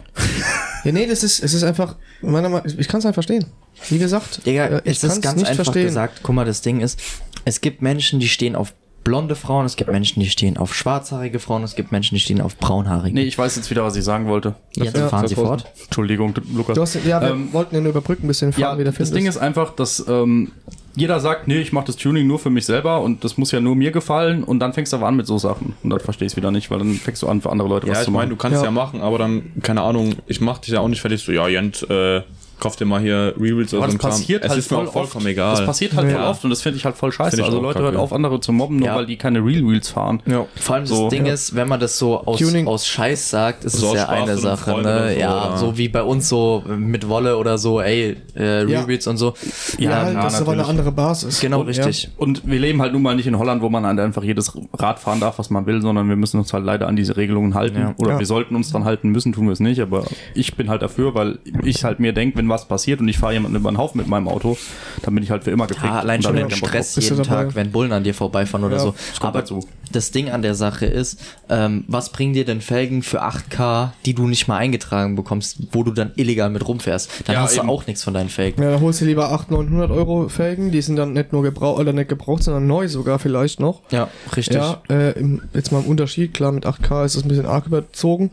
Ja, 0.84 0.92
nee, 0.92 1.06
das 1.06 1.22
ist, 1.22 1.42
es 1.42 1.54
ist 1.54 1.62
einfach, 1.64 1.96
meiner 2.22 2.48
Meinung 2.48 2.66
ich 2.78 2.88
kann 2.88 2.98
es 2.98 3.04
nicht 3.04 3.14
verstehen. 3.14 3.46
Wie 3.88 3.98
gesagt, 3.98 4.44
Digga, 4.46 4.66
äh, 4.66 4.80
ich 4.84 4.96
es 4.98 5.04
ist 5.04 5.22
ganz 5.22 5.36
nicht 5.36 5.48
einfach 5.48 5.64
verstehen. 5.64 5.86
gesagt. 5.86 6.20
Guck 6.22 6.34
mal, 6.34 6.44
das 6.44 6.60
Ding 6.62 6.80
ist, 6.80 7.00
es 7.44 7.60
gibt 7.60 7.82
Menschen, 7.82 8.20
die 8.20 8.28
stehen 8.28 8.56
auf 8.56 8.72
blonde 9.04 9.34
Frauen, 9.34 9.66
es 9.66 9.76
gibt 9.76 9.90
Menschen, 9.90 10.20
die 10.20 10.28
stehen 10.30 10.56
auf 10.56 10.74
schwarzhaarige 10.74 11.38
Frauen, 11.38 11.62
es 11.64 11.74
gibt 11.74 11.92
Menschen, 11.92 12.14
die 12.14 12.20
stehen 12.20 12.40
auf 12.40 12.56
braunhaarige. 12.56 13.14
Nee, 13.14 13.24
ich 13.24 13.36
weiß 13.36 13.56
jetzt 13.56 13.70
wieder, 13.70 13.82
was 13.84 13.96
ich 13.96 14.04
sagen 14.04 14.26
wollte. 14.26 14.54
Jetzt 14.74 14.96
Ja, 14.96 15.08
fahren 15.08 15.22
das 15.22 15.30
sie 15.30 15.34
fort. 15.34 15.64
Entschuldigung, 15.84 16.34
Lukas. 16.54 16.74
Du 16.74 16.82
hast, 16.82 16.94
ja, 17.04 17.20
wir 17.20 17.30
Ähm, 17.30 17.52
wollten 17.52 17.74
ja 17.74 17.80
nur 17.80 17.90
überbrücken, 17.90 18.26
bis 18.28 18.38
du 18.40 18.46
den 18.50 18.60
Ja, 18.60 18.78
wieder 18.78 18.92
das. 18.92 19.10
Ding 19.10 19.26
ist 19.26 19.38
einfach, 19.38 19.74
dass 19.74 20.04
ähm, 20.08 20.52
jeder 20.94 21.20
sagt, 21.20 21.48
nee, 21.48 21.58
ich 21.58 21.72
mache 21.72 21.86
das 21.86 21.96
Tuning 21.96 22.26
nur 22.26 22.38
für 22.38 22.50
mich 22.50 22.64
selber 22.66 23.00
und 23.00 23.24
das 23.24 23.38
muss 23.38 23.50
ja 23.50 23.60
nur 23.60 23.74
mir 23.74 23.90
gefallen 23.92 24.44
und 24.44 24.60
dann 24.60 24.72
fängst 24.72 24.92
du 24.92 24.98
aber 24.98 25.06
an 25.08 25.16
mit 25.16 25.26
so 25.26 25.38
Sachen. 25.38 25.74
Und 25.82 25.90
dann 25.90 26.00
verstehe 26.00 26.26
ich 26.26 26.32
es 26.32 26.36
wieder 26.36 26.50
nicht, 26.50 26.70
weil 26.70 26.78
dann 26.78 26.92
fängst 26.94 27.22
du 27.22 27.28
an, 27.28 27.40
für 27.40 27.50
andere 27.50 27.68
Leute 27.68 27.86
Ja, 27.86 27.92
was 27.92 28.00
ich 28.00 28.04
zu 28.06 28.10
machen. 28.10 28.20
meine, 28.22 28.30
du 28.30 28.36
kannst 28.36 28.58
Ja. 28.58 28.64
ja. 28.64 28.70
machen, 28.70 29.00
aber 29.00 29.18
dann, 29.18 29.52
keine 29.62 29.82
Ahnung, 29.82 30.14
ich 30.26 30.40
mach 30.40 30.58
dich 30.58 30.74
ja 30.74 30.80
auch 30.80 30.88
nicht 30.88 31.00
fertig, 31.00 31.22
so, 31.22 31.32
ja, 31.32 31.48
Jent, 31.48 31.88
äh, 31.90 32.22
kauf 32.62 32.76
dir 32.76 32.84
mal 32.84 33.00
hier 33.00 33.34
Reels 33.38 33.74
oder 33.74 33.82
so 33.82 33.86
das 33.86 33.94
ein 33.94 33.98
Kram. 33.98 34.10
passiert 34.10 34.44
Es 34.44 34.50
halt 34.50 34.58
ist 34.60 34.70
mir 34.70 34.76
voll 34.78 34.88
auch 34.88 34.92
vollkommen 34.92 35.24
oft. 35.26 35.32
egal. 35.32 35.56
Das 35.56 35.66
passiert 35.66 35.94
halt 35.94 36.10
Ja. 36.10 36.16
voll 36.18 36.24
oft 36.26 36.44
und 36.44 36.50
das 36.50 36.62
finde 36.62 36.78
ich 36.78 36.84
halt 36.84 36.96
voll 36.96 37.12
scheiße. 37.12 37.42
Also 37.42 37.60
Leute 37.60 37.80
hört 37.80 37.96
auf, 37.96 38.12
andere 38.12 38.40
zu 38.40 38.52
mobben, 38.52 38.76
nur 38.76 38.86
Ja. 38.88 38.96
weil 38.96 39.06
die 39.06 39.16
keine 39.16 39.40
Real 39.40 39.62
Wheels 39.66 39.88
fahren. 39.90 40.22
ja. 40.26 40.46
Vor 40.56 40.76
allem 40.76 40.86
So. 40.86 41.04
das 41.04 41.10
Ding 41.10 41.26
Ja. 41.26 41.32
ist, 41.34 41.54
wenn 41.56 41.68
man 41.68 41.80
das 41.80 41.98
so 41.98 42.24
aus, 42.24 42.38
Tuning. 42.38 42.66
aus 42.68 42.86
Scheiß 42.86 43.30
sagt, 43.30 43.64
ist 43.64 43.76
So 43.76 43.88
es 43.88 43.94
ja 43.94 44.08
eine 44.08 44.36
Sache, 44.38 44.80
ne? 44.82 45.10
so, 45.14 45.20
ja, 45.20 45.46
oder? 45.48 45.56
so 45.58 45.76
wie 45.78 45.88
bei 45.88 46.02
uns 46.02 46.28
so 46.28 46.62
mit 46.66 47.08
Wolle 47.08 47.36
oder 47.36 47.58
so, 47.58 47.80
ey, 47.80 48.16
äh, 48.36 48.64
Ja. 48.70 48.80
Rereads 48.82 49.06
und 49.08 49.16
so. 49.16 49.34
ja, 49.78 49.90
Ja, 49.90 50.02
halt, 50.04 50.14
na, 50.14 50.22
das 50.24 50.34
ist 50.34 50.40
aber 50.42 50.52
eine 50.52 50.64
andere 50.66 50.92
Basis. 50.92 51.40
Genau, 51.40 51.60
Und, 51.60 51.66
richtig. 51.68 52.10
Und 52.16 52.42
wir 52.48 52.58
leben 52.58 52.80
halt 52.80 52.92
nun 52.92 53.02
mal 53.02 53.16
nicht 53.16 53.26
in 53.26 53.38
Holland, 53.38 53.60
wo 53.62 53.68
man 53.68 53.84
halt 53.84 53.98
einfach 53.98 54.22
jedes 54.22 54.52
Rad 54.74 54.98
fahren 54.98 55.20
darf, 55.20 55.38
was 55.38 55.50
man 55.50 55.66
will, 55.66 55.82
sondern 55.82 56.08
wir 56.08 56.16
müssen 56.16 56.38
uns 56.38 56.52
halt 56.52 56.64
leider 56.64 56.86
an 56.88 56.96
diese 56.96 57.16
Regelungen 57.16 57.54
halten. 57.54 57.94
Oder 57.98 58.18
wir 58.18 58.26
sollten 58.26 58.54
uns 58.56 58.70
dran 58.70 58.84
halten 58.84 59.10
müssen, 59.10 59.32
tun 59.32 59.46
wir 59.46 59.52
es 59.52 59.60
nicht. 59.60 59.80
Aber 59.80 60.04
ich 60.34 60.54
bin 60.56 60.68
halt 60.70 60.82
dafür, 60.82 61.14
weil 61.14 61.38
ich 61.64 61.84
halt 61.84 61.98
mir 62.00 62.12
denke, 62.12 62.38
wenn 62.38 62.46
irgendwas 62.52 62.68
passiert 62.68 63.00
und 63.00 63.08
ich 63.08 63.18
fahre 63.18 63.32
jemanden 63.32 63.56
über 63.56 63.70
den 63.70 63.78
Haufen 63.78 63.98
mit 63.98 64.06
meinem 64.08 64.28
Auto, 64.28 64.56
dann 65.02 65.14
bin 65.14 65.24
ich 65.24 65.30
halt 65.30 65.44
für 65.44 65.50
immer 65.50 65.66
geprägt. 65.66 65.86
Ja, 65.92 66.00
allein 66.00 66.22
schon 66.22 66.36
den 66.36 66.50
Stress 66.50 66.96
jeden 66.96 67.16
dabei? 67.18 67.28
Tag, 67.44 67.54
wenn 67.54 67.72
Bullen 67.72 67.92
an 67.92 68.04
dir 68.04 68.14
vorbeifahren 68.14 68.64
oder 68.64 68.76
Ja, 68.76 68.82
so. 68.82 68.94
das 69.10 69.20
kommt 69.20 69.30
Aber 69.34 69.40
dazu. 69.40 69.66
das 69.90 70.10
Ding 70.10 70.30
an 70.30 70.42
der 70.42 70.54
Sache 70.54 70.86
ist, 70.86 71.20
ähm, 71.48 71.84
was 71.88 72.10
bringen 72.12 72.34
dir 72.34 72.44
denn 72.44 72.60
Felgen 72.60 73.02
für 73.02 73.22
8K, 73.22 73.92
die 74.04 74.14
du 74.14 74.26
nicht 74.26 74.48
mal 74.48 74.56
eingetragen 74.58 75.16
bekommst, 75.16 75.58
wo 75.72 75.82
du 75.82 75.92
dann 75.92 76.12
illegal 76.16 76.50
mit 76.50 76.66
rumfährst? 76.66 77.10
Dann 77.26 77.34
Ja, 77.36 77.42
hast 77.42 77.56
eben. 77.56 77.66
du 77.66 77.72
auch 77.72 77.86
nichts 77.86 78.02
von 78.04 78.14
deinen 78.14 78.28
Felgen. 78.28 78.62
Ja, 78.62 78.70
dann 78.72 78.80
holst 78.80 79.00
du 79.00 79.04
lieber 79.06 79.30
800, 79.32 79.70
900 79.70 79.90
Euro 79.90 80.28
Felgen, 80.28 80.70
die 80.70 80.82
sind 80.82 80.96
dann 80.96 81.12
nicht 81.14 81.32
nur 81.32 81.42
gebraucht, 81.42 81.80
oder 81.80 81.92
nicht 81.92 82.08
gebraucht, 82.08 82.42
sondern 82.42 82.66
neu 82.66 82.88
sogar 82.88 83.18
vielleicht 83.18 83.60
noch. 83.60 83.80
Ja, 83.90 84.08
richtig. 84.36 84.56
Ja, 84.56 84.82
äh, 84.90 85.12
im, 85.18 85.42
jetzt 85.54 85.72
mal 85.72 85.80
im 85.80 85.86
Unterschied, 85.86 86.34
klar, 86.34 86.52
mit 86.52 86.66
8K 86.66 87.04
ist 87.04 87.16
das 87.16 87.22
ein 87.24 87.28
bisschen 87.28 87.46
arg 87.46 87.66
überzogen. 87.66 88.30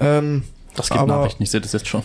Ähm, 0.00 0.44
Das 0.74 0.88
gibt 0.88 1.00
aber- 1.00 1.16
Nachrichten, 1.18 1.42
ich 1.42 1.50
sehe 1.50 1.60
das 1.60 1.72
jetzt 1.72 1.86
schon. 1.88 2.02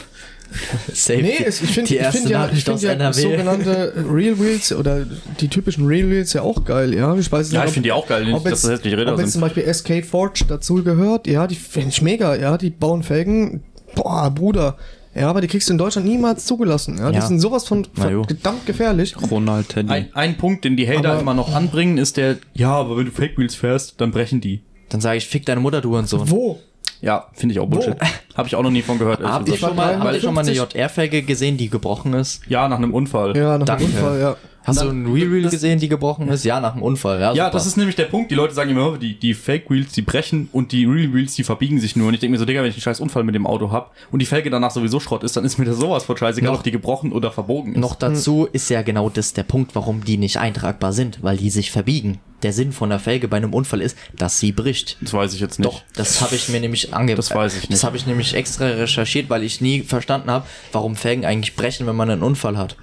Safe. 0.94 1.22
Nee, 1.22 1.38
es, 1.46 1.62
ich 1.62 1.70
finde 1.72 1.90
die 1.90 2.00
find 2.18 2.30
ja, 2.30 2.46
ich 2.52 2.64
find 2.64 2.70
aus 2.76 2.82
ja 2.84 2.92
NRW. 2.94 3.22
sogenannte 3.22 3.94
Real 4.10 4.40
Wheels 4.40 4.72
oder 4.74 5.06
die 5.40 5.48
typischen 5.48 5.86
Real 5.86 6.10
Wheels 6.10 6.34
ja 6.34 6.42
auch 6.42 6.64
geil, 6.64 6.94
ja. 6.94 7.16
Ich 7.16 7.32
weiß 7.32 7.52
Ja, 7.52 7.60
nicht, 7.62 7.68
ich 7.70 7.74
finde 7.74 7.88
die 7.88 7.92
auch 7.92 8.08
geil, 8.08 8.26
nicht, 8.26 8.34
ob 8.34 8.44
dass 8.44 8.52
jetzt, 8.54 8.64
das 8.64 8.72
hässliche 8.72 8.98
Räder 8.98 9.14
ob 9.14 9.20
jetzt 9.20 9.34
zum. 9.34 9.42
Beispiel 9.42 9.72
SK 9.74 10.04
Forge 10.06 10.46
dazu 10.48 10.84
gehört, 10.84 11.28
ja, 11.28 11.48
die 11.48 11.56
finde 11.56 11.90
ich 11.90 12.02
mega, 12.02 12.36
ja, 12.36 12.58
die 12.58 12.70
bauen 12.70 13.04
Felgen, 13.04 13.64
boah, 13.96 14.30
Bruder, 14.32 14.78
ja, 15.16 15.30
aber 15.30 15.42
die 15.42 15.48
kriegst 15.48 15.68
du 15.70 15.74
in 15.74 15.78
Deutschland 15.78 16.08
niemals 16.08 16.46
zugelassen, 16.46 16.98
ja, 17.00 17.10
die 17.12 17.18
Ja. 17.18 17.26
sind 17.26 17.40
sowas 17.40 17.68
von 17.68 17.86
verdammt 17.94 18.66
gefährlich. 18.66 19.16
Ronald 19.32 19.70
Teddy. 19.70 19.90
Ein, 19.90 20.08
ein 20.14 20.38
Punkt, 20.38 20.64
den 20.66 20.78
die 20.78 20.88
Hater 20.88 21.12
Aber- 21.12 21.22
immer 21.22 21.34
noch 21.34 21.54
anbringen, 21.54 21.98
ist 21.98 22.18
der, 22.18 22.38
ja, 22.54 22.72
aber 22.72 22.98
wenn 22.98 23.06
du 23.06 23.12
Fake 23.12 23.38
Wheels 23.38 23.56
fährst, 23.56 24.00
dann 24.00 24.12
brechen 24.12 24.42
die. 24.42 24.62
Dann 24.90 25.02
sage 25.02 25.18
ich, 25.18 25.28
fick 25.28 25.46
deine 25.46 25.60
Mutter, 25.60 25.82
du 25.82 25.98
und 25.98 26.08
so. 26.08 26.30
Wo? 26.30 26.60
Ja, 27.02 27.28
finde 27.34 27.54
ich 27.54 27.60
auch 27.60 27.68
Bullshit. 27.68 27.96
Habe 28.36 28.48
ich 28.48 28.56
auch 28.56 28.64
noch 28.64 28.72
nie 28.72 28.82
von 28.82 28.98
gehört. 28.98 29.22
Habt 29.22 29.48
ihr 29.48 29.58
schon 29.58 29.76
mal, 29.76 30.00
habt 30.00 30.14
ihr 30.14 30.22
schon 30.22 30.34
mal 30.34 30.42
eine 30.42 30.52
350? 30.52 30.74
JR-Felge 30.80 31.22
gesehen, 31.24 31.58
die 31.58 31.70
gebrochen 31.70 32.14
ist? 32.14 32.42
Ja, 32.48 32.68
nach 32.68 32.78
einem 32.78 32.94
Unfall. 32.94 33.36
Ja, 33.38 33.58
nach 33.58 33.66
Danke. 33.66 33.86
dem 33.86 33.94
Unfall, 33.94 34.20
ja. 34.20 34.36
Hast 34.68 34.82
du 34.82 34.90
einen 34.90 35.12
Real 35.12 35.50
gesehen, 35.50 35.80
die 35.80 35.88
gebrochen 35.88 36.28
ist? 36.28 36.44
Ja, 36.44 36.60
nach 36.60 36.74
dem 36.74 36.84
Unfall. 36.84 37.20
Ja, 37.22 37.34
Ja, 37.34 37.50
das 37.50 37.66
ist 37.66 37.78
nämlich 37.78 37.96
der 37.96 38.04
Punkt. 38.06 38.30
Die 38.30 38.36
Leute 38.36 38.54
sagen 38.54 38.70
immer, 38.70 38.98
die, 38.98 39.18
die 39.18 39.34
Fake 39.34 39.70
Wheels, 39.70 39.94
die 39.94 40.02
brechen 40.02 40.50
und 40.52 40.72
die 40.74 40.84
Real 40.86 41.14
Wheels, 41.14 41.36
die 41.36 41.44
verbiegen 41.44 41.80
sich 41.80 41.96
nur. 41.96 42.10
Und 42.10 42.14
ich 42.16 42.20
denke 42.20 42.32
mir 42.34 42.38
so, 42.38 42.46
Digga, 42.46 42.62
wenn 42.62 42.70
ich 42.70 42.76
einen 42.76 42.82
scheiß 42.82 43.00
Unfall 43.00 43.24
mit 43.24 43.34
dem 43.34 43.48
Auto 43.48 43.72
hab 43.72 43.94
und 44.12 44.20
die 44.20 44.26
Felge 44.26 44.50
danach 44.50 44.72
sowieso 44.72 45.00
Schrott 45.00 45.24
ist, 45.24 45.38
dann 45.38 45.46
ist 45.46 45.58
mir 45.58 45.66
das 45.66 45.78
sowas 45.78 46.04
von 46.04 46.18
scheißegal, 46.18 46.52
Noch- 46.52 46.58
ob 46.60 46.64
die 46.64 46.72
gebrochen 46.72 47.14
oder 47.14 47.32
verbogen 47.32 47.74
ist. 47.74 47.80
Noch 47.80 47.96
dazu 47.96 48.48
ist 48.52 48.70
ja 48.70 48.82
genau 48.82 49.10
das 49.10 49.34
der 49.34 49.44
Punkt, 49.44 49.74
warum 49.74 50.04
die 50.04 50.18
nicht 50.18 50.38
eintragbar 50.38 50.92
sind, 50.92 51.20
weil 51.24 51.38
die 51.38 51.50
sich 51.50 51.72
verbiegen. 51.72 52.20
Der 52.44 52.54
Sinn 52.54 52.72
von 52.72 52.90
der 52.90 53.00
Felge 53.00 53.28
bei 53.28 53.38
einem 53.38 53.54
Unfall 53.54 53.82
ist, 53.82 53.98
dass 54.16 54.40
sie 54.40 54.52
bricht. 54.52 54.98
Das 55.02 55.12
weiß 55.14 55.34
ich 55.34 55.40
jetzt 55.40 55.58
nicht. 55.60 55.68
Doch, 55.72 55.82
das 55.96 56.22
habe 56.22 56.36
ich 56.36 56.50
mir 56.50 56.60
nämlich 56.60 56.94
ange 56.94 57.16
Das 57.16 57.34
weiß 57.34 57.56
ich 57.56 57.62
nicht. 57.62 57.74
Das 57.74 57.84
habe 57.84 57.98
ich 57.98 58.06
nämlich 58.06 58.36
extra 58.36 58.66
recherchiert, 58.66 59.30
weil 59.30 59.42
ich 59.44 59.60
nie 59.62 59.82
verstanden 59.82 60.30
habe, 60.30 60.46
warum 60.72 60.96
Felgen 60.96 61.26
eigentlich 61.26 61.56
brechen, 61.56 61.88
wenn 61.88 61.96
man 61.96 62.10
einen 62.12 62.22
Unfall 62.22 62.58
hat. 62.58 62.76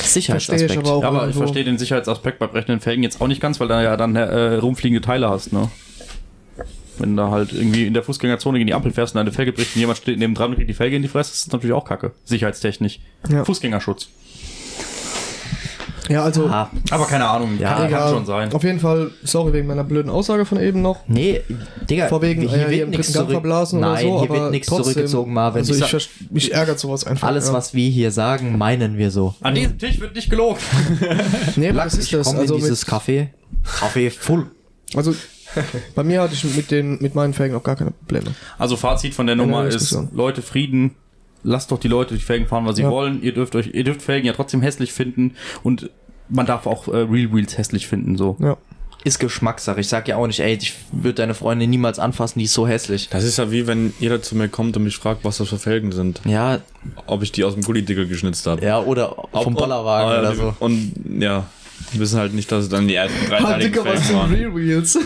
Sicherheitsaspekt. 0.00 0.60
Verstehe 0.60 0.82
ich 0.82 0.88
aber 0.88 0.96
auch. 0.96 1.02
Ja, 1.02 1.08
aber 1.08 1.28
ich 1.28 1.36
verstehe 1.36 1.64
den 1.64 1.78
Sicherheitsaspekt 1.78 2.38
bei 2.38 2.46
brechenden 2.46 2.80
Felgen 2.80 3.02
jetzt 3.02 3.20
auch 3.20 3.28
nicht 3.28 3.40
ganz, 3.40 3.60
weil 3.60 3.68
da 3.68 3.82
ja 3.82 3.96
dann 3.96 4.16
äh, 4.16 4.54
rumfliegende 4.54 5.00
Teile 5.00 5.28
hast, 5.28 5.52
ne? 5.52 5.70
Wenn 6.98 7.16
du 7.16 7.30
halt 7.30 7.52
irgendwie 7.52 7.86
in 7.86 7.94
der 7.94 8.02
Fußgängerzone 8.02 8.58
gegen 8.58 8.66
die 8.66 8.74
Ampel 8.74 8.90
fährst 8.90 9.14
und 9.14 9.18
deine 9.18 9.30
Felge 9.30 9.52
bricht 9.52 9.76
und 9.76 9.80
jemand 9.80 9.98
steht 9.98 10.18
neben 10.18 10.34
dran 10.34 10.50
und 10.50 10.56
kriegt 10.56 10.68
die 10.68 10.74
Felge 10.74 10.96
in 10.96 11.02
die 11.02 11.08
Fresse, 11.08 11.32
ist 11.32 11.46
das 11.46 11.52
natürlich 11.52 11.74
auch 11.74 11.84
kacke. 11.84 12.12
Sicherheitstechnisch. 12.24 12.98
Ja. 13.30 13.44
Fußgängerschutz. 13.44 14.08
Ja, 16.08 16.22
also, 16.22 16.46
Ah, 16.46 16.70
Aber 16.90 17.06
keine 17.06 17.28
Ahnung, 17.28 17.58
Ja, 17.58 17.74
kann, 17.74 17.90
kann 17.90 18.10
schon 18.14 18.26
sein. 18.26 18.52
Auf 18.52 18.62
jeden 18.64 18.80
Fall, 18.80 19.10
sorry 19.24 19.52
wegen 19.52 19.66
meiner 19.66 19.84
blöden 19.84 20.10
Aussage 20.10 20.44
von 20.44 20.60
eben 20.60 20.80
noch. 20.82 21.00
nee, 21.06 21.40
Digga, 21.88 22.08
Vorwegen, 22.08 22.42
hier 22.42 22.50
äh, 22.50 22.58
hier 22.60 22.68
wird 22.70 22.82
im 22.82 22.90
nichts 22.90 23.12
verblasen 23.12 23.80
Nein, 23.80 23.90
oder 23.90 24.00
so, 24.00 24.20
hier 24.22 24.30
aber 24.30 24.40
wird 24.42 24.50
nichts 24.52 24.68
zurückgezogen, 24.68 25.32
Marvin. 25.32 25.58
Also 25.60 25.74
Ich 25.74 25.92
ich, 25.94 26.10
mich 26.30 26.52
ärgert 26.54 26.78
sowas 26.78 27.04
einfach. 27.04 27.28
alles, 27.28 27.48
ja. 27.48 27.52
was 27.52 27.74
wir 27.74 27.88
hier 27.90 28.10
sagen, 28.10 28.56
meinen 28.58 28.96
wir 28.98 29.10
so. 29.10 29.34
An 29.42 29.54
diesem 29.54 29.78
Tisch 29.78 30.00
wird 30.00 30.14
nicht 30.14 30.30
gelogen. 30.30 30.58
Nee, 31.56 31.70
aber 31.70 31.84
das 31.84 31.94
ist 31.94 32.12
das. 32.12 32.26
Komm 32.26 32.38
Also, 32.38 32.54
in 32.54 32.60
dieses 32.60 32.86
Café. 32.86 33.28
Café 33.64 34.10
full. 34.10 34.46
also 34.94 35.14
bei 35.94 36.04
mir 36.04 36.20
hatte 36.22 36.34
ich 36.34 36.44
mit, 36.56 36.70
den, 36.70 36.98
mit 37.00 37.14
meinen 37.14 37.32
Felgen 37.34 37.56
auch 37.56 37.62
gar 37.62 37.74
keine 37.76 37.90
Probleme. 37.90 38.34
Also 38.58 38.76
Fazit 38.76 39.14
von 39.14 39.26
der 39.26 39.36
Nummer 39.36 39.66
ist. 39.66 39.96
Leute, 40.12 40.42
Frieden. 40.42 40.94
Lasst 41.44 41.70
doch 41.70 41.78
die 41.78 41.88
Leute 41.88 42.14
die 42.14 42.20
Felgen 42.20 42.46
fahren, 42.46 42.66
was 42.66 42.76
sie 42.76 42.82
Ja. 42.82 42.90
wollen. 42.90 43.22
Ihr 43.22 43.32
dürft 43.32 43.54
euch, 43.56 43.68
ihr 43.72 43.84
dürft 43.84 44.02
Felgen 44.02 44.26
ja 44.26 44.32
trotzdem 44.32 44.60
hässlich 44.62 44.92
finden 44.92 45.34
und 45.62 45.90
man 46.28 46.46
darf 46.46 46.66
auch 46.66 46.88
äh, 46.88 46.96
Real 46.96 47.32
Wheels 47.32 47.56
hässlich 47.56 47.86
finden, 47.86 48.16
so. 48.18 48.36
Ja. 48.40 48.56
Ist 49.04 49.20
Geschmackssache. 49.20 49.78
Ich 49.80 49.86
sag 49.88 50.08
ja 50.08 50.16
auch 50.16 50.26
nicht, 50.26 50.40
ey, 50.40 50.58
ich 50.60 50.74
würde 50.90 51.14
deine 51.14 51.32
Freundin 51.34 51.70
niemals 51.70 52.00
anfassen, 52.00 52.40
die 52.40 52.46
ist 52.46 52.52
so 52.52 52.66
hässlich. 52.66 53.08
Das 53.10 53.22
ist 53.22 53.38
ja 53.38 53.50
wie 53.52 53.66
wenn 53.68 53.94
jeder 54.00 54.20
zu 54.20 54.34
mir 54.36 54.48
kommt 54.48 54.76
und 54.76 54.82
mich 54.82 54.96
fragt, 54.96 55.24
was 55.24 55.38
das 55.38 55.48
für 55.48 55.58
Felgen 55.58 55.92
sind. 55.92 56.20
Ja, 56.24 56.58
Ob 57.06 57.22
ich 57.22 57.30
die 57.30 57.44
aus 57.44 57.54
dem 57.54 57.62
Gullidickel 57.62 58.08
geschnitzt 58.08 58.46
habe. 58.48 58.62
ja, 58.64 58.80
oder 58.80 59.14
vom 59.32 59.54
Bollerwagen 59.54 60.10
Ah, 60.12 60.18
oder 60.20 60.30
die- 60.32 60.36
so. 60.36 60.54
Und 60.58 60.92
ja, 61.20 61.46
die 61.94 62.00
wissen 62.00 62.18
halt 62.18 62.34
nicht, 62.34 62.50
dass 62.50 62.64
es 62.64 62.68
dann 62.70 62.88
die 62.88 62.96
ersten 62.96 63.30
was 63.30 63.44
Felgen 63.44 63.72
sind 64.02 64.14
waren. 64.16 64.34
Real 64.34 64.54
Wheels? 64.56 64.98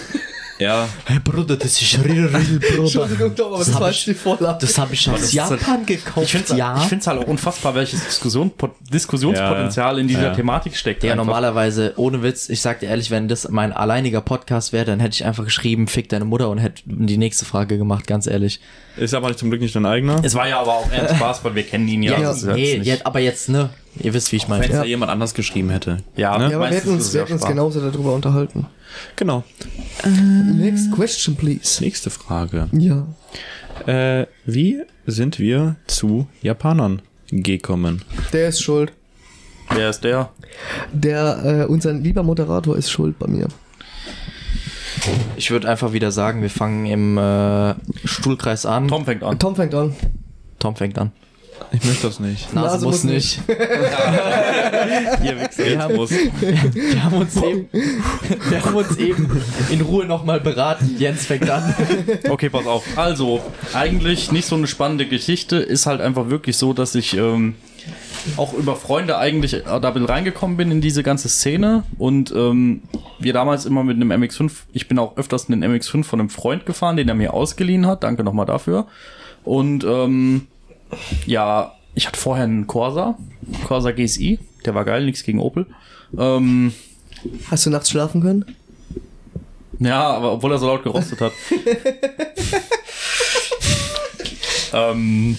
Ja, 0.63 0.89
Hey 1.07 1.19
Bruder, 1.23 1.57
das 1.57 1.81
ist 1.81 1.99
real, 2.05 2.27
real, 2.27 2.43
Bruder. 2.43 2.79
Entschuldigung, 2.83 3.35
doch, 3.35 3.47
aber 3.49 3.59
das, 3.59 3.75
hab 3.75 3.81
war 3.81 3.91
die 3.91 4.15
Vorlage. 4.15 4.59
Das 4.61 4.79
habe 4.79 4.95
ich 4.95 5.09
aus 5.11 5.21
halt- 5.21 5.33
Japan 5.33 5.85
gekauft, 5.87 6.27
Ich 6.27 6.33
finde 6.33 6.57
ja. 6.57 6.77
es 6.91 7.07
halt 7.07 7.23
auch 7.23 7.27
unfassbar, 7.27 7.75
welches 7.75 8.05
Diskussion, 8.05 8.51
Diskussionspotenzial 8.93 9.99
in 9.99 10.09
dieser 10.09 10.23
Ja. 10.29 10.35
Thematik 10.35 10.77
steckt. 10.77 11.03
Ja, 11.05 11.13
einfach. 11.13 11.25
normalerweise, 11.27 11.95
ohne 11.97 12.23
Witz, 12.23 12.49
ich 12.49 12.61
sag 12.61 12.81
dir 12.81 12.87
ehrlich, 12.89 13.11
wenn 13.11 13.29
das 13.29 13.49
mein 13.49 13.73
alleiniger 13.73 14.21
Podcast 14.21 14.73
wäre, 14.73 14.85
dann 14.85 15.01
hätte 15.01 15.15
ich 15.15 15.25
einfach 15.25 15.45
geschrieben, 15.45 15.89
fick 15.89 16.09
deine 16.09 16.25
Mutter 16.25 16.49
und 16.51 16.59
hätte 16.59 16.83
die 16.87 17.19
nächste 17.19 17.45
Frage 17.45 17.79
gemacht, 17.79 18.07
ganz 18.07 18.27
ehrlich. 18.27 18.61
ist 18.97 19.15
aber 19.15 19.29
nicht 19.29 19.39
zum 19.39 19.51
Glück 19.51 19.61
nicht 19.61 19.75
dein 19.75 19.87
eigener. 19.87 20.21
Es 20.23 20.35
war 20.35 20.49
ja 20.49 20.61
aber 20.61 20.73
auch 20.75 20.91
eher 20.93 21.09
ein 21.09 21.17
Spaß, 21.17 21.45
weil 21.45 21.55
wir 21.55 21.63
kennen 21.65 21.89
ihn 21.89 22.03
ja. 22.03 22.13
Ja, 22.13 22.21
Das 22.29 22.43
jetzt 22.43 22.55
nee, 22.55 22.77
jetzt, 22.77 23.07
aber 23.07 23.21
jetzt, 23.21 23.49
ne? 23.49 23.71
Ihr 23.99 24.15
wisst, 24.15 24.33
wie 24.33 24.37
ich 24.37 24.45
Wenn 24.45 24.51
meine. 24.51 24.65
es 24.65 24.71
Ja. 24.71 24.79
ja 24.79 24.85
jemand 24.85 25.11
anders 25.13 25.35
geschrieben 25.35 25.71
hätte. 25.71 25.99
ja, 26.17 26.37
Ne? 26.39 26.51
Ja, 26.51 26.57
aber 26.57 26.71
wir 26.71 26.77
hätten 26.77 26.91
uns, 26.91 27.13
wir 27.13 27.23
hätten 27.23 27.35
uns 27.35 27.45
genauso 27.45 27.81
darüber 27.81 28.15
unterhalten. 28.15 28.67
Genau. 29.17 29.45
Next 30.05 30.91
question, 30.93 31.37
please. 31.37 31.83
Nächste 31.83 32.11
Frage. 32.11 32.69
Ja. 32.73 33.07
Äh, 33.87 34.27
wie 34.45 34.83
sind 35.07 35.39
wir 35.39 35.77
zu 35.87 36.27
Japanern 36.43 37.03
gekommen? 37.31 38.03
Der 38.33 38.49
ist 38.49 38.63
schuld. 38.63 38.93
Wer 39.71 39.91
ist 39.91 40.05
der? 40.05 40.31
Der, 40.93 41.63
äh, 41.63 41.65
unser 41.67 41.93
lieber 41.95 42.23
Moderator 42.23 42.77
ist 42.77 42.91
schuld 42.91 43.19
bei 43.19 43.27
mir. 43.27 43.49
Ich 45.37 45.51
würde 45.51 45.69
einfach 45.69 45.93
wieder 45.93 46.13
sagen, 46.13 46.43
wir 46.43 46.51
fangen 46.51 46.87
im 46.87 47.19
äh, 47.19 47.75
Stuhlkreis 48.05 48.67
an. 48.67 48.89
Tom 48.89 49.05
fängt 49.05 49.23
an. 49.23 49.39
Tom 49.39 49.57
fängt 49.57 49.75
an. 49.75 49.95
Tom 50.59 50.77
fängt 50.77 50.99
an. 50.99 51.11
Ich 51.73 51.85
möchte 51.85 52.07
das 52.07 52.21
nicht. 52.21 52.53
Nase, 52.55 52.67
Nase 52.67 52.87
muss 52.87 53.05
muss 53.05 53.05
nicht. 53.05 53.41
Ihr 53.49 53.55
Wichser, 55.41 55.65
Wir 55.65 55.79
haben, 55.79 55.95
wir 55.95 57.05
haben 57.05 57.17
uns 57.17 57.37
eben, 57.37 57.69
wir 58.49 58.65
haben 58.65 58.75
uns 58.75 58.97
eben 58.97 59.43
in 59.71 59.81
Ruhe 59.83 60.07
nochmal 60.07 60.41
beraten. 60.41 60.97
Jens 60.99 61.27
fängt 61.27 61.49
an. 61.49 61.75
Okay, 62.29 62.49
pass 62.49 62.67
auf. 62.67 62.85
Also, 62.97 63.41
eigentlich 63.73 64.33
nicht 64.33 64.47
so 64.47 64.57
eine 64.57 64.67
spannende 64.67 65.07
Geschichte. 65.07 65.57
Ist 65.57 65.87
halt 65.87 66.01
einfach 66.01 66.31
wirklich 66.31 66.57
so, 66.57 66.73
dass 66.73 66.95
ich 66.95 67.17
ähm, 67.17 67.55
auch 68.37 68.53
über 68.55 68.77
Freunde 68.77 69.19
eigentlich 69.19 69.55
äh, 69.55 69.63
da 69.65 69.91
bin 69.91 70.05
reingekommen 70.05 70.57
bin 70.57 70.71
in 70.71 70.81
diese 70.81 71.03
ganze 71.03 71.29
Szene. 71.29 71.85
Und 71.99 72.33
ähm, 72.35 72.83
wir 73.19 73.33
damals 73.33 73.67
immer 73.67 73.85
mit 73.85 73.97
einem 73.97 74.13
MX5, 74.13 74.51
ich 74.73 74.89
bin 74.89 74.99
auch 74.99 75.17
öfters 75.17 75.45
in 75.49 75.61
den 75.61 75.73
MX5 75.73 76.05
von 76.05 76.21
einem 76.21 76.31
Freund 76.31 76.67
gefahren, 76.67 76.97
den 76.97 77.09
er 77.09 77.15
mir 77.15 77.35
ausgeliehen 77.35 77.87
hat. 77.87 78.05
Danke 78.05 78.25
nochmal 78.25 78.47
dafür. 78.47 78.87
Und 79.45 79.85
ähm, 79.85 80.47
ja, 81.27 81.75
ich 81.95 82.07
hatte 82.07 82.19
vorher 82.19 82.45
einen 82.45 82.67
Corsa, 82.67 83.17
Corsa 83.67 83.93
GSI. 83.93 84.39
Der 84.65 84.75
war 84.75 84.85
geil, 84.85 85.05
nichts 85.05 85.23
gegen 85.25 85.41
Opel. 85.41 85.67
Ähm, 86.17 86.73
Hast 87.51 87.67
du 87.67 87.71
nachts 87.71 87.91
schlafen 87.91 88.21
können? 88.21 88.57
ja, 89.79 90.03
aber 90.11 90.33
obwohl 90.33 90.53
er 90.53 90.59
so 90.59 90.67
laut 90.67 90.83
gerostet 90.83 91.21
hat. 91.21 91.33
ähm, 94.73 95.37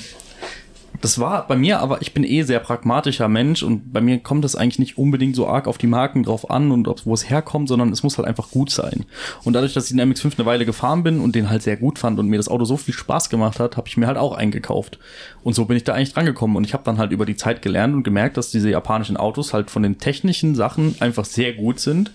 das 1.04 1.20
war 1.20 1.45
bei 1.47 1.58
mir, 1.58 1.82
aber 1.82 2.01
ich 2.01 2.14
bin 2.14 2.24
eh 2.24 2.43
sehr 2.43 2.62
pragmatischer 2.62 3.28
Mensch 3.28 3.62
und 3.62 3.91
bei 3.91 3.99
mir 3.99 4.20
kommt 4.20 4.45
es 4.45 4.56
eigentlich 4.56 4.80
nicht 4.80 4.97
unbedingt 4.97 5.36
so 5.36 5.45
arg 5.45 5.68
auf 5.68 5.78
die 5.78 5.86
Marken 5.86 6.24
drauf 6.24 6.49
an 6.49 6.72
und 6.72 6.88
ob, 6.88 7.06
wo 7.06 7.14
es 7.14 7.30
herkommt, 7.30 7.68
sondern 7.68 7.91
es 7.91 8.04
muss 8.04 8.18
halt 8.18 8.26
einfach 8.26 8.51
gut 8.51 8.70
sein. 8.70 9.04
Und 9.43 9.51
dadurch, 9.51 9.74
dass 9.74 9.91
ich 9.91 9.97
den 9.97 10.14
MX5 10.14 10.38
eine 10.38 10.45
Weile 10.45 10.66
gefahren 10.66 11.04
bin 11.04 11.20
und 11.20 11.36
den 11.36 11.49
halt 11.49 11.62
sehr 11.62 11.76
gut 11.76 11.99
fand 11.99 12.20
und 12.20 12.30
mir 12.30 12.38
das 12.38 12.47
Auto 12.47 12.64
so 12.64 12.78
viel 12.78 12.93
Spaß 12.93 13.30
gemacht 13.30 13.60
hat, 13.60 13.76
habe 13.76 13.89
ich 13.89 13.97
mir 13.97 14.08
halt 14.08 14.18
auch 14.18 14.32
eingekauft. 14.32 14.97
Und 15.43 15.56
so 15.56 15.66
bin 15.66 15.76
ich 15.76 15.84
da 15.84 15.93
eigentlich 15.93 16.14
dran 16.14 16.26
gekommen 16.26 16.56
und 16.56 16.64
ich 16.64 16.74
habe 16.74 16.86
dann 16.86 16.97
halt 16.99 17.12
über 17.12 17.26
die 17.26 17.36
Zeit 17.36 17.62
gelernt 17.62 17.93
und 17.93 18.04
gemerkt, 18.04 18.38
dass 18.38 18.51
diese 18.51 18.70
japanischen 18.70 19.18
Autos 19.18 19.54
halt 19.54 19.70
von 19.72 19.84
den 19.84 19.97
technischen 19.97 20.56
Sachen 20.56 20.95
einfach 21.01 21.26
sehr 21.26 21.51
gut 21.51 21.82
sind 21.82 22.12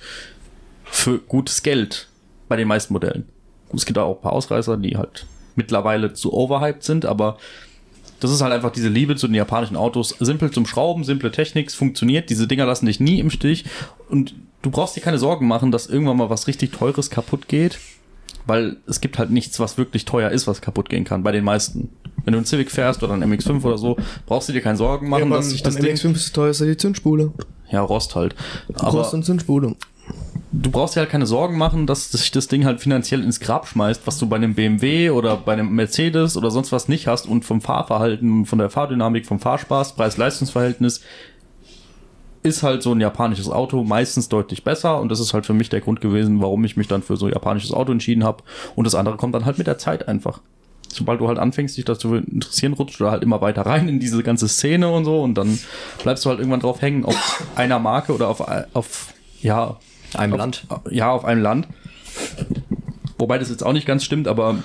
für 0.84 1.18
gutes 1.18 1.62
Geld 1.62 2.08
bei 2.48 2.56
den 2.56 2.66
meisten 2.66 2.94
Modellen. 2.94 3.26
Es 3.74 3.84
gibt 3.84 3.98
auch 3.98 4.16
ein 4.16 4.22
paar 4.22 4.32
Ausreißer, 4.32 4.78
die 4.78 4.96
halt 4.96 5.26
mittlerweile 5.56 6.14
zu 6.14 6.32
overhyped 6.32 6.82
sind, 6.82 7.04
aber 7.04 7.36
das 8.20 8.30
ist 8.30 8.40
halt 8.40 8.52
einfach 8.52 8.72
diese 8.72 8.88
Liebe 8.88 9.16
zu 9.16 9.26
den 9.26 9.34
japanischen 9.34 9.76
Autos. 9.76 10.14
Simpel 10.18 10.50
zum 10.50 10.66
Schrauben, 10.66 11.04
simple 11.04 11.30
Technik, 11.30 11.68
es 11.68 11.74
funktioniert. 11.74 12.30
Diese 12.30 12.46
Dinger 12.46 12.66
lassen 12.66 12.86
dich 12.86 13.00
nie 13.00 13.20
im 13.20 13.30
Stich. 13.30 13.64
Und 14.08 14.34
du 14.62 14.70
brauchst 14.70 14.96
dir 14.96 15.00
keine 15.00 15.18
Sorgen 15.18 15.46
machen, 15.46 15.70
dass 15.70 15.86
irgendwann 15.86 16.16
mal 16.16 16.30
was 16.30 16.46
richtig 16.46 16.72
Teures 16.72 17.10
kaputt 17.10 17.48
geht. 17.48 17.78
Weil 18.46 18.78
es 18.86 19.00
gibt 19.00 19.18
halt 19.18 19.30
nichts, 19.30 19.60
was 19.60 19.76
wirklich 19.76 20.04
teuer 20.04 20.30
ist, 20.30 20.46
was 20.46 20.60
kaputt 20.60 20.88
gehen 20.88 21.04
kann, 21.04 21.22
bei 21.22 21.32
den 21.32 21.44
meisten. 21.44 21.90
Wenn 22.24 22.32
du 22.32 22.38
einen 22.38 22.46
Civic 22.46 22.70
fährst 22.70 23.02
oder 23.02 23.12
einen 23.14 23.32
MX5 23.32 23.62
oder 23.62 23.78
so, 23.78 23.96
brauchst 24.26 24.48
du 24.48 24.52
dir 24.52 24.60
keine 24.60 24.76
Sorgen 24.76 25.08
machen, 25.08 25.30
ja, 25.30 25.36
dass 25.36 25.50
sich 25.50 25.62
das 25.62 25.76
Ding... 25.76 25.94
MX5 25.94 26.14
ist 26.14 26.26
das 26.26 26.32
teuerste 26.32 26.66
die 26.66 26.76
Zündspule. 26.76 27.32
Ja, 27.70 27.82
Rost 27.82 28.14
halt. 28.14 28.34
Aber 28.74 28.90
Rost 28.90 29.14
und 29.14 29.24
Zündspule. 29.24 29.76
Du 30.52 30.70
brauchst 30.70 30.96
dir 30.96 31.00
halt 31.00 31.10
keine 31.10 31.26
Sorgen 31.26 31.58
machen, 31.58 31.86
dass 31.86 32.10
sich 32.10 32.30
das 32.30 32.48
Ding 32.48 32.64
halt 32.64 32.80
finanziell 32.80 33.22
ins 33.22 33.40
Grab 33.40 33.66
schmeißt, 33.66 34.06
was 34.06 34.18
du 34.18 34.26
bei 34.26 34.36
einem 34.36 34.54
BMW 34.54 35.10
oder 35.10 35.36
bei 35.36 35.52
einem 35.52 35.74
Mercedes 35.74 36.36
oder 36.36 36.50
sonst 36.50 36.72
was 36.72 36.88
nicht 36.88 37.06
hast 37.06 37.26
und 37.26 37.44
vom 37.44 37.60
Fahrverhalten, 37.60 38.46
von 38.46 38.58
der 38.58 38.70
Fahrdynamik, 38.70 39.26
vom 39.26 39.40
Fahrspaß, 39.40 39.96
Preis-Leistungs-Verhältnis 39.96 41.02
ist 42.42 42.62
halt 42.62 42.82
so 42.82 42.92
ein 42.92 43.00
japanisches 43.00 43.50
Auto 43.50 43.82
meistens 43.84 44.28
deutlich 44.28 44.64
besser 44.64 45.00
und 45.00 45.10
das 45.10 45.20
ist 45.20 45.34
halt 45.34 45.44
für 45.44 45.54
mich 45.54 45.68
der 45.68 45.80
Grund 45.80 46.00
gewesen, 46.00 46.40
warum 46.40 46.64
ich 46.64 46.76
mich 46.76 46.88
dann 46.88 47.02
für 47.02 47.16
so 47.16 47.26
ein 47.26 47.32
japanisches 47.32 47.72
Auto 47.72 47.92
entschieden 47.92 48.24
habe 48.24 48.44
und 48.76 48.84
das 48.84 48.94
andere 48.94 49.16
kommt 49.16 49.34
dann 49.34 49.44
halt 49.44 49.58
mit 49.58 49.66
der 49.66 49.78
Zeit 49.78 50.08
einfach. 50.08 50.40
Sobald 50.90 51.20
du 51.20 51.28
halt 51.28 51.38
anfängst, 51.38 51.76
dich 51.76 51.84
dazu 51.84 52.14
interessieren, 52.14 52.72
rutscht 52.72 52.98
du 53.00 53.10
halt 53.10 53.22
immer 53.22 53.42
weiter 53.42 53.66
rein 53.66 53.88
in 53.88 54.00
diese 54.00 54.22
ganze 54.22 54.48
Szene 54.48 54.90
und 54.90 55.04
so 55.04 55.20
und 55.20 55.34
dann 55.34 55.58
bleibst 56.02 56.24
du 56.24 56.30
halt 56.30 56.38
irgendwann 56.38 56.60
drauf 56.60 56.80
hängen 56.80 57.04
auf 57.04 57.44
einer 57.56 57.78
Marke 57.78 58.14
oder 58.14 58.28
auf, 58.28 58.42
auf 58.72 59.12
ja, 59.42 59.76
Einem 60.14 60.32
auf, 60.34 60.38
Land. 60.38 60.66
Ja, 60.90 61.10
auf 61.10 61.24
einem 61.24 61.42
Land. 61.42 61.68
Wobei 63.18 63.38
das 63.38 63.50
jetzt 63.50 63.64
auch 63.64 63.72
nicht 63.72 63.86
ganz 63.86 64.04
stimmt, 64.04 64.28
aber 64.28 64.58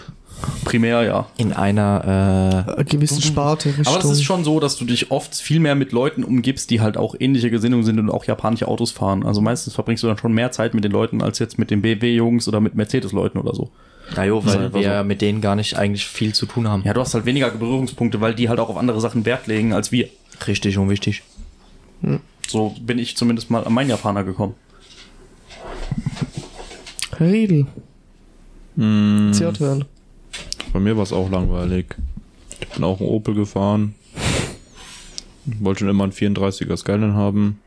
primär 0.64 1.04
ja. 1.04 1.28
In 1.38 1.54
einer, 1.54 2.66
Eine 2.76 2.86
gewisse 2.86 3.22
Sparte. 3.22 3.70
Aber 3.70 3.84
das 3.84 3.96
Richtung. 3.96 4.12
ist 4.12 4.24
schon 4.24 4.44
so, 4.44 4.60
dass 4.60 4.78
du 4.78 4.86
dich 4.86 5.12
oft 5.12 5.36
viel 5.36 5.60
mehr 5.60 5.76
mit 5.76 5.92
Leuten 5.92 6.24
umgibst, 6.24 6.70
die 6.70 6.82
halt 6.82 6.98
auch 6.98 7.16
ähnliche 7.20 7.50
Gesinnungen 7.50 7.84
sind 7.84 8.00
und 8.00 8.10
auch 8.10 8.26
japanische 8.26 8.68
Autos 8.68 8.92
fahren. 8.92 9.26
Also 9.26 9.42
meistens 9.42 9.74
verbringst 9.74 10.04
du 10.04 10.08
dann 10.08 10.18
schon 10.18 10.34
mehr 10.34 10.52
Zeit 10.52 10.74
mit 10.74 10.84
den 10.84 10.92
Leuten 10.92 11.22
als 11.22 11.40
jetzt 11.40 11.58
mit 11.58 11.72
den 11.72 11.82
BMW-Jungs 11.82 12.48
oder 12.48 12.60
mit 12.60 12.76
Mercedes-Leuten 12.76 13.38
oder 13.40 13.56
so. 13.56 13.64
äh, 13.64 14.14
na 14.16 14.26
jo, 14.26 14.46
weil 14.46 14.58
einfach 14.58 14.80
wir 14.80 15.04
mit 15.04 15.22
denen 15.22 15.42
gar 15.42 15.56
nicht 15.56 15.78
eigentlich 15.78 16.06
viel 16.06 16.34
zu 16.34 16.46
tun 16.46 16.68
haben. 16.68 16.84
Ja, 16.86 16.94
du 16.94 17.02
hast 17.02 17.14
halt 17.14 17.26
weniger 17.26 17.50
Berührungspunkte, 17.50 18.22
weil 18.22 18.36
die 18.36 18.50
halt 18.50 18.60
auch 18.60 18.70
auf 18.70 18.78
andere 18.78 19.02
Sachen 19.02 19.26
Wert 19.26 19.48
legen 19.48 19.74
als 19.74 19.92
wir. 19.92 20.10
Richtig 20.48 20.78
und 20.78 20.90
wichtig. 20.90 21.24
So 22.48 22.76
bin 22.82 23.00
ich 23.00 23.16
zumindest 23.16 23.50
mal 23.50 23.64
an 23.64 23.74
meinen 23.74 23.90
Japaner 23.90 24.24
gekommen. 24.24 24.56
Herr 27.18 27.32
Riedel, 27.32 27.68
Hm, 28.76 29.32
Zert 29.34 29.60
hören. 29.60 29.86
bei 30.74 30.80
mir 30.80 30.96
war 30.98 31.04
es 31.04 31.14
auch 31.14 31.30
langweilig. 31.30 31.96
Ich 32.60 32.68
bin 32.70 32.84
auch 32.84 33.00
einen 33.00 33.10
Opel 33.10 33.36
gefahren. 33.36 33.94
Wollte 35.46 35.80
schon 35.82 35.90
immer 35.90 36.04
einen 36.06 36.14
34er 36.14 36.78
Skyline 36.78 37.14
haben. 37.14 37.60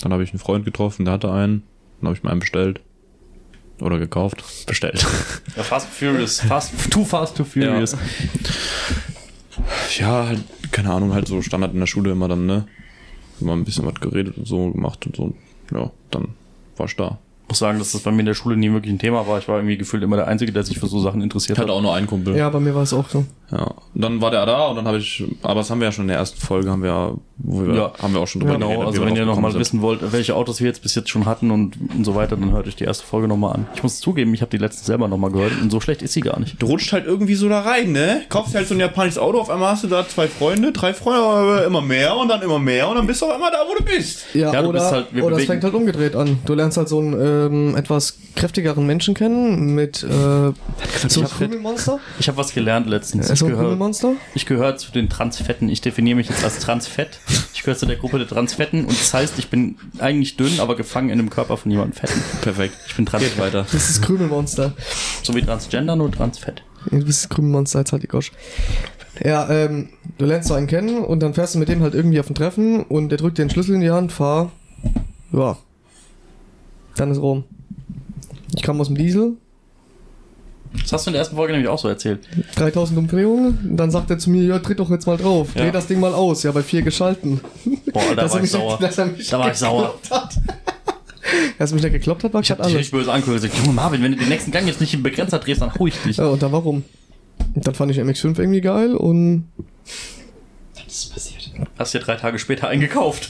Dann 0.00 0.12
habe 0.12 0.24
ich 0.24 0.30
einen 0.30 0.38
Freund 0.40 0.64
getroffen, 0.64 1.04
der 1.04 1.14
hatte 1.14 1.30
einen. 1.32 1.62
Dann 2.00 2.08
habe 2.08 2.16
ich 2.16 2.22
mir 2.24 2.30
einen 2.30 2.40
bestellt. 2.40 2.80
Oder 3.80 3.98
gekauft. 3.98 4.42
Bestellt. 4.66 5.06
Ja, 5.56 5.62
Fast 5.62 5.86
and 5.86 5.94
Furious. 5.94 6.40
Fast, 6.40 6.90
too 6.90 7.04
Fast, 7.04 7.36
too 7.36 7.44
Furious. 7.44 7.96
ja, 9.98 10.26
halt, 10.26 10.40
keine 10.72 10.92
Ahnung, 10.92 11.12
halt 11.14 11.28
so 11.28 11.40
Standard 11.42 11.72
in 11.74 11.80
der 11.80 11.86
Schule 11.86 12.10
immer 12.12 12.28
dann, 12.28 12.46
ne? 12.46 12.66
Immer 13.40 13.52
ein 13.54 13.64
bisschen 13.64 13.86
was 13.86 13.94
geredet 13.94 14.36
und 14.36 14.46
so 14.46 14.70
gemacht 14.70 15.06
und 15.06 15.16
so. 15.16 15.34
Ja, 15.72 15.90
dann 16.10 16.28
war 16.76 16.86
ich 16.86 16.96
da. 16.96 17.18
Ich 17.50 17.52
muss 17.52 17.58
sagen, 17.58 17.80
dass 17.80 17.90
das 17.90 18.02
bei 18.02 18.12
mir 18.12 18.20
in 18.20 18.26
der 18.26 18.34
Schule 18.34 18.56
nie 18.56 18.70
wirklich 18.70 18.92
ein 18.94 19.00
Thema 19.00 19.26
war. 19.26 19.36
Ich 19.40 19.48
war 19.48 19.56
irgendwie 19.56 19.76
gefühlt 19.76 20.04
immer 20.04 20.14
der 20.14 20.28
Einzige, 20.28 20.52
der 20.52 20.62
sich 20.62 20.78
für 20.78 20.86
so 20.86 21.00
Sachen 21.00 21.20
interessiert 21.20 21.58
Ich 21.58 21.60
hat. 21.60 21.64
hatte 21.66 21.72
auch 21.76 21.82
nur 21.82 21.92
einen 21.92 22.06
Kumpel. 22.06 22.36
Ja, 22.36 22.48
bei 22.48 22.60
mir 22.60 22.76
war 22.76 22.84
es 22.84 22.92
auch 22.92 23.08
so. 23.08 23.24
Ja. 23.52 23.74
Dann 23.94 24.20
war 24.20 24.30
der 24.30 24.46
da 24.46 24.66
und 24.68 24.76
dann 24.76 24.86
habe 24.86 24.98
ich, 24.98 25.24
aber 25.42 25.56
das 25.56 25.70
haben 25.70 25.80
wir 25.80 25.86
ja 25.86 25.92
schon 25.92 26.04
in 26.04 26.08
der 26.08 26.18
ersten 26.18 26.38
Folge, 26.40 26.70
haben 26.70 26.82
wir, 26.82 26.90
ja- 26.90 27.14
wo 27.38 27.66
wir, 27.66 27.74
Ja. 27.74 27.92
haben 28.00 28.12
wir 28.14 28.20
auch 28.20 28.28
schon 28.28 28.40
drüber 28.42 28.54
Genau, 28.54 28.68
geredet, 28.68 28.86
also 28.86 29.00
wenn 29.04 29.16
ihr 29.16 29.24
drauf 29.24 29.34
noch 29.36 29.42
mal 29.42 29.48
gekommen 29.48 29.52
sind. 29.52 29.60
wissen 29.60 29.82
wollt, 29.82 30.12
welche 30.12 30.36
Autos 30.36 30.60
wir 30.60 30.68
jetzt 30.68 30.82
bis 30.82 30.94
jetzt 30.94 31.08
schon 31.10 31.26
hatten 31.26 31.50
und, 31.50 31.76
und 31.96 32.04
so 32.04 32.14
weiter, 32.14 32.36
dann 32.36 32.52
hört 32.52 32.68
euch 32.68 32.76
die 32.76 32.84
erste 32.84 33.04
Folge 33.04 33.26
nochmal 33.26 33.54
an. 33.54 33.66
Ich 33.74 33.82
muss 33.82 33.98
zugeben, 33.98 34.32
ich 34.34 34.40
habe 34.42 34.50
die 34.50 34.58
letzten 34.58 34.84
selber 34.84 35.08
nochmal 35.08 35.30
gehört 35.32 35.52
und 35.60 35.70
so 35.70 35.80
schlecht 35.80 36.02
ist 36.02 36.12
sie 36.12 36.20
gar 36.20 36.38
nicht. 36.38 36.62
Du 36.62 36.66
rutscht 36.66 36.92
halt 36.92 37.06
irgendwie 37.06 37.34
so 37.34 37.48
da 37.48 37.60
rein, 37.62 37.90
ne? 37.92 38.22
Kaufst 38.28 38.54
halt 38.54 38.68
so 38.68 38.74
ein 38.74 38.80
japanisches 38.80 39.18
Auto, 39.18 39.40
auf 39.40 39.50
einmal 39.50 39.72
hast 39.72 39.82
du 39.84 39.88
da 39.88 40.06
zwei 40.06 40.28
Freunde, 40.28 40.70
drei 40.70 40.94
Freunde, 40.94 41.20
aber 41.22 41.64
immer 41.64 41.80
mehr 41.82 42.16
und 42.16 42.28
dann 42.28 42.42
immer 42.42 42.58
mehr 42.60 42.88
und 42.88 42.96
dann 42.96 43.06
bist 43.06 43.20
du 43.22 43.26
auf 43.26 43.32
einmal 43.32 43.50
da, 43.50 43.58
wo 43.68 43.76
du 43.76 43.84
bist. 43.84 44.26
Ja, 44.34 44.52
Ja, 44.52 44.62
du 44.62 44.68
oder, 44.68 44.78
bist 44.80 44.92
halt- 44.92 45.06
wir 45.12 45.24
oder 45.24 45.36
es 45.38 45.44
fängt 45.46 45.64
halt 45.64 45.74
umgedreht 45.74 46.14
an. 46.14 46.38
Du 46.44 46.54
lernst 46.54 46.76
halt 46.76 46.88
so 46.88 46.98
einen 47.00 47.14
ähm, 47.72 47.76
etwas 47.76 48.16
kräftigeren 48.36 48.86
Menschen 48.86 49.14
kennen 49.14 49.74
mit 49.74 50.04
äh, 50.04 50.06
so 50.06 50.54
ich 51.06 51.16
einem 51.16 51.24
hab- 51.24 51.32
Krümelmonster. 51.38 51.98
Ich 52.20 52.28
habe 52.28 52.38
was 52.38 52.52
gelernt 52.54 52.86
letztens. 52.86 53.28
Ich 53.30 53.39
so 53.40 53.46
ein 53.46 53.52
gehöre 53.52 53.64
Krümelmonster. 53.64 54.12
ich 54.34 54.46
gehör 54.46 54.76
zu 54.76 54.92
den 54.92 55.08
Transfetten. 55.08 55.68
Ich 55.68 55.80
definiere 55.80 56.16
mich 56.16 56.28
jetzt 56.28 56.44
als 56.44 56.58
Transfett. 56.58 57.18
Ich 57.54 57.62
gehöre 57.62 57.76
zu 57.76 57.86
der 57.86 57.96
Gruppe 57.96 58.18
der 58.18 58.28
Transfetten 58.28 58.84
und 58.84 58.98
das 58.98 59.12
heißt, 59.12 59.38
ich 59.38 59.50
bin 59.50 59.76
eigentlich 59.98 60.36
dünn, 60.36 60.60
aber 60.60 60.76
gefangen 60.76 61.10
in 61.10 61.18
dem 61.18 61.30
Körper 61.30 61.56
von 61.56 61.70
jemandem 61.70 61.94
fetten. 61.94 62.22
Perfekt. 62.40 62.74
Ich 62.86 62.96
bin 62.96 63.06
Transfett. 63.06 63.38
weiter. 63.38 63.62
Das 63.64 63.74
ist 63.74 63.98
das 63.98 64.02
Krümelmonster. 64.02 64.72
So 65.22 65.34
wie 65.34 65.42
Transgender, 65.42 65.96
nur 65.96 66.10
Transfett. 66.10 66.62
Du 66.90 67.04
bist 67.04 67.24
das 67.24 67.28
Krümelmonster, 67.28 67.80
jetzt 67.80 67.92
halt 67.92 68.02
die 68.02 68.08
Gosch. 68.08 68.32
Ja, 69.22 69.48
ähm, 69.50 69.90
du 70.18 70.24
lernst 70.24 70.48
so 70.48 70.54
einen 70.54 70.66
kennen 70.66 71.04
und 71.04 71.20
dann 71.20 71.34
fährst 71.34 71.54
du 71.54 71.58
mit 71.58 71.68
dem 71.68 71.82
halt 71.82 71.94
irgendwie 71.94 72.20
auf 72.20 72.30
ein 72.30 72.34
Treffen 72.34 72.84
und 72.84 73.10
der 73.10 73.18
drückt 73.18 73.38
dir 73.38 73.44
den 73.44 73.50
Schlüssel 73.50 73.74
in 73.74 73.80
die 73.80 73.90
Hand, 73.90 74.12
fahr. 74.12 74.52
Ja. 75.32 75.58
Dann 76.96 77.10
ist 77.10 77.18
rum. 77.18 77.44
Ich 78.56 78.62
kam 78.62 78.80
aus 78.80 78.86
dem 78.86 78.96
Diesel, 78.96 79.36
Das 80.72 80.92
hast 80.92 81.06
du 81.06 81.10
in 81.10 81.14
der 81.14 81.20
ersten 81.20 81.36
Folge 81.36 81.52
nämlich 81.52 81.68
auch 81.68 81.78
so 81.78 81.88
erzählt. 81.88 82.20
3000 82.54 82.98
Umdrehungen, 82.98 83.76
dann 83.76 83.90
sagt 83.90 84.10
er 84.10 84.18
zu 84.18 84.30
mir, 84.30 84.44
ja, 84.44 84.58
tritt 84.60 84.78
doch 84.78 84.90
jetzt 84.90 85.06
mal 85.06 85.16
drauf, 85.16 85.48
dreh 85.54 85.66
Ja. 85.66 85.70
das 85.72 85.86
Ding 85.88 85.98
mal 86.00 86.14
aus, 86.14 86.42
ja, 86.44 86.52
bei 86.52 86.62
vier 86.62 86.82
geschalten. 86.82 87.40
Boah, 87.92 88.02
da 88.10 88.14
Dass 88.22 88.30
war 88.32 88.36
ich 88.38 88.42
mich- 88.42 88.50
sauer. 88.52 88.78
dass 88.80 88.98
er 88.98 89.06
mich 89.06 89.28
Da 89.28 89.38
war 89.38 89.50
ich 89.50 89.56
sauer. 89.58 89.94
gekloppt 90.02 90.10
Hat. 90.10 90.36
Dass 91.58 91.70
er 91.70 91.74
mich 91.74 91.82
da 91.82 91.88
gekloppt 91.88 92.24
hat, 92.24 92.32
war 92.34 92.40
Ich 92.40 92.50
hab 92.50 92.60
alles. 92.60 92.74
richtig 92.74 92.92
böse 92.92 93.10
und 93.10 93.24
gesagt, 93.24 93.54
Junge 93.58 93.72
Marvin, 93.72 94.02
wenn 94.02 94.12
du 94.12 94.18
den 94.18 94.28
nächsten 94.28 94.50
Gang 94.52 94.66
jetzt 94.66 94.80
nicht 94.80 94.94
im 94.94 95.02
Begrenzer 95.02 95.38
drehst, 95.38 95.60
dann 95.60 95.72
hau 95.74 95.86
ich 95.86 95.96
dich. 96.02 96.16
Ja, 96.16 96.26
und 96.28 96.42
dann 96.42 96.52
warum? 96.52 96.84
Und 97.54 97.66
dann 97.66 97.74
fand 97.74 97.90
ich 97.92 97.98
MX5 97.98 98.38
irgendwie 98.38 98.60
geil 98.60 98.94
und 98.94 99.48
Hast 101.78 101.94
dir 101.94 102.00
drei 102.00 102.16
Tage 102.16 102.38
später 102.38 102.68
eingekauft. 102.68 103.28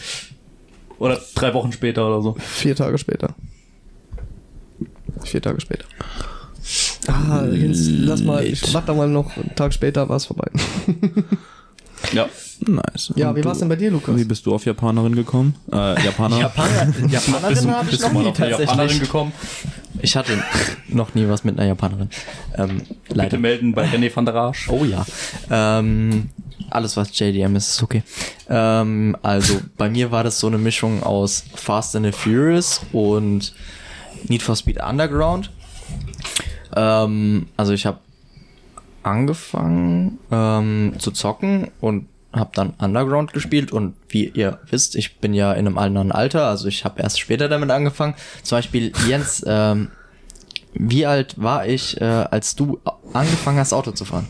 Oder 0.98 1.20
drei 1.34 1.52
Wochen 1.54 1.72
später 1.72 2.06
oder 2.06 2.22
so. 2.22 2.36
vier 2.38 2.74
Tage 2.76 2.98
später. 2.98 3.34
Vier 5.24 5.40
Tage 5.42 5.60
später. 5.60 5.84
Ah, 7.06 7.44
Jens, 7.50 7.86
lass 7.88 8.22
mal, 8.22 8.44
ich 8.44 8.72
warte 8.74 8.92
mal 8.94 9.08
noch, 9.08 9.36
einen 9.36 9.54
Tag 9.54 9.72
später 9.72 10.08
war 10.08 10.16
es 10.16 10.26
vorbei. 10.26 10.48
Ja. 12.14 12.28
Nice. 12.66 13.12
Ja, 13.14 13.28
Und 13.28 13.36
wie 13.36 13.42
du- 13.42 13.48
war's 13.48 13.58
denn 13.58 13.68
bei 13.68 13.76
dir, 13.76 13.90
Lukas? 13.90 14.16
Wie 14.16 14.24
bist 14.24 14.46
du 14.46 14.54
auf 14.54 14.64
Japanerin 14.64 15.14
gekommen? 15.14 15.54
Äh, 15.70 16.02
Japaner? 16.02 16.38
Japaner, 16.40 16.86
Bist 17.00 17.12
Japanerin 17.28 17.64
du, 17.64 17.70
habe 17.70 17.84
ich 17.84 17.90
bist 17.90 18.02
noch 18.02 18.22
nie 18.22 18.26
auf 18.28 18.40
eine 18.40 18.50
Japanerin 18.50 18.66
tatsächlich. 18.78 19.00
gekommen? 19.02 19.32
Ich 20.00 20.16
hatte 20.16 20.32
noch 20.88 21.14
nie 21.14 21.28
was 21.28 21.44
mit 21.44 21.58
einer 21.58 21.68
Japanerin. 21.68 22.08
Ähm, 22.56 22.80
leider. 23.08 23.24
Bitte 23.28 23.38
melden 23.38 23.74
bei 23.74 23.86
René 23.86 24.10
van 24.16 24.24
der 24.24 24.34
Raasch. 24.34 24.70
Oh 24.70 24.84
ja. 24.86 25.04
Ähm, 25.50 26.30
alles, 26.70 26.96
was 26.96 27.16
JDM 27.18 27.54
ist, 27.56 27.68
ist 27.68 27.82
okay. 27.82 28.02
Ähm, 28.48 29.14
also, 29.22 29.60
bei 29.76 29.90
mir 29.90 30.10
war 30.10 30.24
das 30.24 30.40
so 30.40 30.46
eine 30.46 30.58
Mischung 30.58 31.02
aus 31.02 31.44
Fast 31.54 31.94
and 31.96 32.06
the 32.06 32.12
Furious 32.12 32.80
und 32.92 33.52
Need 34.28 34.42
for 34.42 34.56
Speed 34.56 34.78
Underground. 34.82 35.50
Ähm, 36.76 37.46
also, 37.56 37.72
ich 37.72 37.86
habe 37.86 37.98
angefangen 39.02 40.18
ähm, 40.30 40.94
zu 40.98 41.10
zocken 41.10 41.70
und 41.80 42.06
habe 42.32 42.50
dann 42.54 42.74
Underground 42.78 43.32
gespielt 43.32 43.72
und 43.72 43.94
wie 44.08 44.28
ihr 44.28 44.60
wisst, 44.68 44.94
ich 44.94 45.18
bin 45.18 45.34
ja 45.34 45.52
in 45.52 45.66
einem 45.66 45.78
anderen 45.78 46.12
Alter, 46.12 46.46
also 46.46 46.68
ich 46.68 46.84
habe 46.84 47.02
erst 47.02 47.18
später 47.18 47.48
damit 47.48 47.70
angefangen. 47.70 48.14
Zum 48.42 48.58
Beispiel 48.58 48.92
Jens, 49.08 49.42
ähm, 49.48 49.90
wie 50.74 51.06
alt 51.06 51.40
war 51.42 51.66
ich, 51.66 52.00
äh, 52.00 52.04
als 52.04 52.54
du 52.54 52.78
angefangen 53.12 53.58
hast, 53.58 53.72
Auto 53.72 53.90
zu 53.92 54.04
fahren? 54.04 54.28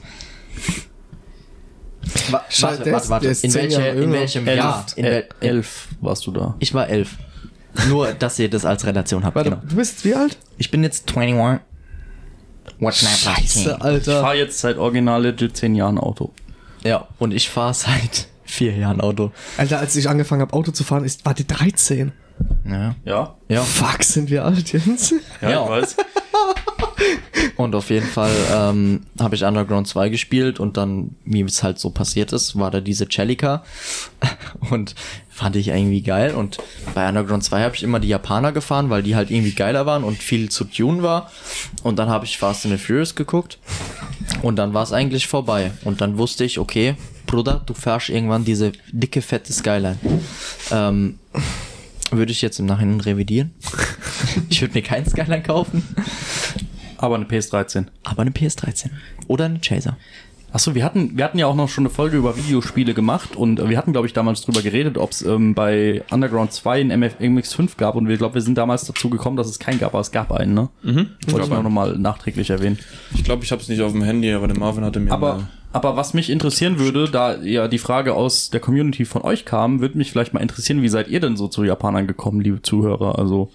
Wa 2.31 2.43
Scheiße, 2.49 2.79
warte, 2.79 2.93
warte, 2.93 3.09
warte. 3.11 3.47
In, 3.47 3.55
welche, 3.55 3.83
in 3.83 4.13
welchem 4.13 4.49
Elf, 4.49 4.59
Jahr? 4.59 4.87
In 4.97 5.05
El 5.05 5.13
wel 5.13 5.29
elf 5.41 5.89
warst 6.01 6.27
du 6.27 6.31
da. 6.33 6.55
ich 6.59 6.73
war 6.73 6.89
elf. 6.89 7.19
Nur, 7.89 8.13
dass 8.15 8.39
ihr 8.39 8.49
das 8.49 8.65
als 8.65 8.85
Relation 8.87 9.25
habt. 9.25 9.37
Warte, 9.37 9.51
Genau. 9.51 9.63
du 9.69 9.77
bist 9.77 10.05
wie 10.05 10.15
alt? 10.15 10.39
Ich 10.59 10.71
bin 10.71 10.83
jetzt 10.83 11.15
21. 11.17 11.61
What's 12.79 13.03
not 13.03 13.11
Scheiße, 13.13 13.77
Ich 13.77 13.83
Alter. 13.83 14.21
fahre 14.23 14.37
jetzt 14.37 14.59
seit 14.61 14.79
original 14.79 15.23
legit 15.23 15.57
zehn 15.57 15.75
Jahren 15.75 15.99
Auto. 15.99 16.31
Ja, 16.83 17.09
und 17.19 17.33
ich 17.35 17.49
fahre 17.51 17.75
seit 17.75 18.29
vier 18.45 18.75
Jahren 18.77 19.01
Auto. 19.01 19.33
Alter, 19.59 19.79
als 19.81 19.95
ich 19.97 20.09
angefangen 20.09 20.43
habe, 20.43 20.53
Auto 20.55 20.71
zu 20.73 20.83
fahren, 20.85 21.05
ist, 21.05 21.25
war 21.27 21.35
die 21.35 21.47
13. 21.47 22.13
Ja. 22.67 22.95
Ja? 23.05 23.35
Ja. 23.49 23.63
Fuck, 23.63 24.03
sind 24.03 24.31
wir 24.31 24.45
alt, 24.45 24.73
Jens? 24.73 25.13
Ja, 25.43 25.51
Ja. 25.51 25.65
ich 25.65 25.71
weiß. 25.71 25.97
Und 27.57 27.75
auf 27.75 27.91
jeden 27.91 28.07
Fall 28.07 28.33
ähm, 28.53 29.03
habe 29.19 29.35
ich 29.35 29.45
Underground 29.45 29.87
2 29.87 30.09
gespielt 30.09 30.61
und 30.61 30.77
dann, 30.77 31.17
wie 31.25 31.43
es 31.43 31.63
halt 31.63 31.79
so 31.79 31.91
passiert 31.91 32.33
ist, 32.33 32.59
war 32.59 32.71
da 32.71 32.81
diese 32.81 33.07
Celica 33.09 33.63
und 34.71 34.95
fand 35.41 35.57
ich 35.57 35.69
irgendwie 35.69 36.03
geil. 36.03 36.35
Und 36.35 36.59
bei 36.95 37.09
Underground 37.09 37.43
2 37.43 37.63
habe 37.63 37.75
ich 37.75 37.83
immer 37.83 37.99
die 37.99 38.09
Japaner 38.09 38.53
gefahren, 38.53 38.91
weil 38.91 39.03
die 39.03 39.17
halt 39.17 39.31
irgendwie 39.31 39.53
geiler 39.53 39.87
waren 39.87 40.05
und 40.05 40.19
viel 40.19 40.51
zu 40.51 40.65
tun 40.65 41.03
war. 41.03 41.31
Und 41.83 41.99
dann 41.99 42.11
habe 42.11 42.27
ich 42.27 42.37
Fast 42.37 42.67
and 42.67 42.79
the 42.79 42.85
Furious 42.85 43.15
geguckt 43.15 43.59
und 44.43 44.57
dann 44.57 44.75
war 44.75 44.83
es 44.83 44.93
eigentlich 44.93 45.27
vorbei. 45.27 45.71
Und 45.85 46.03
dann 46.03 46.19
wusste 46.19 46.45
ich, 46.45 46.59
okay, 46.59 46.95
Bruder, 47.27 47.63
du 47.65 47.73
fährst 47.73 48.11
irgendwann 48.11 48.45
diese 48.45 48.73
dicke, 48.93 49.23
fette 49.23 49.51
Skyline. 49.51 49.99
Ähm, 50.71 51.19
würde 52.11 52.33
ich 52.33 52.43
jetzt 52.43 52.59
im 52.59 52.67
Nachhinein 52.67 53.01
revidieren. 53.01 53.55
ich 54.51 54.61
würde 54.61 54.75
mir 54.75 54.83
keinen 54.83 55.07
Skyline 55.07 55.43
kaufen. 55.43 55.83
Aber 56.99 57.15
eine 57.15 57.25
PS13. 57.25 57.87
Aber 58.03 58.21
eine 58.21 58.31
PS13. 58.31 58.91
Oder 59.27 59.47
eine 59.47 59.61
Chaser. 59.61 59.97
Achso, 60.53 60.75
wir 60.75 60.85
hatten, 60.85 61.17
wir 61.17 61.25
hatten 61.25 61.39
ja 61.39 61.47
auch 61.47 61.55
noch 61.55 61.69
schon 61.69 61.83
eine 61.83 61.91
Folge 61.91 62.17
über 62.17 62.37
Videospiele 62.37 62.93
gemacht 62.93 63.37
und 63.37 63.61
äh, 63.61 63.69
wir 63.69 63.79
hatten, 63.79 63.93
glaube 63.93 64.09
ich, 64.09 64.13
damals 64.13 64.43
drüber 64.43 64.63
geredet, 64.63 64.99
ob 64.99 65.13
es 65.13 65.23
ähm, 65.23 65.55
bei 65.55 66.03
Underground 66.11 66.53
2 66.53 66.81
einen 66.81 66.91
MF 66.91 67.21
MX5 67.21 67.77
gab 67.77 67.95
und 67.95 68.09
wir 68.09 68.17
glaube, 68.17 68.35
wir 68.35 68.43
sind 68.43 68.59
damals 68.59 68.85
dazu 68.85 69.11
gekommen, 69.11 69.37
dass 69.37 69.49
es 69.49 69.61
keinen 69.61 69.79
gab, 69.79 69.95
aber 69.95 70.01
es 70.01 70.11
gab 70.11 70.33
einen, 70.33 70.55
ne? 70.55 70.69
Mhm. 70.83 71.11
Wollte 71.29 71.47
ich 71.47 71.53
einen. 71.53 71.63
nochmal 71.63 71.99
nachträglich 71.99 72.51
erwähnen. 72.51 72.79
Ich 73.15 73.23
glaube, 73.23 73.45
ich 73.45 73.53
habe 73.53 73.63
es 73.63 73.69
nicht 73.69 73.81
auf 73.81 73.93
dem 73.93 74.03
Handy, 74.03 74.33
aber 74.33 74.49
der 74.49 74.59
Marvin 74.59 74.85
hatte 74.85 74.99
mir 74.99 75.13
Aber, 75.13 75.49
aber 75.73 75.97
was 75.97 76.15
mich 76.15 76.31
interessieren 76.31 76.81
würde, 76.81 77.09
da 77.09 77.37
ja 77.37 77.69
die 77.69 77.79
Frage 77.79 78.15
aus 78.15 78.51
der 78.51 78.59
Community 78.61 79.05
von 79.05 79.23
euch 79.23 79.45
kam, 79.45 79.81
würde 79.81 79.99
mich 79.99 80.11
vielleicht 80.11 80.35
mal 80.35 80.41
interessieren, 80.41 80.83
wie 80.83 80.89
seid 80.89 81.09
ihr 81.09 81.21
denn 81.21 81.37
so 81.37 81.47
zu 81.47 81.63
Japanern 81.63 82.09
gekommen, 82.09 82.41
liebe 82.41 82.61
Zuhörer? 82.61 83.19
Also, 83.21 83.53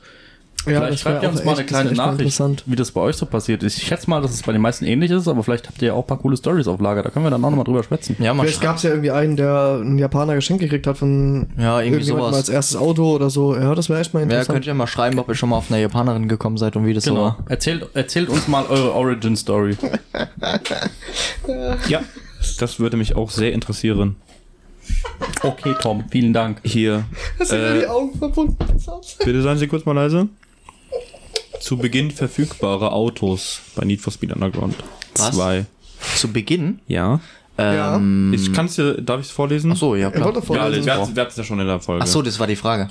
Ja, 0.65 0.81
vielleicht 0.81 0.99
schreibt 0.99 1.23
ihr 1.23 1.29
uns 1.29 1.43
mal 1.43 1.55
eine 1.55 1.65
kleine 1.65 1.91
Nachricht, 1.93 2.19
Interessant. 2.21 2.63
wie 2.65 2.75
das 2.75 2.91
bei 2.91 3.01
euch 3.01 3.15
so 3.15 3.25
passiert 3.25 3.63
ist. 3.63 3.77
Ich 3.77 3.83
schätze 3.87 4.09
mal, 4.09 4.21
dass 4.21 4.31
es 4.33 4.43
bei 4.43 4.51
den 4.51 4.61
meisten 4.61 4.85
ähnlich 4.85 5.11
ist, 5.11 5.27
aber 5.27 5.43
vielleicht 5.43 5.67
habt 5.67 5.81
ihr 5.81 5.89
ja 5.89 5.93
auch 5.93 6.03
ein 6.03 6.07
paar 6.07 6.17
coole 6.19 6.35
Stories 6.37 6.67
auf 6.67 6.79
Lager. 6.81 7.03
Da 7.03 7.09
können 7.09 7.25
wir 7.25 7.29
dann 7.29 7.43
auch 7.43 7.49
nochmal 7.49 7.65
drüber 7.65 7.83
schwätzen. 7.83 8.15
Ja, 8.19 8.33
Vielleicht 8.33 8.61
gab 8.61 8.77
es 8.77 8.83
ja 8.83 8.89
irgendwie 8.91 9.11
einen, 9.11 9.35
der 9.35 9.79
einen 9.81 9.97
Japaner 9.97 10.35
geschenkt 10.35 10.61
gekriegt 10.63 10.87
hat 10.87 10.97
von 10.97 11.47
Ja, 11.57 11.81
irgendwie 11.81 12.03
sowas. 12.03 12.35
als 12.35 12.49
erstes 12.49 12.77
Auto 12.77 13.13
oder 13.15 13.29
so. 13.29 13.55
Ja, 13.55 13.75
das 13.75 13.89
wäre 13.89 13.99
echt 13.99 14.13
mal 14.13 14.21
Ja, 14.21 14.23
interessant. 14.25 14.55
könnt 14.55 14.67
ihr 14.67 14.73
mal 14.73 14.87
schreiben, 14.87 15.19
ob 15.19 15.29
ihr 15.29 15.35
schon 15.35 15.49
mal 15.49 15.57
auf 15.57 15.71
eine 15.71 15.81
Japanerin 15.81 16.27
gekommen 16.27 16.57
seid 16.57 16.75
und 16.75 16.85
wie 16.85 16.93
das 16.93 17.03
so 17.05 17.11
Genau. 17.11 17.23
war. 17.25 17.37
Erzählt, 17.47 17.87
erzählt 17.93 18.29
uns 18.29 18.47
mal 18.47 18.65
eure 18.67 18.93
Origin 18.93 19.35
Story. 19.35 19.77
Ja, 21.87 22.01
das 22.59 22.79
würde 22.79 22.97
mich 22.97 23.15
auch 23.15 23.29
sehr 23.29 23.53
interessieren. 23.53 24.15
Okay, 25.41 25.73
Tom, 25.81 26.03
vielen 26.11 26.33
Dank. 26.33 26.59
Hier, 26.63 27.05
Hast 27.39 27.51
du 27.51 27.55
mir 27.55 27.73
die 27.73 27.79
äh, 27.81 27.87
Augen 27.87 28.17
verbunden? 28.17 28.57
bitte 29.23 29.41
seien 29.41 29.57
Sie 29.57 29.67
kurz 29.67 29.85
mal 29.85 29.93
leise. 29.93 30.27
Zu 31.59 31.77
Beginn 31.77 32.11
verfügbare 32.11 32.91
Autos 32.91 33.61
bei 33.75 33.85
Need 33.85 34.01
for 34.01 34.11
Speed 34.13 34.33
Underground 34.33 34.75
Was? 35.17 35.35
2. 35.35 35.65
Zu 36.17 36.27
Beginn? 36.31 36.79
Ja. 36.87 37.19
Ähm, 37.57 38.33
Ich 38.33 38.51
kann 38.53 38.65
es 38.65 38.75
dir, 38.75 39.01
darf 39.01 39.19
ich 39.21 39.27
es 39.27 39.31
vorlesen? 39.31 39.71
ach 39.71 39.77
so, 39.77 39.95
ja 39.95 40.11
klar. 40.11 40.25
wollte 40.25 40.39
Ja, 40.39 40.45
vorlesen. 40.45 40.85
wir 40.85 40.93
hatten 40.93 41.15
wir 41.15 41.21
hatten 41.21 41.31
es 41.31 41.37
ja 41.37 41.43
schon 41.43 41.59
in 41.59 41.67
der 41.67 41.79
Folge. 41.79 42.03
Ach 42.03 42.07
so, 42.07 42.21
das 42.21 42.37
war 42.39 42.47
die 42.47 42.55
Frage. 42.57 42.89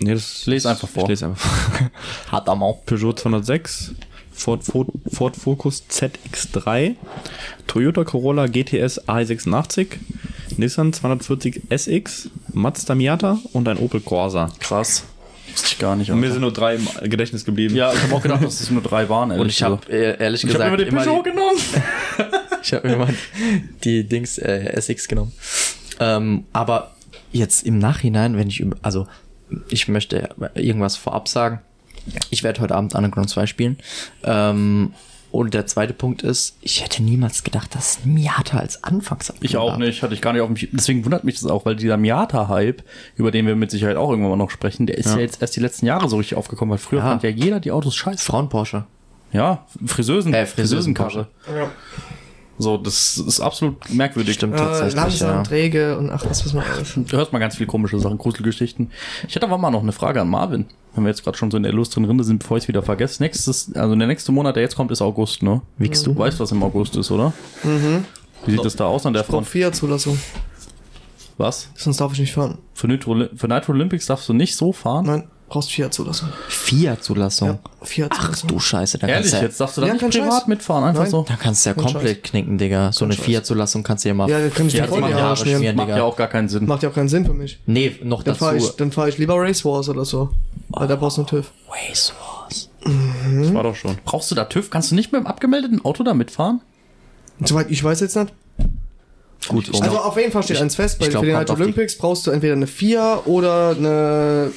nee, 0.00 0.12
das 0.12 0.46
Les 0.46 0.66
einfach 0.66 0.88
vor. 0.88 1.04
Ich 1.04 1.08
lese 1.10 1.26
einfach 1.26 1.40
vor. 1.48 1.90
Hat 2.32 2.48
am 2.48 2.62
auch. 2.62 2.84
Peugeot 2.84 3.12
206, 3.14 3.92
Ford, 4.32 4.64
Fo 4.64 4.86
Ford 5.12 5.36
Focus 5.36 5.84
ZX3, 5.88 6.96
Toyota 7.68 8.04
Corolla 8.04 8.46
GTS 8.46 9.00
A86, 9.08 9.86
Nissan 10.56 10.92
240 10.92 11.62
SX, 11.70 12.30
Mazda 12.52 12.94
Miata 12.96 13.38
und 13.52 13.68
ein 13.68 13.78
Opel 13.78 14.00
Corsa. 14.00 14.50
Krass. 14.58 15.04
Wusste 15.52 15.68
ich 15.72 15.78
gar 15.78 15.96
nicht. 15.96 16.10
Und 16.10 16.20
mir 16.20 16.30
sind 16.30 16.40
nur 16.40 16.52
drei 16.52 16.76
im 16.76 16.86
Gedächtnis 17.10 17.44
geblieben. 17.44 17.74
Ja, 17.74 17.92
ich 17.92 18.02
habe 18.02 18.14
auch 18.14 18.22
gedacht, 18.22 18.42
dass 18.42 18.60
es 18.60 18.70
nur 18.70 18.82
drei 18.82 19.08
waren. 19.08 19.32
Und 19.32 19.48
ich 19.48 19.62
habe 19.62 19.86
ehrlich 19.90 20.44
ich 20.44 20.50
hab 20.50 20.54
gesagt 20.54 20.68
immer 20.68 20.76
den 20.76 20.94
Peugeot 20.94 21.22
die, 21.22 21.30
genommen. 21.30 21.58
ich 22.62 22.72
habe 22.72 22.88
immer 22.88 23.08
die 23.84 24.04
Dings 24.04 24.38
äh, 24.38 24.80
SX 24.80 25.08
genommen. 25.08 25.32
Ähm, 25.98 26.44
aber 26.52 26.92
jetzt 27.32 27.66
im 27.66 27.78
Nachhinein, 27.78 28.36
wenn 28.36 28.48
ich 28.48 28.60
über, 28.60 28.76
also 28.82 29.06
ich 29.68 29.88
möchte 29.88 30.30
irgendwas 30.54 30.96
vorab 30.96 31.28
sagen. 31.28 31.60
Ich 32.30 32.42
werde 32.42 32.60
heute 32.60 32.74
Abend 32.74 32.94
Underground 32.94 33.28
2 33.28 33.46
spielen. 33.46 33.78
Ähm, 34.24 34.94
und 35.32 35.54
der 35.54 35.66
zweite 35.66 35.92
Punkt 35.94 36.22
ist, 36.22 36.56
ich 36.60 36.82
hätte 36.84 37.02
niemals 37.02 37.44
gedacht, 37.44 37.74
dass 37.74 38.04
Miata 38.04 38.58
als 38.58 38.82
Anfangs 38.84 39.32
Ich 39.40 39.56
auch 39.56 39.76
nicht, 39.76 40.02
hatte 40.02 40.14
ich 40.14 40.20
gar 40.20 40.32
nicht 40.32 40.42
auf 40.42 40.48
dem 40.48 40.56
Schirm. 40.56 40.70
Deswegen 40.72 41.04
wundert 41.04 41.24
mich 41.24 41.40
das 41.40 41.50
auch, 41.50 41.64
weil 41.64 41.76
dieser 41.76 41.96
Miata-Hype, 41.96 42.82
über 43.16 43.30
den 43.30 43.46
wir 43.46 43.56
mit 43.56 43.70
Sicherheit 43.70 43.96
auch 43.96 44.10
irgendwann 44.10 44.30
mal 44.32 44.36
noch 44.36 44.50
sprechen, 44.50 44.86
der 44.86 44.98
ist 44.98 45.06
ja, 45.14 45.18
jetzt 45.18 45.40
erst 45.40 45.56
die 45.56 45.60
letzten 45.60 45.86
Jahre 45.86 46.08
so 46.08 46.16
richtig 46.16 46.36
aufgekommen, 46.36 46.70
weil 46.72 46.78
früher 46.78 46.98
Ja. 47.00 47.06
fand 47.10 47.22
ja 47.22 47.30
jeder 47.30 47.60
die 47.60 47.70
Autos 47.72 47.94
scheiße. 47.96 48.24
Frauen 48.24 48.48
Porsche. 48.48 48.84
Ja, 49.32 49.64
Friseusen, 49.86 50.34
Äh, 50.34 50.46
Friseusen 50.46 50.94
Friseusenkarre. 50.96 51.28
Ja. 51.54 51.70
So, 52.58 52.76
das 52.76 53.16
ist 53.16 53.40
absolut 53.40 53.88
merkwürdig. 53.90 54.34
Stimmt 54.34 54.54
Äh, 54.54 54.58
tatsächlich. 54.58 54.94
langsam, 54.94 55.30
ja. 55.36 55.42
träge 55.44 55.96
und 55.96 56.10
ach, 56.10 56.24
was 56.28 56.44
wissen 56.44 56.56
wir 56.60 56.66
alles. 56.66 56.92
Du 56.94 57.16
hörst 57.16 57.32
mal 57.32 57.38
ganz 57.38 57.56
viele 57.56 57.68
komische 57.68 57.98
Sachen, 57.98 58.18
Gruselgeschichten. 58.18 58.90
Ich 59.26 59.34
hätte 59.34 59.46
aber 59.46 59.56
mal 59.56 59.70
noch 59.70 59.82
eine 59.82 59.92
Frage 59.92 60.20
an 60.20 60.28
Marvin. 60.28 60.66
Wenn 60.94 61.04
wir 61.04 61.10
jetzt 61.10 61.22
gerade 61.22 61.38
schon 61.38 61.50
so 61.50 61.56
in 61.56 61.62
der 61.62 61.72
illustren 61.72 62.04
Rinde 62.04 62.24
sind, 62.24 62.40
bevor 62.40 62.56
ich 62.56 62.64
es 62.64 62.68
wieder 62.68 62.82
vergesse. 62.82 63.22
Nächstes, 63.22 63.72
also 63.74 63.94
der 63.94 64.06
nächste 64.08 64.32
Monat, 64.32 64.56
der 64.56 64.62
jetzt 64.64 64.74
kommt, 64.74 64.90
ist 64.90 65.00
August, 65.02 65.42
ne? 65.42 65.62
Wiegst 65.78 66.04
Du 66.06 66.12
du? 66.12 66.18
weißt, 66.18 66.40
was 66.40 66.50
im 66.52 66.62
August 66.62 66.96
ist, 66.96 67.10
oder? 67.12 67.32
Mhm. 67.62 68.04
Wie 68.46 68.50
sieht 68.52 68.64
das 68.64 68.74
da 68.74 68.86
aus 68.86 69.06
an 69.06 69.12
der 69.12 69.22
Ich 69.22 69.28
Front? 69.28 69.46
vier 69.46 69.70
Zulassung, 69.72 70.18
Was? 71.36 71.68
sonst 71.76 72.00
darf 72.00 72.12
ich 72.12 72.18
nicht 72.20 72.32
fahren. 72.32 72.58
Für 72.74 72.88
Nitro, 72.88 73.16
für 73.36 73.48
Nitro 73.48 73.72
Olympics 73.72 74.06
darfst 74.06 74.28
du 74.28 74.32
nicht 74.32 74.56
so 74.56 74.72
fahren? 74.72 75.06
Nein, 75.06 75.24
brauchst 75.48 75.70
vier 75.70 75.90
Zulassung. 75.90 76.28
Fiat-Zulassung. 76.48 77.48
Ja, 77.48 77.58
vier 77.82 78.08
Ach 78.10 78.34
du 78.46 78.58
Scheiße, 78.58 78.98
da 78.98 79.06
Ehrlich, 79.06 79.22
kannst 79.24 79.32
du 79.32 79.36
ja, 79.36 79.42
jetzt 79.44 79.60
darfst 79.60 79.76
du 79.76 79.80
da 79.82 79.86
Ja, 79.86 79.92
nicht 79.94 80.00
kein 80.02 80.10
privat 80.10 80.32
Scheiß. 80.32 80.46
mitfahren, 80.48 80.84
einfach 80.84 81.02
Nein. 81.02 81.10
so. 81.10 81.24
da 81.28 81.36
kannst 81.36 81.64
du 81.66 81.70
ja 81.70 81.74
Kein 81.74 81.84
komplett 81.84 82.22
knicken, 82.24 82.58
Digga. 82.58 82.92
So 82.92 83.04
eine 83.04 83.14
Scheiß. 83.14 83.24
Fiat-Zulassung 83.24 83.82
kannst 83.82 84.04
du 84.04 84.08
ja 84.08 84.14
mal. 84.14 84.28
Ja, 84.28 84.38
da 84.40 84.48
kann 84.48 84.66
ich 84.66 84.72
Ja, 84.74 84.80
mir 84.82 84.86
das 84.88 84.90
voll 84.90 84.98
die 85.08 85.12
macht 85.12 85.22
Haare 85.22 85.28
ja 85.30 85.36
schmieren. 85.36 85.58
schmieren. 85.58 85.76
Macht 85.76 85.88
Digga. 85.88 85.96
ja 85.98 86.02
auch 86.04 86.16
gar 86.16 86.28
keinen 86.28 86.48
Sinn. 86.48 86.66
Macht 86.66 86.82
ja 86.82 86.88
auch 86.88 86.94
keinen 86.94 87.08
Sinn 87.08 87.24
für 87.26 87.34
mich. 87.34 87.58
Nee, 87.66 87.96
noch 88.02 88.22
Dann 88.22 88.34
fahre 88.36 88.54
dazu. 88.54 88.68
ich, 88.70 88.76
dann 88.76 88.92
fahr 88.92 89.08
ich 89.08 89.18
lieber 89.18 89.34
Race 89.36 89.64
Wars 89.64 89.88
oder 89.88 90.04
so. 90.04 90.30
Weil 90.70 90.88
da 90.88 90.96
brauchst 90.96 91.16
du 91.16 91.22
einen 91.22 91.28
TÜV. 91.28 91.50
Race 91.68 92.12
Wars. 92.20 92.68
Das 92.82 93.54
war 93.54 93.62
doch 93.62 93.74
schon. 93.76 93.96
Brauchst 94.04 94.30
du 94.30 94.34
da 94.34 94.44
TÜV? 94.44 94.70
Kannst 94.70 94.90
du 94.90 94.94
nicht 94.94 95.12
mit 95.12 95.20
dem 95.20 95.26
abgemeldeten 95.26 95.84
Auto 95.84 96.02
da 96.02 96.14
mitfahren? 96.14 96.60
Soweit 97.44 97.70
ich 97.70 97.82
weiß 97.82 98.00
jetzt 98.00 98.16
nicht. 98.16 98.32
Gut, 99.48 99.70
Also 99.82 99.98
auf 99.98 100.16
jeden 100.18 100.32
Fall 100.32 100.42
steht 100.42 100.60
eins 100.60 100.74
fest, 100.76 100.98
bei 100.98 101.06
ich 101.06 101.10
glaub, 101.10 101.22
für 101.22 101.26
den 101.30 101.36
Night 101.36 101.50
Olympics 101.50 101.96
brauchst 101.96 102.26
du 102.26 102.30
entweder 102.30 102.52
eine 102.52 102.66
4 102.66 103.22
oder 103.24 103.70
eine 103.70 104.52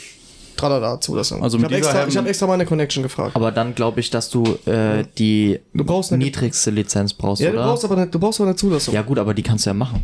Tralala 0.58 1.00
Zulassung. 1.00 1.42
Also 1.42 1.58
ich 1.58 1.64
habe 1.64 1.76
extra, 1.76 2.06
ich 2.08 2.18
hab 2.18 2.28
extra 2.28 2.48
meine 2.48 2.66
Connection 2.66 3.02
gefragt. 3.02 3.36
aber 3.36 3.52
dann 3.54 3.76
glaube 3.76 4.02
ich, 4.02 4.10
dass 4.10 4.30
du 4.30 4.44
äh, 4.66 5.06
die 5.18 5.60
Du 5.74 5.86
brauchst 5.86 6.12
eine 6.12 6.24
niedrigste 6.24 6.70
Lizenz 6.72 7.14
brauchst, 7.14 7.42
Ja, 7.42 7.52
du 7.52 7.58
oder? 7.58 7.66
brauchst 7.68 7.86
aber 7.86 7.96
eine, 7.98 8.08
du 8.08 8.20
brauchst 8.20 8.42
aber 8.42 8.50
eine 8.50 8.58
Zulassung. 8.58 8.94
ja 8.94 9.02
gut, 9.04 9.18
aber 9.20 9.34
die 9.34 9.42
kannst 9.44 9.66
du 9.66 9.70
ja 9.70 9.74
machen. 9.74 10.04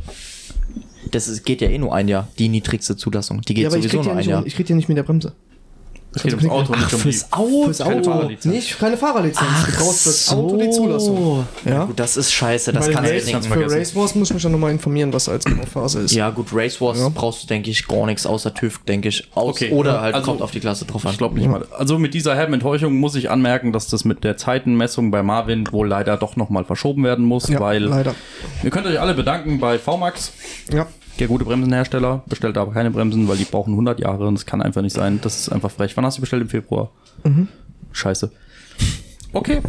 Das 1.12 1.28
ist, 1.28 1.44
geht 1.46 1.60
ja 1.62 1.68
eh 1.70 1.78
nur 1.78 1.94
ein 1.94 2.08
Jahr, 2.08 2.30
die 2.40 2.48
niedrigste 2.48 2.96
Zulassung. 2.96 3.42
Die 3.42 3.54
geht 3.54 3.64
Ja, 3.64 3.70
aber 3.70 3.78
ich 3.78 3.84
sowieso 3.84 3.98
ja 3.98 4.04
nur 4.14 4.16
ein 4.16 4.30
Jahr. 4.30 4.40
um- 4.42 4.48
ich 4.48 4.56
krieg 4.56 4.66
die 4.66 4.74
nicht 4.76 4.88
mit 4.88 4.98
der 4.98 5.04
Bremse. 5.04 5.34
Es 6.16 6.24
geht 6.24 6.34
ums 6.34 6.50
Auto, 6.50 6.76
nicht 6.76 6.92
um 6.94 7.02
die. 7.04 7.18
Auto. 7.30 7.64
Fürs 7.66 7.78
keine 7.78 7.96
Auto. 7.98 8.12
Fahrerlizenz. 8.12 8.46
Nicht, 8.56 8.80
keine 8.80 8.98
Fahrerlizenz. 8.98 9.48
du 9.68 9.72
brauchst 9.78 10.02
fürs 10.04 10.30
Auto 10.34 10.58
die 10.58 10.70
Zulassung. 10.72 11.46
Ja. 11.66 11.72
Ja. 11.72 11.86
gut, 11.86 12.00
das 12.00 12.18
ist 12.18 12.32
scheiße, 12.32 12.74
das 12.74 12.88
Bei 12.88 12.94
kannst 12.94 13.10
du 13.12 13.14
nicht 13.16 13.26
für 13.28 13.42
vergessen. 13.44 13.78
Race 13.78 13.96
Wars 13.96 14.16
muss 14.16 14.30
ich 14.30 14.34
mich 14.34 14.42
dann 14.44 14.52
nochmal 14.54 14.72
informieren, 14.72 15.14
was 15.14 15.30
als 15.30 15.46
genau 15.46 15.64
Phase 15.72 16.00
ist. 16.00 16.14
Ja, 16.16 16.32
gut, 16.32 16.48
Race 16.52 16.82
Wars 16.82 17.00
Ja. 17.00 17.10
brauchst 17.10 17.44
du, 17.44 17.48
denke 17.48 17.70
ich, 17.70 17.88
gar 17.88 18.08
nichts 18.08 18.26
außer 18.26 18.54
TÜV, 18.56 18.80
denke 18.88 19.10
ich. 19.10 19.30
Aus, 19.36 19.50
Okay. 19.56 19.72
Oder 19.72 20.02
halt 20.02 20.16
Also, 20.16 20.26
kommt 20.32 20.42
auf 20.42 20.50
die 20.50 20.60
Klasse 20.60 20.86
drauf 20.86 21.06
an. 21.06 21.12
Ich 21.12 21.20
glaube 21.20 21.36
nicht 21.38 21.48
mal. 21.48 21.64
Also 21.78 22.00
mit 22.00 22.16
dieser 22.16 22.36
herben 22.36 22.54
Enttäuschung 22.54 22.96
muss 22.96 23.14
ich 23.16 23.30
anmerken, 23.30 23.72
dass 23.72 23.88
das 23.88 24.04
mit 24.04 24.24
der 24.24 24.36
Zeitenmessung 24.36 25.12
bei 25.12 25.22
Marvin 25.22 25.72
wohl 25.72 25.88
leider 25.88 26.18
doch 26.18 26.36
nochmal 26.36 26.66
verschoben 26.66 27.04
werden 27.04 27.24
muss, 27.26 27.48
Ja, 27.50 27.60
weil 27.60 27.84
leider. 27.84 28.16
ihr 28.64 28.72
könnt 28.72 28.88
euch 28.88 29.00
alle 29.00 29.14
bedanken 29.14 29.60
bei 29.60 29.78
VMAX, 29.78 30.32
Ja. 30.74 30.88
Der 31.20 31.28
gute 31.28 31.46
Bremsenhersteller, 31.46 32.24
bestellt 32.28 32.58
aber 32.58 32.72
keine 32.74 32.92
Bremsen, 32.92 33.28
weil 33.28 33.38
die 33.38 33.46
brauchen 33.46 33.72
100 33.74 34.00
Jahre 34.00 34.28
und 34.28 34.36
das 34.36 34.46
kann 34.46 34.62
einfach 34.62 34.82
nicht 34.82 34.96
sein. 34.96 35.20
Das 35.22 35.38
ist 35.40 35.50
einfach 35.50 35.72
frech. 35.72 35.96
Wann 35.98 36.06
hast 36.06 36.18
du 36.18 36.22
bestellt? 36.22 36.42
Im 36.42 36.50
Februar? 36.50 36.92
Scheiße. 37.92 38.32
Okay, 39.34 39.62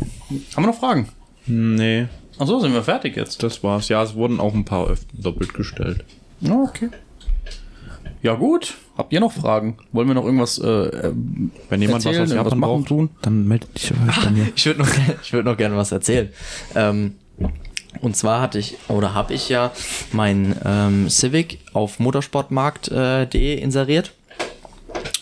haben 0.57 0.64
wir 0.64 0.68
noch 0.68 0.78
Fragen? 0.78 1.09
Nee, 1.46 2.07
Achso, 2.38 2.59
sind 2.59 2.72
wir 2.72 2.82
fertig 2.82 3.16
jetzt? 3.16 3.42
das 3.42 3.62
war's. 3.62 3.88
Ja, 3.88 4.03
es 4.03 4.14
wurden 4.14 4.40
auch 4.40 4.55
ein 4.55 4.64
paar 4.64 4.88
öfter 4.88 5.07
doppelt 5.12 5.53
gestellt. 5.53 6.05
Ja, 6.40 6.55
okay. 6.55 6.88
Ja 8.22 8.34
gut, 8.34 8.74
habt 8.96 9.12
ihr 9.12 9.20
noch 9.20 9.32
Fragen? 9.32 9.76
Wollen 9.92 10.09
wir 10.09 10.14
noch 10.14 10.24
irgendwas 10.24 10.59
äh, 10.59 10.68
äh, 10.68 11.12
Wenn 11.68 11.82
jemand 11.82 12.05
erzählen, 12.05 12.22
was 12.24 12.30
aus 12.30 12.36
Japan 12.36 12.59
machen, 12.59 12.70
braucht, 12.72 12.88
tun? 12.88 13.11
dann 13.22 13.48
meldet 13.48 13.74
dich 13.74 13.92
bei 14.24 14.30
mir. 14.30 14.48
Ich 14.55 14.64
würde 14.66 14.80
noch, 14.80 14.88
ich 15.22 15.32
würd 15.32 15.44
noch 15.44 15.57
gerne 15.57 15.76
was 15.76 15.92
erzählen. 15.92 16.28
Ähm, 16.74 17.14
und 18.01 18.16
zwar 18.16 18.41
hatte 18.41 18.59
ich, 18.59 18.76
oder 18.88 19.14
habe 19.14 19.34
ich 19.34 19.49
ja 19.49 19.72
mein 20.12 20.57
ähm, 20.64 21.11
Civic 21.11 21.59
auf 21.72 21.99
motorsportmarkt.de 21.99 23.59
inseriert, 23.59 24.12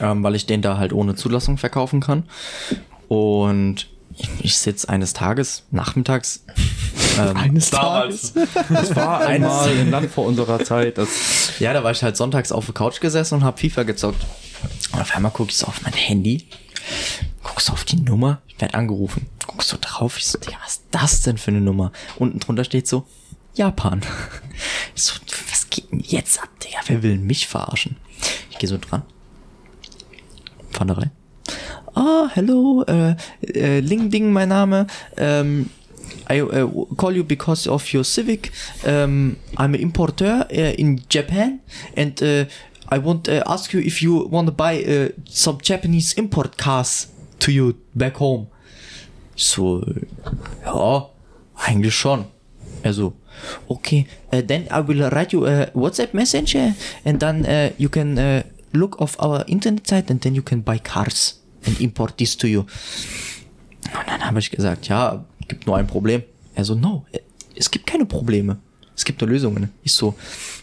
ähm, 0.00 0.22
weil 0.22 0.34
ich 0.34 0.46
den 0.46 0.62
da 0.62 0.78
halt 0.78 0.92
ohne 0.92 1.14
Zulassung 1.14 1.58
verkaufen 1.58 2.00
kann. 2.00 2.24
Und 3.08 3.88
ich, 4.16 4.28
ich 4.40 4.58
sitze 4.58 4.88
eines 4.88 5.12
Tages, 5.12 5.64
nachmittags, 5.70 6.44
ähm, 7.18 7.36
Eines 7.36 7.70
Damals. 7.70 8.34
Das 8.68 8.94
war 8.94 9.20
einmal 9.26 9.68
ein 9.68 9.90
Land 9.90 10.10
vor 10.10 10.26
unserer 10.26 10.62
Zeit. 10.64 10.98
Das 10.98 11.58
Ja, 11.58 11.72
da 11.72 11.82
war 11.82 11.90
ich 11.90 12.02
halt 12.02 12.16
sonntags 12.16 12.52
auf 12.52 12.66
der 12.66 12.74
Couch 12.74 13.00
gesessen 13.00 13.36
und 13.36 13.44
hab 13.44 13.60
FIFA 13.60 13.84
gezockt. 13.84 14.24
Und 14.92 15.00
auf 15.00 15.14
einmal 15.14 15.32
guck 15.34 15.48
ich 15.48 15.56
so 15.56 15.66
auf 15.66 15.82
mein 15.82 15.92
Handy, 15.92 16.46
guck 17.42 17.60
so 17.60 17.72
auf 17.72 17.84
die 17.84 17.96
Nummer, 17.96 18.40
ich 18.46 18.60
werd 18.60 18.74
angerufen, 18.74 19.26
guck 19.46 19.62
so 19.62 19.76
drauf, 19.80 20.18
ich 20.18 20.26
so, 20.26 20.38
Digga, 20.38 20.58
was 20.64 20.74
ist 20.74 20.84
das 20.90 21.22
denn 21.22 21.38
für 21.38 21.50
eine 21.50 21.60
Nummer? 21.60 21.92
Unten 22.16 22.40
drunter 22.40 22.64
steht 22.64 22.86
so, 22.86 23.06
Japan. 23.54 24.02
Ich 24.96 25.04
so, 25.04 25.14
was 25.48 25.70
geht 25.70 25.92
denn 25.92 26.00
jetzt 26.00 26.42
ab, 26.42 26.48
Digga? 26.58 26.78
Wer 26.86 27.04
will 27.04 27.18
mich 27.18 27.46
verarschen? 27.46 27.96
Ich 28.50 28.58
gehe 28.58 28.68
so 28.68 28.78
dran. 28.78 29.04
Von 30.72 30.88
der 30.88 30.98
Reihe. 30.98 31.10
Ah, 31.94 32.28
hello, 32.32 32.84
äh, 32.88 33.14
äh, 33.42 33.78
Ling 33.78 34.10
Ding, 34.10 34.32
mein 34.32 34.48
Name. 34.48 34.88
Ähm, 35.16 35.70
I 36.30 36.42
uh, 36.42 36.86
call 36.96 37.16
you 37.16 37.24
because 37.24 37.68
of 37.68 37.92
your 37.92 38.04
Civic. 38.04 38.52
Um, 38.84 39.36
I'm 39.56 39.74
an 39.74 39.80
importer 39.80 40.46
uh, 40.50 40.74
in 40.76 41.02
Japan, 41.08 41.60
and 41.96 42.20
uh, 42.22 42.44
I 42.90 42.98
want 42.98 43.24
to 43.24 43.42
ask 43.46 43.72
you 43.72 43.80
if 43.80 44.02
you 44.02 44.26
want 44.30 44.46
to 44.46 44.52
buy 44.52 44.82
uh, 44.82 45.08
some 45.28 45.58
Japanese 45.62 46.14
import 46.14 46.56
cars 46.56 47.08
to 47.40 47.52
you 47.52 47.74
back 47.94 48.16
home. 48.16 48.48
So, 49.36 49.84
ja, 50.64 51.10
eigentlich 51.54 51.94
schon. 51.94 52.24
Er 52.82 52.92
so, 52.92 53.12
okay, 53.68 54.06
uh, 54.32 54.40
then 54.40 54.66
I 54.70 54.80
will 54.80 55.08
write 55.10 55.32
you 55.32 55.46
a 55.46 55.70
WhatsApp 55.74 56.14
messenger 56.14 56.74
and 57.04 57.20
then 57.20 57.44
uh, 57.44 57.70
you 57.76 57.88
can 57.88 58.18
uh, 58.18 58.42
look 58.72 59.00
auf 59.00 59.18
our 59.20 59.44
internet 59.48 59.86
site 59.86 60.10
and 60.10 60.20
then 60.22 60.34
you 60.34 60.42
can 60.42 60.62
buy 60.62 60.78
cars 60.78 61.40
and 61.66 61.80
import 61.80 62.16
this 62.18 62.36
to 62.36 62.46
you. 62.46 62.60
Und 63.92 64.06
dann 64.06 64.24
habe 64.24 64.38
ich 64.38 64.50
gesagt, 64.50 64.88
ja, 64.88 65.24
gibt 65.46 65.66
nur 65.66 65.76
ein 65.76 65.86
Problem. 65.86 66.22
Er 66.54 66.64
so, 66.64 66.74
no, 66.74 67.04
es 67.54 67.70
gibt 67.70 67.86
keine 67.86 68.06
Probleme. 68.06 68.58
Es 68.98 69.04
gibt 69.04 69.20
nur 69.20 69.30
Lösungen. 69.30 69.70
Ich 69.84 69.94
so, 69.94 70.16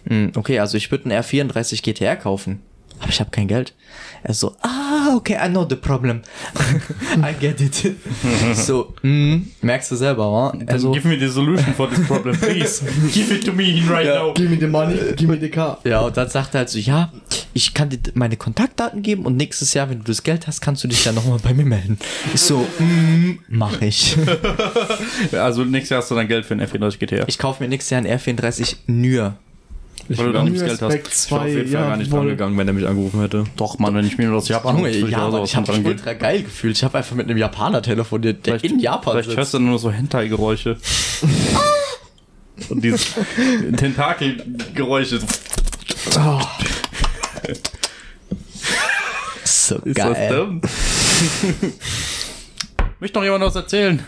"Hm, 0.08 0.34
okay, 0.36 0.60
also 0.60 0.76
ich 0.76 0.92
würde 0.92 1.06
einen 1.06 1.24
R34 1.24 1.82
GTR 1.82 2.18
kaufen. 2.18 2.60
Aber 3.00 3.10
ich 3.10 3.20
habe 3.20 3.30
kein 3.32 3.48
Geld. 3.48 3.74
Er 4.24 4.34
so, 4.34 4.56
ah, 4.62 5.16
okay, 5.16 5.38
I 5.40 5.48
know 5.50 5.66
the 5.70 5.76
problem. 5.76 6.22
I 7.18 7.34
get 7.40 7.62
it. 7.62 7.96
so, 8.56 8.94
mm, 9.04 9.48
merkst 9.62 9.92
du 9.92 9.96
selber, 9.96 10.32
wa? 10.32 10.54
Also, 10.66 10.92
Give 10.92 11.08
me 11.08 11.20
the 11.20 11.30
solution 11.30 11.74
for 11.76 11.88
this 11.88 12.06
problem, 12.08 12.36
please. 12.36 12.84
Give 13.14 13.32
it 13.32 13.46
to 13.46 13.54
me 13.54 13.84
right 13.88 14.08
now. 14.08 14.34
Give 14.34 14.50
me 14.50 14.58
the 14.60 14.68
money, 14.68 14.98
give 15.16 15.30
me 15.30 15.40
the 15.40 15.50
car. 15.50 15.78
ja, 15.84 16.00
und 16.00 16.18
dann 16.18 16.28
sagt 16.28 16.56
er 16.56 16.60
halt 16.60 16.70
so, 16.70 16.80
ja, 16.80 17.12
ich 17.54 17.74
kann 17.76 17.90
dir 17.90 18.00
meine 18.16 18.36
Kontaktdaten 18.36 19.04
geben 19.04 19.26
und 19.26 19.38
nächstes 19.38 19.76
Jahr, 19.76 19.90
wenn 19.90 20.00
du 20.00 20.06
das 20.06 20.24
Geld 20.24 20.48
hast, 20.48 20.60
kannst 20.60 20.84
du 20.84 20.88
dich 20.88 21.04
dann 21.04 21.14
nochmal 21.16 21.38
bei 21.44 21.54
mir 21.54 21.66
melden. 21.66 22.00
Ich 22.34 22.42
so, 22.42 22.66
mm, 22.80 23.40
mach 23.48 23.82
ich. 23.82 24.18
Also 25.32 25.64
nächstes 25.64 25.90
Jahr 25.92 26.02
hast 26.02 26.12
du 26.12 26.16
dann 26.16 26.28
Geld 26.28 26.46
für 26.46 26.54
einen 26.54 26.66
F34 26.68 26.98
GTR. 26.98 27.28
Ich 27.28 27.38
kaufe 27.38 27.62
mir 27.62 27.70
nächstes 27.70 27.92
Jahr 27.92 28.02
einen 28.02 28.20
R34 28.20 28.76
nur. 30.08 30.18
weil 30.18 30.26
du 30.28 30.34
da 30.34 30.44
nichts 30.44 30.60
Geld 30.64 30.82
hast. 30.82 30.94
Ich 30.94 31.32
wäre 31.32 31.42
auf 31.42 31.48
2, 31.48 31.48
jeden 31.50 31.72
Fall 31.72 31.82
gar 31.82 31.98
nicht 31.98 32.12
dran 32.14 32.28
gegangen, 32.28 32.58
wenn 32.58 32.68
er 32.68 32.74
mich 32.74 32.88
angerufen 32.88 33.22
hätte. 33.22 33.44
Doch, 33.58 33.80
Mann, 33.80 33.96
wenn 33.96 34.06
ich 34.06 34.18
mir 34.18 34.28
nur 34.28 34.40
das 34.40 34.48
Japan 34.48 34.78
Junge, 34.78 34.92
ja, 34.92 35.28
Mann, 35.30 35.44
ich 35.44 35.56
habe 35.56 35.72
mich 35.78 35.86
ultra 35.86 36.14
geil 36.14 36.44
gefühlt. 36.44 36.78
Ich 36.78 36.84
habe 36.84 36.98
einfach 36.98 37.16
mit 37.16 37.28
einem 37.28 37.38
Japaner 37.38 37.82
telefoniert, 37.82 38.46
der 38.46 38.64
in 38.64 38.80
Japan 38.80 39.14
Vielleicht 39.14 39.30
sitzt. 39.30 39.38
hörst 39.38 39.54
du 39.56 39.60
nur 39.60 39.80
so 39.80 39.92
Hentai-Geräusche. 39.92 40.78
Und 42.70 42.84
diese 42.84 43.00
Tentakelgeräusche. 43.78 45.20
so 49.44 49.76
Ist 49.78 49.96
geil. 49.96 50.16
das 50.30 50.38
dumm? 50.38 50.62
Möchte 53.00 53.18
noch 53.20 53.24
jemand 53.24 53.44
was 53.44 53.56
erzählen? 53.56 54.04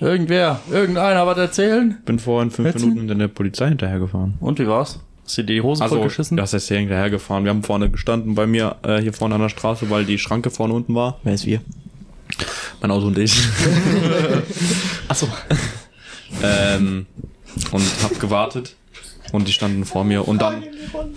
Irgendwer? 0.00 0.60
Irgendeiner 0.70 1.26
was 1.26 1.38
erzählen? 1.38 1.98
Bin 2.04 2.18
vorhin 2.18 2.50
fünf 2.50 2.68
Erzähl. 2.68 2.88
Minuten 2.88 3.08
in 3.10 3.18
der 3.18 3.28
Polizei 3.28 3.68
hinterhergefahren. 3.68 4.34
Und 4.40 4.58
wie 4.58 4.66
war's? 4.68 5.00
Hast 5.24 5.38
du 5.38 5.42
dir 5.42 5.54
die 5.56 5.60
Hose 5.60 5.82
Also, 5.82 5.96
vollgeschissen? 5.96 6.36
das 6.36 6.52
heißt 6.52 6.68
hier 6.68 6.78
hinterhergefahren. 6.78 7.44
Wir 7.44 7.50
haben 7.50 7.62
vorne 7.62 7.90
gestanden 7.90 8.34
bei 8.34 8.46
mir, 8.46 8.76
äh, 8.82 8.98
hier 9.00 9.12
vorne 9.12 9.34
an 9.34 9.40
der 9.42 9.48
Straße, 9.48 9.90
weil 9.90 10.04
die 10.04 10.18
Schranke 10.18 10.50
vorne 10.50 10.72
unten 10.74 10.94
war. 10.94 11.18
Wer 11.24 11.34
ist 11.34 11.46
wir? 11.46 11.60
Mein 12.80 12.90
Auto 12.92 13.06
und 13.08 13.18
ich. 13.18 13.34
Achso. 15.08 15.28
ähm, 16.42 17.06
und 17.72 17.82
hab 18.02 18.18
gewartet. 18.20 18.76
Und 19.32 19.46
die 19.48 19.52
standen 19.52 19.84
vor 19.84 20.04
mir. 20.04 20.26
Und 20.26 20.40
dann 20.40 20.62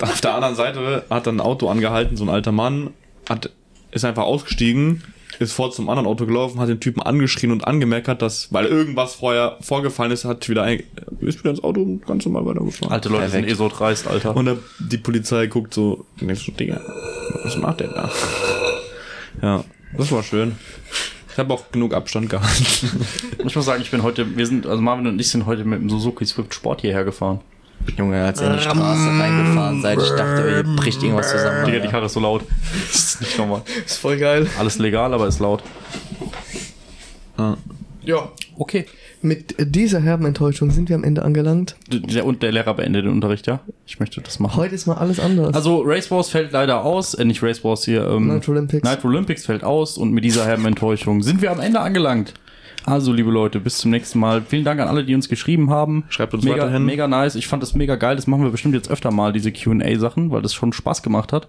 auf 0.02 0.20
der 0.22 0.34
anderen 0.34 0.56
Seite 0.56 1.06
hat 1.10 1.28
dann 1.28 1.38
ein 1.38 1.42
Auto 1.42 1.70
angehalten, 1.70 2.18
so 2.18 2.26
ein 2.26 2.30
alter 2.30 2.52
Mann, 2.52 2.90
hat, 3.30 3.52
ist 3.92 4.04
einfach 4.04 4.24
ausgestiegen, 4.24 5.04
ist 5.42 5.54
vor 5.54 5.72
zum 5.72 5.90
anderen 5.90 6.08
Auto 6.08 6.26
gelaufen, 6.26 6.60
hat 6.60 6.70
den 6.70 6.80
Typen 6.80 7.02
angeschrien 7.02 7.52
und 7.52 7.68
angemeckert, 7.68 8.22
dass, 8.22 8.54
weil 8.54 8.66
irgendwas 8.66 9.16
vorher 9.16 9.58
vorgefallen 9.62 10.12
ist, 10.12 10.24
hat 10.24 10.48
wieder 10.48 10.64
ein, 10.64 10.84
ist 11.20 11.40
wieder 11.40 11.50
ins 11.50 11.64
Auto 11.64 11.82
und 11.82 12.06
ganz 12.06 12.26
normal 12.26 12.46
weitergefahren. 12.46 12.92
Alte 12.92 13.10
Leute 13.10 13.30
sind 13.30 13.48
eh 13.48 13.54
so 13.54 13.68
dreist, 13.68 14.08
Alter. 14.08 14.36
Und 14.36 14.46
der, 14.46 14.58
die 14.80 14.98
Polizei 14.98 15.48
guckt 15.48 15.74
so, 15.74 16.06
denkst 16.20 16.46
du, 16.46 16.52
Digga, 16.52 16.80
was 17.44 17.58
macht 17.58 17.80
der 17.80 17.88
da? 17.88 18.12
Ja, 19.42 19.64
das 19.98 20.12
war 20.12 20.24
schön. 20.24 20.56
Ich 21.32 21.38
habe 21.38 21.54
auch 21.54 21.72
genug 21.72 21.94
Abstand 21.94 22.30
gehalten. 22.30 23.06
ich 23.46 23.56
muss 23.56 23.66
sagen, 23.66 23.82
ich 23.82 23.90
bin 23.90 24.04
heute, 24.04 24.36
wir 24.36 24.46
sind, 24.46 24.68
also 24.68 24.82
Marvin 24.82 25.08
und 25.08 25.20
ich 25.20 25.30
sind 25.30 25.46
heute 25.46 25.64
mit 25.64 25.82
dem 25.82 25.90
Suzuki 25.90 26.26
Swift 26.26 26.54
Sport 26.54 26.82
hierher 26.82 27.04
gefahren. 27.04 27.40
Junge, 27.98 28.24
als 28.24 28.42
ihr 28.42 28.48
in 28.48 28.54
die 28.54 28.60
Straße 28.60 29.20
reingefahren 29.20 29.82
seid, 29.82 30.00
ich 30.02 30.10
dachte, 30.10 30.50
hier 30.50 30.76
bricht 30.76 31.02
irgendwas 31.04 31.32
zusammen. 31.32 31.66
Digga, 31.66 31.80
die. 31.80 31.88
Karre 31.88 32.06
ist 32.06 32.14
so 32.14 32.20
laut. 32.20 32.44
Das 32.92 32.96
ist 33.14 33.22
nicht 33.22 33.38
normal. 33.38 33.62
Ist 33.86 33.98
voll 33.98 34.18
geil. 34.18 34.48
Alles 34.60 34.80
legal, 34.80 35.14
aber 35.14 35.28
ist 35.28 35.40
laut. 35.40 35.64
Ja. 38.04 38.32
Okay. 38.58 38.86
Mit 39.24 39.56
dieser 39.60 40.02
herben 40.02 40.26
Enttäuschung 40.26 40.72
sind 40.72 40.90
wir 40.90 40.96
am 40.96 41.04
Ende 41.04 41.22
angelangt. 41.22 41.76
Der, 41.90 42.26
und 42.26 42.42
der 42.42 42.52
Lehrer 42.52 42.74
beendet 42.74 43.06
den 43.06 43.12
Unterricht, 43.12 43.46
ja? 43.46 43.60
Ich 43.86 44.00
möchte 44.00 44.20
das 44.20 44.40
machen. 44.40 44.58
Heute 44.58 44.74
ist 44.74 44.88
mal 44.88 44.96
alles 44.96 45.20
anders. 45.20 45.54
Also 45.54 45.84
Race 45.86 46.10
Wars 46.10 46.30
fällt 46.30 46.52
leider 46.54 46.84
aus, 46.84 47.14
äh, 47.14 47.24
nicht 47.24 47.44
Race 47.44 47.64
Wars 47.64 47.86
hier, 47.86 48.08
ähm, 48.08 48.34
Nitro 48.34 48.54
Olympics. 48.54 48.90
Nitro 48.90 49.10
Olympics 49.10 49.46
fällt 49.46 49.64
aus 49.64 49.98
und 50.00 50.12
mit 50.12 50.24
dieser 50.24 50.46
herben 50.46 50.66
Enttäuschung 50.66 51.22
sind 51.22 51.44
wir 51.44 51.52
am 51.52 51.60
Ende 51.60 51.80
angelangt. 51.82 52.34
Also, 52.86 53.14
liebe 53.14 53.30
Leute, 53.32 53.60
bis 53.60 53.78
zum 53.78 53.92
nächsten 53.92 54.20
Mal. 54.20 54.42
Vielen 54.42 54.64
Dank 54.66 54.80
an 54.80 54.88
alle, 54.88 55.04
die 55.06 55.14
uns 55.16 55.30
geschrieben 55.30 55.70
haben. 55.70 56.04
Schreibt 56.10 56.34
uns 56.34 56.44
mega, 56.44 56.58
weiterhin. 56.64 56.84
Mega 56.86 57.08
nice. 57.08 57.36
Ich 57.36 57.48
fand 57.48 57.62
das 57.62 57.76
mega 57.76 57.96
geil. 57.96 58.16
Das 58.16 58.28
machen 58.28 58.44
wir 58.44 58.50
bestimmt 58.52 58.74
jetzt 58.76 58.90
öfter 58.90 59.12
mal, 59.12 59.34
diese 59.34 59.52
Q&A-Sachen, 59.52 60.32
weil 60.32 60.42
das 60.42 60.54
schon 60.54 60.74
Spaß 60.74 61.04
gemacht 61.04 61.32
hat. 61.34 61.48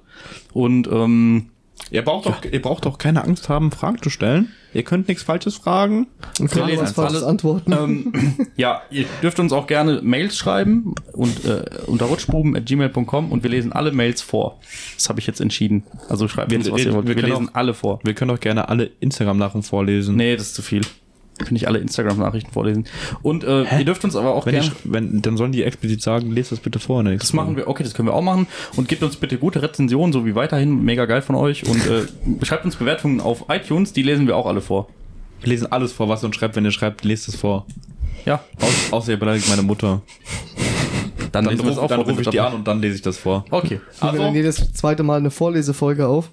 Und, 0.53 0.89
ähm, 0.93 1.49
Ihr 1.91 2.03
braucht, 2.03 2.27
doch, 2.27 2.45
ihr 2.45 2.63
braucht 2.63 2.85
doch 2.87 2.97
keine 2.97 3.25
Angst 3.25 3.49
haben, 3.49 3.71
Fragen 3.73 4.01
zu 4.01 4.09
stellen. 4.09 4.51
Ihr 4.73 4.83
könnt 4.85 5.09
nichts 5.09 5.25
Falsches 5.25 5.57
fragen. 5.57 6.07
Und 6.39 6.51
kann 6.51 6.69
lesen 6.69 6.87
alles. 6.97 7.23
antworten. 7.23 7.73
ähm, 7.73 8.13
ja, 8.57 8.83
ihr 8.91 9.05
dürft 9.23 9.41
uns 9.41 9.53
auch 9.53 9.67
gerne 9.67 10.01
Mails 10.03 10.37
schreiben 10.37 10.95
und 11.13 11.45
äh, 11.45 11.65
unter 11.87 12.07
rutschbuben.gmail.com 12.07 13.33
und 13.33 13.43
wir 13.43 13.51
lesen 13.51 13.73
alle 13.73 13.91
Mails 13.93 14.23
vor. 14.23 14.61
Das 14.95 15.09
habe 15.09 15.19
ich 15.21 15.27
jetzt 15.27 15.41
entschieden. 15.41 15.83
Also 16.09 16.29
schreibt 16.29 16.51
Wir- 16.51 16.59
uns, 16.59 16.71
was 16.71 16.81
ihr 16.81 16.87
wir- 16.87 16.95
wollt. 16.95 17.09
wir 17.09 17.17
Wir, 17.17 17.23
lesen 17.25 17.49
auch- 17.49 17.55
alle 17.55 17.75
vor. 17.75 17.99
Wir 18.05 18.15
können 18.15 18.29
doch 18.31 18.41
gerne 18.41 18.69
alle 18.69 18.91
Instagram-Nachrichten 19.01 19.63
vorlesen. 19.63 20.15
Nee, 20.17 20.37
das 20.37 20.47
ist 20.49 20.55
zu 20.55 20.63
viel. 20.63 20.83
Finde 21.45 21.57
ich 21.61 21.69
alle 21.69 21.79
Instagram-Nachrichten 21.79 22.51
vorlesen. 22.53 22.85
Und 23.23 23.45
äh, 23.45 23.79
ihr 23.79 23.85
dürft 23.85 24.05
uns 24.05 24.17
aber 24.17 24.35
auch 24.35 24.47
Wenn 24.47 24.55
gerne. 24.55 24.67
ich, 24.69 24.73
wenn, 24.93 25.23
dann 25.23 25.37
sollen 25.37 25.53
die 25.53 25.63
explizit 25.63 26.03
sagen, 26.03 26.31
lest 26.31 26.53
das 26.53 26.61
bitte 26.61 26.79
vor. 26.79 27.03
Das 27.05 27.33
machen 27.33 27.57
wir, 27.57 27.69
okay, 27.69 27.83
das 27.83 27.95
können 27.95 28.09
wir 28.09 28.15
auch 28.15 28.23
machen. 28.23 28.47
Und 28.77 28.89
gebt 28.89 29.03
uns 29.03 29.17
bitte 29.17 29.39
gute 29.39 29.63
Rezensionen, 29.63 30.13
so 30.13 30.27
wie 30.27 30.35
weiterhin. 30.35 30.85
Mega 30.85 31.07
geil 31.07 31.23
von 31.23 31.37
euch. 31.37 31.67
Und 31.67 31.87
äh, 31.87 32.45
schreibt 32.45 32.65
uns 32.65 32.77
Bewertungen 32.77 33.21
auf 33.21 33.47
iTunes, 33.49 33.93
die 33.93 34.03
lesen 34.03 34.27
wir 34.27 34.37
auch 34.37 34.47
alle 34.47 34.61
vor. 34.61 34.89
Wir 35.41 35.49
lesen 35.49 35.71
alles 35.73 35.93
vor, 35.93 36.09
was 36.09 36.23
ihr 36.23 36.27
uns 36.27 36.37
schreibt. 36.37 36.57
Wenn 36.57 36.65
ihr 36.65 36.71
schreibt, 36.71 37.05
lest 37.05 37.29
es 37.29 37.37
vor. 37.37 37.67
Ja, 38.25 38.45
Aus, 38.61 38.93
außer 38.93 39.13
ihr 39.13 39.19
beleidigt 39.19 39.49
meine 39.49 39.63
Mutter. 39.63 40.03
dann, 41.33 41.45
Dann, 41.47 41.61
ruf, 41.61 41.87
dann 41.89 42.01
rufe 42.03 42.23
ich 42.23 42.29
die 42.29 42.39
an 42.41 42.55
und 42.55 42.69
dann 42.69 42.81
lese 42.81 42.97
ich 42.97 43.03
das 43.03 43.19
vor. 43.19 43.45
Okay. 43.51 43.81
Nehmen 44.01 44.15
wir 44.15 44.21
dann 44.25 44.35
jedes 44.35 44.73
zweite 44.75 45.03
Mal 45.03 45.19
eine 45.19 45.31
Vorlesefolge 45.31 46.07
auf. 46.07 46.31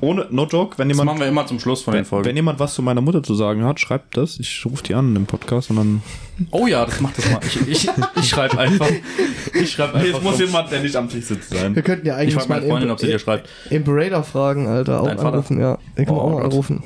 Ohne, 0.00 0.26
no 0.30 0.46
joke, 0.46 0.78
wenn 0.78 0.88
Das 0.88 0.96
jemand, 0.96 1.06
machen 1.10 1.20
wir 1.20 1.28
immer 1.28 1.46
zum 1.46 1.60
Schluss 1.60 1.82
von 1.82 1.94
den 1.94 2.04
Folgen. 2.04 2.26
wenn 2.26 2.36
jemand 2.36 2.58
was 2.58 2.74
zu 2.74 2.82
meiner 2.82 3.00
Mutter 3.00 3.22
zu 3.22 3.34
sagen 3.34 3.64
hat, 3.64 3.80
schreibt 3.80 4.16
das. 4.16 4.38
Ich 4.38 4.64
rufe 4.66 4.82
die 4.82 4.94
an 4.94 5.14
im 5.16 5.26
Podcast 5.26 5.70
und 5.70 5.76
dann. 5.76 6.02
Oh 6.50 6.66
ja, 6.66 6.84
das 6.84 7.00
macht 7.00 7.16
das 7.18 7.30
mal. 7.30 7.40
Ich, 7.46 7.68
ich, 7.68 7.90
ich 8.16 8.28
schreibe 8.28 8.58
einfach. 8.58 8.88
Ich 9.54 9.70
schreibe 9.72 9.94
einfach. 9.94 10.20
vom- 10.20 10.34
jemand, 10.38 10.70
der 10.72 10.80
nicht 10.80 10.96
am 10.96 11.08
Tisch 11.08 11.24
sitzt 11.26 11.50
sein. 11.50 11.74
Wir 11.74 11.82
könnten 11.82 12.06
ja 12.06 12.14
ich 12.14 12.20
eigentlich 12.22 12.34
frage 12.34 12.48
meine 12.48 12.60
mal 12.62 12.68
Freundin, 12.70 12.90
ob 12.90 13.00
sie 13.00 13.06
dir 13.06 13.18
schreibt. 13.18 13.48
Imperator 13.70 14.22
fragen, 14.24 14.66
Alter. 14.66 15.00
Auch 15.00 15.06
Dein 15.06 15.16
Vater? 15.18 15.28
anrufen, 15.34 15.60
ja. 15.60 15.78
Den 15.96 16.06
wir 16.06 16.12
Oh 16.12 16.20
auch 16.20 16.32
mal 16.32 16.44
anrufen. 16.44 16.82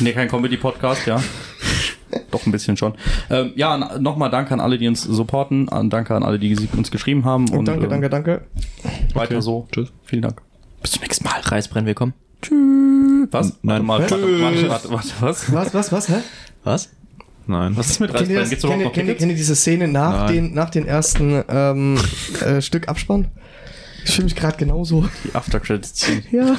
Nee, 0.00 0.12
kein 0.12 0.28
Comedy-Podcast, 0.28 1.06
ja. 1.06 1.22
Doch 2.30 2.44
ein 2.46 2.52
bisschen 2.52 2.76
schon. 2.76 2.94
Ähm, 3.30 3.52
ja, 3.56 3.76
nochmal 3.98 4.30
Danke 4.30 4.52
an 4.54 4.60
alle, 4.60 4.78
die 4.78 4.88
uns 4.88 5.02
supporten. 5.02 5.68
An, 5.68 5.90
danke 5.90 6.14
an 6.14 6.22
alle, 6.22 6.38
die 6.38 6.56
uns 6.76 6.90
geschrieben 6.90 7.24
haben. 7.24 7.48
Und 7.50 7.66
danke, 7.66 7.84
ähm, 7.84 7.90
danke, 7.90 8.10
danke. 8.10 8.42
Weiter 9.14 9.40
so. 9.42 9.66
Tschüss. 9.72 9.92
Vielen 10.04 10.22
Dank. 10.22 10.51
Bis 10.82 10.90
zum 10.92 11.02
nächsten 11.02 11.24
Mal. 11.24 11.40
Reisbrenn, 11.40 11.86
willkommen. 11.86 12.12
Was? 13.30 13.58
Nein. 13.62 13.84
Mal, 13.84 14.00
warte, 14.00 14.16
Tschüss. 14.16 14.40
warte, 14.42 14.68
warte, 14.68 14.90
warte, 14.90 15.10
was? 15.20 15.52
Was, 15.52 15.74
was, 15.74 15.92
was, 15.92 16.08
hä? 16.08 16.14
Was? 16.64 16.90
Nein. 17.46 17.76
Was 17.76 17.90
ist 17.90 18.00
mit 18.00 18.12
Kennt 18.12 18.28
ihr, 18.28 18.40
Reisbrennen? 18.40 18.82
das, 18.82 18.92
kennt, 18.92 19.06
kennt, 19.06 19.18
kennt 19.18 19.30
ihr 19.30 19.36
diese 19.36 19.54
Szene 19.56 19.88
nach, 19.88 20.26
Nein. 20.26 20.34
den, 20.34 20.54
nach 20.54 20.70
den 20.70 20.86
ersten 20.86 21.42
ähm, 21.48 21.98
äh, 22.40 22.60
Stück 22.60 22.88
Abspann? 22.88 23.28
Ich 24.04 24.12
fühle 24.12 24.24
mich 24.24 24.36
gerade 24.36 24.56
genauso. 24.56 25.08
Die 25.24 25.34
After-Credits-Scene. 25.34 26.22
Ja. 26.32 26.56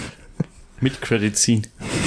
Mit 0.84 1.02
Credit-Scene. 1.02 1.62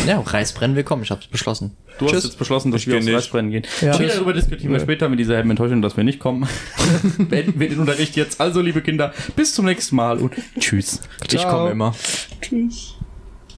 Ja, 0.06 0.20
Reisbrenn, 0.20 0.76
willkommen. 0.76 1.02
Ich 1.02 1.10
hab's 1.10 1.26
beschlossen. 1.28 1.74
Du 1.98 2.12
hast 2.12 2.24
jetzt 2.24 2.38
beschlossen, 2.38 2.72
dass 2.72 2.82
Ich 2.82 2.86
wir 2.88 2.98
aufs 2.98 3.06
nicht. 3.06 3.14
Reisbrennen 3.14 3.50
gehen. 3.50 3.64
Ja. 3.80 3.96
Tschüss. 3.96 4.12
darüber 4.12 4.34
diskutieren 4.34 4.70
wir 4.70 4.80
später 4.80 5.08
mit 5.08 5.18
dieser 5.18 5.38
Enttäuschung, 5.38 5.80
dass 5.80 5.96
wir 5.96 6.04
nicht 6.04 6.20
kommen. 6.20 6.46
Beenden 7.18 7.58
wir 7.58 7.70
den 7.70 7.80
Unterricht 7.80 8.16
jetzt. 8.16 8.38
Also, 8.38 8.60
liebe 8.60 8.82
Kinder, 8.82 9.14
bis 9.34 9.54
zum 9.54 9.64
nächsten 9.64 9.96
Mal 9.96 10.18
und 10.18 10.34
tschüss. 10.60 11.00
Ich 11.22 11.28
Ciao. 11.38 11.50
komme 11.50 11.70
immer. 11.70 11.94
Tschüss. 12.42 12.95